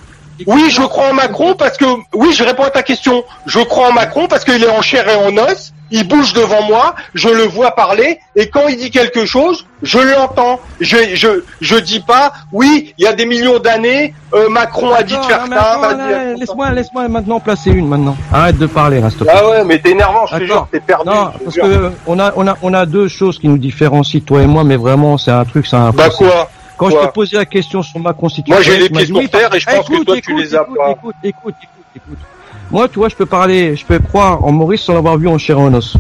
Oui, 0.45 0.69
je 0.69 0.81
crois 0.81 1.09
en 1.09 1.13
Macron 1.13 1.55
parce 1.55 1.77
que 1.77 1.85
oui, 2.13 2.31
je 2.33 2.43
réponds 2.43 2.63
à 2.63 2.69
ta 2.69 2.83
question. 2.83 3.23
Je 3.45 3.59
crois 3.59 3.89
en 3.89 3.93
Macron 3.93 4.27
parce 4.27 4.43
qu'il 4.43 4.63
est 4.63 4.69
en 4.69 4.81
chair 4.81 5.07
et 5.07 5.15
en 5.15 5.35
os. 5.37 5.73
Il 5.91 6.07
bouge 6.07 6.33
devant 6.33 6.63
moi, 6.63 6.95
je 7.13 7.29
le 7.29 7.43
vois 7.43 7.71
parler 7.71 8.19
et 8.35 8.49
quand 8.49 8.67
il 8.67 8.77
dit 8.77 8.91
quelque 8.91 9.25
chose, 9.25 9.65
je 9.81 9.99
l'entends. 9.99 10.59
Je 10.79 10.97
je 11.15 11.43
je 11.61 11.75
dis 11.75 11.99
pas 11.99 12.33
oui, 12.51 12.93
il 12.97 13.03
y 13.05 13.07
a 13.07 13.13
des 13.13 13.25
millions 13.25 13.59
d'années, 13.59 14.13
euh, 14.33 14.49
Macron 14.49 14.91
a 14.93 15.03
dit 15.03 15.15
de 15.15 15.21
faire 15.23 15.45
ça. 15.47 16.33
Laisse-moi, 16.37 16.71
laisse-moi 16.71 17.07
maintenant 17.07 17.39
placer 17.39 17.71
une 17.71 17.87
maintenant. 17.87 18.17
Arrête 18.31 18.57
de 18.57 18.67
parler, 18.67 18.99
reste. 18.99 19.23
Ah 19.29 19.47
ouais, 19.49 19.63
mais 19.63 19.79
t'es 19.79 19.91
énervant, 19.91 20.25
je 20.25 20.37
te 20.37 20.43
jure, 20.43 20.67
t'es 20.71 20.79
perdu. 20.79 21.09
Non, 21.09 21.27
te 21.27 21.43
parce 21.43 21.55
jure. 21.55 21.63
que 21.63 21.91
on 22.05 22.19
a, 22.19 22.33
on 22.35 22.47
a, 22.47 22.57
on 22.61 22.73
a 22.73 22.85
deux 22.85 23.07
choses 23.07 23.39
qui 23.39 23.47
nous 23.47 23.57
différencient, 23.57 24.21
toi 24.21 24.41
et 24.41 24.47
moi, 24.47 24.63
mais 24.63 24.75
vraiment, 24.75 25.17
c'est 25.17 25.31
un 25.31 25.45
truc, 25.45 25.67
c'est 25.67 25.77
un. 25.77 25.91
Bah 25.91 26.09
quoi 26.09 26.49
Quand 26.77 26.89
Quoi 26.89 27.01
je 27.01 27.05
t'ai 27.05 27.11
posé 27.11 27.37
la 27.37 27.45
question 27.45 27.81
sur 27.81 27.99
ma 27.99 28.13
constitution, 28.13 28.55
Moi, 28.55 28.61
j'ai 28.63 28.77
les 28.77 28.89
pieds 28.89 29.05
sur 29.05 29.29
terre 29.29 29.53
et 29.55 29.59
je 29.59 29.65
pense 29.65 29.87
que 29.87 29.93
écoute, 29.93 30.05
toi, 30.07 30.15
tu 30.21 30.37
les 30.37 30.55
as 30.55 30.61
écoute, 30.61 30.77
pas. 30.77 30.91
Écoute, 30.91 31.15
écoute, 31.23 31.55
écoute, 31.63 31.85
écoute. 31.95 32.17
Moi, 32.69 32.89
tu 32.89 32.99
vois, 32.99 33.09
je 33.09 33.15
peux 33.15 33.25
parler, 33.25 33.75
je 33.75 33.85
peux 33.85 33.99
croire 33.99 34.43
en 34.43 34.51
Maurice 34.51 34.81
sans 34.81 34.93
l'avoir 34.93 35.17
vu 35.17 35.27
en 35.27 35.37
chair 35.37 35.57
et 35.57 35.61
en 35.61 35.73
os. 35.73 35.95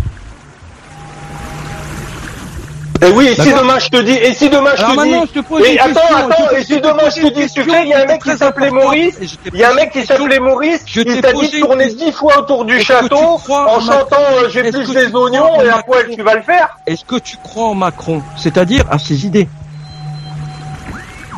Et 3.01 3.11
oui, 3.11 3.27
et 3.27 3.35
si 3.35 3.53
demain 3.53 3.77
je 3.77 3.89
te 3.89 4.01
dis, 4.01 4.11
et 4.11 4.33
si 4.33 4.49
demain 4.49 4.71
je 4.75 4.83
Alors 4.83 4.95
te 4.95 5.03
dis, 5.03 5.31
je 5.33 5.39
te 5.39 5.45
pose 5.45 5.63
et 5.63 5.73
une 5.73 5.79
attends, 5.79 5.93
question, 5.93 6.17
attends, 6.17 6.55
et 6.57 6.63
si 6.63 6.81
demain 6.81 7.09
je 7.15 7.21
te 7.21 7.33
dis, 7.33 7.53
tu 7.53 7.63
sais, 7.63 7.83
il 7.83 7.89
y 7.89 7.93
a 7.93 8.01
un 8.01 8.05
mec 8.05 8.23
qui 8.23 8.35
s'appelait 8.35 8.71
Maurice, 8.71 9.19
il 9.53 9.59
y 9.59 9.63
a 9.63 9.71
un 9.71 9.75
mec 9.75 9.91
qui 9.91 10.03
s'appelait 10.03 10.39
Maurice, 10.39 10.83
il 10.95 11.21
t'a 11.21 11.31
dit 11.31 11.51
de 11.51 11.59
tourner 11.59 11.93
dix 11.93 12.11
fois 12.11 12.39
autour 12.39 12.65
du 12.65 12.81
château 12.81 13.39
en 13.49 13.79
chantant 13.79 14.17
euh, 14.41 14.49
J'ai 14.49 14.71
plus 14.71 14.83
crois 14.83 15.15
oignons 15.15 15.61
et 15.61 15.69
à 15.69 15.83
poil 15.83 16.07
tu 16.11 16.23
vas 16.23 16.35
le 16.35 16.41
faire. 16.41 16.79
Est-ce 16.87 17.05
que 17.05 17.17
tu 17.17 17.37
crois 17.37 17.65
en 17.65 17.75
Macron, 17.75 18.23
c'est-à-dire 18.35 18.83
à 18.89 18.97
ses 18.97 19.27
idées 19.27 19.47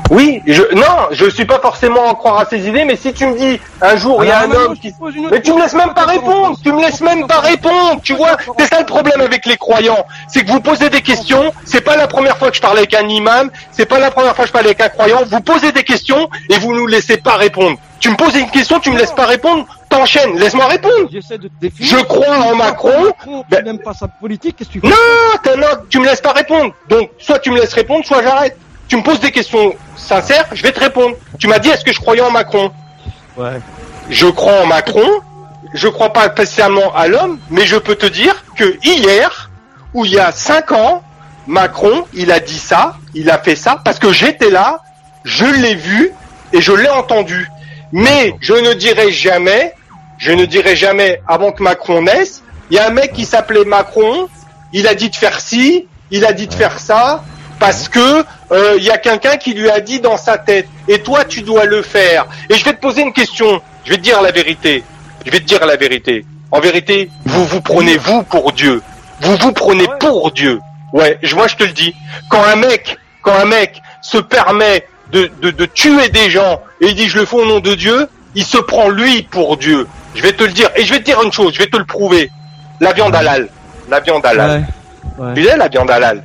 Oui, 0.09 0.41
je, 0.47 0.63
non, 0.73 1.07
je 1.11 1.29
suis 1.29 1.45
pas 1.45 1.59
forcément 1.59 2.05
en 2.05 2.15
croire 2.15 2.39
à 2.39 2.45
ses 2.45 2.67
idées, 2.67 2.83
mais 2.83 2.95
si 2.95 3.13
tu 3.13 3.27
me 3.27 3.37
dis 3.37 3.59
un 3.81 3.95
jour 3.95 4.23
il 4.23 4.29
y 4.29 4.31
a 4.31 4.41
un 4.41 4.51
homme 4.51 4.75
qui 4.77 4.91
Mais 5.31 5.41
tu 5.41 5.53
me 5.53 5.61
laisses 5.61 5.73
même 5.73 5.93
pas 5.93 6.05
répondre, 6.05 6.57
tu 6.63 6.71
me 6.71 6.81
laisses 6.81 7.01
même 7.01 7.27
pas 7.27 7.39
répondre, 7.39 8.01
tu 8.03 8.15
vois, 8.15 8.37
c'est 8.57 8.67
ça 8.67 8.79
le 8.79 8.85
problème 8.85 9.21
avec 9.21 9.45
les 9.45 9.57
croyants, 9.57 10.05
c'est 10.27 10.43
que 10.43 10.51
vous 10.51 10.61
posez 10.61 10.89
des 10.89 11.01
questions, 11.01 11.53
c'est 11.63 11.81
pas 11.81 11.95
la 11.95 12.07
première 12.07 12.37
fois 12.37 12.49
que 12.49 12.55
je 12.55 12.61
parle 12.61 12.79
avec 12.79 12.93
un 12.95 13.07
imam, 13.07 13.51
c'est 13.71 13.85
pas 13.85 13.99
la 13.99 14.09
première 14.09 14.35
fois 14.35 14.45
que 14.45 14.47
je 14.47 14.53
parle 14.53 14.65
avec 14.65 14.81
un 14.81 14.89
croyant, 14.89 15.19
vous 15.27 15.41
posez 15.41 15.71
des 15.71 15.83
questions 15.83 16.29
et 16.49 16.57
vous 16.57 16.73
nous 16.73 16.87
laissez 16.87 17.17
pas 17.17 17.35
répondre. 17.35 17.77
Tu 17.99 18.09
me 18.09 18.15
poses 18.15 18.35
une 18.35 18.49
question, 18.49 18.79
tu 18.79 18.91
me 18.91 18.97
laisses 18.97 19.11
pas 19.11 19.25
répondre, 19.25 19.65
t'enchaînes, 19.89 20.37
laisse-moi 20.39 20.65
répondre. 20.67 21.09
De. 21.09 21.69
Je 21.79 21.97
crois 21.97 22.37
en 22.37 22.55
Macron. 22.55 23.05
Macron, 23.05 23.43
Ben- 23.49 23.77
pas 23.77 23.93
sa 23.93 24.07
politique, 24.07 24.55
qu'est-ce 24.55 24.69
que 24.69 24.79
tu 24.79 24.85
Non, 24.85 25.57
non, 25.57 25.67
tu 25.89 25.99
me 25.99 26.05
laisses 26.05 26.21
pas 26.21 26.31
répondre. 26.31 26.73
Donc, 26.87 27.11
soit 27.19 27.39
tu 27.39 27.51
me 27.51 27.59
laisses 27.59 27.73
répondre, 27.73 28.05
soit 28.05 28.23
j'arrête. 28.23 28.57
Tu 28.89 28.97
me 28.97 29.03
poses 29.03 29.21
des 29.21 29.31
questions 29.31 29.73
sincères, 29.95 30.47
je 30.51 30.61
vais 30.63 30.73
te 30.73 30.79
répondre. 30.79 31.15
Tu 31.39 31.47
m'as 31.47 31.59
dit 31.59 31.69
est-ce 31.69 31.85
que 31.85 31.93
je 31.93 31.99
croyais 31.99 32.21
en 32.21 32.31
Macron 32.31 32.71
Ouais. 33.37 33.61
Je 34.09 34.27
crois 34.27 34.63
en 34.63 34.65
Macron 34.65 35.21
je 35.73 35.87
crois 35.87 36.13
pas 36.13 36.29
spécialement 36.29 36.93
à 36.95 37.07
l'homme, 37.07 37.39
mais 37.49 37.65
je 37.65 37.75
peux 37.75 37.95
te 37.95 38.05
dire 38.05 38.43
que 38.55 38.77
hier, 38.83 39.49
ou 39.93 40.05
il 40.05 40.13
y 40.13 40.19
a 40.19 40.31
cinq 40.31 40.71
ans, 40.71 41.03
Macron, 41.47 42.05
il 42.13 42.31
a 42.31 42.39
dit 42.39 42.59
ça, 42.59 42.95
il 43.13 43.29
a 43.29 43.37
fait 43.37 43.55
ça, 43.55 43.81
parce 43.83 43.99
que 43.99 44.11
j'étais 44.11 44.49
là, 44.49 44.81
je 45.23 45.45
l'ai 45.45 45.75
vu 45.75 46.11
et 46.53 46.61
je 46.61 46.71
l'ai 46.71 46.89
entendu. 46.89 47.49
Mais 47.91 48.35
je 48.39 48.53
ne 48.53 48.73
dirai 48.73 49.11
jamais, 49.11 49.73
je 50.17 50.31
ne 50.31 50.45
dirai 50.45 50.75
jamais 50.75 51.21
avant 51.27 51.51
que 51.51 51.63
Macron 51.63 52.03
naisse, 52.03 52.43
il 52.69 52.77
y 52.77 52.79
a 52.79 52.87
un 52.87 52.91
mec 52.91 53.13
qui 53.13 53.25
s'appelait 53.25 53.65
Macron, 53.65 54.27
il 54.73 54.87
a 54.87 54.93
dit 54.93 55.09
de 55.09 55.15
faire 55.15 55.39
ci, 55.39 55.87
il 56.11 56.25
a 56.25 56.33
dit 56.33 56.47
de 56.47 56.53
faire 56.53 56.79
ça, 56.79 57.23
parce 57.59 57.89
que 57.89 58.23
euh, 58.51 58.75
il 58.77 58.83
y 58.83 58.89
a 58.91 58.97
quelqu'un 58.97 59.37
qui 59.37 59.53
lui 59.53 59.69
a 59.69 59.79
dit 59.79 59.99
dans 59.99 60.17
sa 60.17 60.37
tête. 60.37 60.67
Et 60.87 60.99
toi, 61.01 61.25
tu 61.25 61.41
dois 61.41 61.65
le 61.65 61.81
faire. 61.81 62.25
Et 62.49 62.55
je 62.55 62.63
vais 62.65 62.73
te 62.73 62.79
poser 62.81 63.01
une 63.01 63.13
question. 63.13 63.61
Je 63.85 63.91
vais 63.91 63.97
te 63.97 64.01
dire 64.01 64.21
la 64.21 64.31
vérité. 64.31 64.83
Je 65.25 65.31
vais 65.31 65.39
te 65.39 65.45
dire 65.45 65.65
la 65.65 65.75
vérité. 65.75 66.25
En 66.51 66.59
vérité, 66.59 67.09
vous 67.25 67.45
vous 67.45 67.61
prenez 67.61 67.97
vous 67.97 68.23
pour 68.23 68.51
Dieu. 68.53 68.81
Vous 69.21 69.35
vous 69.37 69.51
prenez 69.51 69.85
pour 69.99 70.31
Dieu. 70.31 70.59
Ouais, 70.93 71.19
je- 71.21 71.35
moi 71.35 71.47
je 71.47 71.55
te 71.55 71.63
le 71.63 71.71
dis. 71.73 71.93
Quand 72.29 72.41
un 72.43 72.55
mec, 72.55 72.97
quand 73.21 73.33
un 73.33 73.45
mec 73.45 73.79
se 74.01 74.17
permet 74.17 74.85
de, 75.11 75.29
de, 75.41 75.51
de 75.51 75.65
tuer 75.65 76.09
des 76.09 76.29
gens 76.31 76.61
et 76.81 76.87
il 76.87 76.95
dit 76.95 77.07
je 77.07 77.19
le 77.19 77.25
fais 77.25 77.35
au 77.35 77.45
nom 77.45 77.59
de 77.59 77.75
Dieu, 77.75 78.07
il 78.35 78.43
se 78.45 78.57
prend 78.57 78.89
lui 78.89 79.21
pour 79.23 79.57
Dieu. 79.57 79.85
Je 80.15 80.21
vais 80.23 80.31
te 80.31 80.43
le 80.43 80.51
dire. 80.51 80.69
Et 80.75 80.83
je 80.85 80.93
vais 80.93 80.99
te 80.99 81.05
dire 81.05 81.21
une 81.21 81.31
chose, 81.31 81.53
je 81.53 81.59
vais 81.59 81.67
te 81.69 81.77
le 81.77 81.85
prouver. 81.85 82.31
La 82.79 82.93
viande 82.93 83.13
halal. 83.13 83.49
La 83.89 83.99
viande 83.99 84.25
halal. 84.25 84.65
Ouais. 85.19 85.33
Tu 85.35 85.43
sais, 85.43 85.57
la 85.57 85.67
viande 85.67 85.91
halal. 85.91 86.23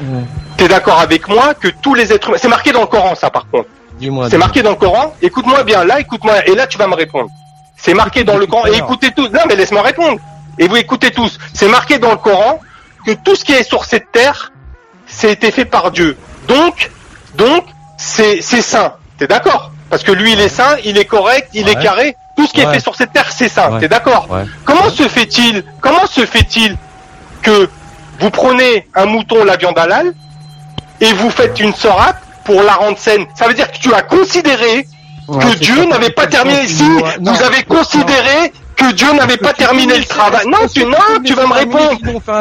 Ouais. 0.00 0.22
T'es 0.62 0.68
d'accord 0.68 1.00
avec 1.00 1.26
moi 1.26 1.54
que 1.54 1.66
tous 1.66 1.92
les 1.92 2.12
êtres 2.12 2.28
humains, 2.28 2.38
c'est 2.40 2.46
marqué 2.46 2.70
dans 2.70 2.82
le 2.82 2.86
Coran 2.86 3.16
ça 3.16 3.30
par 3.30 3.48
contre. 3.50 3.68
Dis-moi. 3.98 4.30
C'est 4.30 4.38
marqué 4.38 4.62
dans 4.62 4.70
le 4.70 4.76
Coran. 4.76 5.12
Écoute-moi 5.20 5.64
bien, 5.64 5.82
là, 5.82 5.98
écoute-moi, 5.98 6.46
et 6.46 6.54
là 6.54 6.68
tu 6.68 6.78
vas 6.78 6.86
me 6.86 6.94
répondre. 6.94 7.28
C'est 7.76 7.94
marqué 7.94 8.22
dans 8.22 8.38
le 8.38 8.46
Coran. 8.46 8.66
Et 8.66 8.76
écoutez 8.76 9.10
tous. 9.10 9.28
Non, 9.30 9.40
mais 9.48 9.56
laisse-moi 9.56 9.82
répondre. 9.82 10.20
Et 10.60 10.68
vous 10.68 10.76
écoutez 10.76 11.10
tous. 11.10 11.36
C'est 11.52 11.66
marqué 11.66 11.98
dans 11.98 12.12
le 12.12 12.16
Coran 12.16 12.60
que 13.04 13.10
tout 13.10 13.34
ce 13.34 13.44
qui 13.44 13.50
est 13.50 13.64
sur 13.64 13.84
cette 13.84 14.12
terre, 14.12 14.52
c'est 15.08 15.32
été 15.32 15.50
fait 15.50 15.64
par 15.64 15.90
Dieu. 15.90 16.16
Donc, 16.46 16.92
donc, 17.34 17.64
c'est 17.96 18.40
c'est 18.40 18.62
saint. 18.62 18.92
T'es 19.18 19.26
d'accord? 19.26 19.72
Parce 19.90 20.04
que 20.04 20.12
lui, 20.12 20.34
il 20.34 20.40
est 20.40 20.48
saint, 20.48 20.76
il 20.84 20.96
est 20.96 21.06
correct, 21.06 21.48
il 21.54 21.68
est 21.68 21.82
carré. 21.82 22.14
Tout 22.36 22.46
ce 22.46 22.52
qui 22.52 22.60
est 22.60 22.72
fait 22.72 22.78
sur 22.78 22.94
cette 22.94 23.12
terre, 23.12 23.32
c'est 23.32 23.48
saint. 23.48 23.72
Ouais. 23.72 23.80
T'es 23.80 23.88
d'accord? 23.88 24.28
Comment 24.64 24.90
se 24.90 25.08
fait-il 25.08 25.64
Comment 25.80 26.06
se 26.06 26.24
fait-il 26.24 26.78
que 27.42 27.68
vous 28.20 28.30
prenez 28.30 28.86
un 28.94 29.06
mouton, 29.06 29.42
la 29.44 29.56
viande 29.56 29.76
halal, 29.76 30.14
et 31.02 31.12
vous 31.14 31.30
faites 31.30 31.58
une 31.60 31.74
sorate 31.74 32.16
pour 32.44 32.62
la 32.62 32.74
rendre 32.74 32.98
saine 32.98 33.26
Ça 33.34 33.46
veut 33.46 33.54
dire 33.54 33.70
que 33.70 33.78
tu 33.78 33.92
as 33.94 34.02
considéré 34.02 34.86
Ouais, 35.28 35.38
que 35.44 35.58
Dieu 35.58 35.84
n'avait 35.84 36.10
pas 36.10 36.26
terminé. 36.26 36.66
Si 36.66 36.82
non, 36.82 36.98
vous 37.20 37.42
avez 37.44 37.62
considéré 37.62 38.52
que 38.74 38.90
Dieu 38.92 39.12
n'avait 39.12 39.36
pas 39.36 39.52
terminé 39.52 39.96
le 39.96 40.04
travail. 40.04 40.44
Non, 40.48 40.66
tu 40.74 40.84
non, 40.84 40.96
tu 41.24 41.32
vas 41.34 41.46
me 41.46 41.52
répondre. 41.52 41.96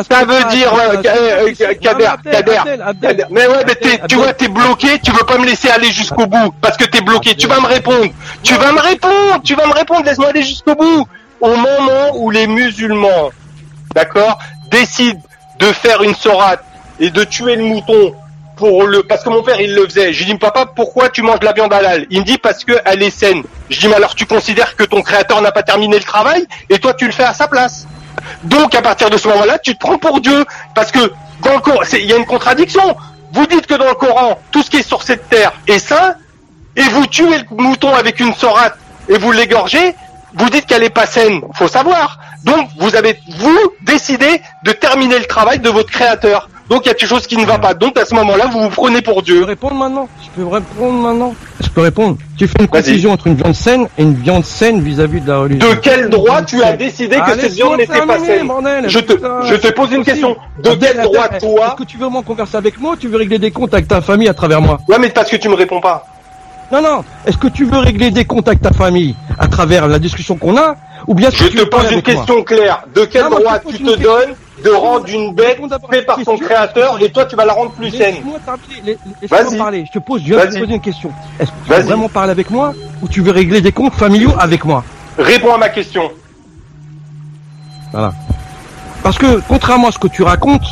Ça 0.09 0.25
veut 0.25 0.43
dire, 0.45 0.73
euh, 0.73 0.95
euh, 1.05 1.53
euh, 1.61 1.73
Kader, 1.79 2.09
Kader. 2.25 3.23
Mais 3.29 3.45
ouais, 3.45 3.63
mais 3.67 3.75
t'es- 3.75 4.01
tu 4.09 4.15
vois, 4.15 4.33
t'es 4.33 4.47
bloqué, 4.47 4.99
tu 4.99 5.11
veux 5.11 5.23
pas 5.25 5.37
me 5.37 5.45
laisser 5.45 5.69
aller 5.69 5.91
jusqu'au 5.91 6.25
bout, 6.25 6.51
parce 6.59 6.75
que 6.75 6.85
t'es 6.85 7.01
bloqué. 7.01 7.35
Tu 7.35 7.45
vas 7.47 7.59
me 7.59 7.67
répondre. 7.67 8.07
Tu 8.41 8.55
vas 8.55 8.71
me 8.71 8.79
répondre. 8.81 9.41
Tu 9.43 9.53
vas 9.53 9.67
me 9.67 9.73
répondre. 9.73 10.03
Laisse-moi 10.03 10.29
aller 10.29 10.41
jusqu'au 10.43 10.73
bout. 10.73 11.07
Au 11.39 11.55
moment 11.55 12.15
où 12.15 12.31
les 12.31 12.47
musulmans, 12.47 13.29
d'accord, 13.93 14.39
décident 14.71 15.21
de 15.59 15.67
faire 15.67 16.01
une 16.01 16.15
sorate 16.15 16.63
et 16.99 17.11
de 17.11 17.23
tuer 17.23 17.55
le 17.57 17.63
mouton 17.63 18.15
parce 19.07 19.23
que 19.23 19.29
mon 19.29 19.43
père 19.43 19.59
il 19.59 19.73
le 19.73 19.85
faisait. 19.85 20.13
Je 20.13 20.19
lui 20.19 20.33
dis 20.33 20.37
papa 20.37 20.65
pourquoi 20.65 21.09
tu 21.09 21.21
manges 21.21 21.41
la 21.41 21.53
viande 21.53 21.73
halal? 21.73 22.05
Il 22.09 22.21
me 22.21 22.25
dit 22.25 22.37
parce 22.37 22.63
que 22.63 22.73
elle 22.85 23.01
est 23.03 23.09
saine. 23.09 23.43
Je 23.69 23.79
dis 23.79 23.87
mais 23.87 23.95
alors 23.95 24.15
tu 24.15 24.25
considères 24.25 24.75
que 24.75 24.83
ton 24.83 25.01
créateur 25.01 25.41
n'a 25.41 25.51
pas 25.51 25.63
terminé 25.63 25.97
le 25.97 26.03
travail? 26.03 26.45
Et 26.69 26.79
toi 26.79 26.93
tu 26.93 27.05
le 27.05 27.11
fais 27.11 27.23
à 27.23 27.33
sa 27.33 27.47
place. 27.47 27.87
Donc 28.43 28.75
à 28.75 28.81
partir 28.81 29.09
de 29.09 29.17
ce 29.17 29.27
moment-là 29.29 29.57
tu 29.59 29.73
te 29.73 29.79
prends 29.79 29.97
pour 29.97 30.21
Dieu 30.21 30.45
parce 30.75 30.91
que 30.91 31.11
dans 31.41 31.53
le 31.53 31.59
Coran 31.59 31.81
il 31.93 32.05
y 32.05 32.13
a 32.13 32.17
une 32.17 32.25
contradiction. 32.25 32.95
Vous 33.33 33.47
dites 33.47 33.65
que 33.65 33.75
dans 33.75 33.87
le 33.87 33.95
Coran 33.95 34.39
tout 34.51 34.61
ce 34.61 34.69
qui 34.69 34.77
est 34.77 34.87
sur 34.87 35.01
cette 35.03 35.29
terre 35.29 35.53
est 35.67 35.79
sain 35.79 36.15
et 36.75 36.83
vous 36.83 37.07
tuez 37.07 37.37
le 37.37 37.43
mouton 37.51 37.93
avec 37.93 38.19
une 38.19 38.33
sorate 38.33 38.77
et 39.09 39.17
vous 39.17 39.31
l'égorgez, 39.31 39.95
vous 40.35 40.49
dites 40.49 40.65
qu'elle 40.65 40.83
est 40.83 40.89
pas 40.89 41.05
saine. 41.05 41.41
Faut 41.55 41.67
savoir. 41.67 42.19
Donc 42.43 42.69
vous 42.79 42.95
avez 42.95 43.19
vous 43.37 43.73
décidé 43.81 44.41
de 44.63 44.71
terminer 44.71 45.19
le 45.19 45.25
travail 45.25 45.59
de 45.59 45.69
votre 45.69 45.91
créateur. 45.91 46.49
Donc 46.71 46.85
il 46.85 46.87
y 46.87 46.91
a 46.91 46.93
quelque 46.93 47.09
chose 47.09 47.27
qui 47.27 47.35
ne 47.35 47.45
va 47.45 47.59
pas. 47.59 47.73
Donc 47.73 47.99
à 47.99 48.05
ce 48.05 48.15
moment-là, 48.15 48.45
vous 48.49 48.61
vous 48.61 48.69
prenez 48.69 49.01
pour 49.01 49.19
Je 49.19 49.25
Dieu. 49.25 49.39
peux 49.41 49.45
répondre 49.45 49.75
maintenant 49.75 50.07
Je 50.23 50.29
peux 50.29 50.47
répondre 50.47 50.93
maintenant 51.01 51.35
Je 51.61 51.67
peux 51.67 51.81
répondre. 51.81 52.15
Tu 52.37 52.47
fais 52.47 52.61
une 52.61 52.67
confusion 52.69 53.11
entre 53.11 53.27
une 53.27 53.35
viande 53.35 53.55
saine 53.55 53.87
et 53.97 54.03
une 54.03 54.13
viande 54.13 54.45
saine 54.45 54.79
vis-à-vis 54.79 55.19
de 55.19 55.27
la 55.27 55.39
religion. 55.39 55.69
De 55.69 55.75
quel 55.75 56.07
droit 56.07 56.41
tu 56.43 56.63
as 56.63 56.77
décidé 56.77 57.17
que 57.17 57.37
cette 57.41 57.51
viande 57.51 57.75
n'était 57.75 57.99
pas 58.05 58.19
saine 58.19 58.47
bordel, 58.47 58.87
Je 58.87 58.99
te, 58.99 59.11
je 59.47 59.55
te 59.55 59.67
pose 59.73 59.91
une 59.91 60.05
question. 60.05 60.37
De 60.63 60.69
quel 60.75 61.01
droit 61.01 61.27
toi 61.27 61.67
Est-ce 61.67 61.75
que 61.75 61.83
tu 61.83 61.97
veux 61.97 62.05
vraiment 62.05 62.21
converser 62.23 62.55
avec 62.55 62.79
moi 62.79 62.93
ou 62.93 62.95
tu 62.95 63.09
veux 63.09 63.17
régler 63.17 63.37
des 63.37 63.51
comptes 63.51 63.73
avec 63.73 63.89
ta 63.89 63.99
famille 63.99 64.29
à 64.29 64.33
travers 64.33 64.61
moi? 64.61 64.79
Ouais, 64.87 64.97
mais 64.97 65.09
parce 65.09 65.29
que 65.29 65.35
tu 65.35 65.49
me 65.49 65.55
réponds 65.55 65.81
pas. 65.81 66.05
Non, 66.71 66.81
non. 66.81 67.03
Est-ce 67.25 67.37
que 67.37 67.49
tu 67.49 67.65
veux 67.65 67.79
régler 67.79 68.11
des 68.11 68.23
comptes 68.23 68.47
avec 68.47 68.61
ta 68.61 68.71
famille 68.71 69.13
à 69.37 69.49
travers 69.49 69.89
la 69.89 69.99
discussion 69.99 70.37
qu'on 70.37 70.55
a 70.55 70.77
ou 71.05 71.13
bien 71.15 71.27
est-ce 71.27 71.37
Je 71.37 71.43
que 71.43 71.49
tu 71.49 71.57
te 71.57 71.63
pose 71.63 71.83
une 71.87 71.91
moi? 71.95 72.01
question 72.01 72.43
claire. 72.43 72.83
De 72.95 73.03
quel 73.03 73.23
Non, 73.23 73.29
je 73.31 73.35
droit 73.41 73.59
tu 73.59 73.77
te 73.77 73.95
donnes 73.99 74.35
de 74.63 74.69
rendre 74.69 75.07
une 75.09 75.33
bête 75.33 75.59
faite 75.89 76.05
par 76.05 76.19
son 76.23 76.37
créateur 76.37 77.01
et 77.01 77.11
toi 77.11 77.25
tu 77.25 77.35
vas 77.35 77.45
la 77.45 77.53
rendre 77.53 77.71
plus 77.71 77.91
saine 77.91 78.15
Laisse-moi 79.21 79.57
parler. 79.57 79.85
Je 79.87 79.99
te 79.99 80.03
pose, 80.03 80.21
je 80.25 80.33
de 80.33 80.39
te 80.39 80.59
poser 80.59 80.73
une 80.73 80.81
question. 80.81 81.11
Est-ce 81.39 81.51
que 81.51 81.55
tu 81.65 81.73
veux 81.73 81.81
vraiment 81.81 82.09
parler 82.09 82.31
avec 82.31 82.49
moi 82.49 82.73
ou 83.01 83.07
tu 83.07 83.21
veux 83.21 83.31
régler 83.31 83.61
des 83.61 83.71
comptes 83.71 83.93
familiaux 83.93 84.33
avec 84.39 84.65
moi? 84.65 84.83
Réponds 85.17 85.53
à 85.53 85.57
ma 85.57 85.69
question. 85.69 86.11
Voilà. 87.91 88.13
Parce 89.03 89.17
que, 89.17 89.41
contrairement 89.47 89.89
à 89.89 89.91
ce 89.91 89.99
que 89.99 90.07
tu 90.07 90.23
racontes, 90.23 90.65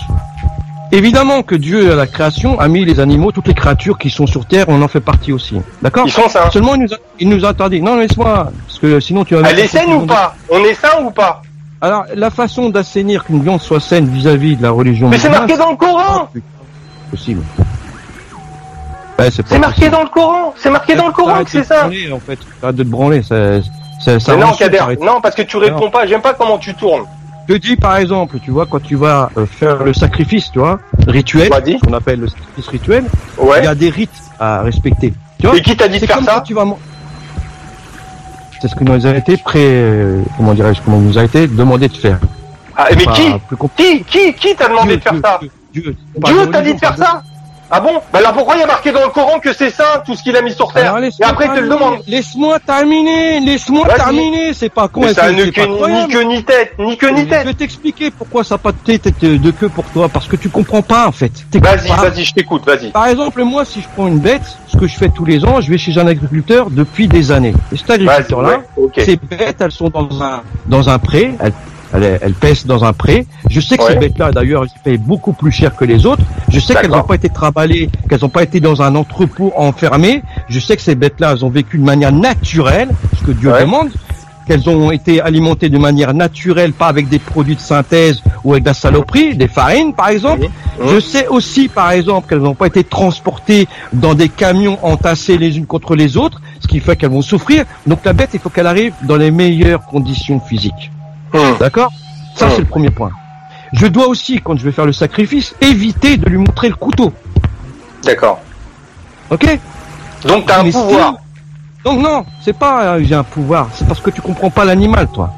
évidemment 0.91 1.41
que 1.43 1.55
Dieu, 1.55 1.91
à 1.91 1.95
la 1.95 2.07
création, 2.07 2.59
a 2.59 2.67
mis 2.67 2.85
les 2.85 2.99
animaux, 2.99 3.31
toutes 3.31 3.47
les 3.47 3.53
créatures 3.53 3.97
qui 3.97 4.09
sont 4.09 4.27
sur 4.27 4.45
Terre, 4.45 4.65
on 4.69 4.81
en 4.81 4.87
fait 4.87 5.01
partie 5.01 5.33
aussi. 5.33 5.57
D'accord? 5.81 6.05
Ils 6.05 6.11
sont 6.11 6.29
sains. 6.29 6.49
Seulement, 6.51 6.75
il 6.75 6.83
nous 6.83 6.93
a, 6.93 6.97
il 7.19 7.29
nous 7.29 7.45
a 7.45 7.49
interdit. 7.49 7.81
Non, 7.81 7.97
laisse-moi, 7.97 8.51
parce 8.67 8.79
que 8.79 8.99
sinon 8.99 9.25
tu 9.25 9.35
vas... 9.35 9.49
Elle 9.49 9.59
est 9.59 9.67
saine 9.67 9.91
ou 9.93 10.05
pas? 10.05 10.35
On 10.49 10.63
est 10.63 10.75
sain 10.75 11.03
ou 11.03 11.11
pas? 11.11 11.41
Alors, 11.81 12.05
la 12.13 12.29
façon 12.29 12.69
d'assainir 12.69 13.23
qu'une 13.25 13.41
viande 13.41 13.61
soit 13.61 13.79
saine 13.79 14.07
vis-à-vis 14.07 14.55
de 14.57 14.63
la 14.63 14.71
religion 14.71 15.07
Mais 15.09 15.17
c'est 15.17 15.29
marqué 15.29 15.55
dans 15.57 15.71
le 15.71 15.77
Coran 15.77 16.29
c'est 16.33 16.41
possible. 17.11 17.41
Ouais, 19.17 19.29
c'est 19.31 19.49
marqué 19.57 19.75
possible. 19.75 19.91
dans 19.91 20.03
le 20.03 20.09
Coran 20.09 20.53
C'est 20.57 20.69
marqué 20.69 20.95
dans 20.95 21.07
le 21.07 21.13
Coran 21.13 21.43
que 21.43 21.49
c'est 21.49 21.63
ça 21.63 21.81
branler, 21.83 22.11
en 22.11 22.19
fait. 22.19 22.39
Arrête 22.61 22.75
de 22.75 22.83
te 22.83 22.87
branler, 22.87 23.23
ça... 23.23 23.61
ça, 24.03 24.19
ça 24.19 24.35
Mais 24.35 24.41
non, 24.43 24.51
Kader, 24.53 24.79
non, 25.01 25.19
parce 25.21 25.35
que 25.35 25.41
tu 25.41 25.57
réponds 25.57 25.89
pas. 25.89 26.05
J'aime 26.05 26.21
pas 26.21 26.33
comment 26.33 26.57
tu 26.57 26.73
tournes. 26.75 27.03
Je 27.47 27.55
te 27.55 27.59
dis 27.59 27.75
par 27.75 27.97
exemple, 27.97 28.37
tu 28.43 28.51
vois, 28.51 28.67
quand 28.67 28.79
tu 28.81 28.95
vas 28.95 29.31
euh, 29.35 29.47
faire 29.47 29.83
le 29.83 29.91
sacrifice, 29.91 30.51
tu 30.51 30.59
vois, 30.59 30.79
rituel, 31.07 31.49
qu'on 31.83 31.93
appelle 31.93 32.19
le 32.19 32.27
sacrifice 32.27 32.67
rituel, 32.67 33.05
Ouais. 33.39 33.57
il 33.61 33.63
y 33.63 33.67
a 33.67 33.73
des 33.73 33.89
rites 33.89 34.11
à 34.39 34.61
respecter. 34.61 35.13
Tu 35.39 35.47
vois 35.47 35.57
Et 35.57 35.61
qui 35.61 35.75
t'a 35.75 35.87
dit 35.87 35.99
de 35.99 36.05
faire 36.05 36.17
comme 36.17 36.25
ça 36.25 36.35
quand 36.35 36.41
tu 36.41 36.53
vas 36.53 36.65
man- 36.65 36.75
C'est 38.61 38.67
ce 38.67 38.75
que 38.75 38.83
nous 38.83 39.05
a 39.05 39.15
été 39.15 39.37
pré, 39.37 39.61
euh, 39.63 40.21
comment 40.35 40.53
dirais-je, 40.53 40.81
comment 40.81 40.99
nous 40.99 41.17
a 41.17 41.23
été 41.23 41.47
demandé 41.47 41.87
de 41.87 41.95
faire. 41.95 42.19
Ah, 42.75 42.87
mais 42.91 43.05
qui. 43.05 43.33
Qui 43.77 44.03
Qui 44.03 44.33
Qui 44.33 44.55
t'a 44.55 44.67
demandé 44.67 44.97
de 44.97 45.01
faire 45.01 45.13
Dieu, 45.13 45.21
ça 45.21 45.39
Dieu, 45.73 45.95
Dieu, 46.25 46.51
t'a 46.51 46.61
dit 46.61 46.73
de 46.73 46.79
faire 46.79 46.97
ça 46.97 47.23
Ah 47.71 47.79
bon 47.79 48.01
Bah 48.11 48.19
alors 48.19 48.33
pourquoi 48.33 48.55
il 48.55 48.61
y 48.61 48.63
a 48.63 48.67
marqué 48.67 48.91
dans 48.91 49.01
le 49.03 49.09
Coran 49.09 49.39
que 49.39 49.53
c'est 49.53 49.69
saint 49.69 50.01
tout 50.05 50.15
ce 50.15 50.23
qu'il 50.23 50.35
a 50.35 50.41
mis 50.41 50.53
sur 50.53 50.71
terre 50.73 50.85
Alors, 50.95 50.97
Et 50.97 51.01
laisse-moi 51.01 51.27
après 51.29 51.45
il 51.45 51.51
te 51.51 51.59
le 51.59 51.67
terminer, 51.69 51.85
demande. 51.85 52.03
Laisse-moi 52.07 52.59
terminer, 52.59 53.39
laisse-moi 53.41 53.87
terminer, 53.95 54.53
c'est 54.53 54.69
pas 54.69 54.87
con. 54.87 55.01
Mais 55.01 55.13
ça 55.13 55.31
ni 55.31 55.51
queue 55.51 56.23
ni 56.23 56.43
tête, 56.43 56.73
ni 56.79 56.97
queue 56.97 57.11
ni 57.11 57.21
Je 57.21 57.25
tête. 57.25 57.45
vais 57.45 57.53
t'expliquer 57.53 58.11
pourquoi 58.11 58.43
ça 58.43 58.55
n'a 58.55 58.59
pas 58.59 58.71
de 58.71 58.77
tête 58.77 59.21
de 59.21 59.51
queue 59.51 59.69
pour 59.69 59.85
toi, 59.85 60.09
parce 60.09 60.27
que 60.27 60.35
tu 60.35 60.49
comprends 60.49 60.81
pas 60.81 61.07
en 61.07 61.11
fait. 61.11 61.31
Vas-y, 61.53 61.87
vas-y, 61.89 62.23
je 62.23 62.33
t'écoute, 62.33 62.65
vas-y. 62.65 62.89
Par 62.91 63.07
exemple, 63.07 63.43
moi, 63.43 63.65
si 63.65 63.81
je 63.81 63.87
prends 63.95 64.07
une 64.07 64.19
bête, 64.19 64.41
ce 64.67 64.77
que 64.77 64.87
je 64.87 64.95
fais 64.97 65.09
tous 65.09 65.25
les 65.25 65.45
ans, 65.45 65.61
je 65.61 65.69
vais 65.69 65.77
chez 65.77 65.97
un 65.99 66.07
agriculteur 66.07 66.69
depuis 66.71 67.07
des 67.07 67.31
années. 67.31 67.53
Et 67.71 67.77
cet 67.77 67.91
agriculteur-là, 67.91 68.61
ouais, 68.77 68.89
ces 69.05 69.15
bêtes, 69.17 69.57
elles 69.59 69.71
sont 69.71 69.89
dans 69.89 70.07
un 70.23 70.41
dans 70.65 70.89
un 70.89 70.97
pré, 70.99 71.35
elles, 71.39 71.53
elles, 71.93 72.19
elles 72.21 72.33
pèsent 72.33 72.65
dans 72.65 72.83
un 72.83 72.93
pré. 72.93 73.25
Je 73.49 73.59
sais 73.59 73.77
que 73.77 73.83
Ouais. 73.83 73.93
ces 73.93 73.99
bêtes-là, 73.99 74.31
d'ailleurs, 74.31 74.63
elles 74.63 74.81
payent 74.83 74.97
beaucoup 74.97 75.33
plus 75.33 75.51
cher 75.51 75.75
que 75.75 75.85
les 75.85 76.05
autres. 76.05 76.23
Je 76.49 76.59
sais 76.59 76.75
qu'elles 76.75 76.91
n'ont 76.91 77.03
pas 77.03 77.15
été 77.15 77.29
travaillées, 77.29 77.89
qu'elles 78.09 78.21
n'ont 78.21 78.29
pas 78.29 78.43
été 78.43 78.59
dans 78.59 78.81
un 78.81 78.95
entrepôt 78.95 79.53
enfermé. 79.55 80.21
Je 80.49 80.59
sais 80.59 80.75
que 80.75 80.81
ces 80.81 80.95
bêtes-là, 80.95 81.31
elles 81.33 81.45
ont 81.45 81.49
vécu 81.49 81.77
de 81.77 81.83
manière 81.83 82.11
naturelle, 82.11 82.89
ce 83.19 83.25
que 83.25 83.31
Dieu 83.31 83.51
Ouais. 83.51 83.61
demande. 83.61 83.89
Qu'elles 84.47 84.67
ont 84.67 84.89
été 84.89 85.21
alimentées 85.21 85.69
de 85.69 85.77
manière 85.77 86.11
naturelle, 86.15 86.73
pas 86.73 86.87
avec 86.87 87.07
des 87.07 87.19
produits 87.19 87.55
de 87.55 87.59
synthèse 87.61 88.23
ou 88.43 88.53
avec 88.53 88.63
de 88.63 88.69
la 88.69 88.73
saloperie, 88.73 89.35
des 89.37 89.47
farines 89.47 89.93
par 89.93 90.09
exemple. 90.09 90.47
Mhm. 90.81 90.89
Je 90.95 90.99
sais 90.99 91.27
aussi 91.27 91.67
par 91.67 91.91
exemple 91.91 92.27
qu'elles 92.27 92.39
n'ont 92.39 92.55
pas 92.55 92.65
été 92.65 92.83
transportées 92.83 93.67
dans 93.93 94.15
des 94.15 94.27
camions 94.27 94.79
entassés 94.81 95.37
les 95.37 95.55
unes 95.59 95.67
contre 95.67 95.95
les 95.95 96.17
autres, 96.17 96.41
ce 96.61 96.67
qui 96.67 96.79
fait 96.79 96.95
qu'elles 96.95 97.11
vont 97.11 97.21
souffrir. 97.21 97.63
Donc 97.85 97.99
la 98.03 98.13
bête, 98.13 98.31
il 98.33 98.39
faut 98.39 98.49
qu'elle 98.49 98.65
arrive 98.65 98.93
dans 99.03 99.17
les 99.17 99.29
meilleures 99.29 99.85
conditions 99.85 100.39
physiques. 100.39 100.89
Hum. 101.33 101.55
D'accord 101.59 101.91
Ça, 102.35 102.45
Mhm. 102.45 102.51
c'est 102.53 102.59
le 102.59 102.65
premier 102.65 102.89
point. 102.89 103.11
Je 103.73 103.85
dois 103.87 104.07
aussi, 104.07 104.39
quand 104.41 104.57
je 104.57 104.63
vais 104.63 104.71
faire 104.71 104.85
le 104.85 104.93
sacrifice, 104.93 105.53
éviter 105.61 106.17
de 106.17 106.27
lui 106.29 106.37
montrer 106.37 106.69
le 106.69 106.75
couteau. 106.75 107.11
D'accord. 108.03 108.39
Ok 109.29 109.59
Donc 110.25 110.45
t'as 110.47 110.61
un 110.61 110.63
Mais 110.63 110.71
pouvoir. 110.71 111.15
Donc 111.85 111.99
non, 112.01 112.25
c'est 112.41 112.57
pas 112.57 112.83
euh, 112.95 113.03
j'ai 113.03 113.15
un 113.15 113.23
pouvoir, 113.23 113.69
c'est 113.73 113.87
parce 113.87 113.99
que 114.01 114.09
tu 114.09 114.21
comprends 114.21 114.49
pas 114.49 114.65
l'animal, 114.65 115.07
toi. 115.13 115.31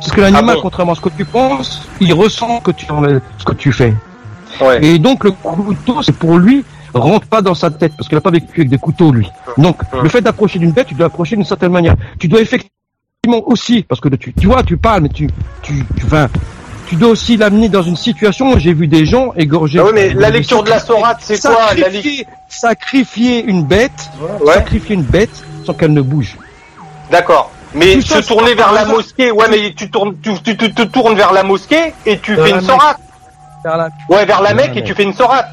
Parce 0.00 0.10
que 0.12 0.20
l'animal, 0.20 0.44
Ah 0.50 0.54
bon 0.54 0.62
contrairement 0.62 0.92
à 0.92 0.94
ce 0.96 1.00
que 1.00 1.08
tu 1.10 1.24
penses, 1.24 1.88
il 2.00 2.12
ressent 2.14 2.60
que 2.60 2.70
tu, 2.72 2.86
ce 3.38 3.44
que 3.44 3.52
tu 3.54 3.70
fais. 3.72 3.94
Ouais. 4.60 4.84
Et 4.84 4.98
donc 4.98 5.24
le 5.24 5.30
couteau, 5.32 6.02
c'est 6.02 6.16
pour 6.16 6.38
lui, 6.38 6.64
rentre 6.94 7.26
pas 7.26 7.42
dans 7.42 7.54
sa 7.54 7.70
tête, 7.70 7.92
parce 7.96 8.08
qu'il 8.08 8.16
n'a 8.16 8.20
pas 8.22 8.30
vécu 8.30 8.60
avec 8.60 8.68
des 8.70 8.78
couteaux, 8.78 9.12
lui. 9.12 9.30
Donc, 9.58 9.76
le 10.00 10.08
fait 10.08 10.20
d'approcher 10.20 10.58
d'une 10.58 10.72
bête, 10.72 10.86
tu 10.88 10.94
dois 10.94 11.06
approcher 11.06 11.36
d'une 11.36 11.44
certaine 11.44 11.72
manière. 11.72 11.96
Tu 12.18 12.28
dois 12.28 12.40
effectivement 12.40 12.70
aussi, 13.46 13.82
parce 13.82 14.00
que 14.00 14.08
tu, 14.08 14.32
tu 14.34 14.46
vois, 14.46 14.62
tu 14.62 14.76
parles, 14.76 15.02
mais 15.02 15.08
tu, 15.08 15.28
tu, 15.62 15.84
tu, 15.96 16.04
enfin, 16.06 16.28
tu 16.86 16.96
dois 16.96 17.08
aussi 17.10 17.36
l'amener 17.36 17.68
dans 17.68 17.82
une 17.82 17.96
situation 17.96 18.52
où 18.52 18.58
j'ai 18.58 18.74
vu 18.74 18.86
des 18.86 19.06
gens 19.06 19.32
égorger. 19.36 19.78
Ah 19.80 19.84
oui, 19.86 19.90
mais 19.94 20.14
la 20.14 20.30
lecture 20.30 20.62
de 20.62 20.70
la 20.70 20.80
sourate, 20.80 21.18
c'est 21.20 21.40
quoi 21.40 21.74
la 21.76 21.84
sacrifier, 21.84 22.26
sacrifier 22.48 23.44
une 23.44 23.64
bête, 23.64 23.92
Ouais. 24.40 24.54
sacrifier 24.54 24.94
une 24.94 25.02
bête 25.02 25.44
sans 25.64 25.72
qu'elle 25.74 25.92
ne 25.92 26.02
bouge. 26.02 26.36
D'accord. 27.10 27.50
Mais 27.74 28.00
se 28.00 28.18
tourner 28.26 28.54
vers 28.54 28.72
la 28.72 28.84
mosquée, 28.84 29.30
ouais, 29.32 29.46
mais 29.50 29.72
tu 29.74 29.90
tournes, 29.90 30.14
tu, 30.22 30.30
tu, 30.42 30.56
tu 30.56 30.72
te 30.72 30.82
tournes 30.82 31.16
vers 31.16 31.32
la 31.32 31.42
mosquée 31.42 31.92
et 32.06 32.18
tu 32.18 32.34
Vers 32.36 32.44
fais 32.46 32.50
une 32.52 32.60
sourate. 32.60 32.98
Vers 33.64 33.76
la- 33.76 33.88
Ouais, 34.08 34.24
vers 34.26 34.42
la 34.42 34.54
Mecque 34.54 34.76
et 34.76 34.84
tu 34.84 34.94
fais 34.94 35.02
une 35.02 35.14
sourate. 35.14 35.48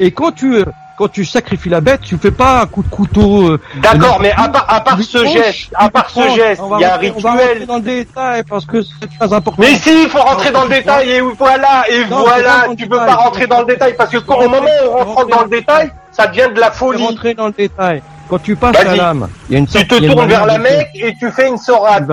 Et 0.00 0.10
quand 0.10 0.32
tu, 0.32 0.62
quand 0.96 1.08
tu 1.08 1.24
sacrifies 1.24 1.68
la 1.68 1.80
bête, 1.80 2.00
tu 2.02 2.16
fais 2.16 2.30
pas 2.30 2.62
un 2.62 2.66
coup 2.66 2.82
de 2.82 2.88
couteau. 2.88 3.50
euh, 3.50 3.60
D'accord, 3.82 4.18
mais 4.20 4.32
à 4.32 4.48
part, 4.48 4.64
à 4.68 4.80
part 4.80 4.96
tu 4.96 5.02
ce 5.02 5.24
geste, 5.26 5.70
à 5.74 5.86
tu 5.86 5.90
part 5.92 6.10
ce 6.10 6.20
geste, 6.30 6.62
il 6.78 6.80
y 6.80 6.84
a 6.84 6.94
un 6.94 6.98
on 6.98 7.18
va 7.20 7.30
rentrer 7.30 7.46
rituel. 7.48 7.66
dans 7.66 7.76
le 7.76 7.82
détail 7.82 8.42
parce 8.48 8.64
que 8.64 8.82
c'est 8.82 9.06
très 9.18 9.32
important. 9.32 9.54
Mais 9.58 9.74
si, 9.76 10.02
il 10.04 10.08
faut 10.08 10.18
rentrer 10.20 10.50
dans 10.50 10.64
le 10.64 10.70
détail 10.70 11.10
et 11.10 11.20
voilà, 11.20 11.84
et 11.90 12.04
Non, 12.06 12.20
voilà, 12.20 12.66
tu 12.76 12.86
peux 12.86 12.96
détail. 12.98 13.06
pas 13.06 13.14
rentrer 13.16 13.46
dans 13.46 13.60
le 13.60 13.66
détail 13.66 13.94
parce 13.96 14.10
que 14.10 14.18
quand, 14.18 14.36
au 14.38 14.48
moment 14.48 14.66
où 14.86 14.96
on 14.98 15.04
rentre 15.14 15.28
dans 15.28 15.42
le 15.44 15.48
détail, 15.50 15.90
ça 16.12 16.26
devient 16.26 16.48
de 16.54 16.60
la 16.60 16.70
Faut 16.70 16.86
folie. 16.92 17.04
rentrer 17.06 17.34
dans 17.34 17.46
le 17.46 17.52
détail. 17.52 18.02
Quand 18.28 18.38
tu 18.42 18.56
passes 18.56 18.76
à 18.76 18.96
l'âme, 18.96 19.28
il 19.48 19.52
y 19.52 19.56
a 19.56 19.58
une 19.60 19.66
Tu 19.66 19.72
sorte- 19.74 19.86
te 19.88 19.94
a 19.94 19.98
une 19.98 20.12
tournes 20.14 20.26
vers 20.28 20.46
la 20.46 20.58
Mecque 20.58 20.88
et 20.94 21.14
tu 21.18 21.30
fais 21.30 21.48
une 21.48 21.58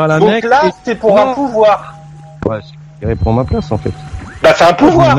la 0.07 0.19
Donc 0.19 0.43
là, 0.43 0.61
c'est 0.83 0.95
pour 0.95 1.17
un 1.19 1.33
pouvoir. 1.33 1.95
Ouais, 2.45 2.59
c'est 3.01 3.07
reprend 3.07 3.31
ma 3.33 3.43
place 3.45 3.71
en 3.71 3.77
fait. 3.77 3.93
Bah, 4.43 4.53
c'est 4.55 4.65
un 4.65 4.73
pouvoir. 4.73 5.15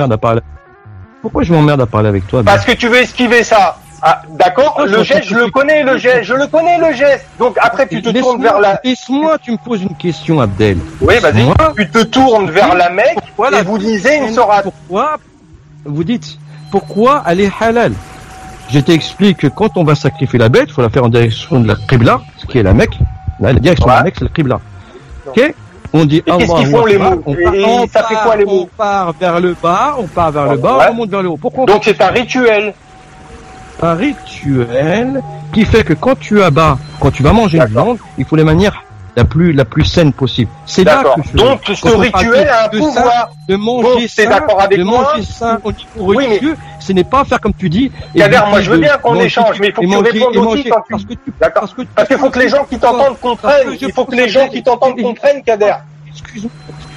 Pourquoi 1.24 1.42
je 1.42 1.54
m'emmerde 1.54 1.80
à 1.80 1.86
parler 1.86 2.10
avec 2.10 2.26
toi 2.26 2.42
Ben 2.42 2.52
Parce 2.52 2.66
que 2.66 2.72
tu 2.72 2.86
veux 2.86 2.98
esquiver 2.98 3.44
ça. 3.44 3.78
Ah, 4.02 4.20
d'accord, 4.28 4.84
le 4.86 5.02
geste, 5.02 5.24
je 5.24 5.36
le 5.36 5.48
connais, 5.48 5.82
le 5.82 5.96
geste, 5.96 6.24
je 6.24 6.34
le 6.34 6.46
connais, 6.48 6.76
le 6.76 6.94
geste. 6.94 7.24
Donc 7.38 7.56
après, 7.62 7.88
tu 7.88 8.02
te 8.02 8.10
tournes 8.10 8.42
vers 8.42 8.60
la... 8.60 8.78
Laisse-moi, 8.84 9.38
tu 9.38 9.52
me 9.52 9.56
poses 9.56 9.80
une 9.80 9.96
question, 9.96 10.38
Abdel. 10.38 10.76
Oui, 11.00 11.14
vas-y. 11.20 11.46
Tu 11.78 11.88
te 11.88 12.02
tournes 12.02 12.50
vers 12.50 12.74
la 12.74 12.90
Mecque 12.90 13.16
et 13.58 13.62
vous 13.62 13.78
lisez 13.78 14.18
une 14.18 14.34
sourate. 14.34 14.64
Pourquoi 14.64 15.16
Vous 15.86 16.04
dites 16.04 16.38
pourquoi 16.70 17.22
elle 17.26 17.40
est 17.40 17.52
halal? 17.58 17.94
Je 18.68 18.80
t'explique 18.80 19.38
que 19.38 19.46
quand 19.46 19.78
on 19.78 19.84
va 19.84 19.94
sacrifier 19.94 20.38
la 20.38 20.50
bête, 20.50 20.66
il 20.68 20.72
faut 20.74 20.82
la 20.82 20.90
faire 20.90 21.04
en 21.04 21.08
direction 21.08 21.58
de 21.58 21.68
la 21.68 21.76
Qibla, 21.88 22.20
ce 22.36 22.44
qui 22.44 22.58
est 22.58 22.62
la 22.62 22.74
Mecque. 22.74 22.98
Là, 23.40 23.54
la 23.54 23.60
direction 23.60 23.86
de 23.86 23.92
la. 23.92 24.02
Mecque, 24.02 24.16
c'est 24.18 24.24
la 24.24 24.30
Qibla. 24.30 24.60
Ok? 25.26 25.54
On 25.96 26.04
dit 26.04 26.16
Et 26.16 26.22
qu'est-ce 26.22 26.52
qu'ils 26.56 26.66
font, 26.66 26.84
les 26.86 26.98
mots 26.98 27.22
on 27.24 27.34
part- 27.34 27.52
on 27.54 27.86
ça 27.86 28.02
fait 28.02 28.14
part- 28.14 28.24
quoi, 28.24 28.36
les 28.36 28.44
mots 28.44 28.62
On 28.62 28.76
part 28.76 29.12
vers 29.18 29.38
le 29.40 29.54
bas, 29.62 29.94
on 29.98 30.06
part 30.08 30.32
vers 30.32 30.46
le 30.50 30.56
bas, 30.56 30.78
Ouais. 30.78 30.84
on 30.90 30.94
monte 30.94 31.10
vers 31.10 31.22
le 31.22 31.28
haut. 31.28 31.36
Pourquoi 31.36 31.62
on 31.62 31.66
Donc 31.66 31.82
c'est 31.84 32.00
un 32.02 32.08
rituel. 32.08 32.74
un 33.80 33.94
rituel 33.94 35.22
qui 35.52 35.64
fait 35.64 35.84
que 35.84 35.92
quand 35.94 36.18
tu 36.18 36.42
abats, 36.42 36.78
quand 37.00 37.10
tu 37.12 37.22
vas 37.22 37.32
manger 37.32 37.58
une 37.58 37.66
viande, 37.66 37.98
il 38.18 38.24
faut 38.24 38.34
les 38.36 38.42
manières 38.44 38.82
la 39.16 39.24
plus 39.24 39.52
la 39.52 39.64
plus 39.64 39.84
saine 39.84 40.12
possible. 40.12 40.50
C'est 40.66 40.82
là 40.84 40.96
D'accord. 40.96 41.16
que 41.16 41.22
je 41.32 41.36
Donc 41.36 41.60
ce 41.66 41.86
rituel 41.96 42.44
de- 42.44 42.48
a 42.50 42.64
un 42.64 42.68
de 42.68 42.78
pouvoir. 42.78 43.04
ça, 43.04 43.30
de 43.48 43.56
manger 43.56 43.88
Donc, 44.00 44.08
sain, 44.08 44.28
d'accord 44.28 44.60
avec 44.60 44.78
de 44.78 44.82
manger 44.84 45.22
sain 45.22 45.58
au 45.62 45.70
niveau 45.72 45.86
Oui, 45.98 46.16
mais- 46.18 46.26
religieux, 46.26 46.56
ce 46.80 46.92
n'est 46.92 47.04
pas 47.04 47.24
faire 47.24 47.40
comme 47.40 47.54
tu 47.54 47.68
dis. 47.70 47.92
éviter 48.14 48.36
moi 48.50 48.60
je 48.60 48.70
veux 48.70 48.78
bien 48.78 48.96
qu'on 48.98 49.14
échange, 49.20 49.60
mais 49.60 49.68
il 49.68 49.72
faut 49.74 49.82
que 49.82 49.86
tu 49.86 49.92
manger- 49.94 50.10
répondes 50.10 50.34
et 50.34 50.38
aussi 50.38 50.64
quand 50.68 50.80
tu... 50.82 50.90
parce 50.92 51.04
que 51.04 51.12
tu 51.14 51.32
parce 51.38 51.74
que 51.74 51.82
tu- 51.82 51.88
Parce 51.94 52.08
qu'il 52.08 52.18
faut 52.18 52.30
que 52.30 52.38
les 52.40 52.48
gens 52.48 52.64
qui 52.64 52.78
t'entendent 52.78 53.20
comprennent. 53.20 53.76
Il 53.80 53.92
faut 53.92 54.04
que 54.04 54.16
les 54.16 54.28
gens 54.28 54.48
qui 54.48 54.62
t'entendent 54.62 55.00
comprennent, 55.00 55.42
Kader. 55.42 55.74
Excuse-moi, 56.08 56.50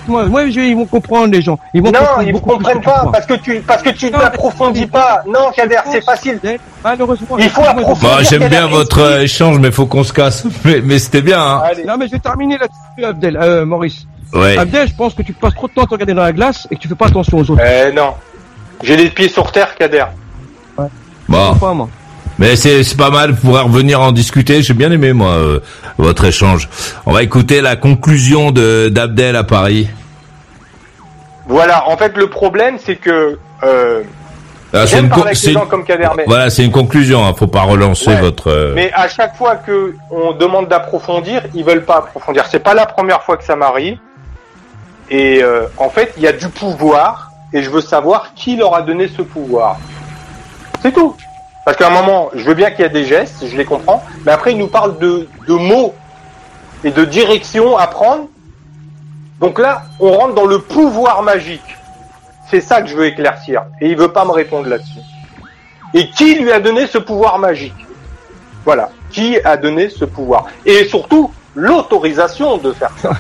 ouais, 0.08 0.52
je- 0.52 0.60
ils 0.60 0.76
vont 0.76 0.86
comprendre 0.86 1.32
les 1.34 1.42
gens. 1.42 1.58
Ils 1.74 1.82
vont 1.82 1.92
Non, 1.92 2.00
comprendre 2.00 2.24
ils 2.28 2.34
ne 2.34 2.40
comprennent 2.40 2.82
pas 2.82 3.06
parce 3.12 3.26
que 3.26 3.34
tu 3.36 3.60
parce 3.62 3.82
que 3.84 3.90
tu 3.90 4.10
n'approfondis 4.12 4.88
pas. 4.88 5.24
Non, 5.28 5.52
Kader, 5.56 5.80
c'est 5.92 6.04
facile. 6.04 6.40
Malheureusement, 6.84 7.38
Il 7.38 7.50
faut 7.50 7.62
approfondir. 7.64 8.10
Bah, 8.18 8.24
j'aime 8.24 8.48
bien 8.48 8.68
votre 8.68 9.00
euh, 9.02 9.22
échange, 9.22 9.60
mais 9.60 9.72
faut 9.72 9.86
qu'on 9.86 10.04
se 10.04 10.14
casse. 10.14 10.46
Mais, 10.66 10.82
mais 10.84 11.00
c'était 11.00 11.22
bien, 11.22 11.42
hein. 11.42 11.62
Allez. 11.66 11.84
Non, 11.86 11.98
mais 11.98 12.08
je 12.08 12.14
vais 12.14 12.20
terminer 12.20 12.58
là-dessus, 12.58 13.06
Abdel, 13.06 13.38
euh, 13.42 13.66
Maurice. 13.66 14.06
Ouais. 14.34 14.58
Abdel, 14.58 14.88
je 14.88 14.94
pense 14.96 15.14
que 15.14 15.22
tu 15.22 15.34
passes 15.34 15.54
trop 15.56 15.68
de 15.68 15.74
temps 15.74 15.84
à 15.84 15.86
te 15.86 15.92
regarder 15.92 16.14
dans 16.14 16.24
la 16.24 16.34
glace 16.34 16.68
et 16.72 16.76
que 16.76 16.82
tu 16.82 16.88
fais 16.88 16.96
pas 16.96 17.08
attention 17.08 17.38
aux 17.38 17.52
autres. 17.52 17.62
Eh 17.64 17.92
non. 17.94 18.14
J'ai 18.84 18.96
les 18.98 19.10
pieds 19.10 19.30
sur 19.30 19.52
terre, 19.52 19.74
Kader. 19.76 20.06
Bon. 21.30 21.54
Pas 21.56 21.74
moi. 21.74 21.90
Mais 22.40 22.56
c'est 22.56 22.84
c'est 22.84 22.98
pas 22.98 23.10
mal, 23.10 23.32
vous 23.32 23.42
pourrez 23.48 23.62
revenir 23.62 24.00
en 24.02 24.12
discuter. 24.12 24.62
J'ai 24.62 24.74
bien 24.76 24.92
aimé, 24.92 25.12
moi, 25.14 25.32
euh, 25.32 25.60
votre 25.98 26.26
échange. 26.26 26.70
On 27.06 27.12
va 27.12 27.24
écouter 27.24 27.62
la 27.62 27.76
conclusion 27.76 28.52
de 28.52 28.90
d'Abdel 28.90 29.36
à 29.36 29.44
Paris. 29.44 29.90
Voilà. 31.48 31.88
En 31.88 31.98
fait, 31.98 32.16
le 32.18 32.30
problème, 32.30 32.78
c'est 32.84 32.98
que 32.98 33.40
euh, 33.64 34.02
Ah, 34.74 34.86
c'est 34.86 35.00
une, 35.00 35.10
comme 35.10 35.24
voilà, 36.28 36.50
c'est 36.50 36.64
une 36.66 36.72
conclusion. 36.72 37.26
Hein, 37.26 37.34
faut 37.36 37.48
pas 37.48 37.62
relancer 37.62 38.10
Ouais. 38.10 38.22
votre. 38.22 38.52
euh, 38.52 38.74
Mais 38.76 38.92
à 38.94 39.08
chaque 39.08 39.36
fois 39.36 39.56
que 39.56 39.96
on 40.12 40.34
demande 40.34 40.68
d'approfondir, 40.68 41.42
ils 41.56 41.64
veulent 41.64 41.86
pas 41.86 41.98
approfondir. 41.98 42.46
C'est 42.52 42.60
pas 42.60 42.74
la 42.76 42.86
première 42.86 43.24
fois 43.24 43.38
que 43.38 43.44
ça 43.46 43.56
m'arrive. 43.56 43.98
Et 45.10 45.42
euh, 45.42 45.68
en 45.78 45.90
fait, 45.90 46.14
il 46.18 46.24
y 46.24 46.28
a 46.28 46.34
du 46.34 46.50
pouvoir, 46.50 47.32
et 47.54 47.64
je 47.64 47.70
veux 47.70 47.80
savoir 47.82 48.34
qui 48.36 48.58
leur 48.58 48.76
a 48.76 48.82
donné 48.82 49.08
ce 49.08 49.22
pouvoir. 49.22 49.78
C'est 50.84 50.92
tout. 50.94 51.16
Parce 51.68 51.76
qu'à 51.76 51.88
un 51.88 52.02
moment, 52.02 52.30
je 52.34 52.46
veux 52.46 52.54
bien 52.54 52.72
qu'il 52.72 52.80
y 52.80 52.86
a 52.86 52.90
des 52.90 53.04
gestes, 53.04 53.46
je 53.46 53.58
les 53.58 53.66
comprends, 53.66 54.02
mais 54.26 54.32
après, 54.32 54.54
ils 54.54 54.58
nous 54.58 54.70
parlent 54.70 54.98
de, 55.00 55.28
de 55.50 55.54
mots 55.54 55.94
et 56.86 56.92
de 56.92 57.04
direction 57.04 57.76
à 57.76 57.88
prendre. 57.88 58.30
Donc 59.42 59.60
là, 59.60 59.84
on 60.00 60.14
rentre 60.14 60.34
dans 60.34 60.46
le 60.46 60.60
pouvoir 60.60 61.24
magique. 61.24 61.76
C'est 62.50 62.62
ça 62.62 62.82
que 62.82 62.88
je 62.88 62.96
veux 62.96 63.06
éclaircir. 63.06 63.64
Et 63.82 63.90
il 63.90 63.98
veut 63.98 64.14
pas 64.14 64.24
me 64.24 64.32
répondre 64.32 64.70
là-dessus. 64.70 65.02
Et 65.94 66.10
qui 66.12 66.36
lui 66.36 66.54
a 66.54 66.62
donné 66.62 66.88
ce 66.88 67.00
pouvoir 67.00 67.38
magique? 67.38 67.86
Voilà. 68.64 68.90
Qui 69.10 69.38
a 69.44 69.58
donné 69.58 69.90
ce 69.90 70.06
pouvoir? 70.06 70.46
Et 70.66 70.86
surtout, 70.86 71.34
l'autorisation 71.54 72.60
de 72.60 72.72
faire 72.72 72.94
ça. 72.98 73.12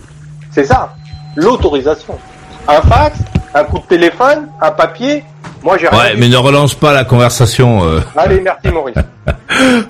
C'est 0.50 0.64
ça. 0.64 0.96
L'autorisation. 1.36 2.18
Un 2.66 2.80
fax, 2.80 3.20
un 3.54 3.64
coup 3.64 3.78
de 3.78 3.84
téléphone, 3.84 4.48
un 4.60 4.70
papier. 4.70 5.24
Moi, 5.62 5.78
j'ai 5.78 5.88
rien. 5.88 5.98
Ouais, 5.98 6.14
mais 6.16 6.28
ne 6.28 6.36
relance 6.36 6.74
pas 6.74 6.92
la 6.92 7.04
conversation. 7.04 7.84
Euh. 7.84 8.00
Allez, 8.16 8.40
merci 8.40 8.68
Maurice. 8.68 8.96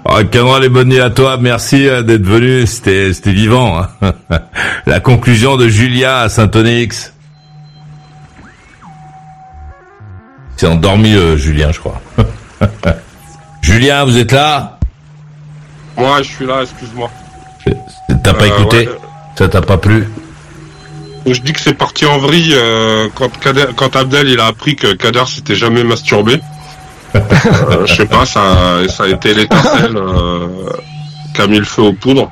Oh, 0.04 0.18
Cameron, 0.30 0.58
les 0.58 0.68
bonnes 0.68 0.88
nuits 0.88 1.00
à 1.00 1.08
toi. 1.08 1.36
Merci 1.40 1.88
euh, 1.88 2.02
d'être 2.02 2.24
venu. 2.26 2.66
C'était 2.66 3.12
c'était 3.14 3.32
vivant. 3.32 3.80
hein. 4.02 4.12
la 4.86 5.00
conclusion 5.00 5.56
de 5.56 5.68
Julia 5.68 6.20
à 6.20 6.28
Saint-Onyx. 6.28 7.14
C'est 10.56 10.66
endormi, 10.66 11.14
euh, 11.14 11.36
Julien, 11.36 11.72
je 11.72 11.78
crois. 11.80 12.00
Julien, 13.62 14.04
vous 14.04 14.18
êtes 14.18 14.32
là? 14.32 14.78
Moi, 15.96 16.18
je 16.22 16.28
suis 16.28 16.46
là, 16.46 16.62
excuse-moi. 16.62 17.08
T'as 18.22 18.34
pas 18.34 18.44
Euh, 18.44 18.58
écouté? 18.58 18.88
ouais. 18.88 18.94
Ça 19.36 19.48
t'a 19.48 19.62
pas 19.62 19.78
plu? 19.78 20.08
Je 21.26 21.40
dis 21.40 21.52
que 21.52 21.60
c'est 21.60 21.74
parti 21.74 22.04
en 22.04 22.18
vrille 22.18 22.52
euh, 22.54 23.08
quand, 23.14 23.96
Abdel 23.96 24.28
il 24.28 24.40
a 24.40 24.46
appris 24.46 24.74
que 24.74 24.92
Kader 24.94 25.24
s'était 25.26 25.54
jamais 25.54 25.84
masturbé. 25.84 26.40
Euh, 27.14 27.86
je 27.86 27.94
sais 27.94 28.06
pas, 28.06 28.24
ça, 28.24 28.78
ça 28.88 29.04
a 29.04 29.08
été 29.08 29.34
l'étincelle 29.34 29.96
euh, 29.96 30.48
qui 31.34 31.48
mis 31.48 31.58
le 31.58 31.64
feu 31.64 31.82
aux 31.82 31.92
poudres. 31.92 32.30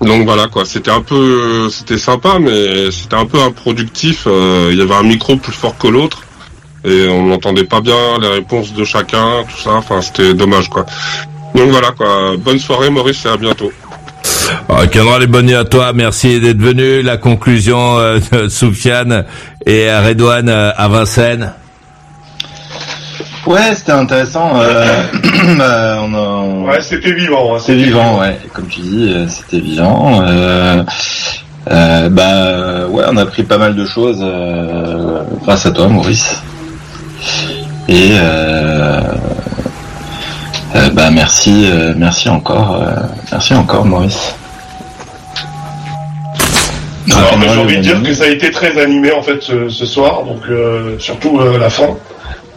Donc 0.00 0.24
voilà 0.24 0.48
quoi, 0.48 0.64
c'était 0.64 0.90
un 0.90 1.02
peu, 1.02 1.68
c'était 1.68 1.98
sympa, 1.98 2.38
mais 2.40 2.90
c'était 2.90 3.16
un 3.16 3.26
peu 3.26 3.40
improductif. 3.40 4.24
Euh, 4.26 4.70
Il 4.72 4.78
y 4.78 4.82
avait 4.82 4.94
un 4.94 5.02
micro 5.02 5.36
plus 5.36 5.52
fort 5.52 5.76
que 5.76 5.88
l'autre 5.88 6.22
et 6.84 7.08
on 7.08 7.26
n'entendait 7.26 7.64
pas 7.64 7.82
bien 7.82 8.18
les 8.20 8.28
réponses 8.28 8.72
de 8.72 8.84
chacun, 8.84 9.44
tout 9.44 9.62
ça. 9.62 9.72
Enfin, 9.74 10.00
c'était 10.00 10.32
dommage 10.34 10.70
quoi. 10.70 10.86
Donc 11.54 11.70
voilà 11.70 11.92
quoi. 11.92 12.36
Bonne 12.38 12.58
soirée 12.58 12.90
Maurice 12.90 13.26
et 13.26 13.28
à 13.28 13.36
bientôt. 13.36 13.70
Oh, 14.68 14.74
Cameron, 14.90 15.18
les 15.18 15.26
bonnes 15.26 15.46
nuits 15.46 15.54
à 15.54 15.64
toi. 15.64 15.92
Merci 15.94 16.40
d'être 16.40 16.60
venu. 16.60 17.02
La 17.02 17.16
conclusion 17.16 17.98
euh, 17.98 18.18
de 18.32 18.48
Soufiane 18.48 19.24
et 19.66 19.88
euh, 19.90 20.00
Redouane 20.06 20.48
euh, 20.48 20.70
à 20.76 20.88
Vincennes. 20.88 21.52
Ouais, 23.46 23.74
c'était 23.74 23.92
intéressant. 23.92 24.52
Euh, 24.60 25.02
on 25.48 25.60
a- 25.60 26.70
Ouais, 26.70 26.80
c'était 26.80 27.12
vivant. 27.12 27.56
hein, 27.56 27.58
C'est 27.64 27.74
vivant, 27.74 28.20
ouais. 28.20 28.38
Comme 28.52 28.66
tu 28.66 28.80
dis, 28.80 29.12
euh, 29.12 29.26
c'était 29.28 29.60
vivant. 29.60 30.22
Euh, 30.22 30.82
euh, 31.70 32.08
bah, 32.10 32.86
ouais, 32.88 33.04
on 33.08 33.16
a 33.16 33.22
appris 33.22 33.42
pas 33.42 33.58
mal 33.58 33.74
de 33.74 33.84
choses 33.84 34.20
euh, 34.22 35.22
grâce 35.42 35.66
à 35.66 35.70
toi, 35.72 35.88
Maurice. 35.88 36.42
Et 37.88 38.10
euh, 38.12 39.00
euh, 40.76 40.88
bah, 40.92 41.10
merci, 41.10 41.66
euh, 41.68 41.92
merci 41.96 42.28
encore, 42.28 42.76
euh, 42.80 42.94
merci 43.32 43.54
encore, 43.54 43.84
Maurice. 43.84 44.34
Alors, 47.08 47.40
j'ai 47.40 47.60
envie 47.60 47.76
de 47.76 47.82
dire 47.82 48.02
que 48.02 48.12
ça 48.12 48.24
a 48.24 48.28
été 48.28 48.50
très 48.50 48.78
animé 48.80 49.12
en 49.12 49.22
fait 49.22 49.42
ce, 49.42 49.68
ce 49.68 49.86
soir, 49.86 50.24
donc 50.24 50.42
euh, 50.48 50.98
surtout 50.98 51.40
euh, 51.40 51.58
la 51.58 51.70
fin, 51.70 51.96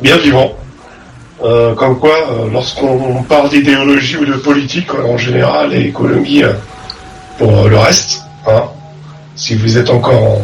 bien 0.01 0.17
vivant. 0.17 0.53
Euh, 1.43 1.75
comme 1.75 1.99
quoi, 1.99 2.15
euh, 2.31 2.49
lorsqu'on 2.51 3.21
parle 3.23 3.49
d'idéologie 3.49 4.15
ou 4.17 4.25
de 4.25 4.33
politique 4.33 4.89
euh, 4.93 5.03
en 5.03 5.17
général 5.17 5.73
et 5.73 5.81
économie 5.81 6.41
euh, 6.41 6.53
pour 7.37 7.67
le 7.67 7.77
reste, 7.77 8.21
hein, 8.47 8.63
si 9.35 9.55
vous 9.55 9.77
êtes 9.77 9.89
encore 9.89 10.39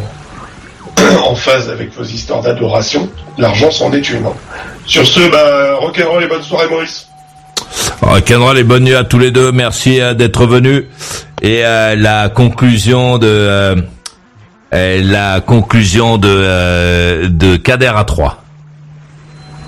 en, 1.26 1.34
phase 1.34 1.70
avec 1.70 1.94
vos 1.94 2.02
histoires 2.02 2.42
d'adoration, 2.42 3.08
l'argent 3.38 3.70
c'en 3.70 3.92
est 3.92 4.10
une. 4.10 4.26
Sur 4.84 5.06
ce, 5.06 5.30
bah, 5.30 5.76
rock'n'roll 5.76 6.24
et 6.24 6.26
bonne 6.26 6.42
soirée 6.42 6.68
Maurice. 6.68 7.09
Rock'n'roll 8.02 8.58
et 8.58 8.64
bonne 8.64 8.84
nuit 8.84 8.94
à 8.94 9.04
tous 9.04 9.18
les 9.18 9.30
deux. 9.30 9.52
Merci 9.52 10.00
euh, 10.00 10.14
d'être 10.14 10.46
venus. 10.46 10.84
Et 11.42 11.64
euh, 11.64 11.96
la 11.96 12.28
conclusion 12.28 13.18
de 13.18 13.26
euh, 13.28 13.76
la 14.72 15.40
conclusion 15.40 16.18
de 16.18 17.26
de 17.28 17.56
Kader 17.56 17.92
à 17.94 18.04
3. 18.04 18.42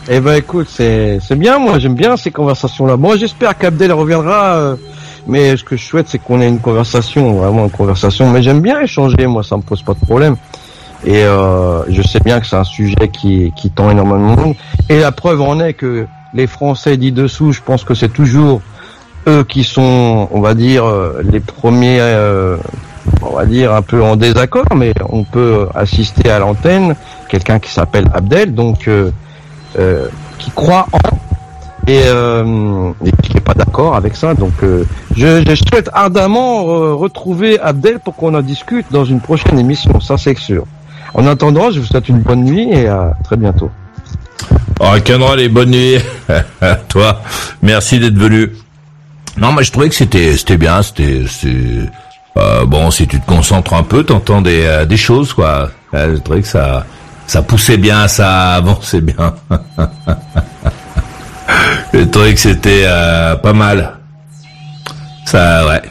Eh 0.09 0.21
ben 0.21 0.35
écoute, 0.35 0.67
c'est 0.71 1.19
c'est 1.27 1.37
bien, 1.37 1.59
moi 1.59 1.79
j'aime 1.79 1.95
bien 1.95 2.17
ces 2.17 2.31
conversations-là. 2.31 2.97
Moi 2.97 3.17
j'espère 3.17 3.57
qu'Abdel 3.57 3.93
reviendra, 3.93 4.77
mais 5.27 5.57
ce 5.57 5.65
que 5.65 5.77
je 5.77 5.85
souhaite 5.85 6.09
c'est 6.09 6.19
qu'on 6.19 6.41
ait 6.41 6.49
une 6.49 6.59
conversation, 6.59 7.35
vraiment 7.35 7.65
une 7.65 7.71
conversation. 7.71 8.31
Mais 8.31 8.43
j'aime 8.43 8.61
bien 8.61 8.81
échanger, 8.81 9.27
moi 9.27 9.43
ça 9.43 9.57
me 9.57 9.63
pose 9.63 9.83
pas 9.83 9.95
de 9.95 10.01
problème. 10.01 10.37
Et 11.05 11.25
euh, 11.25 11.83
je 11.89 12.03
sais 12.03 12.21
bien 12.21 12.41
que 12.41 12.47
c'est 12.47 12.57
un 12.57 12.65
sujet 12.65 13.09
qui, 13.13 13.53
qui 13.57 13.71
tend 13.71 13.91
énormément 13.91 14.37
de 14.37 14.41
monde. 14.41 14.55
Et 14.89 15.01
la 15.01 15.13
preuve 15.13 15.41
en 15.41 15.59
est 15.61 15.75
que 15.75 16.07
les 16.35 16.47
Français 16.47 16.97
dits 16.97 17.13
dessous, 17.13 17.53
je 17.53 17.61
pense 17.61 17.85
que 17.85 17.95
c'est 17.95 18.13
toujours 18.13 18.61
eux 19.29 19.45
qui 19.45 19.65
sont, 19.65 20.29
on 20.31 20.41
va 20.41 20.55
dire, 20.55 20.85
euh, 20.85 21.23
les 21.31 21.41
premiers, 21.41 21.99
euh, 22.01 22.57
on 23.23 23.37
va 23.37 23.47
dire, 23.47 23.73
un 23.73 23.83
peu 23.83 24.03
en 24.03 24.17
désaccord, 24.17 24.67
mais 24.75 24.93
on 25.09 25.25
peut 25.25 25.69
assister 25.75 26.31
à 26.31 26.39
l'antenne 26.39 26.95
quelqu'un 27.29 27.59
qui 27.59 27.71
s'appelle 27.71 28.07
Abdel, 28.15 28.55
donc 28.55 28.89
euh, 28.89 29.11
qui 30.39 30.51
croit 30.51 30.87
en 30.93 30.99
et, 31.89 31.99
et 31.99 33.13
qui 33.23 33.35
n'est 33.35 33.41
pas 33.41 33.55
d'accord 33.55 33.97
avec 33.97 34.15
ça. 34.15 34.35
Donc 34.35 34.53
je, 35.17 35.43
je, 35.45 35.55
souhaite 35.69 35.91
ardemment 35.93 36.63
retrouver 36.97 37.59
Abdel 37.59 37.99
pour 37.99 38.15
qu'on 38.15 38.35
en 38.35 38.41
discute 38.41 38.87
dans 38.93 39.05
une 39.05 39.19
prochaine 39.19 39.59
émission, 39.59 39.99
ça 39.99 40.17
c'est 40.17 40.39
sûr. 40.39 40.65
En 41.13 41.27
attendant, 41.27 41.73
je 41.73 41.81
vous 41.81 41.87
souhaite 41.87 42.09
une 42.09 42.21
bonne 42.21 42.45
nuit 42.45 42.71
et 42.71 42.87
à 42.87 43.15
très 43.25 43.37
bientôt. 43.37 43.69
Oh, 44.81 44.95
Canral 45.05 45.41
et 45.41 45.49
bonne 45.49 45.71
nuit 45.71 45.99
toi. 46.89 47.23
Merci 47.63 47.99
d'être 47.99 48.19
venu. 48.19 48.51
Non, 49.37 49.53
mais 49.53 49.63
je 49.65 49.73
trouvais 49.73 49.89
que 49.89 49.95
c'était 49.95 50.37
c'était 50.37 50.57
bien, 50.57 50.83
c'était 50.83 51.25
euh, 52.37 52.65
bon 52.67 52.91
si 52.91 53.07
tu 53.07 53.21
te 53.21 53.27
concentres 53.27 53.75
un 53.75 53.83
peu, 53.83 54.05
t'entends 54.05 54.43
des 54.43 54.65
euh, 54.65 54.85
des 54.85 54.97
choses 54.97 55.33
quoi. 55.33 55.71
je 55.93 56.17
trouvais 56.19 56.43
que 56.43 56.49
ça 56.49 56.85
ça 57.27 57.43
poussait 57.43 57.77
bien, 57.77 58.09
ça 58.09 58.53
avançait 58.55 59.01
bien. 59.01 59.35
je 61.95 62.05
trouvais 62.05 62.35
que 62.35 62.41
c'était 62.41 62.83
euh, 62.85 63.37
pas 63.37 63.53
mal. 63.53 63.99
Ça 65.25 65.67
ouais, 65.67 65.83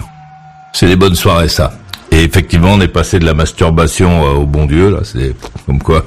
c'est 0.74 0.88
des 0.88 0.96
bonnes 0.96 1.16
soirées 1.16 1.48
ça. 1.50 1.72
Et 2.14 2.24
effectivement, 2.24 2.74
on 2.74 2.82
est 2.82 2.90
passé 2.90 3.20
de 3.20 3.26
la 3.26 3.34
masturbation 3.34 4.22
au 4.24 4.46
bon 4.46 4.66
Dieu 4.66 4.92
là. 4.92 5.00
C'est 5.04 5.34
comme 5.66 5.82
quoi, 5.82 6.06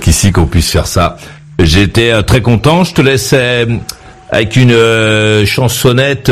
qu'ici 0.00 0.32
qu'on 0.32 0.46
puisse 0.46 0.70
faire 0.70 0.86
ça. 0.86 1.16
J'étais 1.58 2.10
euh, 2.10 2.22
très 2.22 2.42
content. 2.42 2.84
Je 2.84 2.94
te 2.94 3.02
laisse 3.02 3.32
euh, 3.34 3.66
avec 4.30 4.56
une 4.56 4.72
euh, 4.72 5.44
chansonnette 5.44 6.30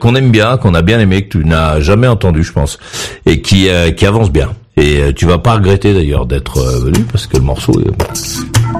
qu'on 0.00 0.14
aime 0.14 0.30
bien, 0.30 0.56
qu'on 0.58 0.74
a 0.74 0.82
bien 0.82 1.00
aimé, 1.00 1.26
que 1.26 1.38
tu 1.38 1.44
n'as 1.44 1.80
jamais 1.80 2.06
entendu, 2.06 2.44
je 2.44 2.52
pense, 2.52 2.78
et 3.26 3.40
qui 3.40 3.68
qui 3.96 4.06
avance 4.06 4.30
bien. 4.30 4.50
Et 4.76 5.12
tu 5.14 5.26
vas 5.26 5.38
pas 5.38 5.54
regretter 5.54 5.92
d'ailleurs 5.92 6.26
d'être 6.26 6.60
venu 6.60 7.04
parce 7.10 7.26
que 7.26 7.36
le 7.36 7.42
morceau 7.42 7.72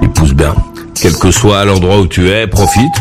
il 0.01 0.09
pousse 0.09 0.33
bien. 0.33 0.55
Quel 0.95 1.13
que 1.15 1.31
soit 1.31 1.65
l'endroit 1.65 1.99
où 1.99 2.07
tu 2.07 2.29
es, 2.29 2.45
profite. 2.45 2.93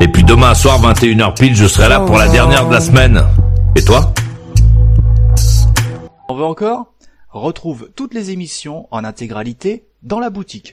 Et 0.00 0.08
puis 0.08 0.24
demain 0.24 0.54
soir 0.54 0.80
21h 0.80 1.34
pile, 1.34 1.56
je 1.56 1.66
serai 1.66 1.88
là 1.88 2.00
pour 2.00 2.16
la 2.16 2.28
dernière 2.28 2.66
de 2.68 2.72
la 2.72 2.80
semaine. 2.80 3.22
Et 3.76 3.82
toi? 3.82 4.12
On 6.28 6.34
veut 6.34 6.44
encore? 6.44 6.94
Retrouve 7.30 7.88
toutes 7.96 8.14
les 8.14 8.30
émissions 8.30 8.86
en 8.90 9.04
intégralité 9.04 9.84
dans 10.02 10.20
la 10.20 10.30
boutique. 10.30 10.72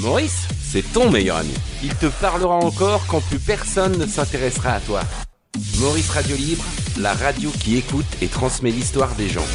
Maurice, 0.00 0.46
c'est 0.62 0.92
ton 0.92 1.10
meilleur 1.10 1.38
ami. 1.38 1.54
Il 1.82 1.94
te 1.94 2.06
parlera 2.06 2.56
encore 2.56 3.06
quand 3.06 3.20
plus 3.20 3.38
personne 3.38 3.96
ne 3.98 4.06
s'intéressera 4.06 4.72
à 4.72 4.80
toi. 4.80 5.00
Maurice 5.78 6.10
Radio 6.10 6.36
Libre, 6.36 6.64
la 6.98 7.14
radio 7.14 7.50
qui 7.50 7.76
écoute 7.76 8.06
et 8.20 8.28
transmet 8.28 8.70
l'histoire 8.70 9.14
des 9.14 9.28
gens. 9.28 9.46